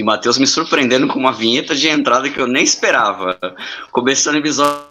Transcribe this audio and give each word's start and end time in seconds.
E 0.00 0.02
Matheus 0.02 0.38
me 0.38 0.46
surpreendendo 0.46 1.06
com 1.08 1.18
uma 1.18 1.30
vinheta 1.30 1.74
de 1.74 1.86
entrada 1.86 2.30
que 2.30 2.40
eu 2.40 2.46
nem 2.46 2.64
esperava. 2.64 3.38
Começando 3.92 4.36
o 4.36 4.38
episódio. 4.38 4.82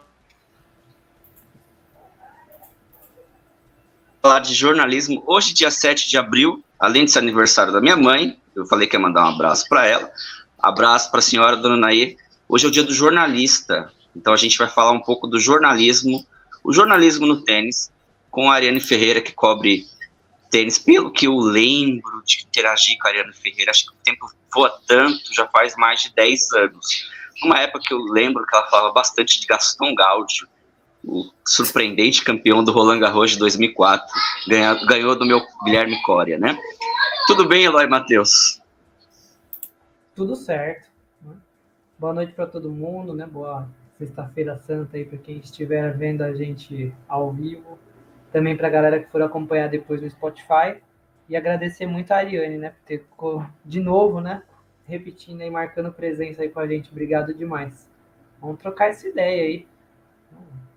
Falar 4.21 4.37
de 4.37 4.53
jornalismo. 4.53 5.23
Hoje, 5.25 5.51
dia 5.51 5.71
7 5.71 6.07
de 6.07 6.15
abril, 6.15 6.63
além 6.79 7.05
de 7.05 7.11
ser 7.11 7.17
aniversário 7.17 7.73
da 7.73 7.81
minha 7.81 7.97
mãe, 7.97 8.37
eu 8.55 8.67
falei 8.67 8.85
que 8.85 8.95
ia 8.95 8.99
mandar 8.99 9.25
um 9.25 9.33
abraço 9.33 9.67
para 9.67 9.87
ela. 9.87 10.11
Abraço 10.59 11.09
para 11.09 11.21
a 11.21 11.23
senhora, 11.23 11.57
dona 11.57 11.75
Nair. 11.75 12.15
Hoje 12.47 12.67
é 12.67 12.67
o 12.67 12.71
dia 12.71 12.83
do 12.83 12.93
jornalista. 12.93 13.91
Então 14.15 14.31
a 14.31 14.37
gente 14.37 14.59
vai 14.59 14.69
falar 14.69 14.91
um 14.91 15.01
pouco 15.01 15.25
do 15.25 15.39
jornalismo, 15.39 16.23
o 16.63 16.71
jornalismo 16.71 17.25
no 17.25 17.41
tênis, 17.41 17.91
com 18.29 18.51
a 18.51 18.53
Ariane 18.53 18.79
Ferreira, 18.79 19.21
que 19.21 19.33
cobre 19.33 19.87
tênis. 20.49 20.77
Pelo 20.77 21.11
que 21.11 21.27
eu 21.27 21.35
lembro 21.37 22.23
de 22.25 22.43
interagir 22.43 22.97
com 22.99 23.07
a 23.07 23.11
Ariane 23.11 23.33
Ferreira, 23.33 23.71
acho 23.71 23.85
que 23.85 23.91
o 23.91 24.03
tempo 24.03 24.31
voa 24.53 24.79
tanto, 24.87 25.33
já 25.33 25.47
faz 25.47 25.75
mais 25.75 26.01
de 26.01 26.13
10 26.13 26.53
anos. 26.53 27.09
Uma 27.43 27.59
época 27.59 27.83
que 27.87 27.93
eu 27.93 27.99
lembro 27.99 28.45
que 28.45 28.55
ela 28.55 28.67
falava 28.67 28.91
bastante 28.91 29.39
de 29.39 29.47
Gaston 29.47 29.95
Gaudio, 29.95 30.47
o 31.03 31.31
surpreendente 31.45 32.23
campeão 32.23 32.63
do 32.63 32.71
Roland 32.71 32.99
Garros 32.99 33.31
de 33.31 33.39
2004, 33.39 34.07
ganhou, 34.47 34.85
ganhou 34.85 35.15
do 35.17 35.25
meu 35.25 35.41
Guilherme 35.63 36.01
Coria, 36.03 36.37
né? 36.37 36.59
Tudo 37.27 37.47
bem, 37.47 37.63
Eloy 37.63 37.87
Matheus? 37.87 38.61
Tudo 40.13 40.35
certo. 40.35 40.89
Né? 41.21 41.33
Boa 41.97 42.13
noite 42.13 42.33
para 42.33 42.47
todo 42.47 42.69
mundo, 42.69 43.13
né? 43.13 43.25
Boa 43.25 43.67
Sexta-feira 43.99 44.57
Santa 44.65 44.95
aí 44.95 45.03
para 45.03 45.17
quem 45.17 45.39
estiver 45.39 45.97
vendo 45.97 46.21
a 46.21 46.33
gente 46.33 46.93
ao 47.07 47.33
vivo. 47.33 47.77
Também 48.31 48.55
para 48.55 48.67
a 48.67 48.71
galera 48.71 48.99
que 48.99 49.11
for 49.11 49.21
acompanhar 49.21 49.69
depois 49.69 50.01
no 50.01 50.09
Spotify. 50.09 50.81
E 51.27 51.35
agradecer 51.35 51.85
muito 51.85 52.11
a 52.11 52.17
Ariane, 52.17 52.57
né? 52.57 52.71
Por 52.71 52.85
ter 52.85 53.05
de 53.65 53.79
novo, 53.79 54.19
né? 54.19 54.43
Repetindo 54.85 55.41
e 55.41 55.49
marcando 55.49 55.91
presença 55.91 56.41
aí 56.41 56.49
com 56.49 56.59
a 56.59 56.67
gente. 56.67 56.91
Obrigado 56.91 57.33
demais. 57.33 57.89
Vamos 58.41 58.59
trocar 58.59 58.89
essa 58.89 59.07
ideia 59.07 59.43
aí. 59.43 59.67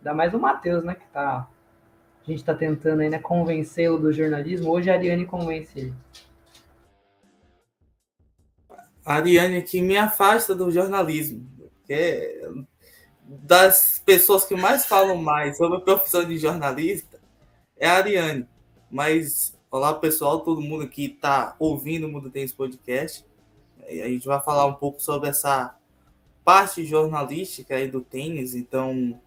Dá 0.02 0.12
mais 0.12 0.34
o 0.34 0.38
Matheus, 0.38 0.84
né? 0.84 0.94
Que 0.94 1.06
tá. 1.06 1.48
A 2.20 2.24
gente 2.24 2.38
está 2.38 2.54
tentando 2.54 3.00
aí, 3.00 3.10
né, 3.10 3.18
convencê-lo 3.18 3.98
do 3.98 4.12
jornalismo. 4.12 4.70
Hoje 4.70 4.90
a 4.90 4.94
Ariane 4.94 5.26
convence 5.26 5.76
ele. 5.76 5.94
A 9.04 9.14
Ariane 9.14 9.56
aqui 9.56 9.80
me 9.80 9.96
afasta 9.96 10.54
do 10.54 10.70
jornalismo. 10.70 11.44
Porque 11.58 12.48
das 13.24 14.00
pessoas 14.04 14.44
que 14.44 14.54
mais 14.54 14.86
falam 14.86 15.16
mais 15.16 15.56
sobre 15.56 15.78
a 15.78 15.80
profissão 15.80 16.24
de 16.24 16.36
jornalista 16.38 17.11
é 17.82 17.88
a 17.88 17.96
Ariane. 17.96 18.46
Mas, 18.88 19.58
olá 19.68 19.92
pessoal, 19.92 20.38
todo 20.38 20.60
mundo 20.60 20.88
que 20.88 21.06
está 21.06 21.56
ouvindo 21.58 22.06
o 22.06 22.08
Mundo 22.08 22.30
Tênis 22.30 22.52
Podcast. 22.52 23.26
A 23.80 24.08
gente 24.08 24.24
vai 24.24 24.40
falar 24.40 24.66
um 24.66 24.74
pouco 24.74 25.02
sobre 25.02 25.28
essa 25.28 25.76
parte 26.44 26.84
jornalística 26.84 27.74
aí 27.74 27.88
do 27.88 28.00
tênis. 28.00 28.54
Então, 28.54 29.20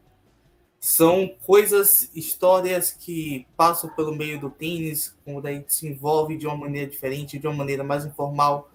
são 0.79 1.35
coisas, 1.45 2.09
histórias 2.15 2.91
que 2.91 3.45
passam 3.57 3.89
pelo 3.89 4.15
meio 4.15 4.39
do 4.39 4.49
tênis, 4.49 5.13
quando 5.25 5.45
a 5.47 5.51
gente 5.51 5.73
se 5.73 5.85
envolve 5.85 6.37
de 6.37 6.47
uma 6.47 6.55
maneira 6.55 6.89
diferente, 6.89 7.37
de 7.37 7.47
uma 7.47 7.55
maneira 7.57 7.83
mais 7.83 8.05
informal, 8.05 8.71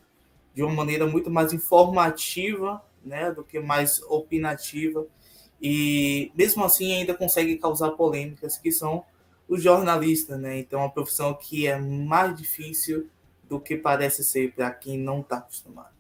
de 0.55 0.63
uma 0.63 0.75
maneira 0.75 1.07
muito 1.07 1.31
mais 1.31 1.55
informativa 1.55 2.85
né, 3.03 3.33
do 3.33 3.43
que 3.43 3.59
mais 3.59 4.03
opinativa, 4.03 5.07
e 5.59 6.31
mesmo 6.35 6.63
assim 6.63 6.93
ainda 6.93 7.15
consegue 7.15 7.57
causar 7.57 7.93
polêmicas, 7.93 8.59
que 8.59 8.71
são 8.71 9.07
os 9.51 9.61
jornalistas, 9.61 10.39
né? 10.39 10.61
Então, 10.61 10.79
é 10.79 10.83
uma 10.85 10.93
profissão 10.93 11.35
que 11.35 11.67
é 11.67 11.77
mais 11.77 12.37
difícil 12.37 13.11
do 13.49 13.59
que 13.59 13.77
parece 13.77 14.23
ser 14.23 14.53
para 14.53 14.71
quem 14.71 14.97
não 14.97 15.23
está 15.23 15.39
acostumado. 15.39 15.91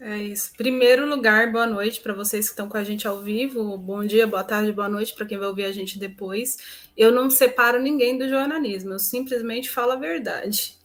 É 0.00 0.16
isso. 0.16 0.52
Primeiro 0.56 1.08
lugar, 1.08 1.52
boa 1.52 1.66
noite 1.66 2.00
para 2.00 2.12
vocês 2.12 2.46
que 2.46 2.52
estão 2.52 2.68
com 2.68 2.76
a 2.76 2.82
gente 2.82 3.06
ao 3.06 3.20
vivo. 3.20 3.78
Bom 3.78 4.04
dia, 4.04 4.26
boa 4.26 4.42
tarde, 4.42 4.72
boa 4.72 4.88
noite 4.88 5.14
para 5.14 5.26
quem 5.26 5.38
vai 5.38 5.46
ouvir 5.46 5.64
a 5.64 5.72
gente 5.72 5.96
depois. 5.96 6.56
Eu 6.96 7.12
não 7.12 7.30
separo 7.30 7.80
ninguém 7.80 8.18
do 8.18 8.28
jornalismo, 8.28 8.94
eu 8.94 8.98
simplesmente 8.98 9.70
falo 9.70 9.92
a 9.92 9.96
verdade. 9.96 10.76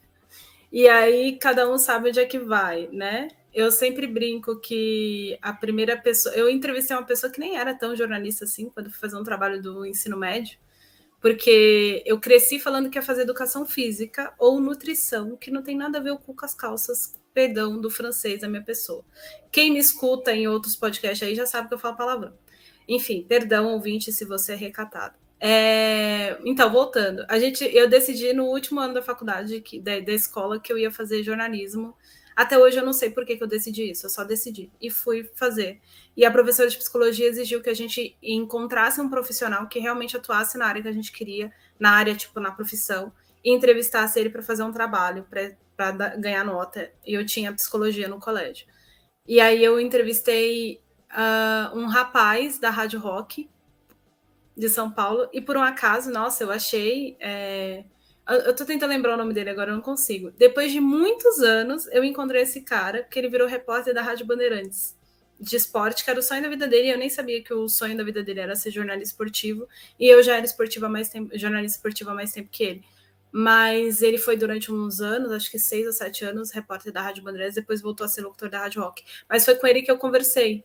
E 0.72 0.88
aí 0.88 1.36
cada 1.38 1.68
um 1.72 1.80
sabe 1.80 2.10
onde 2.10 2.20
é 2.20 2.26
que 2.26 2.38
vai, 2.38 2.88
né? 2.92 3.30
Eu 3.54 3.72
sempre 3.72 4.08
brinco 4.08 4.60
que 4.60 5.38
a 5.42 5.54
primeira 5.54 5.96
pessoa. 5.96 6.34
Eu 6.36 6.50
entrevistei 6.50 6.96
uma 6.96 7.06
pessoa 7.06 7.32
que 7.32 7.40
nem 7.40 7.58
era 7.58 7.74
tão 7.74 7.96
jornalista 7.96 8.46
assim, 8.46 8.70
quando 8.70 8.90
fui 8.90 9.00
fazer 9.00 9.18
um 9.18 9.24
trabalho 9.24 9.62
do 9.62 9.86
ensino 9.86 10.18
médio, 10.18 10.58
porque 11.22 12.04
eu 12.06 12.20
cresci 12.20 12.60
falando 12.60 12.90
que 12.90 12.98
ia 12.98 13.02
fazer 13.02 13.22
educação 13.22 13.66
física 13.66 14.34
ou 14.40 14.60
nutrição, 14.60 15.38
que 15.38 15.52
não 15.52 15.62
tem 15.62 15.78
nada 15.78 16.00
a 16.00 16.02
ver 16.02 16.18
com 16.18 16.36
as 16.42 16.54
calças, 16.54 17.16
perdão, 17.34 17.80
do 17.80 17.90
francês 17.90 18.42
da 18.42 18.50
minha 18.50 18.64
pessoa. 18.64 19.06
Quem 19.52 19.72
me 19.72 19.80
escuta 19.80 20.34
em 20.34 20.48
outros 20.48 20.76
podcasts 20.76 21.28
aí 21.28 21.36
já 21.36 21.46
sabe 21.46 21.68
que 21.68 21.76
eu 21.76 21.80
falo 21.80 21.96
palavrão. 21.96 22.34
Enfim, 22.88 23.24
perdão, 23.28 23.72
ouvinte, 23.74 24.12
se 24.12 24.26
você 24.26 24.54
é 24.54 24.56
recatado. 24.56 25.16
É, 25.40 26.38
então, 26.46 26.72
voltando, 26.72 27.26
a 27.28 27.38
gente, 27.38 27.64
eu 27.64 27.88
decidi 27.90 28.34
no 28.34 28.46
último 28.46 28.80
ano 28.80 28.94
da 28.94 29.02
faculdade, 29.02 29.62
que, 29.62 29.80
da, 29.80 30.00
da 30.00 30.14
escola, 30.14 30.60
que 30.60 30.72
eu 30.72 30.78
ia 30.78 30.90
fazer 30.90 31.22
jornalismo 31.22 31.96
até 32.36 32.58
hoje 32.58 32.78
eu 32.78 32.86
não 32.86 32.94
sei 32.94 33.10
por 33.10 33.26
que, 33.26 33.38
que 33.38 33.44
eu 33.44 33.48
decidi 33.48 33.92
isso, 33.92 34.06
eu 34.06 34.10
só 34.10 34.24
decidi 34.24 34.72
e 34.82 34.90
fui 34.90 35.30
fazer. 35.36 35.80
E 36.16 36.26
a 36.26 36.32
professora 36.32 36.70
de 36.70 36.78
psicologia 36.78 37.28
exigiu 37.28 37.62
que 37.62 37.70
a 37.70 37.74
gente 37.74 38.16
encontrasse 38.22 39.02
um 39.02 39.10
profissional 39.10 39.68
que 39.68 39.80
realmente 39.80 40.18
atuasse 40.18 40.58
na 40.58 40.66
área 40.66 40.82
que 40.82 40.88
a 40.88 40.94
gente 40.94 41.12
queria, 41.12 41.52
na 41.80 41.92
área, 41.92 42.16
tipo, 42.16 42.40
na 42.40 42.52
profissão, 42.52 43.12
e 43.44 43.52
entrevistasse 43.52 44.20
ele 44.20 44.30
para 44.30 44.42
fazer 44.42 44.64
um 44.64 44.72
trabalho, 44.72 45.28
para 45.76 45.92
ganhar 46.18 46.44
nota. 46.46 46.92
E 47.06 47.14
eu 47.14 47.26
tinha 47.26 47.54
psicologia 47.54 48.08
no 48.08 48.20
colégio. 48.20 48.68
E 49.28 49.40
aí 49.40 49.64
eu 49.64 49.80
entrevistei 49.80 50.82
uh, 51.12 51.78
um 51.78 51.86
rapaz 51.88 52.60
da 52.60 52.70
Rádio 52.70 53.00
Rock 53.00 53.50
de 54.56 54.70
São 54.70 54.92
Paulo, 54.92 55.28
e 55.34 55.42
por 55.42 55.58
um 55.58 55.64
acaso, 55.64 56.12
nossa, 56.12 56.44
eu 56.44 56.52
achei. 56.52 57.18
É, 57.20 57.84
eu 58.28 58.56
tô 58.56 58.66
tentando 58.66 58.90
lembrar 58.90 59.16
o 59.16 59.18
nome 59.18 59.34
dele 59.34 59.50
agora, 59.50 59.72
eu 59.72 59.76
não 59.76 59.82
consigo. 59.82 60.32
Depois 60.32 60.72
de 60.72 60.80
muitos 60.80 61.40
anos, 61.40 61.88
eu 61.88 62.04
encontrei 62.04 62.44
esse 62.44 62.62
cara, 62.62 63.04
porque 63.04 63.20
ele 63.20 63.30
virou 63.30 63.48
repórter 63.48 63.94
da 63.94 64.02
Rádio 64.02 64.26
Bandeirantes 64.26 64.96
de 65.40 65.56
esporte, 65.58 66.04
que 66.04 66.10
era 66.10 66.20
o 66.20 66.24
sonho 66.24 66.42
da 66.42 66.48
vida 66.48 66.68
dele, 66.68 66.90
eu 66.94 66.98
nem 66.98 67.10
sabia 67.10 67.44
que 67.44 67.54
o 67.54 67.68
sonho 67.68 67.98
da 67.98 68.04
vida 68.04 68.24
dele 68.24 68.40
era 68.40 68.56
ser 68.56 68.72
jornalista 68.72 69.14
esportivo, 69.14 69.68
e 70.00 70.08
eu 70.08 70.24
já 70.24 70.38
era 70.38 70.46
esportiva 70.46 70.88
mais 70.88 71.10
tempo, 71.10 71.38
jornalista 71.38 71.78
esportiva 71.78 72.12
há 72.12 72.16
mais 72.16 72.32
tempo 72.32 72.50
que 72.50 72.64
ele. 72.64 72.84
Mas 73.32 74.02
ele 74.02 74.18
foi 74.18 74.38
durante 74.38 74.72
uns 74.72 75.02
anos, 75.02 75.32
acho 75.32 75.52
que 75.52 75.60
seis 75.60 75.86
ou 75.86 75.92
sete 75.92 76.24
anos, 76.24 76.52
repórter 76.52 76.94
da 76.94 77.02
Rádio 77.02 77.24
Bandeirantes, 77.24 77.56
depois 77.56 77.82
voltou 77.82 78.06
a 78.06 78.08
ser 78.08 78.22
locutor 78.22 78.50
da 78.50 78.60
Rádio 78.60 78.82
Rock. 78.82 79.04
Mas 79.28 79.44
foi 79.44 79.56
com 79.56 79.68
ele 79.68 79.82
que 79.82 79.92
eu 79.92 79.98
conversei 79.98 80.64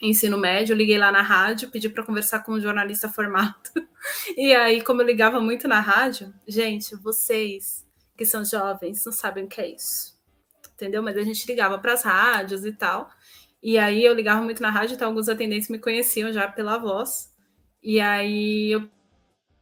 ensino 0.00 0.36
médio, 0.38 0.76
liguei 0.76 0.98
lá 0.98 1.10
na 1.10 1.22
rádio, 1.22 1.70
pedi 1.70 1.88
para 1.88 2.04
conversar 2.04 2.40
com 2.40 2.52
um 2.52 2.60
jornalista 2.60 3.08
formado. 3.08 3.54
E 4.36 4.54
aí, 4.54 4.82
como 4.82 5.02
eu 5.02 5.06
ligava 5.06 5.40
muito 5.40 5.66
na 5.66 5.80
rádio, 5.80 6.32
gente, 6.46 6.94
vocês 6.96 7.84
que 8.16 8.24
são 8.24 8.44
jovens 8.44 9.04
não 9.04 9.12
sabem 9.12 9.44
o 9.44 9.48
que 9.48 9.60
é 9.60 9.68
isso. 9.74 10.14
Entendeu? 10.74 11.02
Mas 11.02 11.16
a 11.16 11.22
gente 11.22 11.46
ligava 11.46 11.78
para 11.78 11.92
as 11.92 12.02
rádios 12.02 12.64
e 12.64 12.72
tal. 12.72 13.10
E 13.62 13.78
aí 13.78 14.04
eu 14.04 14.12
ligava 14.12 14.42
muito 14.42 14.62
na 14.62 14.70
rádio, 14.70 14.94
então 14.94 15.08
alguns 15.08 15.28
atendentes 15.28 15.68
me 15.68 15.78
conheciam 15.78 16.32
já 16.32 16.46
pela 16.46 16.78
voz. 16.78 17.32
E 17.82 18.00
aí 18.00 18.72
eu 18.72 18.88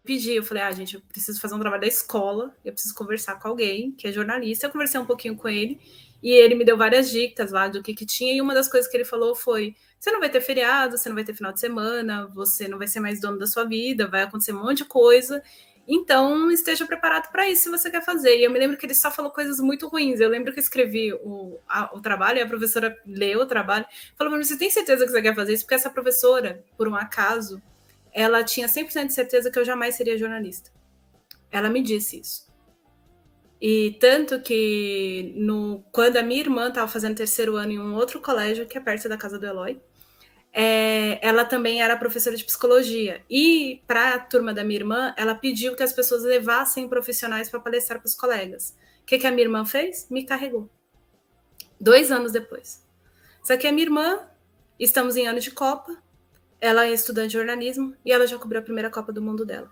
pedi, 0.05 0.33
eu 0.33 0.43
falei, 0.43 0.63
ah, 0.63 0.73
gente, 0.73 0.97
eu 0.97 1.01
preciso 1.03 1.41
fazer 1.41 1.55
um 1.55 1.61
trabalho 1.61 1.83
da 1.83 1.87
escola, 1.89 2.55
eu 2.65 2.73
preciso 2.73 2.95
conversar 2.95 3.39
com 3.39 3.49
alguém 3.49 3.93
que 3.93 4.09
é 4.09 4.13
jornalista. 4.13 4.67
Eu 4.67 4.71
conversei 4.71 5.01
um 5.01 5.07
pouquinho 5.07 5.37
com 5.37 5.49
ele 5.49 5.81
e 6.23 6.31
ele 6.31 6.55
me 6.55 6.65
deu 6.65 6.77
várias 6.77 7.11
dicas 7.11 7.53
lá 7.53 7.69
do 7.69 7.83
que 7.83 7.95
que 7.95 8.07
tinha. 8.07 8.35
E 8.35 8.41
uma 8.41 8.55
das 8.55 8.69
coisas 8.69 8.91
que 8.91 8.97
ele 8.97 9.05
falou 9.05 9.35
foi: 9.35 9.77
você 10.03 10.11
não 10.11 10.19
vai 10.19 10.29
ter 10.29 10.41
feriado, 10.41 10.99
você 10.99 11.09
não 11.09 11.15
vai 11.15 11.23
ter 11.23 11.33
final 11.33 11.53
de 11.53 11.61
semana, 11.61 12.27
você 12.35 12.67
não 12.67 12.77
vai 12.77 12.89
ser 12.89 12.99
mais 12.99 13.21
dono 13.21 13.39
da 13.39 13.47
sua 13.47 13.63
vida, 13.63 14.09
vai 14.09 14.23
acontecer 14.23 14.53
um 14.53 14.61
monte 14.61 14.79
de 14.79 14.85
coisa. 14.85 15.41
Então, 15.87 16.51
esteja 16.51 16.85
preparado 16.85 17.31
para 17.31 17.49
isso 17.49 17.63
se 17.63 17.71
você 17.71 17.89
quer 17.89 18.05
fazer. 18.05 18.37
E 18.37 18.43
eu 18.43 18.51
me 18.51 18.59
lembro 18.59 18.77
que 18.77 18.85
ele 18.85 18.97
só 18.97 19.13
falou 19.13 19.31
coisas 19.31 19.61
muito 19.61 19.87
ruins. 19.87 20.19
Eu 20.19 20.29
lembro 20.29 20.53
que 20.53 20.59
eu 20.59 20.63
escrevi 20.63 21.13
o, 21.13 21.57
a, 21.69 21.97
o 21.97 22.01
trabalho 22.01 22.39
e 22.39 22.43
a 22.43 22.49
professora 22.49 22.99
leu 23.07 23.43
o 23.43 23.47
trabalho. 23.47 23.87
Falou 24.19 24.33
para 24.33 24.39
mim: 24.39 24.45
você 24.45 24.59
tem 24.59 24.69
certeza 24.71 25.05
que 25.07 25.13
você 25.13 25.23
quer 25.23 25.37
fazer 25.37 25.53
isso? 25.53 25.63
Porque 25.63 25.77
essa 25.77 25.89
professora, 25.89 26.65
por 26.77 26.89
um 26.89 26.97
acaso, 26.97 27.63
ela 28.13 28.43
tinha 28.43 28.67
100% 28.67 29.07
de 29.07 29.13
certeza 29.13 29.53
que 29.53 29.59
eu 29.59 29.65
jamais 29.65 29.95
seria 29.95 30.19
jornalista. 30.19 30.73
Ela 31.49 31.71
me 31.71 31.81
disse 31.81 32.19
isso. 32.19 32.51
E 33.61 33.97
tanto 34.01 34.41
que 34.41 35.33
no, 35.37 35.85
quando 35.93 36.17
a 36.17 36.23
minha 36.25 36.41
irmã 36.41 36.67
estava 36.67 36.89
fazendo 36.89 37.15
terceiro 37.15 37.55
ano 37.55 37.71
em 37.71 37.79
um 37.79 37.95
outro 37.95 38.21
colégio, 38.21 38.67
que 38.67 38.77
é 38.77 38.81
perto 38.81 39.09
da 39.09 39.17
casa 39.17 39.39
do 39.39 39.47
Eloy, 39.47 39.81
é, 40.53 41.19
ela 41.27 41.45
também 41.45 41.83
era 41.83 41.97
professora 41.97 42.37
de 42.37 42.45
psicologia. 42.45 43.25
E 43.29 43.83
para 43.87 44.15
a 44.15 44.19
turma 44.19 44.53
da 44.53 44.63
minha 44.63 44.81
irmã, 44.81 45.15
ela 45.17 45.35
pediu 45.35 45.75
que 45.75 45.83
as 45.83 45.93
pessoas 45.93 46.23
levassem 46.23 46.89
profissionais 46.89 47.49
para 47.49 47.61
palestrar 47.61 47.99
para 47.99 48.07
os 48.07 48.15
colegas. 48.15 48.77
O 49.03 49.07
que, 49.07 49.19
que 49.19 49.27
a 49.27 49.31
minha 49.31 49.45
irmã 49.45 49.65
fez? 49.65 50.07
Me 50.11 50.25
carregou. 50.25 50.69
Dois 51.81 52.13
anos 52.13 52.33
depois. 52.33 52.87
Só 53.43 53.57
que 53.57 53.67
a 53.67 53.73
minha 53.73 53.87
irmã, 53.87 54.21
estamos 54.79 55.17
em 55.17 55.27
ano 55.27 55.41
de 55.41 55.51
Copa, 55.51 55.97
ela 56.61 56.87
é 56.87 56.93
estudante 56.93 57.29
de 57.29 57.33
jornalismo 57.33 57.97
e 58.05 58.13
ela 58.13 58.27
já 58.27 58.39
cobriu 58.39 58.61
a 58.61 58.65
primeira 58.65 58.91
Copa 58.91 59.13
do 59.13 59.23
Mundo 59.23 59.45
dela. 59.45 59.71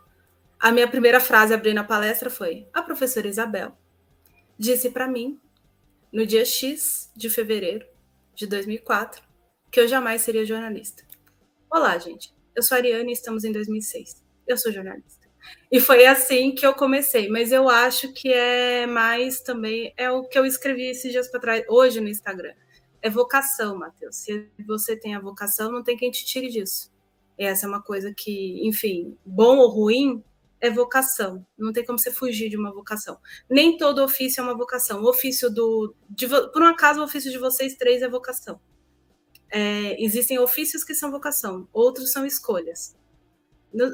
A 0.59 0.73
minha 0.73 0.89
primeira 0.89 1.21
frase 1.21 1.55
abrindo 1.55 1.79
a 1.79 1.85
palestra 1.85 2.29
foi: 2.29 2.67
A 2.73 2.83
professora 2.83 3.29
Isabel 3.29 3.77
disse 4.59 4.91
para 4.91 5.07
mim 5.07 5.41
no 6.13 6.27
dia 6.27 6.45
X 6.45 7.11
de 7.15 7.31
fevereiro 7.31 7.87
de 8.35 8.47
2004, 8.47 9.30
que 9.71 9.79
eu 9.79 9.87
jamais 9.87 10.23
seria 10.23 10.45
jornalista. 10.45 11.05
Olá, 11.71 11.97
gente. 11.97 12.35
Eu 12.55 12.63
sou 12.63 12.75
a 12.75 12.79
Ariane 12.79 13.11
e 13.11 13.13
estamos 13.13 13.45
em 13.45 13.53
2006. 13.53 14.23
Eu 14.47 14.57
sou 14.57 14.73
jornalista. 14.73 15.29
E 15.71 15.81
foi 15.81 16.05
assim 16.07 16.55
que 16.55 16.67
eu 16.67 16.75
comecei, 16.75 17.29
mas 17.29 17.53
eu 17.53 17.69
acho 17.69 18.13
que 18.13 18.33
é 18.33 18.87
mais 18.87 19.41
também 19.41 19.95
é 19.97 20.11
o 20.11 20.25
que 20.25 20.39
eu 20.39 20.45
escrevi 20.45 20.87
esses 20.91 21.13
dias 21.13 21.29
para 21.29 21.41
trás, 21.41 21.65
hoje 21.69 22.01
no 22.01 22.09
Instagram. 22.09 22.53
É 23.01 23.09
vocação, 23.09 23.79
Matheus. 23.79 24.17
Se 24.17 24.51
você 24.67 24.97
tem 24.97 25.15
a 25.15 25.21
vocação, 25.21 25.71
não 25.71 25.83
tem 25.83 25.97
quem 25.97 26.11
te 26.11 26.25
tire 26.25 26.49
disso. 26.49 26.91
E 27.39 27.45
essa 27.45 27.65
é 27.65 27.69
uma 27.69 27.81
coisa 27.81 28.13
que, 28.15 28.67
enfim, 28.67 29.17
bom 29.25 29.59
ou 29.59 29.69
ruim, 29.71 30.23
é 30.61 30.69
vocação. 30.69 31.47
Não 31.57 31.73
tem 31.73 31.85
como 31.85 31.99
você 31.99 32.11
fugir 32.11 32.51
de 32.51 32.57
uma 32.57 32.75
vocação. 32.75 33.17
Nem 33.49 33.79
todo 33.79 34.03
ofício 34.03 34.41
é 34.41 34.45
uma 34.45 34.57
vocação. 34.57 35.01
O 35.03 35.09
ofício 35.09 35.49
do. 35.49 35.95
De, 36.11 36.29
por 36.29 36.61
um 36.61 36.67
acaso, 36.67 37.01
o 37.01 37.05
ofício 37.05 37.31
de 37.31 37.39
vocês 37.39 37.77
três 37.77 38.03
é 38.03 38.09
vocação. 38.09 38.61
É, 39.51 40.03
existem 40.03 40.39
ofícios 40.39 40.85
que 40.85 40.95
são 40.95 41.11
vocação, 41.11 41.69
outros 41.73 42.13
são 42.13 42.25
escolhas. 42.25 42.97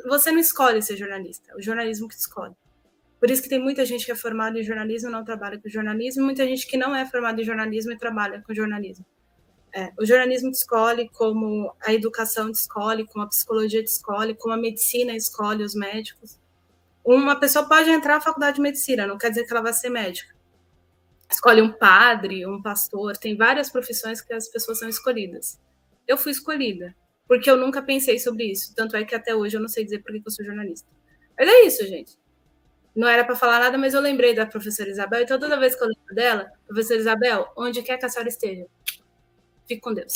Você 0.08 0.30
não 0.30 0.38
escolhe 0.38 0.82
ser 0.82 0.96
jornalista, 0.96 1.52
é 1.52 1.56
o 1.56 1.62
jornalismo 1.62 2.08
que 2.08 2.14
escolhe. 2.14 2.54
Por 3.18 3.30
isso 3.30 3.42
que 3.42 3.48
tem 3.48 3.58
muita 3.58 3.84
gente 3.84 4.04
que 4.04 4.12
é 4.12 4.14
formada 4.14 4.58
em 4.58 4.62
jornalismo 4.62 5.08
e 5.08 5.12
não 5.12 5.24
trabalha 5.24 5.58
com 5.58 5.68
jornalismo, 5.68 6.24
muita 6.24 6.44
gente 6.44 6.66
que 6.66 6.76
não 6.76 6.94
é 6.94 7.06
formada 7.06 7.40
em 7.40 7.44
jornalismo 7.44 7.92
e 7.92 7.98
trabalha 7.98 8.42
com 8.46 8.54
jornalismo. 8.54 9.04
É, 9.74 9.92
o 9.98 10.04
jornalismo 10.06 10.50
escolhe, 10.50 11.08
como 11.10 11.74
a 11.84 11.92
educação 11.92 12.50
escolhe, 12.50 13.06
como 13.06 13.24
a 13.24 13.28
psicologia 13.28 13.82
escolhe, 13.82 14.34
como 14.34 14.54
a 14.54 14.56
medicina 14.56 15.14
escolhe 15.14 15.64
os 15.64 15.74
médicos. 15.74 16.38
Uma 17.04 17.38
pessoa 17.38 17.66
pode 17.66 17.90
entrar 17.90 18.14
na 18.14 18.20
faculdade 18.20 18.56
de 18.56 18.62
medicina, 18.62 19.06
não 19.06 19.18
quer 19.18 19.30
dizer 19.30 19.44
que 19.44 19.52
ela 19.52 19.62
vai 19.62 19.72
ser 19.72 19.90
médica. 19.90 20.35
Escolhe 21.30 21.60
um 21.60 21.72
padre, 21.72 22.46
um 22.46 22.62
pastor, 22.62 23.16
tem 23.16 23.36
várias 23.36 23.70
profissões 23.70 24.20
que 24.20 24.32
as 24.32 24.48
pessoas 24.48 24.78
são 24.78 24.88
escolhidas. 24.88 25.58
Eu 26.06 26.16
fui 26.16 26.32
escolhida, 26.32 26.94
porque 27.26 27.50
eu 27.50 27.56
nunca 27.56 27.82
pensei 27.82 28.18
sobre 28.18 28.44
isso. 28.44 28.74
Tanto 28.74 28.96
é 28.96 29.04
que 29.04 29.14
até 29.14 29.34
hoje 29.34 29.56
eu 29.56 29.60
não 29.60 29.68
sei 29.68 29.84
dizer 29.84 30.00
por 30.02 30.12
que 30.12 30.22
eu 30.24 30.30
sou 30.30 30.44
jornalista. 30.44 30.88
Mas 31.38 31.48
é 31.48 31.62
isso, 31.62 31.86
gente. 31.86 32.16
Não 32.94 33.08
era 33.08 33.24
para 33.24 33.36
falar 33.36 33.58
nada, 33.58 33.76
mas 33.76 33.92
eu 33.92 34.00
lembrei 34.00 34.34
da 34.34 34.46
professora 34.46 34.88
Isabel, 34.88 35.22
então 35.22 35.38
toda 35.38 35.60
vez 35.60 35.74
que 35.74 35.82
eu 35.82 35.88
lembro 35.88 36.14
dela, 36.14 36.50
professora 36.66 37.00
Isabel, 37.00 37.52
onde 37.56 37.82
quer 37.82 37.98
que 37.98 38.06
a 38.06 38.08
senhora 38.08 38.28
esteja, 38.28 38.66
fique 39.68 39.80
com 39.80 39.92
Deus. 39.92 40.14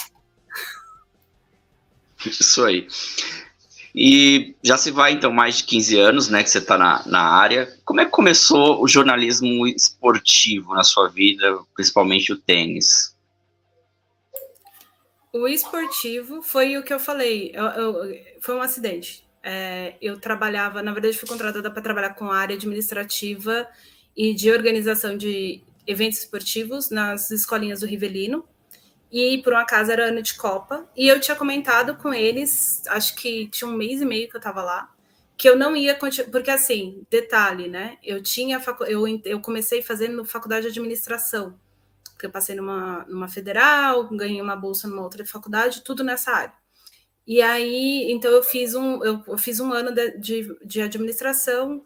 Isso 2.24 2.64
aí. 2.64 2.86
E 3.94 4.54
já 4.62 4.76
se 4.76 4.90
vai, 4.90 5.12
então, 5.12 5.32
mais 5.32 5.58
de 5.58 5.64
15 5.64 5.98
anos, 5.98 6.28
né, 6.28 6.42
que 6.42 6.50
você 6.50 6.58
está 6.58 6.78
na, 6.78 7.02
na 7.06 7.20
área. 7.20 7.68
Como 7.84 8.00
é 8.00 8.04
que 8.04 8.10
começou 8.10 8.82
o 8.82 8.86
jornalismo 8.86 9.66
esportivo 9.66 10.74
na 10.74 10.84
sua 10.84 11.08
vida, 11.08 11.58
principalmente 11.74 12.32
o 12.32 12.36
tênis? 12.36 13.14
O 15.32 15.46
esportivo 15.46 16.42
foi 16.42 16.76
o 16.76 16.82
que 16.82 16.92
eu 16.92 16.98
falei, 16.98 17.52
eu, 17.54 17.64
eu, 17.64 18.20
foi 18.40 18.54
um 18.56 18.62
acidente. 18.62 19.24
É, 19.42 19.94
eu 20.02 20.18
trabalhava, 20.18 20.82
na 20.82 20.92
verdade, 20.92 21.16
fui 21.16 21.28
contratada 21.28 21.70
para 21.70 21.82
trabalhar 21.82 22.14
com 22.14 22.30
a 22.30 22.36
área 22.36 22.56
administrativa 22.56 23.66
e 24.16 24.34
de 24.34 24.50
organização 24.50 25.16
de 25.16 25.62
eventos 25.86 26.18
esportivos 26.18 26.90
nas 26.90 27.30
escolinhas 27.30 27.80
do 27.80 27.86
Rivelino. 27.86 28.44
E 29.10 29.38
por 29.42 29.52
um 29.52 29.56
acaso 29.56 29.90
era 29.90 30.06
ano 30.06 30.22
de 30.22 30.34
Copa. 30.34 30.88
E 30.96 31.08
eu 31.08 31.20
tinha 31.20 31.36
comentado 31.36 31.96
com 31.96 32.14
eles, 32.14 32.82
acho 32.88 33.16
que 33.16 33.48
tinha 33.48 33.68
um 33.68 33.76
mês 33.76 34.00
e 34.00 34.06
meio 34.06 34.28
que 34.28 34.36
eu 34.36 34.38
estava 34.40 34.62
lá, 34.62 34.92
que 35.36 35.48
eu 35.48 35.56
não 35.56 35.74
ia 35.76 35.94
continuar. 35.94 36.30
Porque, 36.30 36.50
assim, 36.50 37.04
detalhe, 37.10 37.68
né? 37.68 37.98
Eu 38.02 38.22
tinha. 38.22 38.60
Facu... 38.60 38.84
Eu, 38.84 39.04
eu 39.24 39.40
comecei 39.40 39.82
fazendo 39.82 40.24
faculdade 40.24 40.62
de 40.64 40.68
administração 40.68 41.58
porque 42.20 42.26
eu 42.26 42.30
passei 42.30 42.54
numa, 42.54 43.06
numa 43.08 43.28
federal, 43.28 44.06
ganhei 44.10 44.42
uma 44.42 44.54
bolsa 44.54 44.86
numa 44.86 45.00
outra 45.00 45.24
faculdade, 45.24 45.80
tudo 45.80 46.04
nessa 46.04 46.30
área. 46.30 46.52
E 47.26 47.40
aí, 47.40 48.12
então 48.12 48.30
eu 48.30 48.42
fiz 48.42 48.74
um, 48.74 49.02
eu, 49.02 49.24
eu 49.26 49.38
fiz 49.38 49.58
um 49.58 49.72
ano 49.72 49.90
de, 49.94 50.18
de, 50.18 50.58
de, 50.62 50.82
administração. 50.82 51.82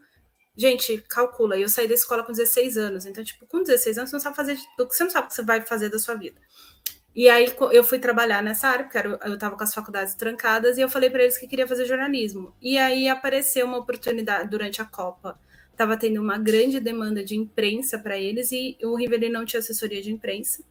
Gente, 0.57 1.05
calcula, 1.09 1.57
eu 1.57 1.69
saí 1.69 1.87
da 1.87 1.95
escola 1.95 2.25
com 2.25 2.33
16 2.33 2.77
anos. 2.77 3.07
Então, 3.07 3.23
tipo, 3.23 3.47
com 3.47 3.63
16 3.63 3.99
anos, 3.99 4.11
você 4.11 4.17
não 4.17 4.23
sabe 4.23 4.37
fazer, 4.37 4.59
você 4.77 5.05
não 5.05 5.11
sabe 5.11 5.27
o 5.27 5.29
que 5.29 5.35
você 5.35 5.43
vai 5.45 5.61
fazer 5.61 5.89
da 5.89 5.99
sua 6.01 6.17
vida. 6.17 6.41
E 7.15 7.29
aí 7.29 7.53
eu 7.73 7.85
fui 7.85 7.99
trabalhar 7.99 8.43
nessa 8.43 8.69
área, 8.69 8.85
porque 8.85 8.99
eu 8.99 9.35
estava 9.35 9.57
com 9.57 9.63
as 9.63 9.73
faculdades 9.73 10.15
trancadas, 10.15 10.77
e 10.77 10.81
eu 10.81 10.89
falei 10.89 11.11
para 11.11 11.23
eles 11.23 11.39
que 11.39 11.47
queria 11.47 11.67
fazer 11.67 11.87
jornalismo. 11.87 12.53
E 12.61 12.77
aí 12.77 13.09
apareceu 13.09 13.67
uma 13.67 13.79
oportunidade 13.79 14.51
durante 14.51 14.83
a 14.83 14.85
Copa 14.85 15.39
estava 15.75 15.97
tendo 15.97 16.21
uma 16.21 16.39
grande 16.39 16.81
demanda 16.81 17.23
de 17.23 17.37
imprensa 17.37 17.99
para 17.99 18.17
eles 18.17 18.51
e 18.53 18.79
o 18.83 18.97
Rivelino 18.97 19.35
não 19.35 19.45
tinha 19.45 19.61
assessoria 19.61 20.01
de 20.01 20.11
imprensa. 20.11 20.63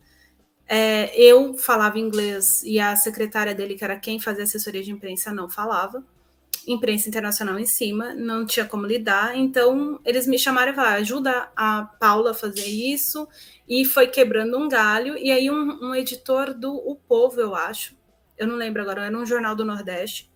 É, 0.68 1.16
eu 1.19 1.57
falava 1.57 2.00
inglês 2.00 2.63
e 2.63 2.80
a 2.80 2.96
secretária 2.96 3.54
dele, 3.54 3.75
que 3.75 3.84
era 3.84 4.00
quem 4.00 4.19
fazia 4.19 4.44
assessoria 4.44 4.81
de 4.81 4.92
imprensa, 4.92 5.34
não 5.34 5.50
falava. 5.50 6.04
Imprensa 6.66 7.10
internacional 7.10 7.60
em 7.60 7.66
cima, 7.66 8.13
não 8.13 8.46
tinha 8.46 8.66
como 8.66 8.86
lidar. 8.86 9.38
Então, 9.38 10.00
eles 10.06 10.25
me 10.25 10.39
chamaram 10.39 10.72
e 10.72 10.75
falaram: 10.75 11.01
ajuda 11.01 11.50
a 11.56 11.84
Paula 12.00 12.31
a 12.31 12.34
fazer 12.34 12.66
isso. 12.66 13.28
E 13.68 13.86
foi 13.86 14.07
quebrando 14.07 14.57
um 14.57 14.68
galho. 14.68 15.18
E 15.18 15.31
aí, 15.31 15.50
um, 15.50 15.89
um 15.89 15.95
editor 15.95 16.54
do 16.54 16.75
O 16.75 16.95
Povo, 16.95 17.39
eu 17.39 17.56
acho, 17.56 17.95
eu 18.38 18.48
não 18.48 18.56
lembro 18.56 18.81
agora, 18.81 19.06
era 19.06 19.18
um 19.18 19.25
jornal 19.25 19.56
do 19.56 19.65
Nordeste, 19.65 20.31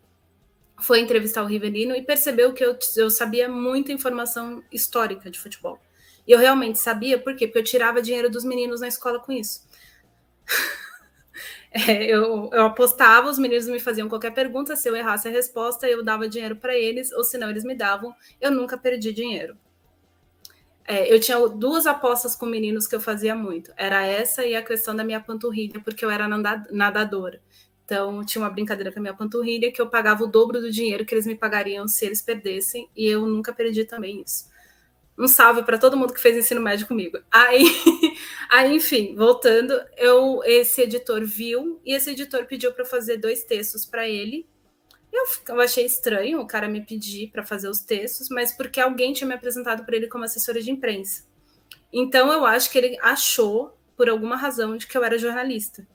foi 0.79 0.99
entrevistar 0.99 1.43
o 1.43 1.47
Rivelino 1.47 1.95
e 1.95 2.01
percebeu 2.01 2.53
que 2.53 2.63
eu, 2.63 2.77
eu 2.95 3.09
sabia 3.09 3.49
muita 3.49 3.91
informação 3.91 4.63
histórica 4.71 5.29
de 5.29 5.39
futebol. 5.39 5.79
E 6.27 6.31
eu 6.31 6.39
realmente 6.39 6.77
sabia, 6.77 7.17
por 7.17 7.35
quê? 7.35 7.47
Porque 7.47 7.59
eu 7.59 7.63
tirava 7.63 8.01
dinheiro 8.01 8.29
dos 8.29 8.43
meninos 8.43 8.81
na 8.81 8.87
escola 8.87 9.19
com 9.19 9.31
isso. 9.31 9.67
é, 11.71 12.03
eu, 12.05 12.49
eu 12.51 12.65
apostava, 12.65 13.29
os 13.29 13.39
meninos 13.39 13.67
me 13.67 13.79
faziam 13.79 14.09
qualquer 14.09 14.33
pergunta, 14.33 14.75
se 14.75 14.87
eu 14.87 14.95
errasse 14.95 15.27
a 15.27 15.31
resposta, 15.31 15.87
eu 15.87 16.03
dava 16.03 16.27
dinheiro 16.27 16.55
para 16.55 16.77
eles, 16.77 17.11
ou 17.11 17.23
se 17.23 17.37
não, 17.37 17.49
eles 17.49 17.63
me 17.63 17.75
davam. 17.75 18.13
Eu 18.39 18.51
nunca 18.51 18.77
perdi 18.77 19.13
dinheiro. 19.13 19.57
É, 20.87 21.13
eu 21.13 21.19
tinha 21.19 21.37
duas 21.49 21.85
apostas 21.85 22.33
com 22.33 22.45
meninos 22.45 22.87
que 22.87 22.95
eu 22.95 23.01
fazia 23.01 23.35
muito. 23.35 23.73
Era 23.75 24.05
essa 24.05 24.45
e 24.45 24.55
a 24.55 24.63
questão 24.63 24.95
da 24.95 25.03
minha 25.03 25.19
panturrilha, 25.19 25.81
porque 25.81 26.05
eu 26.05 26.09
era 26.09 26.27
nadadora. 26.71 27.41
Então, 27.83 28.23
tinha 28.25 28.41
uma 28.41 28.49
brincadeira 28.49 28.91
com 28.91 28.99
a 28.99 29.01
minha 29.01 29.13
panturrilha 29.13 29.71
que 29.71 29.81
eu 29.81 29.89
pagava 29.89 30.23
o 30.23 30.27
dobro 30.27 30.61
do 30.61 30.71
dinheiro 30.71 31.05
que 31.05 31.13
eles 31.13 31.25
me 31.25 31.35
pagariam 31.35 31.87
se 31.87 32.05
eles 32.05 32.21
perdessem, 32.21 32.89
e 32.95 33.05
eu 33.05 33.25
nunca 33.25 33.53
perdi 33.53 33.83
também 33.85 34.21
isso. 34.21 34.49
Um 35.17 35.27
salve 35.27 35.63
para 35.63 35.77
todo 35.77 35.97
mundo 35.97 36.13
que 36.13 36.19
fez 36.21 36.37
ensino 36.37 36.61
médio 36.61 36.87
comigo. 36.87 37.17
Aí, 37.31 37.63
aí, 38.51 38.75
enfim, 38.75 39.15
voltando, 39.15 39.73
eu 39.97 40.41
esse 40.45 40.81
editor 40.81 41.25
viu 41.25 41.81
e 41.83 41.93
esse 41.93 42.11
editor 42.11 42.45
pediu 42.45 42.71
para 42.71 42.85
fazer 42.85 43.17
dois 43.17 43.43
textos 43.43 43.85
para 43.85 44.07
ele. 44.07 44.47
Eu, 45.17 45.55
eu 45.55 45.61
achei 45.61 45.83
estranho 45.83 46.39
o 46.39 46.45
cara 46.45 46.67
me 46.67 46.81
pedir 46.81 47.31
para 47.31 47.43
fazer 47.43 47.67
os 47.67 47.79
textos, 47.79 48.29
mas 48.29 48.51
porque 48.51 48.79
alguém 48.79 49.13
tinha 49.13 49.27
me 49.27 49.33
apresentado 49.33 49.83
para 49.83 49.95
ele 49.95 50.07
como 50.07 50.23
assessora 50.23 50.61
de 50.61 50.69
imprensa. 50.69 51.25
Então, 51.91 52.31
eu 52.31 52.45
acho 52.45 52.69
que 52.69 52.77
ele 52.77 52.97
achou, 53.01 53.75
por 53.95 54.07
alguma 54.07 54.35
razão, 54.35 54.77
de 54.77 54.85
que 54.85 54.95
eu 54.95 55.03
era 55.03 55.17
jornalista. 55.17 55.87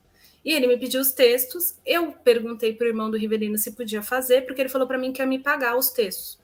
E 0.44 0.52
ele 0.52 0.66
me 0.66 0.76
pediu 0.76 1.00
os 1.00 1.12
textos. 1.12 1.78
Eu 1.86 2.12
perguntei 2.12 2.74
para 2.74 2.86
o 2.86 2.88
irmão 2.88 3.10
do 3.10 3.16
Rivelino 3.16 3.56
se 3.56 3.72
podia 3.72 4.02
fazer, 4.02 4.44
porque 4.44 4.60
ele 4.60 4.68
falou 4.68 4.88
para 4.88 4.98
mim 4.98 5.12
que 5.12 5.22
ia 5.22 5.26
me 5.26 5.38
pagar 5.38 5.76
os 5.76 5.90
textos. 5.90 6.40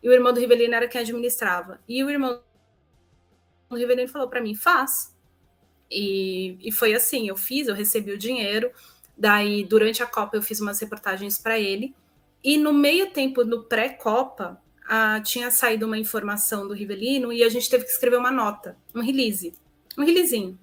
E 0.00 0.08
o 0.08 0.12
irmão 0.12 0.32
do 0.32 0.38
Rivelino 0.38 0.74
era 0.74 0.86
quem 0.86 1.00
administrava. 1.00 1.80
E 1.88 2.04
o 2.04 2.10
irmão 2.10 2.40
do 3.68 3.76
Rivelino 3.76 4.08
falou 4.08 4.28
para 4.28 4.40
mim: 4.40 4.54
faz. 4.54 5.12
E, 5.90 6.56
e 6.60 6.70
foi 6.70 6.94
assim: 6.94 7.28
eu 7.28 7.36
fiz, 7.36 7.66
eu 7.66 7.74
recebi 7.74 8.12
o 8.12 8.18
dinheiro. 8.18 8.70
Daí, 9.18 9.64
durante 9.64 10.02
a 10.02 10.06
Copa, 10.06 10.36
eu 10.36 10.42
fiz 10.42 10.60
umas 10.60 10.78
reportagens 10.78 11.36
para 11.36 11.58
ele. 11.58 11.92
E 12.42 12.56
no 12.56 12.72
meio 12.72 13.10
tempo, 13.10 13.44
no 13.44 13.64
pré-Copa, 13.64 14.60
tinha 15.24 15.50
saído 15.50 15.86
uma 15.86 15.98
informação 15.98 16.66
do 16.66 16.74
Rivelino 16.74 17.32
e 17.32 17.44
a 17.44 17.48
gente 17.48 17.70
teve 17.70 17.84
que 17.84 17.90
escrever 17.90 18.16
uma 18.16 18.30
nota, 18.30 18.76
um 18.94 19.00
release, 19.00 19.54
um 19.96 20.04
releasinho. 20.04 20.58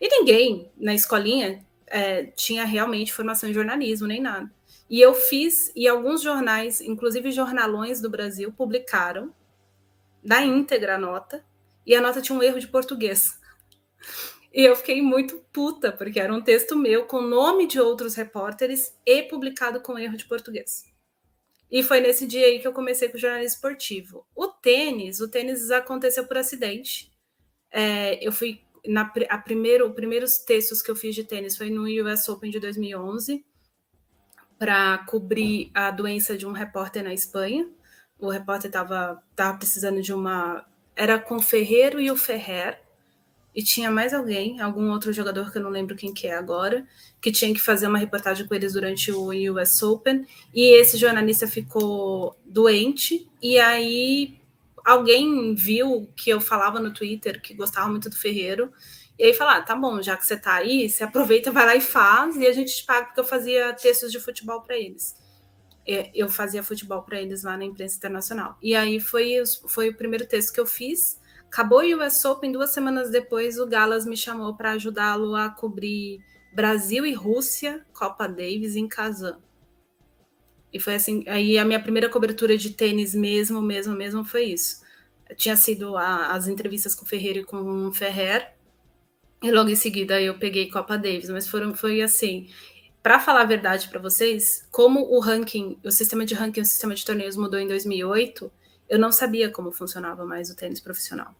E 0.00 0.08
ninguém 0.08 0.70
na 0.76 0.94
escolinha 0.94 1.64
é, 1.86 2.24
tinha 2.24 2.64
realmente 2.64 3.12
formação 3.12 3.48
em 3.48 3.54
jornalismo, 3.54 4.06
nem 4.06 4.20
nada. 4.20 4.50
E 4.90 5.00
eu 5.00 5.14
fiz, 5.14 5.70
e 5.76 5.86
alguns 5.86 6.22
jornais, 6.22 6.80
inclusive 6.80 7.30
jornalões 7.30 8.00
do 8.00 8.08
Brasil, 8.08 8.52
publicaram 8.52 9.32
da 10.24 10.42
íntegra 10.42 10.96
a 10.96 10.98
nota, 10.98 11.44
e 11.86 11.94
a 11.94 12.00
nota 12.00 12.20
tinha 12.20 12.36
um 12.36 12.42
erro 12.42 12.58
de 12.58 12.68
português. 12.68 13.38
E 14.50 14.64
eu 14.64 14.74
fiquei 14.74 15.02
muito 15.02 15.44
puta, 15.52 15.92
porque 15.92 16.18
era 16.18 16.32
um 16.32 16.40
texto 16.40 16.74
meu 16.74 17.04
com 17.04 17.20
nome 17.20 17.66
de 17.66 17.78
outros 17.78 18.14
repórteres 18.14 18.98
e 19.04 19.22
publicado 19.22 19.78
com 19.78 19.98
erro 19.98 20.16
de 20.16 20.24
português. 20.24 20.84
E 21.70 21.82
foi 21.82 22.00
nesse 22.00 22.26
dia 22.26 22.46
aí 22.46 22.60
que 22.60 22.66
eu 22.66 22.72
comecei 22.72 23.08
com 23.08 23.16
o 23.16 23.20
jornalismo 23.20 23.54
esportivo. 23.54 24.26
O 24.34 24.48
tênis, 24.48 25.20
o 25.20 25.28
tênis 25.28 25.70
aconteceu 25.70 26.26
por 26.26 26.38
acidente. 26.38 27.12
É, 27.70 28.26
eu 28.26 28.32
fui 28.32 28.62
na 28.86 29.12
a 29.28 29.38
primeiro, 29.38 29.86
os 29.86 29.94
primeiros 29.94 30.38
textos 30.38 30.80
que 30.80 30.90
eu 30.90 30.96
fiz 30.96 31.14
de 31.14 31.24
tênis 31.24 31.56
foi 31.56 31.68
no 31.68 31.84
US 32.02 32.28
Open 32.28 32.50
de 32.50 32.58
2011 32.58 33.44
para 34.58 34.98
cobrir 35.06 35.70
a 35.74 35.90
doença 35.90 36.36
de 36.36 36.46
um 36.46 36.52
repórter 36.52 37.04
na 37.04 37.12
Espanha. 37.12 37.68
O 38.18 38.28
repórter 38.28 38.68
estava 38.68 39.22
tava 39.36 39.58
precisando 39.58 40.00
de 40.00 40.12
uma 40.12 40.66
era 40.96 41.18
com 41.18 41.36
o 41.36 41.42
Ferreiro 41.42 42.00
e 42.00 42.10
o 42.10 42.16
Ferrer. 42.16 42.80
E 43.58 43.62
tinha 43.64 43.90
mais 43.90 44.14
alguém, 44.14 44.60
algum 44.60 44.88
outro 44.92 45.12
jogador 45.12 45.50
que 45.50 45.58
eu 45.58 45.62
não 45.62 45.68
lembro 45.68 45.96
quem 45.96 46.14
que 46.14 46.28
é 46.28 46.36
agora, 46.36 46.86
que 47.20 47.32
tinha 47.32 47.52
que 47.52 47.60
fazer 47.60 47.88
uma 47.88 47.98
reportagem 47.98 48.46
com 48.46 48.54
eles 48.54 48.74
durante 48.74 49.10
o 49.10 49.32
US 49.52 49.82
Open, 49.82 50.24
e 50.54 50.78
esse 50.80 50.96
jornalista 50.96 51.44
ficou 51.44 52.38
doente, 52.46 53.28
e 53.42 53.58
aí 53.58 54.38
alguém 54.84 55.56
viu 55.56 56.08
que 56.14 56.30
eu 56.30 56.40
falava 56.40 56.78
no 56.78 56.94
Twitter 56.94 57.42
que 57.42 57.52
gostava 57.52 57.88
muito 57.88 58.08
do 58.08 58.14
Ferreiro, 58.14 58.72
e 59.18 59.24
aí 59.24 59.34
falar, 59.34 59.56
ah, 59.56 59.62
tá 59.62 59.74
bom, 59.74 60.00
já 60.00 60.16
que 60.16 60.24
você 60.24 60.36
tá 60.36 60.54
aí, 60.54 60.88
você 60.88 61.02
aproveita, 61.02 61.50
vai 61.50 61.66
lá 61.66 61.74
e 61.74 61.80
faz, 61.80 62.36
e 62.36 62.46
a 62.46 62.52
gente 62.52 62.76
te 62.76 62.84
paga, 62.84 63.06
porque 63.06 63.18
eu 63.18 63.24
fazia 63.24 63.72
textos 63.72 64.12
de 64.12 64.20
futebol 64.20 64.62
para 64.62 64.78
eles. 64.78 65.16
É, 65.84 66.12
eu 66.14 66.28
fazia 66.28 66.62
futebol 66.62 67.02
para 67.02 67.20
eles 67.20 67.42
lá 67.42 67.56
na 67.56 67.64
imprensa 67.64 67.96
internacional. 67.96 68.56
E 68.62 68.76
aí 68.76 69.00
foi, 69.00 69.42
foi 69.66 69.88
o 69.88 69.96
primeiro 69.96 70.28
texto 70.28 70.52
que 70.52 70.60
eu 70.60 70.66
fiz. 70.66 71.18
Acabou 71.48 71.80
o 71.80 72.04
US 72.04 72.24
Open, 72.24 72.52
duas 72.52 72.70
semanas 72.70 73.10
depois 73.10 73.58
o 73.58 73.66
Galas 73.66 74.06
me 74.06 74.16
chamou 74.16 74.54
para 74.54 74.72
ajudá-lo 74.72 75.34
a 75.34 75.48
cobrir 75.48 76.20
Brasil 76.54 77.04
e 77.04 77.12
Rússia, 77.12 77.84
Copa 77.92 78.28
Davis 78.28 78.76
em 78.76 78.86
Kazan. 78.86 79.38
E 80.72 80.78
foi 80.78 80.94
assim, 80.94 81.24
aí 81.26 81.58
a 81.58 81.64
minha 81.64 81.82
primeira 81.82 82.08
cobertura 82.08 82.56
de 82.56 82.70
tênis 82.70 83.14
mesmo, 83.14 83.62
mesmo, 83.62 83.94
mesmo 83.94 84.22
foi 84.24 84.44
isso. 84.44 84.82
Tinha 85.36 85.56
sido 85.56 85.96
a, 85.96 86.32
as 86.32 86.46
entrevistas 86.46 86.94
com 86.94 87.04
o 87.04 87.08
Ferreira 87.08 87.40
e 87.40 87.44
com 87.44 87.88
o 87.88 87.92
Ferrer, 87.92 88.52
e 89.42 89.50
logo 89.50 89.70
em 89.70 89.76
seguida 89.76 90.20
eu 90.20 90.38
peguei 90.38 90.68
Copa 90.68 90.98
Davis, 90.98 91.30
mas 91.30 91.46
foram, 91.46 91.74
foi 91.74 92.02
assim. 92.02 92.48
Para 93.02 93.20
falar 93.20 93.42
a 93.42 93.46
verdade 93.46 93.88
para 93.88 94.00
vocês, 94.00 94.66
como 94.70 95.00
o 95.00 95.20
ranking, 95.20 95.78
o 95.84 95.90
sistema 95.90 96.26
de 96.26 96.34
ranking, 96.34 96.60
o 96.60 96.66
sistema 96.66 96.94
de 96.94 97.04
torneios 97.04 97.36
mudou 97.36 97.58
em 97.58 97.68
2008, 97.68 98.50
eu 98.88 98.98
não 98.98 99.12
sabia 99.12 99.50
como 99.50 99.70
funcionava 99.70 100.24
mais 100.24 100.50
o 100.50 100.56
tênis 100.56 100.80
profissional. 100.80 101.34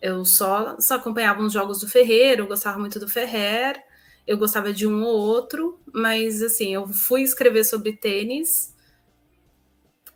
Eu 0.00 0.24
só, 0.24 0.76
só 0.80 0.96
acompanhava 0.96 1.42
os 1.42 1.52
jogos 1.52 1.80
do 1.80 1.88
Ferreira, 1.88 2.42
eu 2.42 2.46
gostava 2.46 2.78
muito 2.78 2.98
do 2.98 3.08
Ferrer, 3.08 3.82
eu 4.26 4.36
gostava 4.36 4.72
de 4.72 4.86
um 4.86 5.02
ou 5.02 5.18
outro, 5.18 5.80
mas 5.92 6.42
assim, 6.42 6.74
eu 6.74 6.86
fui 6.88 7.22
escrever 7.22 7.64
sobre 7.64 7.92
tênis 7.92 8.74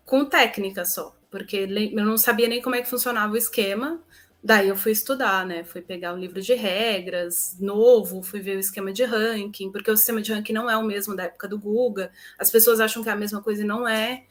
com 0.05 0.25
técnica 0.25 0.85
só, 0.85 1.17
porque 1.31 1.69
eu 1.93 2.05
não 2.05 2.17
sabia 2.17 2.49
nem 2.49 2.63
como 2.63 2.77
é 2.77 2.83
que 2.83 2.89
funcionava 2.89 3.33
o 3.33 3.37
esquema. 3.37 4.01
Daí 4.43 4.69
eu 4.69 4.77
fui 4.77 4.93
estudar, 4.93 5.45
né? 5.45 5.65
Fui 5.65 5.81
pegar 5.81 6.15
um 6.15 6.19
livro 6.19 6.41
de 6.41 6.55
regras 6.55 7.57
novo, 7.59 8.23
fui 8.23 8.41
ver 8.41 8.57
o 8.57 8.61
esquema 8.61 8.93
de 8.93 9.03
ranking, 9.03 9.73
porque 9.73 9.91
o 9.91 9.97
sistema 9.97 10.23
de 10.23 10.33
ranking 10.33 10.53
não 10.53 10.71
é 10.71 10.77
o 10.77 10.85
mesmo 10.85 11.17
da 11.17 11.25
época 11.25 11.49
do 11.49 11.59
Guga. 11.59 12.13
As 12.39 12.49
pessoas 12.49 12.79
acham 12.79 13.03
que 13.03 13.09
é 13.09 13.13
a 13.13 13.17
mesma 13.17 13.43
coisa 13.43 13.63
e 13.63 13.67
não 13.67 13.89
é. 13.89 14.25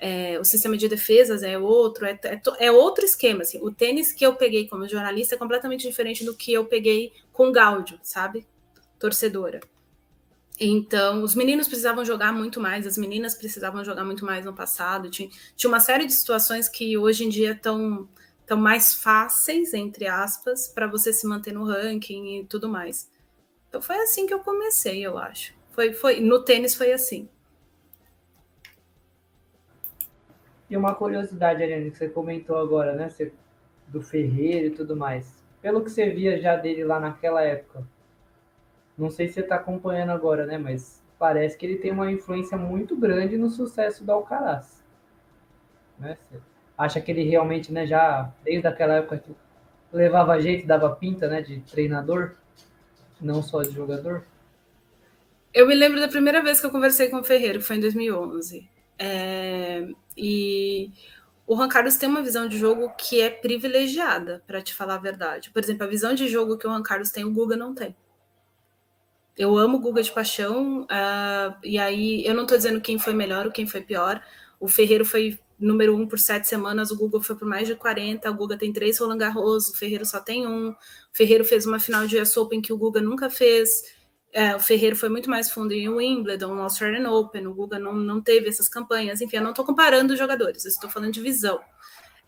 É 0.00 0.38
o 0.40 0.44
sistema 0.44 0.76
de 0.76 0.88
defesas 0.88 1.42
é 1.42 1.58
outro, 1.58 2.06
é, 2.06 2.18
é, 2.24 2.40
é, 2.58 2.72
outro 2.72 3.04
esquema. 3.04 3.42
Assim. 3.42 3.60
O 3.62 3.70
tênis 3.70 4.12
que 4.12 4.24
eu 4.24 4.34
peguei 4.34 4.66
como 4.66 4.88
jornalista 4.88 5.34
é 5.34 5.38
completamente 5.38 5.86
diferente 5.86 6.24
do 6.24 6.34
que 6.34 6.52
eu 6.52 6.64
peguei 6.64 7.12
com 7.32 7.52
Gáudio, 7.52 8.00
sabe? 8.02 8.46
Torcedora. 8.98 9.60
Então, 10.58 11.22
os 11.22 11.34
meninos 11.34 11.68
precisavam 11.68 12.04
jogar 12.04 12.32
muito 12.32 12.60
mais, 12.60 12.86
as 12.86 12.98
meninas 12.98 13.34
precisavam 13.34 13.84
jogar 13.84 14.04
muito 14.04 14.24
mais 14.24 14.44
no 14.44 14.54
passado. 14.54 15.10
Tinha, 15.10 15.28
tinha 15.56 15.68
uma 15.68 15.80
série 15.80 16.06
de 16.06 16.12
situações 16.12 16.68
que 16.68 16.98
hoje 16.98 17.24
em 17.24 17.28
dia 17.28 17.52
estão 17.52 18.08
tão 18.46 18.58
mais 18.58 18.94
fáceis, 18.94 19.72
entre 19.72 20.06
aspas, 20.06 20.66
para 20.66 20.86
você 20.86 21.12
se 21.12 21.26
manter 21.26 21.52
no 21.52 21.64
ranking 21.64 22.40
e 22.40 22.44
tudo 22.44 22.68
mais. 22.68 23.08
Então 23.68 23.80
foi 23.80 23.96
assim 24.00 24.26
que 24.26 24.34
eu 24.34 24.40
comecei, 24.40 25.06
eu 25.06 25.16
acho. 25.16 25.54
Foi, 25.70 25.92
foi 25.92 26.20
no 26.20 26.42
tênis 26.42 26.74
foi 26.74 26.92
assim. 26.92 27.28
E 30.70 30.76
uma 30.76 30.94
curiosidade, 30.94 31.62
Ariane, 31.62 31.90
que 31.90 31.98
você 31.98 32.08
comentou 32.08 32.56
agora, 32.56 32.94
né? 32.94 33.08
Você, 33.08 33.32
do 33.88 34.00
Ferreira 34.00 34.68
e 34.68 34.70
tudo 34.70 34.96
mais. 34.96 35.42
Pelo 35.60 35.82
que 35.82 35.90
você 35.90 36.08
via 36.08 36.40
já 36.40 36.54
dele 36.54 36.84
lá 36.84 37.00
naquela 37.00 37.42
época, 37.42 37.82
não 38.96 39.10
sei 39.10 39.26
se 39.26 39.34
você 39.34 39.40
está 39.40 39.56
acompanhando 39.56 40.10
agora, 40.10 40.46
né? 40.46 40.56
Mas 40.56 41.02
parece 41.18 41.56
que 41.58 41.66
ele 41.66 41.76
tem 41.76 41.90
uma 41.90 42.10
influência 42.10 42.56
muito 42.56 42.96
grande 42.96 43.36
no 43.36 43.50
sucesso 43.50 44.04
do 44.04 44.12
Alcaraz. 44.12 44.82
Né? 45.98 46.16
Você 46.30 46.40
acha 46.78 47.00
que 47.00 47.10
ele 47.10 47.24
realmente, 47.24 47.72
né, 47.72 47.86
já 47.86 48.32
desde 48.42 48.66
aquela 48.66 48.94
época 48.94 49.22
levava 49.92 50.40
jeito, 50.40 50.66
dava 50.66 50.96
pinta, 50.96 51.28
né, 51.28 51.42
de 51.42 51.60
treinador, 51.60 52.36
não 53.20 53.42
só 53.42 53.62
de 53.62 53.72
jogador? 53.72 54.24
Eu 55.52 55.66
me 55.66 55.74
lembro 55.74 56.00
da 56.00 56.08
primeira 56.08 56.42
vez 56.42 56.60
que 56.60 56.66
eu 56.66 56.70
conversei 56.70 57.10
com 57.10 57.18
o 57.18 57.24
Ferreira, 57.24 57.60
foi 57.60 57.76
em 57.76 57.80
2011. 57.80 58.66
É, 59.02 59.88
e 60.14 60.92
o 61.46 61.56
Juan 61.56 61.68
Carlos 61.68 61.96
tem 61.96 62.06
uma 62.06 62.22
visão 62.22 62.46
de 62.46 62.58
jogo 62.58 62.90
que 62.98 63.20
é 63.20 63.30
privilegiada, 63.30 64.42
para 64.46 64.60
te 64.60 64.74
falar 64.74 64.96
a 64.96 64.98
verdade. 64.98 65.50
Por 65.50 65.62
exemplo, 65.62 65.84
a 65.84 65.88
visão 65.88 66.14
de 66.14 66.28
jogo 66.28 66.58
que 66.58 66.66
o 66.66 66.70
Juan 66.70 66.82
Carlos 66.82 67.10
tem, 67.10 67.24
o 67.24 67.32
Guga 67.32 67.56
não 67.56 67.74
tem. 67.74 67.96
Eu 69.36 69.56
amo 69.56 69.78
o 69.78 69.80
Guga 69.80 70.02
de 70.02 70.12
paixão, 70.12 70.82
uh, 70.82 71.56
e 71.64 71.78
aí 71.78 72.24
eu 72.26 72.34
não 72.34 72.42
estou 72.42 72.58
dizendo 72.58 72.80
quem 72.80 72.98
foi 72.98 73.14
melhor 73.14 73.46
ou 73.46 73.52
quem 73.52 73.66
foi 73.66 73.80
pior. 73.80 74.22
O 74.60 74.68
Ferreiro 74.68 75.04
foi 75.04 75.40
número 75.58 75.96
um 75.96 76.06
por 76.06 76.18
sete 76.18 76.46
semanas, 76.46 76.90
o 76.90 76.96
Guga 76.96 77.20
foi 77.20 77.36
por 77.36 77.48
mais 77.48 77.66
de 77.66 77.74
40, 77.74 78.30
o 78.30 78.34
Guga 78.34 78.58
tem 78.58 78.72
três 78.72 78.98
Roland 78.98 79.18
Garros, 79.18 79.70
o 79.70 79.76
Ferreiro 79.76 80.04
só 80.04 80.20
tem 80.20 80.46
um. 80.46 80.70
O 80.70 80.76
Ferreiro 81.12 81.44
fez 81.44 81.64
uma 81.64 81.78
final 81.78 82.06
de 82.06 82.18
US 82.20 82.36
Open 82.36 82.60
que 82.60 82.72
o 82.72 82.76
Guga 82.76 83.00
nunca 83.00 83.30
fez. 83.30 83.82
É, 84.32 84.54
o 84.54 84.60
Ferreiro 84.60 84.94
foi 84.94 85.08
muito 85.08 85.28
mais 85.28 85.50
fundo 85.50 85.72
em 85.72 85.88
Wimbledon, 85.88 86.54
no 86.54 86.62
Australian 86.62 87.10
Open, 87.10 87.46
o 87.46 87.54
Guga 87.54 87.78
não, 87.78 87.94
não 87.94 88.20
teve 88.20 88.48
essas 88.48 88.68
campanhas. 88.68 89.20
Enfim, 89.20 89.36
eu 89.36 89.42
não 89.42 89.50
estou 89.50 89.64
comparando 89.64 90.12
os 90.12 90.18
jogadores, 90.18 90.64
eu 90.64 90.70
estou 90.70 90.88
falando 90.88 91.12
de 91.12 91.20
visão. 91.20 91.60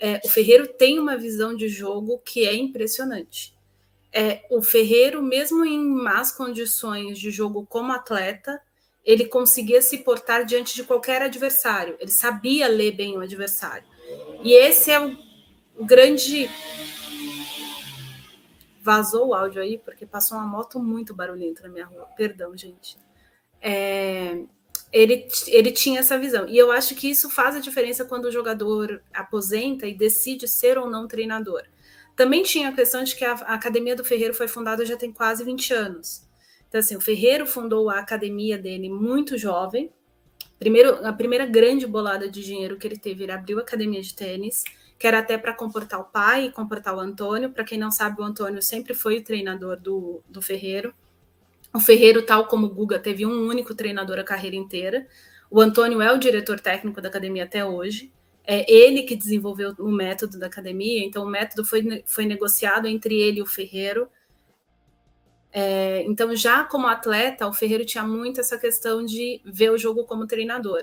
É, 0.00 0.21
o 0.25 0.28
Ferreiro 0.28 0.66
tem 0.66 0.99
uma 0.99 1.16
visão 1.16 1.54
de 1.54 1.68
jogo 1.68 2.18
que 2.25 2.47
é 2.47 2.54
impressionante 2.54 3.54
é, 4.12 4.44
o 4.50 4.62
Ferreiro, 4.62 5.23
mesmo 5.23 5.64
em 5.64 5.82
más 5.82 6.30
condições 6.30 7.18
de 7.18 7.30
jogo 7.30 7.66
como 7.66 7.92
atleta, 7.92 8.61
ele 9.04 9.25
conseguia 9.25 9.80
se 9.80 9.99
portar 9.99 10.44
diante 10.44 10.75
de 10.75 10.85
qualquer 10.85 11.23
adversário. 11.23 11.97
Ele 11.99 12.11
sabia 12.11 12.68
ler 12.68 12.92
bem 12.92 13.16
o 13.16 13.21
adversário. 13.21 13.85
E 14.44 14.52
esse 14.52 14.90
é 14.90 15.00
o, 15.00 15.16
o 15.76 15.85
grande. 15.85 16.49
Vazou 18.82 19.28
o 19.28 19.34
áudio 19.34 19.62
aí, 19.62 19.78
porque 19.78 20.04
passou 20.04 20.36
uma 20.36 20.46
moto 20.46 20.80
muito 20.80 21.14
barulhenta 21.14 21.62
na 21.62 21.68
minha 21.68 21.86
rua. 21.86 22.08
Perdão, 22.16 22.56
gente. 22.56 22.98
É, 23.60 24.42
ele, 24.92 25.28
ele 25.46 25.70
tinha 25.70 26.00
essa 26.00 26.18
visão. 26.18 26.48
E 26.48 26.58
eu 26.58 26.72
acho 26.72 26.94
que 26.96 27.08
isso 27.08 27.30
faz 27.30 27.54
a 27.54 27.60
diferença 27.60 28.04
quando 28.04 28.24
o 28.24 28.30
jogador 28.32 29.00
aposenta 29.14 29.86
e 29.86 29.94
decide 29.94 30.48
ser 30.48 30.76
ou 30.76 30.90
não 30.90 31.06
treinador. 31.06 31.62
Também 32.16 32.42
tinha 32.42 32.68
a 32.68 32.72
questão 32.72 33.02
de 33.04 33.16
que 33.16 33.24
a, 33.24 33.32
Academia 33.32 33.96
do 33.96 34.04
Ferreiro 34.04 34.34
foi 34.34 34.48
fundada 34.48 34.84
já 34.84 34.96
tem 34.96 35.12
quase 35.12 35.44
20 35.44 35.72
anos. 35.72 36.28
Então, 36.68 36.78
assim, 36.78 36.96
o 36.96 37.00
Ferreiro 37.00 37.46
fundou 37.46 37.88
a 37.88 37.98
academia 37.98 38.58
dele 38.58 38.90
muito 38.90 39.38
jovem. 39.38 39.90
Primeiro, 40.58 41.06
a 41.06 41.12
primeira 41.12 41.46
grande 41.46 41.86
bolada 41.86 42.28
de 42.28 42.42
dinheiro 42.42 42.76
que 42.76 42.86
ele 42.86 42.98
teve, 42.98 43.22
ele 43.22 43.32
abriu 43.32 43.58
a 43.58 43.62
academia 43.62 44.02
de 44.02 44.14
tênis, 44.14 44.64
que 45.02 45.06
era 45.09 45.18
até 45.18 45.37
para 45.37 45.52
comportar 45.52 46.00
o 46.00 46.04
pai 46.04 46.44
e 46.44 46.52
comportar 46.52 46.94
o 46.94 47.00
Antônio. 47.00 47.50
Para 47.50 47.64
quem 47.64 47.76
não 47.76 47.90
sabe, 47.90 48.21
o 48.23 48.25
Antônio 48.25 48.62
sempre 48.62 48.94
foi 48.94 49.18
o 49.18 49.25
treinador 49.25 49.76
do, 49.76 50.23
do 50.28 50.40
Ferreiro. 50.40 50.94
O 51.75 51.80
Ferreiro, 51.80 52.23
tal 52.23 52.47
como 52.47 52.66
o 52.66 52.71
Guga, 52.71 53.00
teve 53.00 53.26
um 53.26 53.49
único 53.49 53.75
treinador 53.75 54.21
a 54.21 54.23
carreira 54.23 54.54
inteira. 54.54 55.04
O 55.50 55.61
Antônio 55.61 56.00
é 56.00 56.12
o 56.12 56.18
diretor 56.18 56.61
técnico 56.61 57.00
da 57.00 57.09
academia 57.09 57.42
até 57.42 57.64
hoje 57.64 58.12
é 58.44 58.71
ele 58.73 59.02
que 59.02 59.16
desenvolveu 59.16 59.75
o 59.78 59.90
método 59.90 60.38
da 60.38 60.47
academia, 60.47 61.04
então 61.04 61.25
o 61.25 61.28
método 61.28 61.64
foi, 61.64 62.02
foi 62.06 62.26
negociado 62.26 62.87
entre 62.87 63.14
ele 63.14 63.38
e 63.38 63.42
o 63.42 63.47
Ferreiro. 63.47 64.09
É, 65.52 66.02
então, 66.04 66.35
já 66.35 66.64
como 66.64 66.87
atleta, 66.87 67.47
o 67.47 67.52
Ferreiro 67.52 67.85
tinha 67.85 68.02
muito 68.04 68.40
essa 68.40 68.59
questão 68.59 69.04
de 69.04 69.40
ver 69.44 69.71
o 69.71 69.78
jogo 69.78 70.04
como 70.04 70.26
treinador. 70.26 70.82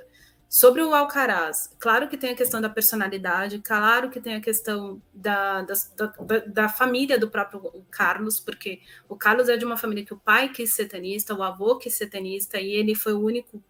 Sobre 0.49 0.81
o 0.81 0.95
Alcaraz, 0.95 1.75
claro 1.77 2.09
que 2.09 2.17
tem 2.17 2.31
a 2.31 2.35
questão 2.35 2.59
da 2.59 2.67
personalidade, 2.67 3.59
claro 3.59 4.09
que 4.09 4.19
tem 4.19 4.33
a 4.33 4.41
questão 4.41 4.99
da, 5.13 5.61
da, 5.61 5.73
da, 5.95 6.37
da, 6.47 6.69
família 6.69 7.19
do 7.19 7.29
próprio 7.29 7.61
Carlos, 7.91 8.39
porque 8.39 8.81
o 9.07 9.15
Carlos 9.15 9.47
é 9.47 9.55
de 9.55 9.63
uma 9.63 9.77
família 9.77 10.03
que 10.03 10.13
o 10.13 10.17
pai 10.17 10.49
quis 10.49 10.73
ser 10.73 10.87
tenista, 10.87 11.35
o 11.35 11.43
avô 11.43 11.77
quis 11.77 11.93
ser 11.93 12.07
tenista, 12.07 12.59
e 12.59 12.71
ele 12.71 12.95
foi 12.95 13.13
o 13.13 13.19
único 13.19 13.63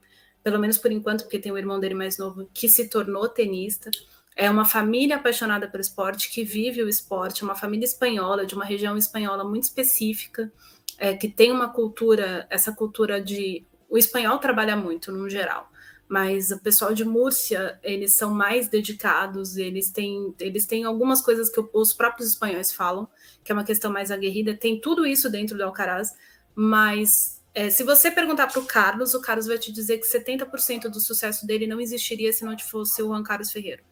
pelo 0.43 0.59
menos 0.59 0.77
por 0.77 0.91
enquanto, 0.91 1.23
porque 1.23 1.39
tem 1.39 1.51
o 1.51 1.57
irmão 1.57 1.79
dele 1.79 1.95
mais 1.95 2.17
novo 2.17 2.49
que 2.53 2.69
se 2.69 2.87
tornou 2.89 3.27
tenista. 3.27 3.91
É 4.35 4.49
uma 4.49 4.65
família 4.65 5.17
apaixonada 5.17 5.67
pelo 5.67 5.81
esporte, 5.81 6.31
que 6.31 6.43
vive 6.43 6.81
o 6.81 6.89
esporte, 6.89 7.43
uma 7.43 7.55
família 7.55 7.85
espanhola, 7.85 8.45
de 8.45 8.55
uma 8.55 8.63
região 8.63 8.97
espanhola 8.97 9.43
muito 9.43 9.63
específica, 9.63 10.51
é, 10.97 11.13
que 11.13 11.27
tem 11.27 11.51
uma 11.51 11.69
cultura, 11.69 12.47
essa 12.49 12.71
cultura 12.71 13.21
de. 13.21 13.65
O 13.89 13.97
espanhol 13.97 14.37
trabalha 14.37 14.75
muito, 14.75 15.11
no 15.11 15.29
geral, 15.29 15.69
mas 16.09 16.49
o 16.49 16.57
pessoal 16.57 16.91
de 16.91 17.05
Múrcia, 17.05 17.79
eles 17.83 18.15
são 18.15 18.33
mais 18.33 18.67
dedicados, 18.67 19.57
eles 19.57 19.91
têm, 19.91 20.33
eles 20.39 20.65
têm 20.65 20.83
algumas 20.83 21.21
coisas 21.21 21.51
que 21.51 21.63
os 21.71 21.93
próprios 21.93 22.29
espanhóis 22.29 22.73
falam, 22.73 23.07
que 23.43 23.51
é 23.51 23.53
uma 23.53 23.63
questão 23.63 23.91
mais 23.91 24.09
aguerrida, 24.09 24.57
tem 24.57 24.81
tudo 24.81 25.05
isso 25.05 25.29
dentro 25.29 25.55
do 25.55 25.63
Alcaraz, 25.63 26.11
mas 26.55 27.39
é, 27.53 27.69
se 27.69 27.83
você 27.83 28.09
perguntar 28.09 28.47
para 28.47 28.59
o 28.59 28.65
Carlos, 28.65 29.13
o 29.13 29.21
Carlos 29.21 29.45
vai 29.45 29.59
te 29.59 29.71
dizer 29.71 29.99
que 29.99 30.07
70% 30.07 30.89
do 30.89 30.99
sucesso 30.99 31.45
dele 31.45 31.67
não 31.67 31.79
existiria 31.79 32.33
se 32.33 32.43
não 32.43 32.57
fosse 32.57 33.03
o 33.03 33.07
Juan 33.09 33.21
Carlos 33.21 33.51
Ferreira. 33.51 33.83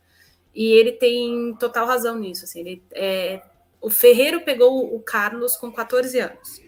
E 0.56 0.72
ele 0.72 0.94
tem 0.94 1.56
total 1.60 1.86
razão 1.86 2.18
nisso. 2.18 2.46
Assim, 2.46 2.62
ele, 2.62 2.84
é, 2.94 3.44
o 3.80 3.92
Ferreiro 3.92 4.42
pegou 4.42 4.96
o 4.96 5.00
Carlos 5.02 5.56
com 5.56 5.72
14 5.72 6.20
anos. 6.20 6.62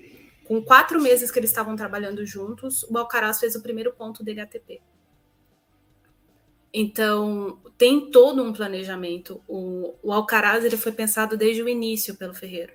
Com 0.46 0.64
quatro 0.64 1.02
meses 1.02 1.32
que 1.32 1.40
eles 1.40 1.50
estavam 1.50 1.76
trabalhando 1.76 2.24
juntos, 2.24 2.84
o 2.84 2.96
Alcaraz 3.00 3.40
fez 3.40 3.56
o 3.56 3.64
primeiro 3.64 3.92
ponto 3.94 4.24
dele 4.24 4.42
ATP. 4.42 4.80
Então, 6.74 7.60
tem 7.78 8.12
todo 8.12 8.44
um 8.44 8.54
planejamento. 8.54 9.42
O, 9.48 9.96
o 10.04 10.14
Alcaraz 10.14 10.64
ele 10.64 10.78
foi 10.78 10.92
pensado 10.92 11.36
desde 11.36 11.64
o 11.64 11.70
início 11.70 12.16
pelo 12.16 12.34
Ferreiro. 12.34 12.74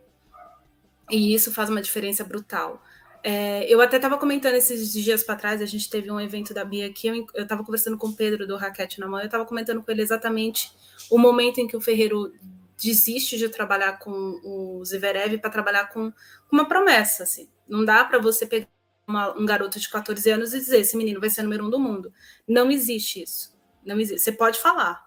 E 1.11 1.35
isso 1.35 1.53
faz 1.53 1.69
uma 1.71 1.83
diferença 1.83 2.25
brutal. 2.25 2.83
É, 3.23 3.67
eu 3.73 3.81
até 3.81 3.97
estava 3.97 4.19
comentando 4.19 4.55
esses 4.55 4.93
dias 4.93 5.23
para 5.23 5.37
trás, 5.37 5.63
a 5.63 5.67
gente 5.67 5.89
teve 5.89 6.11
um 6.11 6.21
evento 6.21 6.53
da 6.53 6.63
Bia 6.63 6.87
aqui, 6.87 7.09
eu 7.09 7.43
estava 7.43 7.65
conversando 7.65 7.97
com 7.97 8.09
o 8.09 8.13
Pedro 8.15 8.47
do 8.47 8.55
Raquete 8.57 9.01
na 9.01 9.07
mão, 9.07 9.19
eu 9.19 9.25
estava 9.25 9.47
comentando 9.47 9.83
com 9.83 9.91
ele 9.91 10.03
exatamente 10.03 10.71
o 11.11 11.17
momento 11.17 11.59
em 11.59 11.67
que 11.67 11.75
o 11.75 11.81
Ferreiro 11.81 12.35
desiste 12.77 13.39
de 13.39 13.49
trabalhar 13.49 13.99
com 13.99 14.11
o 14.45 14.85
Zverev 14.85 15.39
para 15.39 15.49
trabalhar 15.49 15.87
com 15.87 16.13
uma 16.53 16.69
promessa, 16.69 17.23
assim. 17.23 17.49
Não 17.67 17.83
dá 17.83 18.05
para 18.05 18.19
você 18.19 18.47
pegar 18.47 18.69
uma, 19.07 19.35
um 19.39 19.47
garoto 19.47 19.81
de 19.81 19.89
14 19.89 20.31
anos 20.31 20.53
e 20.53 20.59
dizer 20.59 20.81
esse 20.81 20.97
menino 20.97 21.19
vai 21.19 21.31
ser 21.31 21.43
número 21.43 21.67
um 21.67 21.71
do 21.71 21.79
mundo. 21.79 22.13
Não 22.47 22.71
existe 22.71 23.23
isso. 23.23 23.54
Não 23.85 23.99
existe. 24.01 24.23
Você 24.23 24.33
pode 24.33 24.59
falar. 24.59 25.05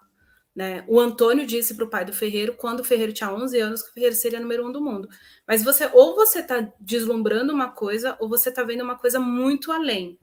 Né? 0.54 0.84
O 0.88 0.98
Antônio 0.98 1.46
disse 1.46 1.74
para 1.74 1.84
o 1.84 1.90
pai 1.90 2.04
do 2.04 2.12
Ferreiro, 2.12 2.54
quando 2.54 2.80
o 2.80 2.84
Ferreiro 2.84 3.12
tinha 3.12 3.32
11 3.32 3.60
anos, 3.60 3.82
que 3.82 3.90
o 3.90 3.92
Ferreiro 3.94 4.14
seria 4.14 4.40
número 4.40 4.66
um 4.66 4.72
do 4.72 4.80
mundo. 4.80 5.08
Mas 5.46 5.62
você, 5.62 5.88
ou 5.92 6.14
você 6.16 6.40
está 6.40 6.72
deslumbrando 6.80 7.52
uma 7.52 7.70
coisa, 7.70 8.16
ou 8.18 8.28
você 8.28 8.48
está 8.48 8.62
vendo 8.64 8.82
uma 8.82 8.98
coisa 8.98 9.20
muito 9.20 9.70
além. 9.70 10.18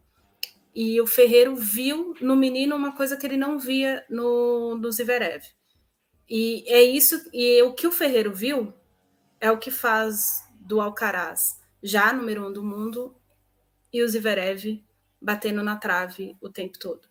E 0.74 1.00
o 1.00 1.08
Ferreiro 1.08 1.56
viu 1.56 2.14
no 2.20 2.36
menino 2.36 2.76
uma 2.76 2.94
coisa 2.94 3.16
que 3.16 3.26
ele 3.26 3.38
não 3.38 3.58
via 3.58 4.06
no, 4.10 4.76
no 4.78 4.92
Zverev. 4.92 5.44
E 6.30 6.66
é 6.68 6.82
isso, 6.82 7.30
e 7.32 7.62
o 7.62 7.74
que 7.74 7.88
o 7.88 7.92
Ferreiro 7.92 8.34
viu 8.34 8.74
é 9.40 9.50
o 9.52 9.58
que 9.58 9.72
faz 9.72 10.44
do 10.60 10.82
Alcaraz 10.82 11.64
já 11.86 12.12
número 12.12 12.48
um 12.48 12.52
do 12.52 12.64
mundo, 12.64 13.16
e 13.94 14.02
o 14.02 14.10
Zverev 14.10 14.84
batendo 15.22 15.62
na 15.62 15.78
trave 15.78 16.36
o 16.42 16.50
tempo 16.50 16.80
todo. 16.80 17.08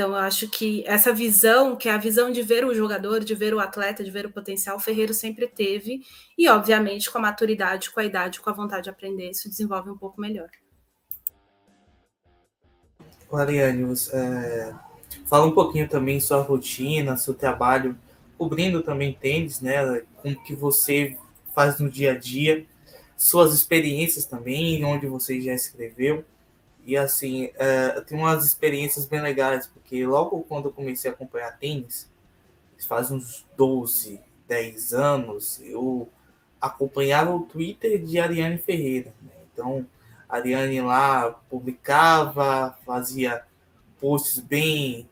Então, 0.00 0.12
eu 0.12 0.16
acho 0.16 0.48
que 0.48 0.82
essa 0.86 1.12
visão, 1.12 1.76
que 1.76 1.86
é 1.86 1.92
a 1.92 1.98
visão 1.98 2.32
de 2.32 2.40
ver 2.40 2.64
o 2.64 2.74
jogador, 2.74 3.22
de 3.22 3.34
ver 3.34 3.52
o 3.52 3.60
atleta, 3.60 4.02
de 4.02 4.10
ver 4.10 4.24
o 4.24 4.32
potencial, 4.32 4.78
o 4.78 4.80
Ferreiro 4.80 5.12
sempre 5.12 5.46
teve, 5.46 6.00
e 6.38 6.48
obviamente 6.48 7.10
com 7.10 7.18
a 7.18 7.20
maturidade, 7.20 7.90
com 7.90 8.00
a 8.00 8.04
idade, 8.06 8.40
com 8.40 8.48
a 8.48 8.52
vontade 8.54 8.84
de 8.84 8.88
aprender, 8.88 9.28
isso 9.28 9.46
desenvolve 9.46 9.90
um 9.90 9.98
pouco 9.98 10.18
melhor. 10.18 10.48
Ariane, 13.30 13.94
é, 14.14 14.72
fala 15.26 15.44
um 15.44 15.52
pouquinho 15.52 15.86
também 15.86 16.18
sua 16.18 16.40
rotina, 16.40 17.18
seu 17.18 17.34
trabalho, 17.34 17.94
cobrindo 18.38 18.82
também 18.82 19.12
tênis, 19.12 19.60
né? 19.60 20.00
Como 20.22 20.42
que 20.44 20.56
você 20.56 21.18
faz 21.54 21.78
no 21.78 21.90
dia 21.90 22.12
a 22.12 22.16
dia 22.16 22.64
suas 23.18 23.52
experiências 23.52 24.24
também, 24.24 24.82
onde 24.82 25.06
você 25.06 25.38
já 25.42 25.52
escreveu. 25.52 26.24
E 26.84 26.96
assim, 26.96 27.50
é, 27.54 28.00
tem 28.00 28.18
umas 28.18 28.44
experiências 28.44 29.04
bem 29.04 29.20
legais, 29.20 29.66
porque 29.66 30.04
logo 30.06 30.42
quando 30.48 30.66
eu 30.66 30.72
comecei 30.72 31.10
a 31.10 31.14
acompanhar 31.14 31.58
tênis, 31.58 32.10
faz 32.86 33.10
uns 33.10 33.46
12, 33.56 34.20
10 34.48 34.94
anos, 34.94 35.60
eu 35.62 36.08
acompanhava 36.60 37.34
o 37.34 37.42
Twitter 37.42 38.02
de 38.02 38.18
Ariane 38.18 38.58
Ferreira. 38.58 39.14
Né? 39.22 39.32
Então, 39.52 39.86
a 40.28 40.36
Ariane 40.36 40.80
lá 40.80 41.30
publicava, 41.48 42.76
fazia 42.84 43.44
posts 44.00 44.40
bem 44.40 45.08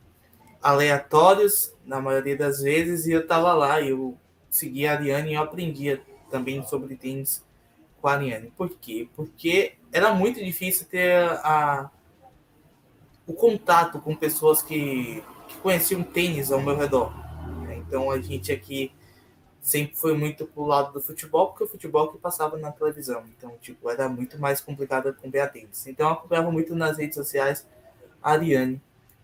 aleatórios, 0.62 1.73
na 1.85 2.01
maioria 2.01 2.37
das 2.37 2.61
vezes, 2.61 3.07
e 3.07 3.12
eu 3.12 3.21
estava 3.21 3.53
lá, 3.55 3.81
eu 3.81 4.16
seguia 4.51 4.92
a 4.92 4.95
Ariane 4.95 5.31
e 5.31 5.35
eu 5.35 5.42
aprendia 5.42 6.03
também 6.31 6.66
sobre 6.66 6.97
tênis 6.97 7.45
com 8.01 8.09
a 8.09 8.14
Ariane. 8.14 8.53
Por 8.57 8.71
quê? 8.71 9.09
Porque 9.14 9.75
era 9.92 10.12
muito 10.12 10.42
difícil 10.42 10.87
ter 10.87 11.14
a, 11.44 11.90
o 13.27 13.33
contato 13.33 14.01
com 14.01 14.14
pessoas 14.14 14.62
que, 14.62 15.22
que 15.48 15.57
conheciam 15.59 16.03
tênis 16.03 16.51
ao 16.53 16.61
meu 16.61 16.77
redor. 16.77 17.12
Então 17.88 18.11
a 18.11 18.20
gente 18.20 18.53
aqui 18.53 18.92
sempre 19.61 19.96
foi 19.96 20.16
muito 20.16 20.46
pro 20.46 20.64
lado 20.64 20.92
do 20.92 21.01
futebol, 21.01 21.48
porque 21.48 21.64
o 21.64 21.68
futebol 21.68 22.09
que 22.09 22.18
passava 22.18 22.57
na 22.57 22.70
televisão. 22.70 23.24
Então, 23.37 23.57
tipo, 23.61 23.90
era 23.90 24.09
muito 24.09 24.38
mais 24.38 24.61
complicado 24.61 25.09
acompanhar 25.09 25.48
tênis. 25.48 25.87
Então 25.87 26.09
eu 26.09 26.12
acompanhava 26.14 26.51
muito 26.51 26.74
nas 26.74 26.98
redes 26.98 27.16
sociais 27.16 27.66
a 28.22 28.33
Ariane. 28.33 28.81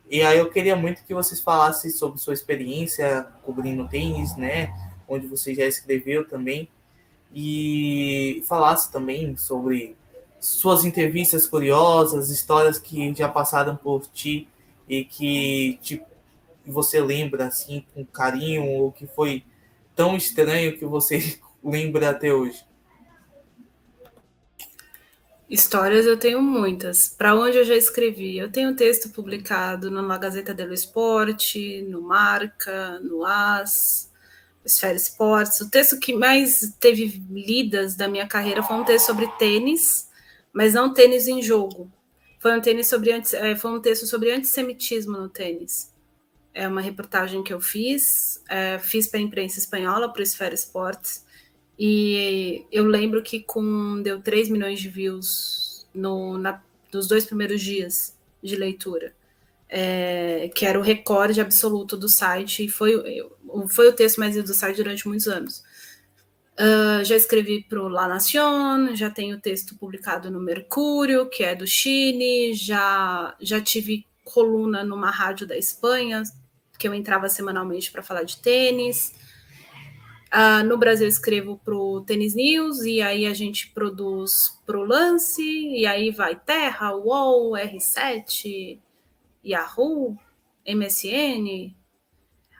E 0.08 0.22
aí 0.22 0.38
eu 0.38 0.50
queria 0.50 0.76
muito 0.76 1.04
que 1.04 1.14
vocês 1.14 1.40
falassem 1.40 1.90
sobre 1.90 2.18
sua 2.18 2.34
experiência 2.34 3.26
cobrindo 3.42 3.88
tênis, 3.88 4.36
né? 4.36 4.74
Onde 5.08 5.26
você 5.26 5.54
já 5.54 5.64
escreveu 5.64 6.26
também 6.26 6.68
e 7.32 8.44
falasse 8.46 8.92
também 8.92 9.36
sobre 9.36 9.96
suas 10.44 10.84
entrevistas 10.84 11.46
curiosas, 11.46 12.28
histórias 12.28 12.78
que 12.78 13.14
já 13.14 13.28
passaram 13.28 13.74
por 13.76 14.06
ti 14.12 14.46
e 14.86 15.04
que 15.04 15.78
te, 15.82 16.02
você 16.66 17.00
lembra 17.00 17.46
assim 17.46 17.84
com 17.94 18.04
carinho 18.04 18.66
ou 18.66 18.92
que 18.92 19.06
foi 19.06 19.42
tão 19.96 20.16
estranho 20.16 20.76
que 20.76 20.84
você 20.84 21.38
lembra 21.64 22.10
até 22.10 22.32
hoje. 22.32 22.62
Histórias 25.48 26.04
eu 26.04 26.18
tenho 26.18 26.42
muitas. 26.42 27.08
Para 27.08 27.34
onde 27.34 27.56
eu 27.56 27.64
já 27.64 27.76
escrevi? 27.76 28.36
Eu 28.36 28.50
tenho 28.50 28.76
texto 28.76 29.08
publicado 29.10 29.90
na 29.90 30.18
Gazeta 30.18 30.52
dello 30.52 30.74
Esporte, 30.74 31.82
no 31.82 32.02
Marca, 32.02 32.98
no 33.00 33.24
As, 33.24 34.10
Esfera 34.64 34.94
Esportes. 34.94 35.60
O 35.60 35.70
texto 35.70 35.98
que 35.98 36.14
mais 36.14 36.74
teve 36.80 37.22
lidas 37.30 37.94
da 37.94 38.08
minha 38.08 38.26
carreira 38.26 38.62
foi 38.62 38.76
um 38.76 38.84
texto 38.84 39.06
sobre 39.06 39.26
tênis, 39.38 40.08
mas 40.54 40.72
não 40.72 40.94
tênis 40.94 41.28
em 41.28 41.42
jogo. 41.42 41.90
Foi 42.38 42.56
um, 42.56 42.60
tênis 42.60 42.88
sobre, 42.88 43.10
é, 43.10 43.56
foi 43.56 43.70
um 43.70 43.80
texto 43.80 44.06
sobre 44.06 44.30
antissemitismo 44.32 45.18
no 45.18 45.28
tênis. 45.28 45.92
É 46.54 46.68
uma 46.68 46.80
reportagem 46.80 47.42
que 47.42 47.52
eu 47.52 47.60
fiz, 47.60 48.42
é, 48.48 48.78
fiz 48.78 49.08
para 49.08 49.18
a 49.18 49.22
imprensa 49.22 49.58
espanhola, 49.58 50.10
para 50.10 50.20
o 50.20 50.22
Esfera 50.22 50.54
Esportes, 50.54 51.24
e 51.76 52.64
eu 52.70 52.84
lembro 52.84 53.20
que 53.22 53.40
com 53.40 54.00
deu 54.00 54.22
3 54.22 54.48
milhões 54.48 54.80
de 54.80 54.88
views 54.88 55.86
no, 55.92 56.38
na, 56.38 56.62
nos 56.92 57.08
dois 57.08 57.26
primeiros 57.26 57.60
dias 57.60 58.16
de 58.40 58.54
leitura 58.54 59.12
é, 59.76 60.50
que 60.54 60.64
era 60.64 60.78
o 60.78 60.82
recorde 60.82 61.40
absoluto 61.40 61.96
do 61.96 62.08
site, 62.08 62.64
e 62.64 62.68
foi, 62.68 62.94
foi 63.68 63.88
o 63.88 63.92
texto 63.92 64.18
mais 64.18 64.36
lido 64.36 64.46
do 64.46 64.54
site 64.54 64.76
durante 64.76 65.08
muitos 65.08 65.26
anos. 65.26 65.64
Uh, 66.58 67.04
já 67.04 67.16
escrevi 67.16 67.64
para 67.64 67.82
o 67.82 67.88
La 67.88 68.06
Nación, 68.06 68.94
já 68.94 69.10
tenho 69.10 69.40
texto 69.40 69.76
publicado 69.76 70.30
no 70.30 70.40
Mercúrio, 70.40 71.28
que 71.28 71.42
é 71.42 71.52
do 71.52 71.66
Chile, 71.66 72.54
já, 72.54 73.34
já 73.40 73.60
tive 73.60 74.06
coluna 74.24 74.84
numa 74.84 75.10
rádio 75.10 75.48
da 75.48 75.58
Espanha, 75.58 76.22
que 76.78 76.86
eu 76.86 76.94
entrava 76.94 77.28
semanalmente 77.28 77.90
para 77.90 78.04
falar 78.04 78.22
de 78.22 78.38
tênis. 78.38 79.12
Uh, 80.32 80.64
no 80.64 80.78
Brasil, 80.78 81.08
escrevo 81.08 81.60
para 81.64 81.74
o 81.74 82.00
Tênis 82.02 82.34
News, 82.34 82.84
e 82.84 83.02
aí 83.02 83.26
a 83.26 83.34
gente 83.34 83.70
produz 83.72 84.60
para 84.64 84.78
o 84.78 84.84
Lance, 84.84 85.42
e 85.42 85.86
aí 85.86 86.12
vai 86.12 86.36
Terra, 86.36 86.94
UOL, 86.94 87.52
R7, 87.52 88.78
Yahoo, 89.44 90.16
MSN, 90.66 91.74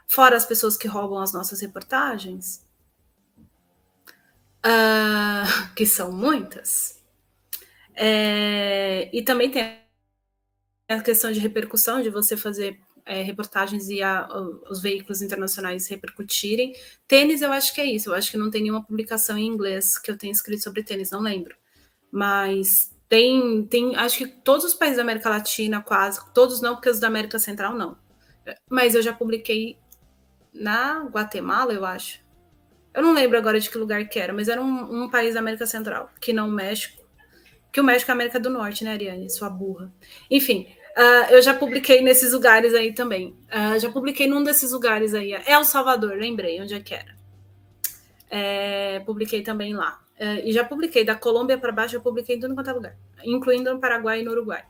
fora 0.07 0.37
as 0.37 0.47
pessoas 0.47 0.77
que 0.77 0.89
roubam 0.89 1.21
as 1.21 1.33
nossas 1.33 1.61
reportagens, 1.61 2.64
uh, 4.65 5.69
que 5.77 5.87
são 5.87 6.13
muitas. 6.13 7.03
É, 7.95 9.09
e 9.13 9.23
também 9.23 9.51
tem 9.51 9.81
a 10.89 11.01
questão 11.01 11.31
de 11.31 11.39
repercussão, 11.39 12.03
de 12.03 12.11
você 12.11 12.37
fazer 12.37 12.81
é, 13.07 13.23
reportagens 13.23 13.89
e 13.89 14.03
a, 14.03 14.29
os 14.71 14.81
veículos 14.81 15.23
internacionais 15.23 15.87
repercutirem. 15.87 16.75
Tênis, 17.07 17.43
eu 17.43 17.53
acho 17.53 17.75
que 17.75 17.81
é 17.81 17.87
isso. 17.87 18.11
Eu 18.11 18.15
acho 18.15 18.31
que 18.31 18.37
não 18.37 18.51
tem 18.51 18.63
nenhuma 18.63 18.85
publicação 18.85 19.37
em 19.39 19.47
inglês 19.47 19.99
que 19.99 20.11
eu 20.11 20.19
tenha 20.19 20.33
escrito 20.33 20.63
sobre 20.63 20.83
tênis, 20.83 21.11
não 21.11 21.21
lembro. 21.21 21.55
Mas 22.11 22.93
tem, 23.09 23.65
tem, 23.67 23.95
acho 23.97 24.19
que 24.19 24.27
todos 24.27 24.65
os 24.65 24.75
países 24.75 24.97
da 24.97 25.03
América 25.03 25.29
Latina, 25.29 25.83
quase, 25.83 26.21
todos 26.33 26.61
não, 26.61 26.75
porque 26.75 26.91
os 26.91 27.01
da 27.01 27.07
América 27.09 27.39
Central 27.39 27.75
não. 27.75 27.97
Mas 28.71 28.95
eu 28.95 29.03
já 29.03 29.13
publiquei 29.13 29.79
na 30.53 31.05
Guatemala, 31.05 31.73
eu 31.73 31.85
acho. 31.85 32.24
Eu 32.95 33.03
não 33.03 33.13
lembro 33.13 33.37
agora 33.37 33.59
de 33.59 33.69
que 33.69 33.77
lugar 33.77 34.09
que 34.09 34.21
era, 34.21 34.33
mas 34.33 34.49
era 34.49 34.63
um, 34.63 35.05
um 35.05 35.11
país 35.11 35.35
da 35.35 35.41
América 35.41 35.67
Central, 35.67 36.11
que 36.21 36.33
não 36.33 36.49
o 36.49 36.53
México. 36.53 37.03
Que 37.73 37.81
o 37.81 37.85
México 37.85 38.09
é 38.11 38.13
a 38.13 38.15
América 38.15 38.39
do 38.39 38.49
Norte, 38.49 38.85
né, 38.85 38.93
Ariane? 38.93 39.29
Sua 39.29 39.51
burra. 39.51 39.93
Enfim, 40.31 40.69
uh, 40.97 41.33
eu 41.33 41.43
já 41.43 41.53
publiquei 41.53 42.01
nesses 42.03 42.33
lugares 42.33 42.73
aí 42.73 42.93
também. 42.93 43.37
Uh, 43.49 43.79
já 43.81 43.91
publiquei 43.91 44.29
num 44.29 44.45
desses 44.45 44.71
lugares 44.71 45.13
aí. 45.13 45.33
É 45.33 45.53
El 45.53 45.65
Salvador, 45.65 46.17
lembrei 46.17 46.61
onde 46.63 46.73
é 46.73 46.81
que 46.81 46.95
era. 46.95 47.15
É, 48.31 49.01
publiquei 49.01 49.43
também 49.43 49.75
lá. 49.75 50.01
Uh, 50.19 50.47
e 50.47 50.53
já 50.53 50.65
publiquei 50.65 51.05
da 51.05 51.17
Colômbia 51.17 51.59
para 51.59 51.73
baixo, 51.73 51.97
eu 51.97 52.01
publiquei 52.01 52.37
em 52.37 52.41
tudo 52.41 52.55
quanto 52.55 52.71
é 52.71 52.73
lugar, 52.73 52.97
incluindo 53.25 53.75
no 53.75 53.81
Paraguai 53.81 54.21
e 54.21 54.23
no 54.23 54.31
Uruguai. 54.31 54.63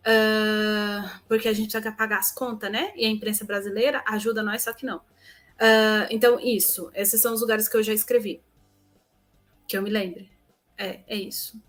Uh, 0.00 1.08
porque 1.26 1.48
a 1.48 1.52
gente 1.54 1.72
já 1.72 1.80
quer 1.80 1.96
pagar 1.96 2.18
as 2.18 2.30
contas, 2.30 2.70
né? 2.70 2.92
E 2.94 3.06
a 3.06 3.08
imprensa 3.08 3.46
brasileira 3.46 4.02
ajuda 4.06 4.42
nós, 4.42 4.62
só 4.62 4.72
que 4.74 4.84
não. 4.84 5.00
Uh, 5.60 6.06
então, 6.10 6.38
isso, 6.40 6.90
esses 6.94 7.20
são 7.20 7.34
os 7.34 7.40
lugares 7.40 7.68
que 7.68 7.76
eu 7.76 7.82
já 7.82 7.92
escrevi. 7.92 8.42
Que 9.66 9.76
eu 9.76 9.82
me 9.82 9.90
lembre. 9.90 10.30
É, 10.76 11.00
é 11.06 11.16
isso. 11.16 11.60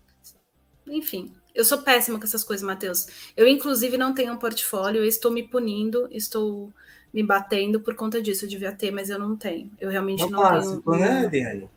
Enfim, 0.86 1.34
eu 1.54 1.64
sou 1.64 1.78
péssima 1.78 2.18
com 2.18 2.24
essas 2.24 2.44
coisas, 2.44 2.64
Matheus. 2.66 3.06
Eu, 3.36 3.46
inclusive, 3.46 3.96
não 3.96 4.14
tenho 4.14 4.32
um 4.32 4.38
portfólio, 4.38 5.04
estou 5.04 5.30
me 5.30 5.42
punindo, 5.42 6.08
estou 6.10 6.72
me 7.12 7.22
batendo 7.22 7.80
por 7.80 7.94
conta 7.94 8.20
disso. 8.20 8.44
Eu 8.44 8.48
devia 8.48 8.72
ter, 8.72 8.90
mas 8.90 9.08
eu 9.10 9.18
não 9.18 9.36
tenho. 9.36 9.70
Eu 9.80 9.90
realmente 9.90 10.22
É 10.22 10.28
não 10.28 10.40
básico, 10.40 10.92
tenho. 10.92 11.00
né? 11.00 11.68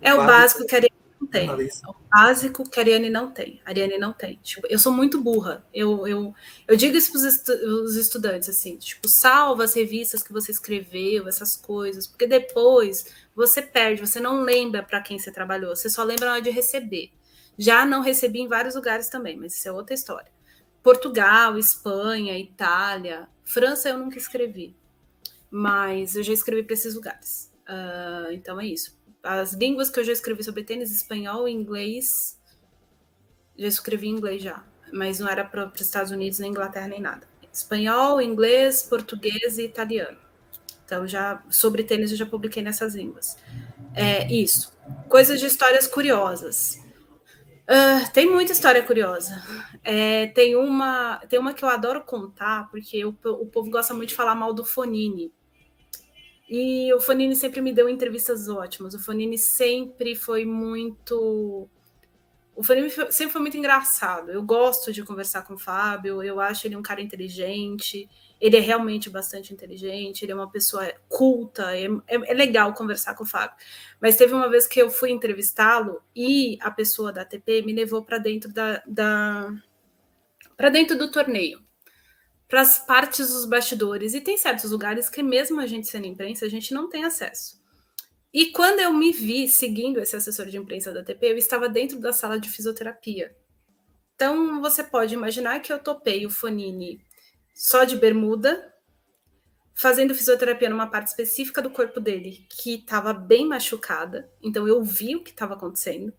É 0.00 0.12
o 0.14 0.18
básico 0.18 0.66
que 0.66 0.74
a 0.76 0.80
não 1.24 1.26
tem. 1.26 1.46
Jornalista. 1.46 1.86
É 1.86 1.90
o 1.90 1.94
básico 2.10 2.68
que 2.68 2.78
a 2.78 2.82
Ariane 2.82 3.10
não 3.10 3.30
tem. 3.30 3.60
A 3.64 3.70
Ariane 3.70 3.98
não 3.98 4.12
tem. 4.12 4.38
Tipo, 4.42 4.66
eu 4.68 4.78
sou 4.78 4.92
muito 4.92 5.20
burra. 5.20 5.64
Eu, 5.72 6.06
eu, 6.06 6.34
eu 6.68 6.76
digo 6.76 6.96
isso 6.96 7.10
para 7.10 7.20
os 7.20 7.96
estudantes, 7.96 8.48
assim, 8.48 8.76
tipo, 8.76 9.08
salva 9.08 9.64
as 9.64 9.74
revistas 9.74 10.22
que 10.22 10.32
você 10.32 10.52
escreveu, 10.52 11.26
essas 11.26 11.56
coisas, 11.56 12.06
porque 12.06 12.26
depois 12.26 13.06
você 13.34 13.62
perde, 13.62 14.06
você 14.06 14.20
não 14.20 14.42
lembra 14.42 14.82
para 14.82 15.00
quem 15.00 15.18
você 15.18 15.32
trabalhou, 15.32 15.74
você 15.74 15.88
só 15.88 16.04
lembra 16.04 16.26
na 16.26 16.32
hora 16.32 16.42
de 16.42 16.50
receber. 16.50 17.10
Já 17.58 17.86
não 17.86 18.02
recebi 18.02 18.40
em 18.40 18.48
vários 18.48 18.74
lugares 18.74 19.08
também, 19.08 19.36
mas 19.36 19.56
isso 19.56 19.68
é 19.68 19.72
outra 19.72 19.94
história. 19.94 20.30
Portugal, 20.82 21.56
Espanha, 21.58 22.38
Itália, 22.38 23.28
França 23.44 23.88
eu 23.88 23.98
nunca 23.98 24.18
escrevi, 24.18 24.76
mas 25.50 26.14
eu 26.14 26.22
já 26.22 26.32
escrevi 26.32 26.62
para 26.62 26.74
esses 26.74 26.94
lugares. 26.94 27.52
Uh, 27.66 28.32
então 28.32 28.60
é 28.60 28.66
isso. 28.66 28.98
As 29.24 29.54
línguas 29.54 29.88
que 29.88 29.98
eu 29.98 30.04
já 30.04 30.12
escrevi 30.12 30.44
sobre 30.44 30.62
tênis, 30.62 30.92
espanhol, 30.92 31.48
inglês, 31.48 32.38
já 33.56 33.66
escrevi 33.66 34.08
inglês 34.08 34.42
já, 34.42 34.62
mas 34.92 35.18
não 35.18 35.28
era 35.28 35.44
para 35.44 35.66
os 35.66 35.80
Estados 35.80 36.12
Unidos, 36.12 36.38
nem 36.38 36.50
Inglaterra, 36.50 36.88
nem 36.88 37.00
nada. 37.00 37.26
Espanhol, 37.52 38.20
inglês, 38.20 38.82
português 38.82 39.58
e 39.58 39.64
italiano. 39.64 40.18
Então 40.84 41.06
já 41.08 41.42
sobre 41.48 41.82
tênis 41.82 42.10
eu 42.10 42.18
já 42.18 42.26
publiquei 42.26 42.62
nessas 42.62 42.94
línguas. 42.94 43.36
É 43.94 44.30
isso. 44.30 44.72
Coisas 45.08 45.40
de 45.40 45.46
histórias 45.46 45.86
curiosas. 45.86 46.78
Uh, 47.64 48.12
tem 48.12 48.30
muita 48.30 48.52
história 48.52 48.82
curiosa. 48.82 49.42
É, 49.82 50.26
tem, 50.28 50.54
uma, 50.54 51.18
tem 51.28 51.38
uma 51.38 51.54
que 51.54 51.64
eu 51.64 51.68
adoro 51.68 52.02
contar, 52.02 52.68
porque 52.70 53.04
o, 53.04 53.16
o 53.24 53.46
povo 53.46 53.70
gosta 53.70 53.94
muito 53.94 54.10
de 54.10 54.14
falar 54.14 54.34
mal 54.34 54.52
do 54.52 54.64
Fonini. 54.64 55.32
E 56.48 56.92
o 56.92 57.00
Fonini 57.00 57.34
sempre 57.34 57.60
me 57.60 57.72
deu 57.72 57.88
entrevistas 57.88 58.48
ótimas. 58.48 58.94
O 58.94 58.98
Fonini 58.98 59.38
sempre 59.38 60.14
foi 60.14 60.44
muito. 60.44 61.68
O 62.54 62.62
Fonini 62.62 62.90
sempre 62.90 63.30
foi 63.30 63.40
muito 63.40 63.56
engraçado. 63.56 64.30
Eu 64.30 64.42
gosto 64.42 64.92
de 64.92 65.02
conversar 65.02 65.42
com 65.42 65.54
o 65.54 65.58
Fábio, 65.58 66.22
eu 66.22 66.40
acho 66.40 66.66
ele 66.66 66.76
um 66.76 66.82
cara 66.82 67.00
inteligente. 67.00 68.08
Ele 68.40 68.56
é 68.58 68.60
realmente 68.60 69.08
bastante 69.08 69.54
inteligente, 69.54 70.22
ele 70.22 70.32
é 70.32 70.34
uma 70.34 70.50
pessoa 70.50 70.92
culta, 71.08 71.74
é, 71.74 71.86
é, 72.06 72.30
é 72.30 72.34
legal 72.34 72.74
conversar 72.74 73.14
com 73.14 73.24
o 73.24 73.26
Fábio. 73.26 73.56
Mas 74.00 74.16
teve 74.16 74.34
uma 74.34 74.50
vez 74.50 74.66
que 74.66 74.80
eu 74.80 74.90
fui 74.90 75.10
entrevistá-lo 75.10 76.02
e 76.14 76.58
a 76.60 76.70
pessoa 76.70 77.10
da 77.10 77.22
ATP 77.22 77.62
me 77.62 77.72
levou 77.72 78.04
para 78.04 78.18
dentro 78.18 78.52
da, 78.52 78.82
da 78.86 79.50
para 80.56 80.68
dentro 80.68 80.96
do 80.96 81.10
torneio, 81.10 81.63
para 82.48 82.60
as 82.60 82.78
partes 82.78 83.28
dos 83.28 83.46
bastidores. 83.46 84.14
E 84.14 84.20
tem 84.20 84.36
certos 84.36 84.70
lugares 84.70 85.08
que, 85.08 85.22
mesmo 85.22 85.60
a 85.60 85.66
gente 85.66 85.88
sendo 85.88 86.06
imprensa, 86.06 86.44
a 86.44 86.48
gente 86.48 86.72
não 86.72 86.88
tem 86.88 87.04
acesso. 87.04 87.62
E 88.32 88.46
quando 88.46 88.80
eu 88.80 88.92
me 88.92 89.12
vi 89.12 89.48
seguindo 89.48 90.00
esse 90.00 90.16
assessor 90.16 90.46
de 90.46 90.56
imprensa 90.56 90.92
da 90.92 91.00
ATP, 91.00 91.26
eu 91.26 91.36
estava 91.36 91.68
dentro 91.68 92.00
da 92.00 92.12
sala 92.12 92.38
de 92.38 92.50
fisioterapia. 92.50 93.34
Então, 94.14 94.60
você 94.60 94.82
pode 94.82 95.14
imaginar 95.14 95.60
que 95.60 95.72
eu 95.72 95.78
topei 95.78 96.26
o 96.26 96.30
Fonini 96.30 97.00
só 97.54 97.84
de 97.84 97.96
bermuda, 97.96 98.74
fazendo 99.74 100.14
fisioterapia 100.14 100.68
numa 100.68 100.88
parte 100.88 101.08
específica 101.08 101.60
do 101.60 101.70
corpo 101.70 102.00
dele 102.00 102.46
que 102.50 102.74
estava 102.74 103.12
bem 103.12 103.46
machucada. 103.46 104.30
Então 104.42 104.66
eu 104.66 104.82
vi 104.82 105.16
o 105.16 105.22
que 105.22 105.30
estava 105.30 105.54
acontecendo. 105.54 106.12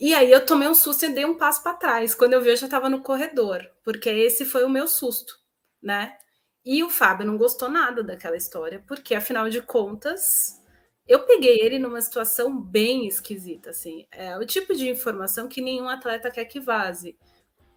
E 0.00 0.14
aí 0.14 0.30
eu 0.30 0.44
tomei 0.46 0.68
um 0.68 0.74
susto 0.74 1.04
e 1.04 1.08
dei 1.08 1.24
um 1.24 1.36
passo 1.36 1.62
para 1.62 1.76
trás. 1.76 2.14
Quando 2.14 2.34
eu 2.34 2.40
vi, 2.40 2.50
eu 2.50 2.56
já 2.56 2.66
estava 2.66 2.88
no 2.88 3.02
corredor, 3.02 3.68
porque 3.84 4.08
esse 4.08 4.44
foi 4.44 4.64
o 4.64 4.70
meu 4.70 4.86
susto, 4.86 5.34
né? 5.82 6.16
E 6.64 6.82
o 6.84 6.90
Fábio 6.90 7.26
não 7.26 7.36
gostou 7.36 7.68
nada 7.68 8.02
daquela 8.02 8.36
história, 8.36 8.84
porque 8.86 9.14
afinal 9.14 9.48
de 9.48 9.60
contas, 9.62 10.62
eu 11.06 11.20
peguei 11.26 11.58
ele 11.60 11.78
numa 11.78 12.00
situação 12.00 12.60
bem 12.60 13.06
esquisita, 13.06 13.70
assim. 13.70 14.06
É 14.12 14.36
o 14.36 14.46
tipo 14.46 14.74
de 14.74 14.88
informação 14.88 15.48
que 15.48 15.60
nenhum 15.60 15.88
atleta 15.88 16.30
quer 16.30 16.44
que 16.44 16.60
vaze 16.60 17.16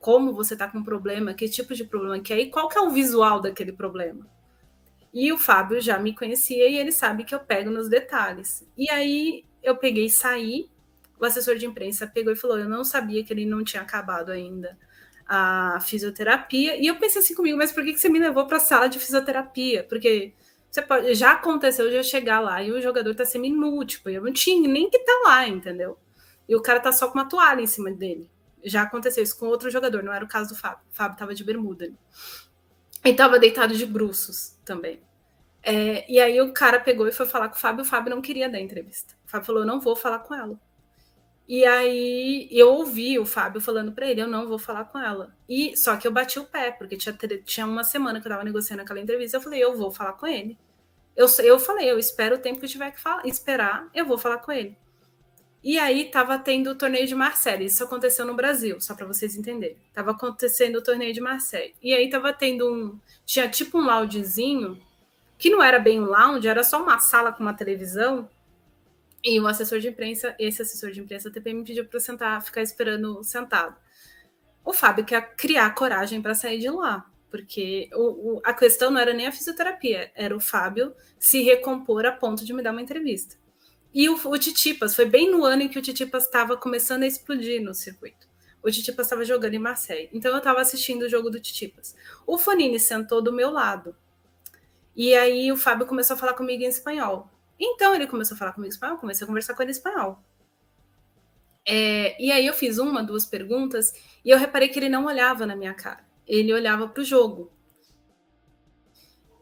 como 0.02 0.34
você 0.34 0.54
está 0.54 0.68
com 0.68 0.80
um 0.80 0.84
problema, 0.84 1.34
que 1.34 1.48
tipo 1.48 1.76
de 1.76 1.86
problema 1.86 2.20
que 2.20 2.34
é 2.34 2.40
e 2.40 2.50
qual 2.50 2.68
que 2.68 2.78
é 2.78 2.82
o 2.82 2.90
visual 2.90 3.40
daquele 3.40 3.72
problema. 3.72 4.28
E 5.14 5.32
o 5.32 5.38
Fábio 5.38 5.80
já 5.80 6.00
me 6.00 6.16
conhecia 6.16 6.68
e 6.68 6.78
ele 6.78 6.92
sabe 6.92 7.24
que 7.24 7.36
eu 7.36 7.40
pego 7.40 7.70
nos 7.70 7.88
detalhes. 7.88 8.68
E 8.76 8.90
aí 8.90 9.46
eu 9.62 9.78
peguei 9.78 10.06
e 10.06 10.10
saí, 10.10 10.71
o 11.22 11.26
assessor 11.26 11.56
de 11.56 11.68
imprensa 11.68 12.08
pegou 12.08 12.34
e 12.34 12.36
falou: 12.36 12.58
Eu 12.58 12.68
não 12.68 12.84
sabia 12.84 13.24
que 13.24 13.32
ele 13.32 13.46
não 13.46 13.64
tinha 13.64 13.84
acabado 13.84 14.32
ainda 14.32 14.78
a 15.28 15.80
fisioterapia. 15.82 16.76
E 16.76 16.88
eu 16.88 16.96
pensei 16.98 17.22
assim 17.22 17.36
comigo: 17.36 17.58
Mas 17.58 17.72
por 17.72 17.84
que, 17.84 17.94
que 17.94 18.00
você 18.00 18.10
me 18.10 18.20
levou 18.20 18.48
para 18.48 18.58
a 18.58 18.60
sala 18.60 18.88
de 18.88 19.00
fisioterapia? 19.00 19.86
Porque 19.88 20.34
você 20.70 20.82
pode, 20.82 21.14
já 21.14 21.34
aconteceu 21.34 21.90
de 21.90 21.96
eu 21.96 22.04
chegar 22.04 22.40
lá 22.40 22.64
e 22.64 22.72
o 22.72 22.82
jogador 22.82 23.14
tá 23.14 23.24
semi-nu, 23.24 23.86
tipo, 23.86 24.10
eu 24.10 24.24
não 24.24 24.34
tinha 24.34 24.68
nem 24.68 24.90
que 24.90 25.00
tá 25.00 25.22
lá, 25.26 25.48
entendeu? 25.48 25.98
E 26.50 26.56
o 26.56 26.62
cara 26.62 26.80
tá 26.80 26.92
só 26.92 27.08
com 27.08 27.20
uma 27.20 27.30
toalha 27.30 27.62
em 27.62 27.68
cima 27.68 27.92
dele. 27.92 28.30
Já 28.64 28.84
aconteceu 28.84 29.24
isso 29.24 29.38
com 29.38 29.48
outro 29.48 29.70
jogador, 29.70 30.04
não 30.04 30.14
era 30.14 30.26
o 30.26 30.28
caso 30.28 30.50
do 30.50 30.56
Fábio. 30.56 30.80
O 30.92 30.96
Fábio 30.96 31.14
estava 31.14 31.36
de 31.36 31.44
bermuda. 31.44 31.92
E 33.04 33.10
estava 33.10 33.38
deitado 33.38 33.76
de 33.76 33.86
bruços 33.86 34.58
também. 34.64 35.02
É, 35.64 36.10
e 36.12 36.20
aí 36.20 36.42
o 36.42 36.54
cara 36.54 36.80
pegou 36.80 37.08
e 37.08 37.12
foi 37.12 37.26
falar 37.26 37.50
com 37.50 37.56
o 37.56 37.60
Fábio, 37.60 37.84
o 37.84 37.88
Fábio 37.88 38.16
não 38.16 38.22
queria 38.22 38.50
dar 38.50 38.60
entrevista. 38.60 39.14
O 39.26 39.30
Fábio 39.30 39.46
falou: 39.46 39.62
eu 39.62 39.68
não 39.68 39.80
vou 39.80 39.96
falar 39.96 40.20
com 40.20 40.34
ela. 40.34 40.60
E 41.52 41.66
aí 41.66 42.48
eu 42.50 42.70
ouvi 42.70 43.20
o 43.20 43.26
Fábio 43.26 43.60
falando 43.60 43.92
para 43.92 44.10
ele: 44.10 44.22
eu 44.22 44.28
não 44.28 44.48
vou 44.48 44.58
falar 44.58 44.86
com 44.86 44.98
ela. 44.98 45.36
E 45.50 45.76
só 45.76 45.98
que 45.98 46.08
eu 46.08 46.12
bati 46.12 46.40
o 46.40 46.46
pé, 46.46 46.72
porque 46.72 46.96
tinha, 46.96 47.14
tinha 47.44 47.66
uma 47.66 47.84
semana 47.84 48.22
que 48.22 48.26
eu 48.26 48.30
estava 48.30 48.46
negociando 48.46 48.82
aquela 48.82 49.02
entrevista. 49.02 49.36
Eu 49.36 49.42
falei: 49.42 49.62
eu 49.62 49.76
vou 49.76 49.92
falar 49.92 50.14
com 50.14 50.26
ele. 50.26 50.58
Eu, 51.14 51.28
eu 51.44 51.60
falei: 51.60 51.92
eu 51.92 52.00
espero 52.00 52.38
o 52.38 52.40
tempo 52.40 52.62
que 52.62 52.70
tiver 52.70 52.92
que 52.92 53.02
falar, 53.02 53.28
esperar, 53.28 53.90
eu 53.94 54.06
vou 54.06 54.18
falar 54.18 54.38
com 54.38 54.50
ele. 54.50 54.78
E 55.62 55.78
aí 55.78 56.06
estava 56.06 56.40
tendo 56.40 56.70
o 56.70 56.76
torneio 56.76 57.06
de 57.06 57.16
Marseille. 57.16 57.66
Isso 57.66 57.84
aconteceu 57.84 58.26
no 58.26 58.34
Brasil, 58.34 58.80
só 58.80 58.96
para 58.96 59.06
vocês 59.06 59.36
entenderem. 59.36 59.76
Tava 59.94 60.12
acontecendo 60.12 60.78
o 60.78 60.82
torneio 60.82 61.14
de 61.14 61.20
Marseille. 61.20 61.76
E 61.84 61.94
aí 61.94 62.10
tava 62.10 62.32
tendo 62.32 62.74
um. 62.74 62.98
Tinha 63.26 63.50
tipo 63.50 63.78
um 63.78 63.86
loungezinho, 63.86 64.82
que 65.38 65.50
não 65.50 65.62
era 65.62 65.80
bem 65.80 66.00
um 66.00 66.06
lounge, 66.06 66.48
era 66.48 66.64
só 66.64 66.82
uma 66.82 66.98
sala 67.00 67.34
com 67.34 67.44
uma 67.44 67.54
televisão. 67.54 68.30
E 69.24 69.40
o 69.40 69.48
assessor 69.48 69.80
de 69.80 69.88
imprensa, 69.88 70.36
esse 70.40 70.62
assessor 70.62 70.92
de 70.92 71.00
imprensa 71.00 71.30
da 71.30 71.54
me 71.54 71.64
pediu 71.64 71.86
para 71.86 72.00
sentar, 72.00 72.42
ficar 72.42 72.62
esperando 72.62 73.24
sentado. 73.24 73.76
O 74.66 74.74
Fábio 74.74 75.06
quer 75.06 75.36
criar 75.36 75.74
coragem 75.76 76.22
para 76.22 76.36
sair 76.36 76.60
de 76.60 76.70
lá, 76.70 77.06
porque 77.30 77.90
o, 77.94 78.38
o, 78.38 78.42
a 78.44 78.54
questão 78.54 78.92
não 78.92 79.00
era 79.00 79.14
nem 79.14 79.28
a 79.28 79.32
fisioterapia, 79.32 80.12
era 80.16 80.36
o 80.36 80.40
Fábio 80.40 80.94
se 81.20 81.42
recompor 81.42 82.06
a 82.06 82.12
ponto 82.12 82.44
de 82.44 82.54
me 82.54 82.64
dar 82.64 82.72
uma 82.72 82.82
entrevista. 82.82 83.36
E 83.94 84.10
o, 84.10 84.16
o 84.16 84.38
Titipas, 84.38 84.96
foi 84.96 85.06
bem 85.06 85.30
no 85.30 85.44
ano 85.44 85.64
em 85.64 85.70
que 85.70 85.78
o 85.78 85.82
Titipas 85.82 86.26
estava 86.26 86.56
começando 86.58 87.04
a 87.04 87.08
explodir 87.08 87.62
no 87.62 87.74
circuito. 87.74 88.28
O 88.64 88.72
Titipas 88.72 89.08
estava 89.08 89.26
jogando 89.26 89.54
em 89.54 89.60
Marseille. 89.60 90.10
Então 90.14 90.32
eu 90.32 90.38
estava 90.38 90.62
assistindo 90.62 91.04
o 91.04 91.10
jogo 91.10 91.30
do 91.30 91.40
Titipas. 91.40 91.96
O 92.26 92.38
Fonini 92.38 92.80
sentou 92.80 93.22
do 93.22 93.34
meu 93.34 93.50
lado. 93.50 93.96
E 94.96 95.16
aí 95.16 95.52
o 95.52 95.58
Fábio 95.58 95.88
começou 95.88 96.16
a 96.16 96.20
falar 96.20 96.34
comigo 96.34 96.64
em 96.64 96.68
espanhol. 96.68 97.30
Então 97.64 97.94
ele 97.94 98.08
começou 98.08 98.34
a 98.34 98.38
falar 98.40 98.54
comigo 98.54 98.74
espanhol, 98.74 98.98
comecei 98.98 99.24
a 99.24 99.28
conversar 99.28 99.54
com 99.54 99.62
ele 99.62 99.72
espanhol. 99.72 100.20
É, 101.64 102.20
e 102.20 102.32
aí 102.32 102.48
eu 102.48 102.56
fiz 102.56 102.80
uma, 102.80 103.04
duas 103.04 103.24
perguntas, 103.24 103.94
e 104.26 104.32
eu 104.32 104.38
reparei 104.40 104.68
que 104.68 104.80
ele 104.80 104.90
não 104.90 105.06
olhava 105.06 105.46
na 105.46 105.56
minha 105.56 105.76
cara. 105.76 106.04
Ele 106.28 106.52
olhava 106.52 106.88
para 106.88 107.02
o 107.02 107.06
jogo. 107.06 107.52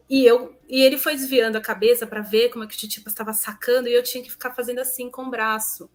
E 0.06 0.26
eu 0.26 0.54
e 0.68 0.82
ele 0.82 0.98
foi 0.98 1.14
desviando 1.14 1.56
a 1.56 1.60
cabeça 1.60 2.06
para 2.06 2.20
ver 2.20 2.50
como 2.50 2.62
é 2.64 2.66
que 2.66 2.74
o 2.74 2.78
Titipas 2.78 3.12
estava 3.12 3.32
sacando 3.32 3.88
e 3.88 3.94
eu 3.94 4.02
tinha 4.02 4.22
que 4.22 4.30
ficar 4.30 4.52
fazendo 4.52 4.80
assim 4.80 5.10
com 5.10 5.22
o 5.22 5.30
braço, 5.30 5.88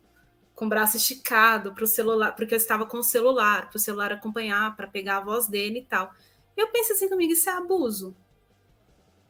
com 0.55 0.65
o 0.65 0.69
braço 0.69 0.97
esticado 0.97 1.73
para 1.73 1.83
o 1.83 1.87
celular, 1.87 2.35
porque 2.35 2.53
eu 2.53 2.57
estava 2.57 2.85
com 2.85 2.97
o 2.97 3.03
celular, 3.03 3.69
para 3.69 3.77
o 3.77 3.79
celular 3.79 4.11
acompanhar, 4.11 4.75
para 4.75 4.87
pegar 4.87 5.17
a 5.17 5.21
voz 5.21 5.47
dele 5.47 5.79
e 5.79 5.85
tal. 5.85 6.11
Eu 6.57 6.69
pensei 6.69 6.95
assim 6.95 7.09
comigo, 7.09 7.33
isso 7.33 7.49
é 7.49 7.53
abuso. 7.53 8.15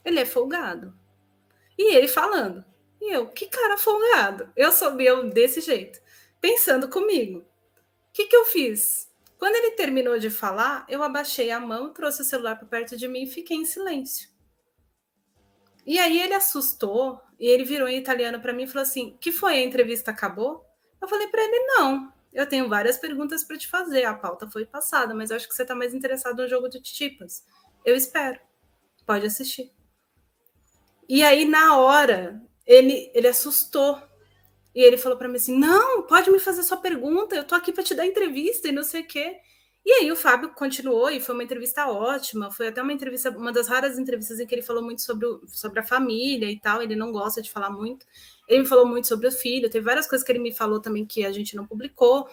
Ele 0.03 0.19
é 0.19 0.25
folgado. 0.25 0.93
E 1.77 1.95
ele 1.95 2.07
falando. 2.07 2.63
E 3.01 3.13
eu, 3.13 3.27
que 3.27 3.47
cara 3.47 3.77
folgado. 3.77 4.51
Eu 4.55 4.71
soube 4.71 5.05
eu 5.05 5.29
desse 5.29 5.61
jeito, 5.61 5.99
pensando 6.41 6.89
comigo. 6.89 7.39
O 7.39 7.45
que, 8.13 8.25
que 8.27 8.35
eu 8.35 8.45
fiz? 8.45 9.11
Quando 9.37 9.55
ele 9.55 9.71
terminou 9.71 10.17
de 10.17 10.29
falar, 10.29 10.85
eu 10.87 11.03
abaixei 11.03 11.51
a 11.51 11.59
mão, 11.59 11.93
trouxe 11.93 12.21
o 12.21 12.25
celular 12.25 12.55
para 12.55 12.67
perto 12.67 12.95
de 12.97 13.07
mim 13.07 13.23
e 13.23 13.29
fiquei 13.29 13.57
em 13.57 13.65
silêncio. 13.65 14.29
E 15.85 15.99
aí 15.99 16.19
ele 16.19 16.33
assustou 16.33 17.21
e 17.39 17.47
ele 17.47 17.63
virou 17.63 17.87
em 17.87 17.97
italiano 17.97 18.39
para 18.39 18.53
mim 18.53 18.63
e 18.63 18.67
falou 18.67 18.83
assim: 18.83 19.17
"Que 19.19 19.31
foi 19.31 19.55
a 19.55 19.63
entrevista 19.63 20.11
acabou?" 20.11 20.65
Eu 21.01 21.07
falei 21.07 21.27
para 21.27 21.43
ele: 21.43 21.59
"Não, 21.67 22.11
eu 22.33 22.47
tenho 22.47 22.67
várias 22.67 22.97
perguntas 22.97 23.43
para 23.43 23.57
te 23.57 23.67
fazer. 23.67 24.05
A 24.05 24.15
pauta 24.15 24.49
foi 24.49 24.65
passada, 24.65 25.13
mas 25.13 25.29
eu 25.29 25.35
acho 25.35 25.47
que 25.47 25.53
você 25.53 25.61
está 25.61 25.75
mais 25.75 25.93
interessado 25.93 26.41
no 26.41 26.47
jogo 26.47 26.67
de 26.69 26.81
Titipas. 26.81 27.45
Eu 27.85 27.95
espero. 27.95 28.39
Pode 29.05 29.25
assistir." 29.27 29.71
E 31.07 31.23
aí 31.23 31.45
na 31.45 31.77
hora 31.77 32.41
ele 32.65 33.11
ele 33.13 33.27
assustou. 33.27 34.01
E 34.73 34.81
ele 34.81 34.97
falou 34.97 35.17
para 35.17 35.27
mim 35.27 35.37
assim: 35.37 35.57
não, 35.57 36.03
pode 36.03 36.29
me 36.29 36.39
fazer 36.39 36.63
sua 36.63 36.77
pergunta, 36.77 37.35
eu 37.35 37.43
tô 37.45 37.55
aqui 37.55 37.71
para 37.71 37.83
te 37.83 37.95
dar 37.95 38.05
entrevista 38.05 38.67
e 38.67 38.71
não 38.71 38.83
sei 38.83 39.01
o 39.01 39.07
quê. 39.07 39.37
E 39.85 39.91
aí 39.91 40.11
o 40.11 40.15
Fábio 40.15 40.49
continuou 40.49 41.11
e 41.11 41.19
foi 41.19 41.35
uma 41.35 41.43
entrevista 41.43 41.87
ótima, 41.87 42.49
foi 42.49 42.69
até 42.69 42.81
uma 42.81 42.91
entrevista, 42.91 43.29
uma 43.29 43.51
das 43.51 43.67
raras 43.67 43.99
entrevistas 43.99 44.39
em 44.39 44.47
que 44.47 44.55
ele 44.55 44.63
falou 44.63 44.81
muito 44.81 45.03
sobre, 45.03 45.27
o, 45.27 45.41
sobre 45.47 45.79
a 45.79 45.83
família 45.83 46.49
e 46.49 46.59
tal, 46.59 46.81
ele 46.81 46.95
não 46.95 47.11
gosta 47.11 47.39
de 47.39 47.51
falar 47.51 47.69
muito. 47.69 48.03
Ele 48.47 48.61
me 48.61 48.65
falou 48.67 48.87
muito 48.87 49.07
sobre 49.07 49.27
o 49.27 49.31
filho, 49.31 49.69
teve 49.69 49.85
várias 49.85 50.07
coisas 50.07 50.25
que 50.25 50.31
ele 50.31 50.39
me 50.39 50.51
falou 50.51 50.79
também 50.81 51.05
que 51.05 51.23
a 51.23 51.31
gente 51.31 51.55
não 51.55 51.67
publicou, 51.67 52.27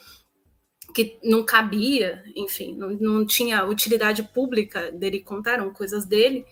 que 0.94 1.18
não 1.22 1.44
cabia, 1.44 2.24
enfim, 2.34 2.74
não, 2.74 2.88
não 2.90 3.26
tinha 3.26 3.66
utilidade 3.66 4.22
pública 4.22 4.90
dele 4.90 5.20
contar, 5.20 5.52
eram 5.54 5.74
coisas 5.74 6.06
dele. 6.06 6.46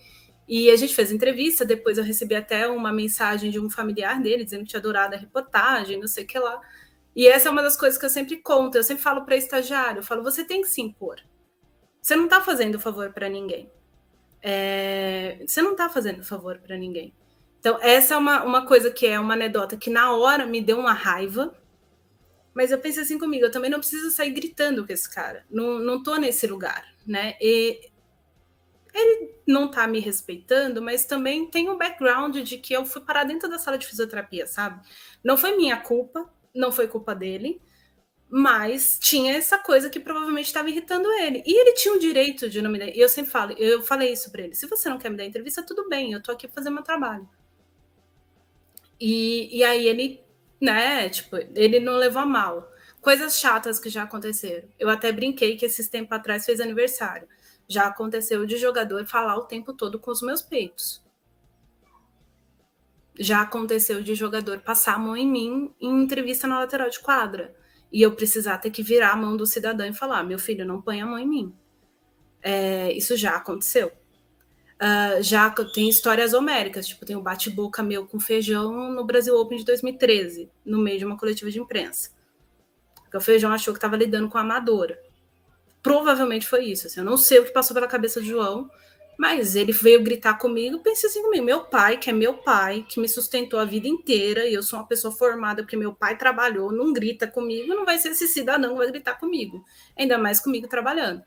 E 0.53 0.69
a 0.69 0.75
gente 0.75 0.93
fez 0.93 1.13
entrevista, 1.13 1.63
depois 1.63 1.97
eu 1.97 2.03
recebi 2.03 2.35
até 2.35 2.67
uma 2.67 2.91
mensagem 2.91 3.49
de 3.49 3.57
um 3.57 3.69
familiar 3.69 4.21
dele 4.21 4.43
dizendo 4.43 4.65
que 4.65 4.71
tinha 4.71 4.81
adorado 4.81 5.15
a 5.15 5.17
reportagem, 5.17 5.97
não 5.97 6.09
sei 6.09 6.25
o 6.25 6.27
que 6.27 6.37
lá. 6.37 6.59
E 7.15 7.25
essa 7.25 7.47
é 7.47 7.51
uma 7.53 7.61
das 7.61 7.77
coisas 7.77 7.97
que 7.97 8.05
eu 8.05 8.09
sempre 8.09 8.35
conto. 8.35 8.75
Eu 8.75 8.83
sempre 8.83 9.01
falo 9.01 9.23
para 9.23 9.37
estagiário, 9.37 9.99
eu 9.99 10.03
falo, 10.03 10.21
você 10.21 10.43
tem 10.43 10.61
que 10.61 10.67
se 10.67 10.81
impor. 10.81 11.21
Você 12.01 12.17
não 12.17 12.25
está 12.25 12.41
fazendo 12.41 12.77
favor 12.81 13.13
para 13.13 13.29
ninguém. 13.29 13.71
É... 14.41 15.41
Você 15.47 15.61
não 15.61 15.71
está 15.71 15.87
fazendo 15.87 16.21
favor 16.21 16.57
para 16.57 16.77
ninguém. 16.77 17.13
Então, 17.57 17.79
essa 17.81 18.15
é 18.15 18.17
uma, 18.17 18.43
uma 18.43 18.65
coisa 18.65 18.91
que 18.91 19.07
é 19.07 19.17
uma 19.17 19.35
anedota 19.35 19.77
que 19.77 19.89
na 19.89 20.11
hora 20.13 20.45
me 20.45 20.59
deu 20.59 20.77
uma 20.77 20.91
raiva, 20.91 21.55
mas 22.53 22.73
eu 22.73 22.77
pensei 22.77 23.03
assim 23.03 23.17
comigo, 23.17 23.45
eu 23.45 23.51
também 23.51 23.71
não 23.71 23.79
preciso 23.79 24.11
sair 24.11 24.31
gritando 24.31 24.85
com 24.85 24.91
esse 24.91 25.09
cara. 25.09 25.45
Não, 25.49 25.79
não 25.79 26.03
tô 26.03 26.17
nesse 26.17 26.45
lugar, 26.45 26.83
né? 27.07 27.35
E 27.39 27.90
ele 28.93 29.35
não 29.47 29.69
tá 29.69 29.87
me 29.87 29.99
respeitando, 29.99 30.81
mas 30.81 31.05
também 31.05 31.49
tem 31.49 31.69
um 31.69 31.77
background 31.77 32.37
de 32.37 32.57
que 32.57 32.73
eu 32.73 32.85
fui 32.85 33.01
parar 33.01 33.23
dentro 33.23 33.49
da 33.49 33.57
sala 33.57 33.77
de 33.77 33.87
fisioterapia, 33.87 34.45
sabe? 34.45 34.81
Não 35.23 35.37
foi 35.37 35.55
minha 35.55 35.77
culpa, 35.77 36.29
não 36.53 36.71
foi 36.71 36.87
culpa 36.87 37.15
dele, 37.15 37.61
mas 38.29 38.97
tinha 38.99 39.35
essa 39.35 39.57
coisa 39.57 39.89
que 39.89 39.99
provavelmente 39.99 40.45
estava 40.45 40.69
irritando 40.69 41.11
ele. 41.11 41.43
E 41.45 41.53
ele 41.53 41.73
tinha 41.73 41.93
o 41.93 41.99
direito 41.99 42.49
de 42.49 42.61
não 42.61 42.71
me 42.71 42.79
dar. 42.79 42.87
E 42.87 42.99
eu 42.99 43.09
sempre 43.09 43.31
falo, 43.31 43.51
eu 43.53 43.81
falei 43.81 44.13
isso 44.13 44.31
para 44.31 44.43
ele: 44.43 44.55
se 44.55 44.67
você 44.67 44.87
não 44.89 44.97
quer 44.97 45.09
me 45.09 45.17
dar 45.17 45.25
entrevista, 45.25 45.61
tudo 45.61 45.89
bem, 45.89 46.13
eu 46.13 46.23
tô 46.23 46.31
aqui 46.31 46.47
fazendo 46.47 46.75
meu 46.75 46.83
trabalho. 46.83 47.27
E, 48.99 49.57
e 49.57 49.63
aí 49.63 49.85
ele, 49.87 50.21
né, 50.61 51.09
tipo, 51.09 51.35
ele 51.55 51.79
não 51.79 51.97
levou 51.97 52.21
a 52.21 52.25
mal. 52.25 52.71
Coisas 53.01 53.39
chatas 53.39 53.79
que 53.79 53.89
já 53.89 54.03
aconteceram. 54.03 54.69
Eu 54.79 54.87
até 54.87 55.11
brinquei 55.11 55.57
que 55.57 55.65
esses 55.65 55.89
tempos 55.89 56.15
atrás 56.17 56.45
fez 56.45 56.61
aniversário. 56.61 57.27
Já 57.67 57.87
aconteceu 57.87 58.45
de 58.45 58.57
jogador 58.57 59.05
falar 59.05 59.37
o 59.37 59.45
tempo 59.45 59.73
todo 59.73 59.99
com 59.99 60.11
os 60.11 60.21
meus 60.21 60.41
peitos 60.41 61.01
já 63.21 63.41
aconteceu 63.41 64.01
de 64.01 64.15
jogador 64.15 64.59
passar 64.61 64.95
a 64.95 64.99
mão 64.99 65.15
em 65.15 65.29
mim 65.29 65.73
em 65.79 66.03
entrevista 66.03 66.47
na 66.47 66.59
lateral 66.59 66.89
de 66.89 66.99
quadra. 66.99 67.55
E 67.91 68.01
eu 68.01 68.13
precisar 68.13 68.57
ter 68.57 68.71
que 68.71 68.81
virar 68.81 69.11
a 69.11 69.15
mão 69.15 69.35
do 69.35 69.45
cidadão 69.45 69.85
e 69.85 69.93
falar: 69.93 70.23
meu 70.23 70.39
filho, 70.39 70.65
não 70.65 70.81
põe 70.81 71.01
a 71.01 71.05
mão 71.05 71.19
em 71.19 71.27
mim. 71.27 71.55
É, 72.41 72.91
isso 72.93 73.15
já 73.15 73.35
aconteceu. 73.35 73.91
Uh, 74.81 75.21
já 75.21 75.47
tem 75.51 75.87
histórias 75.87 76.33
homéricas, 76.33 76.87
tipo, 76.87 77.05
tem 77.05 77.15
o 77.15 77.19
um 77.19 77.21
bate-boca 77.21 77.83
meu 77.83 78.07
com 78.07 78.19
feijão 78.19 78.91
no 78.91 79.05
Brasil 79.05 79.35
Open 79.35 79.59
de 79.59 79.63
2013, 79.65 80.49
no 80.65 80.79
meio 80.79 80.97
de 80.97 81.05
uma 81.05 81.15
coletiva 81.15 81.51
de 81.51 81.59
imprensa. 81.59 82.09
Porque 82.95 83.15
o 83.15 83.21
feijão 83.21 83.51
achou 83.51 83.73
que 83.75 83.77
estava 83.77 83.95
lidando 83.95 84.27
com 84.27 84.39
a 84.39 84.41
amadora. 84.41 84.99
Provavelmente 85.81 86.47
foi 86.47 86.65
isso. 86.65 86.87
Assim, 86.87 86.99
eu 86.99 87.05
não 87.05 87.17
sei 87.17 87.39
o 87.39 87.45
que 87.45 87.51
passou 87.51 87.73
pela 87.73 87.87
cabeça 87.87 88.19
do 88.19 88.25
João, 88.25 88.69
mas 89.17 89.55
ele 89.55 89.71
veio 89.71 90.01
gritar 90.01 90.37
comigo, 90.37 90.79
pensei 90.79 91.09
assim 91.09 91.21
comigo, 91.21 91.45
meu 91.45 91.65
pai, 91.65 91.97
que 91.97 92.09
é 92.09 92.13
meu 92.13 92.35
pai, 92.35 92.85
que 92.87 92.99
me 92.99 93.07
sustentou 93.07 93.59
a 93.59 93.65
vida 93.65 93.87
inteira, 93.87 94.47
e 94.47 94.53
eu 94.53 94.63
sou 94.63 94.79
uma 94.79 94.87
pessoa 94.87 95.13
formada 95.13 95.61
porque 95.61 95.77
meu 95.77 95.93
pai 95.93 96.17
trabalhou, 96.17 96.71
não 96.71 96.91
grita 96.91 97.27
comigo, 97.27 97.67
não 97.75 97.85
vai 97.85 97.99
ser 97.99 98.09
esse 98.09 98.27
cidadão 98.27 98.71
que 98.71 98.77
vai 98.77 98.87
gritar 98.87 99.19
comigo, 99.19 99.63
ainda 99.97 100.17
mais 100.17 100.39
comigo 100.39 100.67
trabalhando. 100.67 101.23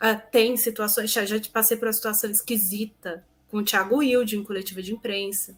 Ah, 0.00 0.16
tem 0.16 0.56
situações, 0.56 1.12
já, 1.12 1.24
já 1.24 1.40
passei 1.52 1.76
por 1.76 1.86
uma 1.86 1.92
situação 1.92 2.30
esquisita 2.30 3.24
com 3.48 3.58
o 3.58 3.64
Thiago 3.64 3.98
Wilde 3.98 4.36
em 4.36 4.42
coletiva 4.42 4.82
de 4.82 4.92
imprensa. 4.92 5.56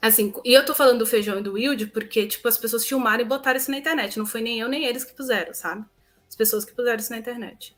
Assim, 0.00 0.32
e 0.44 0.54
eu 0.54 0.64
tô 0.64 0.74
falando 0.74 1.00
do 1.00 1.06
feijão 1.06 1.38
e 1.38 1.42
do 1.42 1.54
Wilde 1.54 1.86
porque, 1.88 2.26
tipo, 2.26 2.48
as 2.48 2.56
pessoas 2.56 2.86
filmaram 2.86 3.22
e 3.22 3.26
botaram 3.26 3.58
isso 3.58 3.70
na 3.70 3.78
internet. 3.78 4.18
Não 4.18 4.24
foi 4.24 4.40
nem 4.40 4.60
eu 4.60 4.68
nem 4.68 4.86
eles 4.86 5.04
que 5.04 5.12
puseram, 5.12 5.52
sabe? 5.52 5.84
As 6.28 6.36
pessoas 6.36 6.64
que 6.64 6.74
puseram 6.74 6.98
isso 6.98 7.10
na 7.10 7.18
internet. 7.18 7.76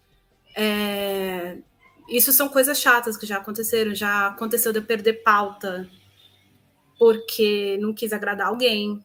É, 0.57 1.59
isso 2.09 2.33
são 2.33 2.49
coisas 2.49 2.79
chatas 2.79 3.17
que 3.17 3.27
já 3.27 3.37
aconteceram. 3.37 3.95
Já 3.95 4.29
aconteceu 4.29 4.73
de 4.73 4.79
eu 4.79 4.85
perder 4.85 5.23
pauta 5.23 5.89
porque 6.99 7.79
não 7.81 7.95
quis 7.95 8.13
agradar 8.13 8.49
alguém. 8.49 9.03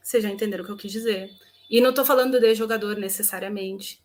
Vocês 0.00 0.22
já 0.22 0.30
entenderam 0.30 0.62
o 0.62 0.66
que 0.66 0.72
eu 0.72 0.76
quis 0.76 0.92
dizer. 0.92 1.30
E 1.68 1.80
não 1.80 1.90
estou 1.90 2.04
falando 2.04 2.38
de 2.38 2.54
jogador 2.54 2.96
necessariamente. 2.96 4.00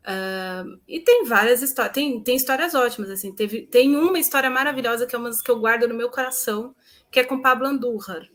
Uh, 0.00 0.78
e 0.86 1.00
tem 1.00 1.24
várias 1.24 1.62
histórias, 1.62 1.94
tem, 1.94 2.20
tem 2.22 2.36
histórias 2.36 2.74
ótimas, 2.74 3.08
assim. 3.08 3.34
Teve, 3.34 3.62
tem 3.62 3.96
uma 3.96 4.18
história 4.18 4.50
maravilhosa 4.50 5.06
que 5.06 5.14
é 5.14 5.18
uma 5.18 5.30
das 5.30 5.40
que 5.40 5.50
eu 5.50 5.58
guardo 5.58 5.88
no 5.88 5.94
meu 5.94 6.10
coração, 6.10 6.74
que 7.10 7.20
é 7.20 7.24
com 7.24 7.40
Pablo 7.40 7.66
Andújar. 7.66 8.28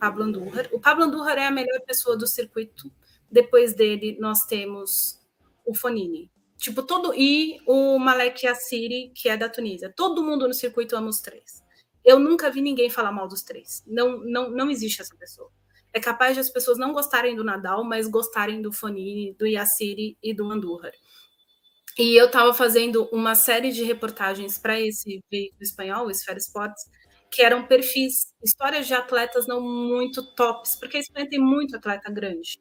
Pablo 0.00 0.24
Andújar. 0.24 0.68
O 0.72 0.80
Pablo 0.80 1.04
Andújar 1.04 1.38
é 1.38 1.46
a 1.46 1.50
melhor 1.52 1.80
pessoa 1.86 2.16
do 2.16 2.26
circuito. 2.26 2.90
Depois 3.30 3.74
dele, 3.74 4.16
nós 4.20 4.44
temos 4.44 5.20
o 5.64 5.74
Fonini. 5.74 6.30
Tipo, 6.58 6.82
todo. 6.82 7.12
E 7.14 7.58
o 7.66 7.98
Malek 7.98 8.46
Assiri, 8.46 9.12
que 9.14 9.28
é 9.28 9.36
da 9.36 9.48
Tunísia. 9.48 9.92
Todo 9.94 10.22
mundo 10.22 10.48
no 10.48 10.54
circuito 10.54 10.96
ama 10.96 11.08
os 11.08 11.20
três. 11.20 11.62
Eu 12.04 12.18
nunca 12.18 12.50
vi 12.50 12.60
ninguém 12.60 12.88
falar 12.88 13.12
mal 13.12 13.28
dos 13.28 13.42
três. 13.42 13.82
Não, 13.86 14.18
não, 14.18 14.50
não 14.50 14.70
existe 14.70 15.02
essa 15.02 15.14
pessoa. 15.16 15.50
É 15.92 16.00
capaz 16.00 16.34
de 16.34 16.40
as 16.40 16.50
pessoas 16.50 16.78
não 16.78 16.92
gostarem 16.92 17.34
do 17.34 17.42
Nadal, 17.42 17.82
mas 17.82 18.06
gostarem 18.06 18.62
do 18.62 18.72
Fonini, 18.72 19.34
do 19.34 19.46
Yassiri 19.46 20.16
e 20.22 20.34
do 20.34 20.50
Andújar. 20.50 20.92
E 21.98 22.14
eu 22.14 22.26
estava 22.26 22.52
fazendo 22.52 23.08
uma 23.10 23.34
série 23.34 23.72
de 23.72 23.82
reportagens 23.82 24.58
para 24.58 24.78
esse 24.78 25.24
veículo 25.30 25.62
espanhol, 25.62 26.06
o 26.06 26.10
Esfera 26.10 26.38
Sports, 26.38 26.84
que 27.30 27.42
eram 27.42 27.66
perfis, 27.66 28.26
histórias 28.44 28.86
de 28.86 28.92
atletas 28.92 29.46
não 29.46 29.60
muito 29.60 30.22
tops, 30.34 30.76
porque 30.76 30.98
a 30.98 31.00
Espanha 31.00 31.28
tem 31.28 31.40
muito 31.40 31.74
atleta 31.74 32.10
grande. 32.10 32.60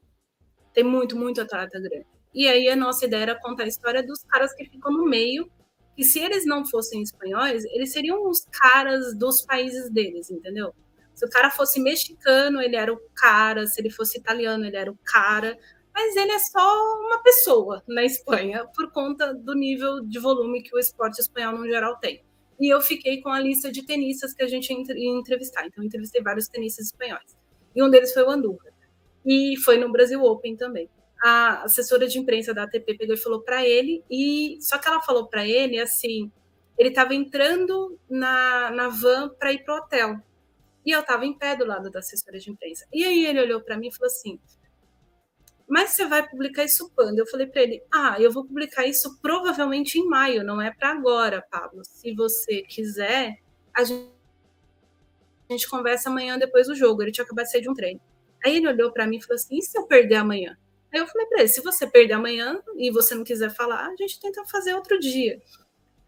Tem 0.75 0.83
muito, 0.83 1.17
muito 1.17 1.41
atleta 1.41 1.79
grande. 1.79 2.05
E 2.33 2.47
aí 2.47 2.69
a 2.69 2.75
nossa 2.75 3.05
ideia 3.05 3.21
era 3.21 3.39
contar 3.39 3.63
a 3.63 3.67
história 3.67 4.05
dos 4.05 4.21
caras 4.25 4.53
que 4.53 4.65
ficam 4.65 4.91
no 4.91 5.05
meio, 5.05 5.49
e 5.97 6.03
se 6.03 6.19
eles 6.19 6.45
não 6.45 6.65
fossem 6.65 7.01
espanhóis, 7.01 7.63
eles 7.65 7.93
seriam 7.93 8.29
os 8.29 8.45
caras 8.51 9.17
dos 9.17 9.41
países 9.41 9.89
deles, 9.89 10.29
entendeu? 10.29 10.75
Se 11.13 11.25
o 11.25 11.29
cara 11.29 11.49
fosse 11.49 11.79
mexicano, 11.79 12.61
ele 12.61 12.75
era 12.75 12.93
o 12.93 12.99
cara, 13.15 13.65
se 13.65 13.79
ele 13.79 13.89
fosse 13.89 14.19
italiano, 14.19 14.65
ele 14.65 14.75
era 14.75 14.91
o 14.91 14.99
cara, 15.05 15.57
mas 15.93 16.13
ele 16.17 16.33
é 16.33 16.39
só 16.39 16.99
uma 16.99 17.23
pessoa 17.23 17.81
na 17.87 18.03
Espanha, 18.03 18.65
por 18.75 18.91
conta 18.91 19.33
do 19.33 19.55
nível 19.55 20.01
de 20.01 20.19
volume 20.19 20.61
que 20.61 20.75
o 20.75 20.79
esporte 20.79 21.21
espanhol 21.21 21.57
no 21.57 21.65
geral 21.65 21.97
tem. 21.99 22.21
E 22.59 22.67
eu 22.73 22.81
fiquei 22.81 23.21
com 23.21 23.29
a 23.29 23.39
lista 23.39 23.71
de 23.71 23.85
tenistas 23.85 24.33
que 24.33 24.43
a 24.43 24.47
gente 24.47 24.73
ia 24.73 25.09
entrevistar. 25.17 25.65
Então, 25.65 25.83
entrevistei 25.83 26.21
vários 26.21 26.49
tenistas 26.49 26.87
espanhóis. 26.87 27.37
E 27.73 27.81
um 27.81 27.89
deles 27.89 28.13
foi 28.13 28.23
o 28.23 28.29
Andújar. 28.29 28.74
E 29.25 29.57
foi 29.63 29.77
no 29.77 29.91
Brasil 29.91 30.21
Open 30.21 30.55
também 30.55 30.89
a 31.25 31.63
assessora 31.63 32.07
de 32.07 32.19
imprensa 32.19 32.53
da 32.53 32.63
ATP 32.63 32.95
pegou 32.97 33.15
e 33.15 33.17
falou 33.19 33.41
para 33.41 33.65
ele, 33.65 34.03
e 34.09 34.57
só 34.61 34.77
que 34.77 34.87
ela 34.87 35.01
falou 35.01 35.27
para 35.27 35.47
ele 35.47 35.79
assim, 35.79 36.31
ele 36.77 36.89
estava 36.89 37.15
entrando 37.15 37.99
na, 38.07 38.69
na 38.69 38.89
van 38.89 39.29
para 39.29 39.51
ir 39.51 39.63
para 39.63 39.73
o 39.73 39.77
hotel. 39.77 40.21
E 40.85 40.91
eu 40.91 40.99
estava 40.99 41.25
em 41.25 41.35
pé 41.35 41.55
do 41.55 41.65
lado 41.65 41.89
da 41.89 41.97
assessora 41.99 42.37
de 42.37 42.51
imprensa. 42.51 42.85
E 42.93 43.03
aí 43.03 43.25
ele 43.25 43.41
olhou 43.41 43.59
para 43.59 43.75
mim 43.75 43.87
e 43.87 43.91
falou 43.91 44.05
assim: 44.05 44.39
Mas 45.67 45.91
você 45.91 46.05
vai 46.05 46.29
publicar 46.29 46.63
isso 46.63 46.91
quando? 46.95 47.17
Eu 47.17 47.25
falei 47.25 47.47
para 47.47 47.63
ele: 47.63 47.81
Ah, 47.91 48.17
eu 48.19 48.31
vou 48.31 48.45
publicar 48.45 48.85
isso 48.85 49.19
provavelmente 49.19 49.97
em 49.97 50.07
maio, 50.07 50.43
não 50.43 50.61
é 50.61 50.71
para 50.71 50.91
agora, 50.91 51.43
Pablo. 51.49 51.81
Se 51.83 52.13
você 52.13 52.61
quiser, 52.61 53.39
a 53.73 53.83
gente, 53.83 54.11
a 55.49 55.53
gente 55.53 55.67
conversa 55.67 56.09
amanhã 56.09 56.37
depois 56.37 56.67
do 56.67 56.75
jogo. 56.75 57.01
Ele 57.01 57.11
tinha 57.11 57.25
acabado 57.25 57.45
de 57.45 57.51
sair 57.51 57.61
de 57.61 57.69
um 57.69 57.73
treino. 57.73 58.01
Aí 58.45 58.57
ele 58.57 58.67
olhou 58.67 58.91
para 58.91 59.07
mim 59.07 59.17
e 59.17 59.21
falou 59.21 59.35
assim: 59.35 59.57
E 59.57 59.61
se 59.61 59.77
eu 59.77 59.87
perder 59.87 60.15
amanhã? 60.15 60.55
Aí 60.93 60.99
eu 60.99 61.07
falei 61.07 61.25
para 61.27 61.39
ele: 61.39 61.47
se 61.47 61.61
você 61.61 61.87
perder 61.87 62.13
amanhã 62.13 62.61
e 62.77 62.91
você 62.91 63.15
não 63.15 63.23
quiser 63.23 63.49
falar, 63.49 63.87
a 63.87 63.95
gente 63.95 64.19
tenta 64.19 64.45
fazer 64.45 64.75
outro 64.75 64.99
dia. 64.99 65.41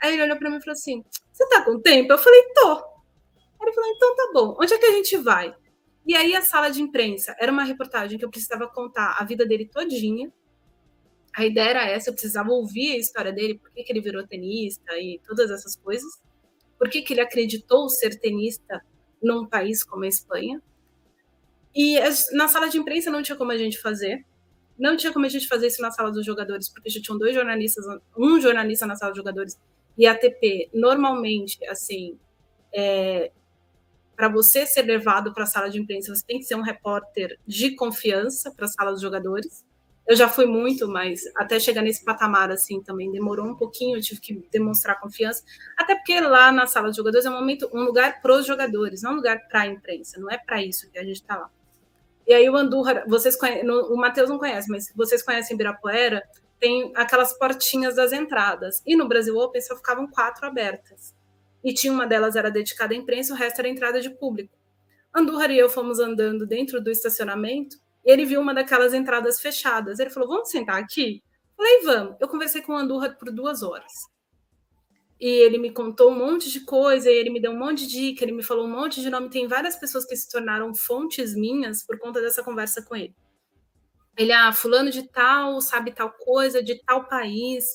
Aí 0.02 0.13
ele 0.13 0.23
olhou 0.23 0.38
para 0.38 0.50
mim 0.50 0.58
e 0.58 0.62
falou 0.62 0.73
assim: 0.73 1.04
Você 1.32 1.50
tá 1.50 1.63
com 1.65 1.80
tempo? 1.80 2.13
Eu 2.13 2.17
falei: 2.17 2.41
Tô. 2.54 2.73
Aí 2.73 3.63
ele 3.63 3.73
falou: 3.73 3.89
Então 3.89 4.15
tá 4.15 4.30
bom, 4.34 4.58
onde 4.60 4.73
é 4.73 4.78
que 4.78 4.86
a 4.86 4.91
gente 4.91 5.17
vai? 5.17 5.56
E 6.06 6.15
aí 6.15 6.36
a 6.36 6.41
sala 6.41 6.69
de 6.69 6.82
imprensa 6.82 7.36
era 7.39 7.52
uma 7.52 7.63
reportagem 7.63 8.17
que 8.17 8.23
eu 8.23 8.30
precisava 8.30 8.67
contar 8.67 9.17
a 9.19 9.26
vida 9.26 9.45
dele 9.45 9.67
todinha. 9.67 10.32
A 11.36 11.45
ideia 11.45 11.69
era 11.69 11.86
essa, 11.89 12.10
eu 12.10 12.13
precisava 12.13 12.50
ouvir 12.50 12.93
a 12.93 12.97
história 12.97 13.32
dele, 13.32 13.60
por 13.60 13.71
que, 13.71 13.84
que 13.84 13.91
ele 13.91 14.02
virou 14.02 14.26
tenista 14.26 14.97
e 14.97 15.19
todas 15.28 15.52
essas 15.52 15.76
coisas. 15.76 16.10
Por 16.80 16.89
que, 16.89 17.02
que 17.02 17.13
ele 17.13 17.21
acreditou 17.21 17.89
ser 17.89 18.19
tenista 18.19 18.82
num 19.21 19.45
país 19.45 19.84
como 19.84 20.04
a 20.04 20.08
Espanha. 20.08 20.62
E 21.78 22.00
na 22.32 22.48
sala 22.48 22.70
de 22.70 22.80
imprensa 22.80 23.12
não 23.12 23.22
tinha 23.22 23.36
como 23.36 23.52
a 23.52 23.58
gente 23.58 23.80
fazer. 23.80 24.26
Não 24.80 24.98
tinha 24.98 25.13
como 25.13 25.28
a 25.28 25.30
gente 25.30 25.48
fazer 25.48 25.68
isso 25.68 25.80
na 25.80 25.92
sala 25.92 26.12
dos 26.12 26.26
jogadores, 26.26 26.70
porque 26.70 26.90
já 26.90 27.00
tinham 27.00 27.20
dois 27.20 27.36
jornalistas, 27.36 27.86
um 28.18 28.42
jornalista 28.42 28.88
na 28.88 28.96
sala 28.96 29.12
dos 29.12 29.18
jogadores, 29.18 29.60
e 29.96 30.08
a 30.08 30.13
ATP, 30.13 30.72
normalmente, 30.74 31.63
assim, 31.68 32.18
é, 32.74 33.32
para 34.16 34.28
você 34.28 34.66
ser 34.66 34.84
levado 34.84 35.32
para 35.34 35.44
a 35.44 35.48
sala 35.48 35.70
de 35.70 35.80
imprensa, 35.80 36.13
você 36.13 36.26
tem 36.26 36.40
que 36.40 36.46
ser 36.46 36.56
um 36.56 36.62
repórter 36.62 37.40
de 37.46 37.76
confiança 37.76 38.52
para 38.52 38.66
a 38.66 38.70
sala 38.70 38.92
dos 38.92 39.02
jogadores. 39.02 39.63
Eu 40.08 40.16
já 40.16 40.28
fui 40.28 40.48
muito, 40.48 40.88
mas 40.88 41.22
até 41.36 41.60
chegar 41.60 41.84
nesse 41.84 42.04
patamar 42.04 42.50
assim 42.52 42.82
também 42.82 43.12
demorou 43.12 43.46
um 43.46 43.56
pouquinho, 43.56 43.98
eu 43.98 44.02
tive 44.02 44.20
que 44.22 44.48
demonstrar 44.52 45.00
confiança. 45.00 45.44
Até 45.78 45.96
porque 45.96 46.20
lá 46.20 46.52
na 46.52 46.66
sala 46.66 46.90
de 46.90 46.98
jogadores 46.98 47.26
é 47.26 47.30
um 47.30 47.34
momento, 47.34 47.70
um 47.72 47.84
lugar 47.84 48.20
para 48.22 48.36
os 48.36 48.48
jogadores, 48.48 49.04
não 49.04 49.13
um 49.13 49.16
lugar 49.18 49.48
para 49.48 49.62
a 49.62 49.68
imprensa, 49.68 50.20
não 50.20 50.30
é 50.30 50.38
para 50.38 50.63
isso 50.63 50.90
que 50.90 50.98
a 50.98 51.04
gente 51.04 51.18
está 51.18 51.38
lá. 51.38 51.52
E 52.28 52.34
aí 52.34 52.50
o 52.50 52.58
Andurra, 52.58 53.06
vocês 53.08 53.38
conhecem, 53.38 53.70
o 53.70 53.96
Matheus 53.96 54.30
não 54.30 54.38
conhece, 54.38 54.70
mas 54.70 54.92
vocês 54.94 55.24
conhecem 55.24 55.56
Ibirapuera, 55.56 56.22
tem 56.60 56.92
aquelas 56.94 57.38
portinhas 57.38 57.96
das 57.96 58.12
entradas. 58.12 58.84
E 58.86 58.98
no 58.98 59.08
Brasil 59.08 59.38
Open 59.38 59.62
só 59.62 59.78
ficavam 59.78 60.08
quatro 60.08 60.46
abertas. 60.46 61.16
E 61.63 61.74
tinha 61.74 61.94
uma 61.94 62.06
delas 62.06 62.36
era 62.36 62.52
dedicada 62.52 62.94
à 62.94 62.98
imprensa, 62.98 63.34
o 63.34 63.38
resto 63.38 63.60
era 63.60 63.70
entrada 63.70 64.02
de 64.02 64.10
público. 64.10 64.58
Andurra 65.16 65.52
e 65.52 65.58
eu 65.58 65.70
fomos 65.70 66.00
andando 66.00 66.46
dentro 66.46 66.82
do 66.82 66.92
estacionamento 66.92 67.78
e 68.06 68.12
ele 68.12 68.26
viu 68.26 68.42
uma 68.42 68.54
daquelas 68.54 68.94
entradas 68.94 69.40
fechadas. 69.40 69.98
Ele 70.00 70.10
falou: 70.10 70.28
Vamos 70.28 70.50
sentar 70.50 70.82
aqui? 70.82 71.24
Falei: 71.56 71.82
Vamos. 71.84 72.18
Eu 72.20 72.28
conversei 72.28 72.62
com 72.62 72.74
o 72.74 72.78
Andurra 72.78 73.10
por 73.10 73.32
duas 73.32 73.63
horas. 73.63 73.94
E 75.20 75.28
ele 75.28 75.58
me 75.58 75.72
contou 75.72 76.12
um 76.12 76.18
monte 76.18 76.52
de 76.52 76.60
coisa, 76.60 77.10
ele 77.10 77.30
me 77.32 77.40
deu 77.40 77.52
um 77.52 77.58
monte 77.58 77.88
de 77.88 77.90
dica, 77.90 78.24
ele 78.24 78.34
me 78.34 78.44
falou 78.44 78.66
um 78.66 78.72
monte 78.72 79.02
de 79.02 79.10
nome. 79.10 79.30
Tem 79.30 79.48
várias 79.48 79.76
pessoas 79.76 80.06
que 80.06 80.16
se 80.16 80.30
tornaram 80.30 80.74
fontes 80.76 81.36
minhas 81.36 81.84
por 81.84 81.98
conta 81.98 82.22
dessa 82.22 82.44
conversa 82.44 82.84
com 82.84 82.96
ele. 82.96 83.16
Ele, 84.16 84.32
ah, 84.32 84.52
fulano 84.52 84.90
de 84.90 85.04
tal, 85.04 85.62
sabe 85.62 85.92
tal 85.92 86.12
coisa, 86.12 86.62
de 86.62 86.76
tal 86.84 87.08
país, 87.08 87.66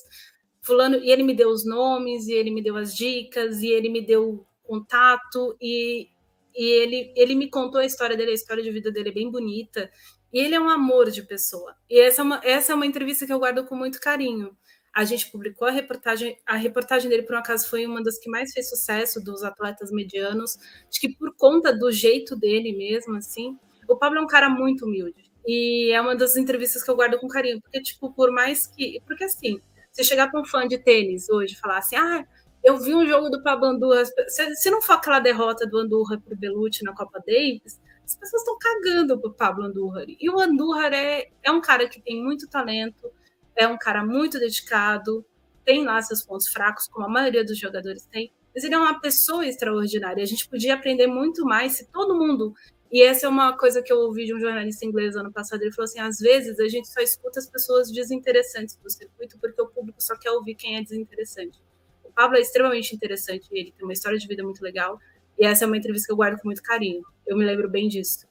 fulano, 0.61 0.97
e 0.97 1.09
ele 1.09 1.23
me 1.23 1.33
deu 1.33 1.49
os 1.49 1.65
nomes, 1.65 2.27
e 2.27 2.33
ele 2.33 2.51
me 2.51 2.61
deu 2.61 2.75
as 2.77 2.95
dicas, 2.95 3.61
e 3.61 3.67
ele 3.67 3.89
me 3.89 4.01
deu 4.01 4.45
contato, 4.63 5.55
e, 5.61 6.09
e 6.55 6.65
ele, 6.65 7.13
ele 7.15 7.35
me 7.35 7.49
contou 7.49 7.79
a 7.79 7.85
história 7.85 8.17
dele, 8.17 8.31
a 8.31 8.35
história 8.35 8.63
de 8.63 8.71
vida 8.71 8.91
dele 8.91 9.09
é 9.09 9.13
bem 9.13 9.31
bonita, 9.31 9.89
e 10.33 10.39
ele 10.39 10.55
é 10.55 10.59
um 10.59 10.69
amor 10.69 11.11
de 11.11 11.23
pessoa. 11.23 11.75
E 11.89 11.99
essa 11.99 12.21
é 12.21 12.23
uma, 12.23 12.41
essa 12.43 12.71
é 12.71 12.75
uma 12.75 12.85
entrevista 12.85 13.25
que 13.25 13.31
eu 13.31 13.39
guardo 13.39 13.65
com 13.65 13.75
muito 13.75 13.99
carinho. 14.01 14.57
A 14.93 15.03
gente 15.05 15.31
publicou 15.31 15.67
a 15.67 15.71
reportagem, 15.71 16.37
a 16.45 16.55
reportagem 16.55 17.09
dele, 17.09 17.23
por 17.23 17.35
um 17.35 17.39
acaso, 17.39 17.67
foi 17.67 17.85
uma 17.85 18.03
das 18.03 18.19
que 18.19 18.29
mais 18.29 18.53
fez 18.53 18.69
sucesso 18.69 19.23
dos 19.23 19.43
atletas 19.43 19.91
medianos. 19.91 20.57
Acho 20.87 21.01
que 21.01 21.15
por 21.15 21.35
conta 21.35 21.75
do 21.75 21.91
jeito 21.91 22.35
dele 22.35 22.71
mesmo, 22.75 23.15
assim. 23.15 23.57
O 23.87 23.95
Pablo 23.95 24.19
é 24.19 24.21
um 24.21 24.27
cara 24.27 24.49
muito 24.49 24.85
humilde. 24.85 25.31
E 25.45 25.91
é 25.91 25.99
uma 25.99 26.15
das 26.15 26.37
entrevistas 26.37 26.83
que 26.83 26.89
eu 26.89 26.95
guardo 26.95 27.19
com 27.19 27.27
carinho, 27.27 27.59
porque, 27.61 27.81
tipo, 27.81 28.13
por 28.13 28.31
mais 28.31 28.67
que. 28.67 29.01
Porque 29.05 29.23
assim, 29.25 29.59
você 29.91 30.03
chegar 30.03 30.29
para 30.29 30.39
um 30.39 30.45
fã 30.45 30.67
de 30.67 30.77
tênis 30.77 31.29
hoje 31.29 31.53
e 31.53 31.57
falar 31.57 31.79
assim, 31.79 31.95
ah, 31.95 32.25
eu 32.63 32.77
vi 32.77 32.95
um 32.95 33.05
jogo 33.05 33.29
do 33.29 33.43
Pablo 33.43 33.65
Andurra, 33.65 34.05
se, 34.05 34.55
se 34.55 34.71
não 34.71 34.81
for 34.81 34.93
aquela 34.93 35.19
derrota 35.19 35.67
do 35.67 35.77
Andurra 35.77 36.19
para 36.19 36.33
o 36.33 36.37
Belucci 36.37 36.83
na 36.83 36.95
Copa 36.95 37.21
Davis, 37.27 37.79
as 38.05 38.15
pessoas 38.15 38.41
estão 38.41 38.57
cagando 38.57 39.19
pro 39.19 39.33
Pablo 39.33 39.65
Andurra. 39.65 40.05
E 40.07 40.29
o 40.29 40.39
Andurra 40.39 40.87
é, 40.95 41.29
é 41.43 41.51
um 41.51 41.61
cara 41.61 41.87
que 41.87 42.01
tem 42.01 42.23
muito 42.23 42.49
talento, 42.49 43.11
é 43.55 43.67
um 43.67 43.77
cara 43.77 44.05
muito 44.05 44.39
dedicado, 44.39 45.25
tem 45.63 45.83
lá 45.83 46.01
seus 46.01 46.23
pontos 46.23 46.47
fracos, 46.47 46.87
como 46.87 47.05
a 47.05 47.09
maioria 47.09 47.43
dos 47.43 47.57
jogadores 47.57 48.05
tem, 48.05 48.31
mas 48.53 48.63
ele 48.63 48.75
é 48.75 48.77
uma 48.77 48.99
pessoa 48.99 49.45
extraordinária. 49.45 50.21
A 50.21 50.27
gente 50.27 50.47
podia 50.47 50.75
aprender 50.75 51.07
muito 51.07 51.43
mais 51.45 51.73
se 51.73 51.87
todo 51.91 52.17
mundo 52.17 52.53
e 52.93 53.01
essa 53.01 53.25
é 53.25 53.29
uma 53.29 53.57
coisa 53.57 53.81
que 53.81 53.91
eu 53.91 53.97
ouvi 53.97 54.23
de 54.23 54.35
um 54.35 54.39
jornalista 54.39 54.85
inglês 54.85 55.15
ano 55.15 55.31
passado. 55.31 55.63
Ele 55.63 55.71
falou 55.71 55.85
assim: 55.85 55.99
às 55.99 56.19
vezes 56.19 56.59
a 56.59 56.67
gente 56.67 56.87
só 56.87 57.01
escuta 57.01 57.39
as 57.39 57.49
pessoas 57.49 57.91
desinteressantes 57.91 58.75
do 58.75 58.87
circuito 58.87 59.35
porque 59.41 59.59
o 59.59 59.65
público 59.65 59.99
só 59.99 60.15
quer 60.15 60.29
ouvir 60.29 60.53
quem 60.53 60.77
é 60.77 60.83
desinteressante. 60.83 61.59
O 62.03 62.11
Pablo 62.11 62.37
é 62.37 62.41
extremamente 62.41 62.95
interessante, 62.95 63.47
ele 63.51 63.73
tem 63.75 63.83
uma 63.83 63.93
história 63.93 64.19
de 64.19 64.27
vida 64.27 64.43
muito 64.43 64.61
legal. 64.61 64.99
E 65.39 65.43
essa 65.43 65.65
é 65.65 65.67
uma 65.67 65.75
entrevista 65.75 66.05
que 66.05 66.13
eu 66.13 66.15
guardo 66.15 66.39
com 66.39 66.47
muito 66.47 66.61
carinho. 66.61 67.01
Eu 67.25 67.35
me 67.35 67.43
lembro 67.43 67.67
bem 67.67 67.87
disso. 67.87 68.27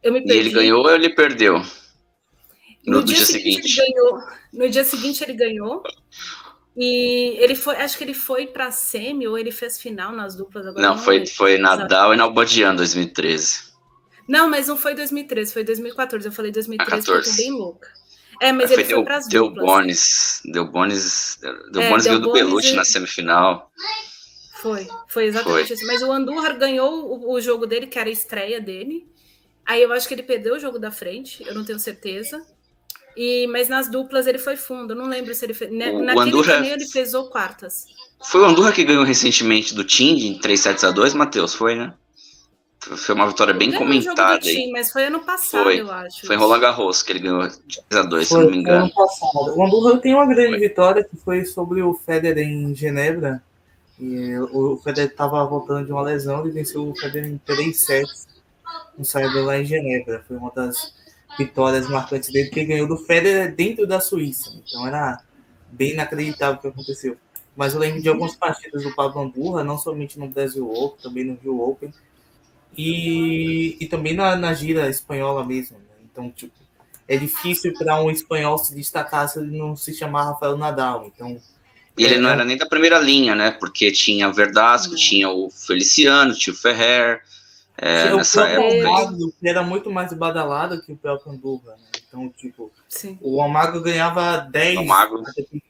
Eu 0.00 0.12
me 0.12 0.20
perdi. 0.20 0.36
E 0.36 0.38
ele 0.38 0.50
ganhou 0.50 0.84
ou 0.84 0.94
ele 0.94 1.12
perdeu? 1.12 1.60
No, 2.86 2.98
no 2.98 3.04
dia, 3.04 3.16
dia, 3.16 3.26
seguinte. 3.26 3.68
seguinte. 3.68 3.80
Ele 3.80 3.92
ganhou. 3.92 4.20
No 4.52 4.68
dia 4.68 4.84
seguinte 4.84 5.24
ele 5.24 5.34
ganhou. 5.34 5.82
E 6.76 7.36
ele 7.38 7.54
foi, 7.54 7.76
acho 7.76 7.96
que 7.96 8.02
ele 8.02 8.14
foi 8.14 8.48
para 8.48 8.70
semi 8.70 9.28
ou 9.28 9.38
ele 9.38 9.52
fez 9.52 9.80
final 9.80 10.12
nas 10.12 10.34
duplas 10.34 10.66
agora. 10.66 10.82
Não, 10.82 10.96
não 10.96 11.02
foi, 11.02 11.24
foi 11.24 11.56
Nadal 11.56 12.12
e 12.12 12.16
Nalbadian 12.16 12.74
2013. 12.74 13.74
Não, 14.26 14.48
mas 14.48 14.68
não 14.68 14.76
foi 14.76 14.94
2013, 14.94 15.52
foi 15.52 15.64
2014. 15.64 16.26
Eu 16.26 16.32
falei 16.32 16.50
2013 16.50 17.06
porque 17.06 17.28
eu 17.28 17.32
tô 17.32 17.36
bem 17.36 17.52
louca. 17.52 17.88
É, 18.40 18.52
mas 18.52 18.70
ele 18.70 18.84
foi 18.84 19.04
para 19.04 19.16
as 19.18 19.28
deu 19.28 19.48
duplas. 19.48 19.64
Bones, 19.64 20.42
deu 20.44 20.66
Bones, 20.66 21.38
deu 21.70 21.82
é, 21.82 21.88
Bones 21.88 22.04
ganhou 22.04 22.20
do 22.20 22.32
Belucci 22.32 22.72
e... 22.72 22.76
na 22.76 22.84
semifinal. 22.84 23.70
Foi, 24.60 24.88
foi 25.08 25.26
exatamente 25.26 25.68
foi. 25.68 25.76
isso. 25.76 25.86
Mas 25.86 26.02
o 26.02 26.10
Andújar 26.10 26.58
ganhou 26.58 27.06
o, 27.06 27.32
o, 27.32 27.40
jogo 27.40 27.66
dele, 27.66 27.86
que 27.86 27.98
era 27.98 28.08
a 28.08 28.12
estreia 28.12 28.60
dele. 28.60 29.06
Aí 29.64 29.82
eu 29.82 29.92
acho 29.92 30.08
que 30.08 30.14
ele 30.14 30.22
perdeu 30.22 30.54
o 30.54 30.58
jogo 30.58 30.78
da 30.78 30.90
frente, 30.90 31.44
eu 31.46 31.54
não 31.54 31.64
tenho 31.64 31.78
certeza. 31.78 32.44
E, 33.16 33.46
mas 33.46 33.68
nas 33.68 33.88
duplas 33.88 34.26
ele 34.26 34.38
foi 34.38 34.56
fundo, 34.56 34.92
eu 34.92 34.96
não 34.96 35.06
lembro 35.06 35.34
se 35.34 35.44
ele 35.44 35.54
fez. 35.54 35.70
Né, 35.70 35.90
o, 35.90 36.02
naquele 36.02 36.28
Andurra... 36.28 36.52
torneio 36.54 36.74
ele 36.74 36.88
pesou 36.88 37.30
quartas. 37.30 37.86
Foi 38.24 38.40
o 38.40 38.44
Andurra 38.44 38.72
que 38.72 38.84
ganhou 38.84 39.04
recentemente 39.04 39.74
do 39.74 39.84
Ting 39.84 40.26
em 40.26 40.38
3 40.38 40.58
sets 40.58 40.84
a 40.84 40.90
2, 40.90 41.14
Matheus, 41.14 41.54
foi, 41.54 41.74
né? 41.74 41.94
Foi 42.80 43.14
uma 43.14 43.26
vitória 43.26 43.54
bem 43.54 43.72
comentada. 43.72 44.40
Time, 44.40 44.72
mas 44.72 44.92
foi 44.92 45.06
ano 45.06 45.20
passado, 45.20 45.64
foi. 45.64 45.80
eu 45.80 45.90
acho. 45.90 46.26
Foi 46.26 46.36
em 46.36 46.38
Roland 46.38 46.60
Garros 46.60 47.02
que 47.02 47.12
ele 47.12 47.20
ganhou 47.20 47.48
de 47.66 47.80
3x2, 47.90 48.24
se 48.24 48.34
não 48.34 48.50
me 48.50 48.58
engano. 48.58 48.84
Ano 48.84 48.94
passado. 48.94 49.56
O 49.56 49.64
Andorra 49.64 49.98
tem 50.00 50.14
uma 50.14 50.26
grande 50.26 50.50
foi. 50.50 50.68
vitória 50.68 51.04
que 51.04 51.16
foi 51.16 51.44
sobre 51.46 51.82
o 51.82 51.94
Federer 51.94 52.46
em 52.46 52.74
Genebra. 52.74 53.42
E 53.98 54.36
o 54.36 54.76
Federer 54.82 55.10
estava 55.10 55.42
voltando 55.46 55.86
de 55.86 55.92
uma 55.92 56.02
lesão 56.02 56.46
e 56.46 56.50
venceu 56.50 56.86
o 56.86 56.94
Federer 56.94 57.30
em 57.30 57.38
3 57.38 57.80
sets 57.80 58.26
no 58.98 59.04
saída 59.04 59.42
lá 59.42 59.58
em 59.58 59.64
Genebra. 59.64 60.22
Foi 60.28 60.36
uma 60.36 60.50
das 60.50 60.92
vitórias 61.38 61.88
marcantes 61.88 62.30
dele, 62.32 62.50
que 62.50 62.60
ele 62.60 62.66
ganhou 62.68 62.88
do 62.88 62.96
Federer 62.96 63.54
dentro 63.54 63.86
da 63.86 64.00
Suíça. 64.00 64.50
Então 64.66 64.86
era 64.86 65.20
bem 65.70 65.92
inacreditável 65.92 66.56
o 66.56 66.60
que 66.60 66.68
aconteceu. 66.68 67.16
Mas 67.56 67.74
eu 67.74 67.80
lembro 67.80 68.02
de 68.02 68.08
algumas 68.08 68.34
partidas 68.34 68.82
do 68.82 68.94
Pablo 68.94 69.22
Andurra, 69.22 69.62
não 69.62 69.78
somente 69.78 70.18
no 70.18 70.28
Brasil 70.28 70.68
Open, 70.68 71.02
também 71.02 71.24
no 71.24 71.38
Rio 71.42 71.60
Open, 71.60 71.92
e, 72.76 73.76
e 73.80 73.86
também 73.86 74.14
na, 74.14 74.34
na 74.34 74.52
gira 74.54 74.88
espanhola 74.88 75.44
mesmo. 75.44 75.78
Né? 75.78 75.84
Então, 76.10 76.30
tipo, 76.30 76.52
é 77.06 77.16
difícil 77.16 77.72
para 77.74 78.02
um 78.02 78.10
espanhol 78.10 78.58
se 78.58 78.74
destacar 78.74 79.28
se 79.28 79.38
ele 79.38 79.56
não 79.56 79.76
se 79.76 79.94
chamar 79.94 80.24
Rafael 80.24 80.56
Nadal. 80.56 81.10
Então, 81.14 81.40
e 81.96 82.04
ele 82.04 82.16
é, 82.16 82.18
não 82.18 82.30
era 82.30 82.44
nem 82.44 82.56
da 82.56 82.66
primeira 82.66 82.98
linha, 82.98 83.34
né? 83.34 83.52
Porque 83.52 83.92
tinha 83.92 84.32
Verdasco, 84.32 84.96
tinha 84.96 85.30
o 85.30 85.48
Feliciano, 85.50 86.34
tinha 86.34 86.52
o 86.52 86.56
Ferrer. 86.56 87.22
É, 87.76 88.14
nessa 88.14 88.46
época. 88.46 88.88
Almagro, 88.88 89.34
era 89.42 89.62
muito 89.62 89.90
mais 89.90 90.12
badalado 90.12 90.80
que 90.82 90.92
o 90.92 90.96
próprio 90.96 91.32
Andorra, 91.32 91.72
né? 91.76 91.88
Então, 92.06 92.28
tipo, 92.30 92.70
Sim. 92.88 93.18
o 93.20 93.40
Almagro 93.42 93.82
ganhava 93.82 94.36
10, 94.38 94.78
Almagro. 94.78 95.22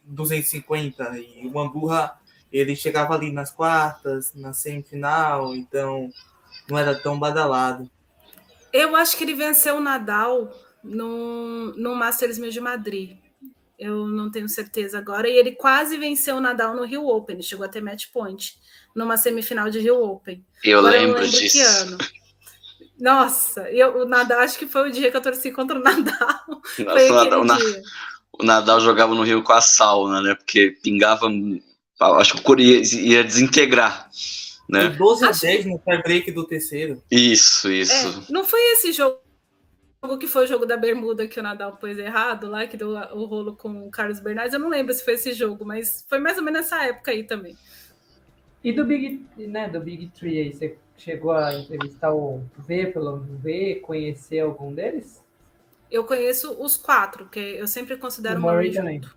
250, 0.04 1.18
e 1.18 1.46
o 1.46 1.58
Andorra 1.58 2.18
ele 2.52 2.76
chegava 2.76 3.14
ali 3.14 3.32
nas 3.32 3.50
quartas, 3.50 4.32
na 4.34 4.52
semifinal, 4.52 5.56
então 5.56 6.08
não 6.68 6.78
era 6.78 6.94
tão 6.94 7.18
badalado. 7.18 7.90
Eu 8.72 8.94
acho 8.94 9.16
que 9.16 9.24
ele 9.24 9.34
venceu 9.34 9.76
o 9.76 9.80
Nadal 9.80 10.52
no, 10.82 11.74
no 11.74 11.96
Masters 11.96 12.38
1000 12.38 12.50
de 12.50 12.60
Madrid. 12.60 13.18
Eu 13.78 14.06
não 14.06 14.30
tenho 14.30 14.48
certeza 14.48 14.98
agora. 14.98 15.28
E 15.28 15.36
ele 15.36 15.52
quase 15.52 15.96
venceu 15.96 16.36
o 16.36 16.40
Nadal 16.40 16.76
no 16.76 16.84
Rio 16.84 17.06
Open. 17.08 17.34
Ele 17.34 17.42
chegou 17.42 17.64
até 17.64 17.80
match 17.80 18.06
point 18.12 18.56
numa 18.94 19.16
semifinal 19.16 19.70
de 19.70 19.80
Rio 19.80 20.02
Open. 20.02 20.44
Eu 20.62 20.78
agora 20.78 20.98
lembro, 20.98 21.18
eu 21.18 21.22
lembro 21.22 21.38
disso. 21.38 21.56
Que 21.56 21.62
ano. 21.62 21.98
Nossa, 22.98 23.68
eu, 23.70 24.02
o 24.02 24.04
Nadal, 24.04 24.40
acho 24.40 24.58
que 24.58 24.66
foi 24.66 24.88
o 24.88 24.92
dia 24.92 25.10
que 25.10 25.16
eu 25.16 25.20
torci 25.20 25.50
contra 25.50 25.78
o 25.78 25.82
Nadal. 25.84 26.40
Nossa, 26.78 27.12
o, 27.12 27.44
Nadal 27.44 27.44
o 28.38 28.44
Nadal 28.44 28.80
jogava 28.80 29.14
no 29.14 29.22
Rio 29.22 29.42
com 29.42 29.52
a 29.52 29.60
sauna, 29.60 30.22
né? 30.22 30.34
Porque 30.34 30.76
pingava. 30.82 31.28
Acho 32.00 32.34
que 32.34 32.40
o 32.40 32.44
Coreia 32.44 32.82
ia 32.82 33.24
desintegrar. 33.24 34.08
Né? 34.68 34.88
12 34.88 35.24
a 35.26 35.30
10 35.30 35.66
no 35.66 35.78
tie-break 35.78 36.32
do 36.32 36.44
terceiro. 36.44 37.02
Isso, 37.10 37.70
isso. 37.70 38.24
É, 38.28 38.32
não 38.32 38.44
foi 38.44 38.60
esse 38.72 38.92
jogo 38.92 39.18
que 40.18 40.26
foi 40.26 40.44
o 40.44 40.46
jogo 40.46 40.66
da 40.66 40.76
Bermuda 40.76 41.26
que 41.26 41.40
o 41.40 41.42
Nadal 41.42 41.76
pôs 41.76 41.98
errado 41.98 42.48
lá, 42.48 42.66
que 42.66 42.76
deu 42.76 42.90
o 42.90 43.24
rolo 43.24 43.56
com 43.56 43.86
o 43.86 43.90
Carlos 43.90 44.20
Bernardes. 44.20 44.52
Eu 44.52 44.60
não 44.60 44.68
lembro 44.68 44.92
se 44.92 45.04
foi 45.04 45.14
esse 45.14 45.32
jogo, 45.32 45.64
mas 45.64 46.04
foi 46.08 46.18
mais 46.18 46.36
ou 46.36 46.44
menos 46.44 46.62
nessa 46.62 46.82
época 46.84 47.10
aí 47.10 47.24
também. 47.24 47.56
E 48.64 48.72
do 48.72 48.82
Big, 48.82 49.26
né, 49.36 49.68
do 49.68 49.78
Big 49.78 50.10
Three 50.18 50.40
aí, 50.40 50.52
você 50.52 50.78
chegou 50.96 51.32
a 51.32 51.54
entrevistar 51.54 52.14
o 52.14 52.42
V 52.56 52.86
pelo 52.86 53.18
V, 53.18 53.82
conhecer 53.82 54.40
algum 54.40 54.72
deles? 54.72 55.22
Eu 55.90 56.04
conheço 56.04 56.52
os 56.58 56.74
quatro, 56.74 57.26
que 57.26 57.38
eu 57.38 57.68
sempre 57.68 57.98
considero 57.98 58.38
o 58.38 58.42
Murray 58.42 58.72
junto. 58.72 59.14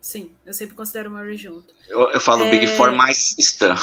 Sim, 0.00 0.32
eu 0.44 0.52
sempre 0.52 0.74
considero 0.74 1.08
o 1.08 1.12
Murray 1.12 1.36
junto. 1.36 1.72
Eu, 1.88 2.10
eu 2.10 2.20
falo 2.20 2.42
é... 2.44 2.50
Big 2.50 2.66
Four 2.66 2.92
mais 2.92 3.38
Stan. 3.38 3.76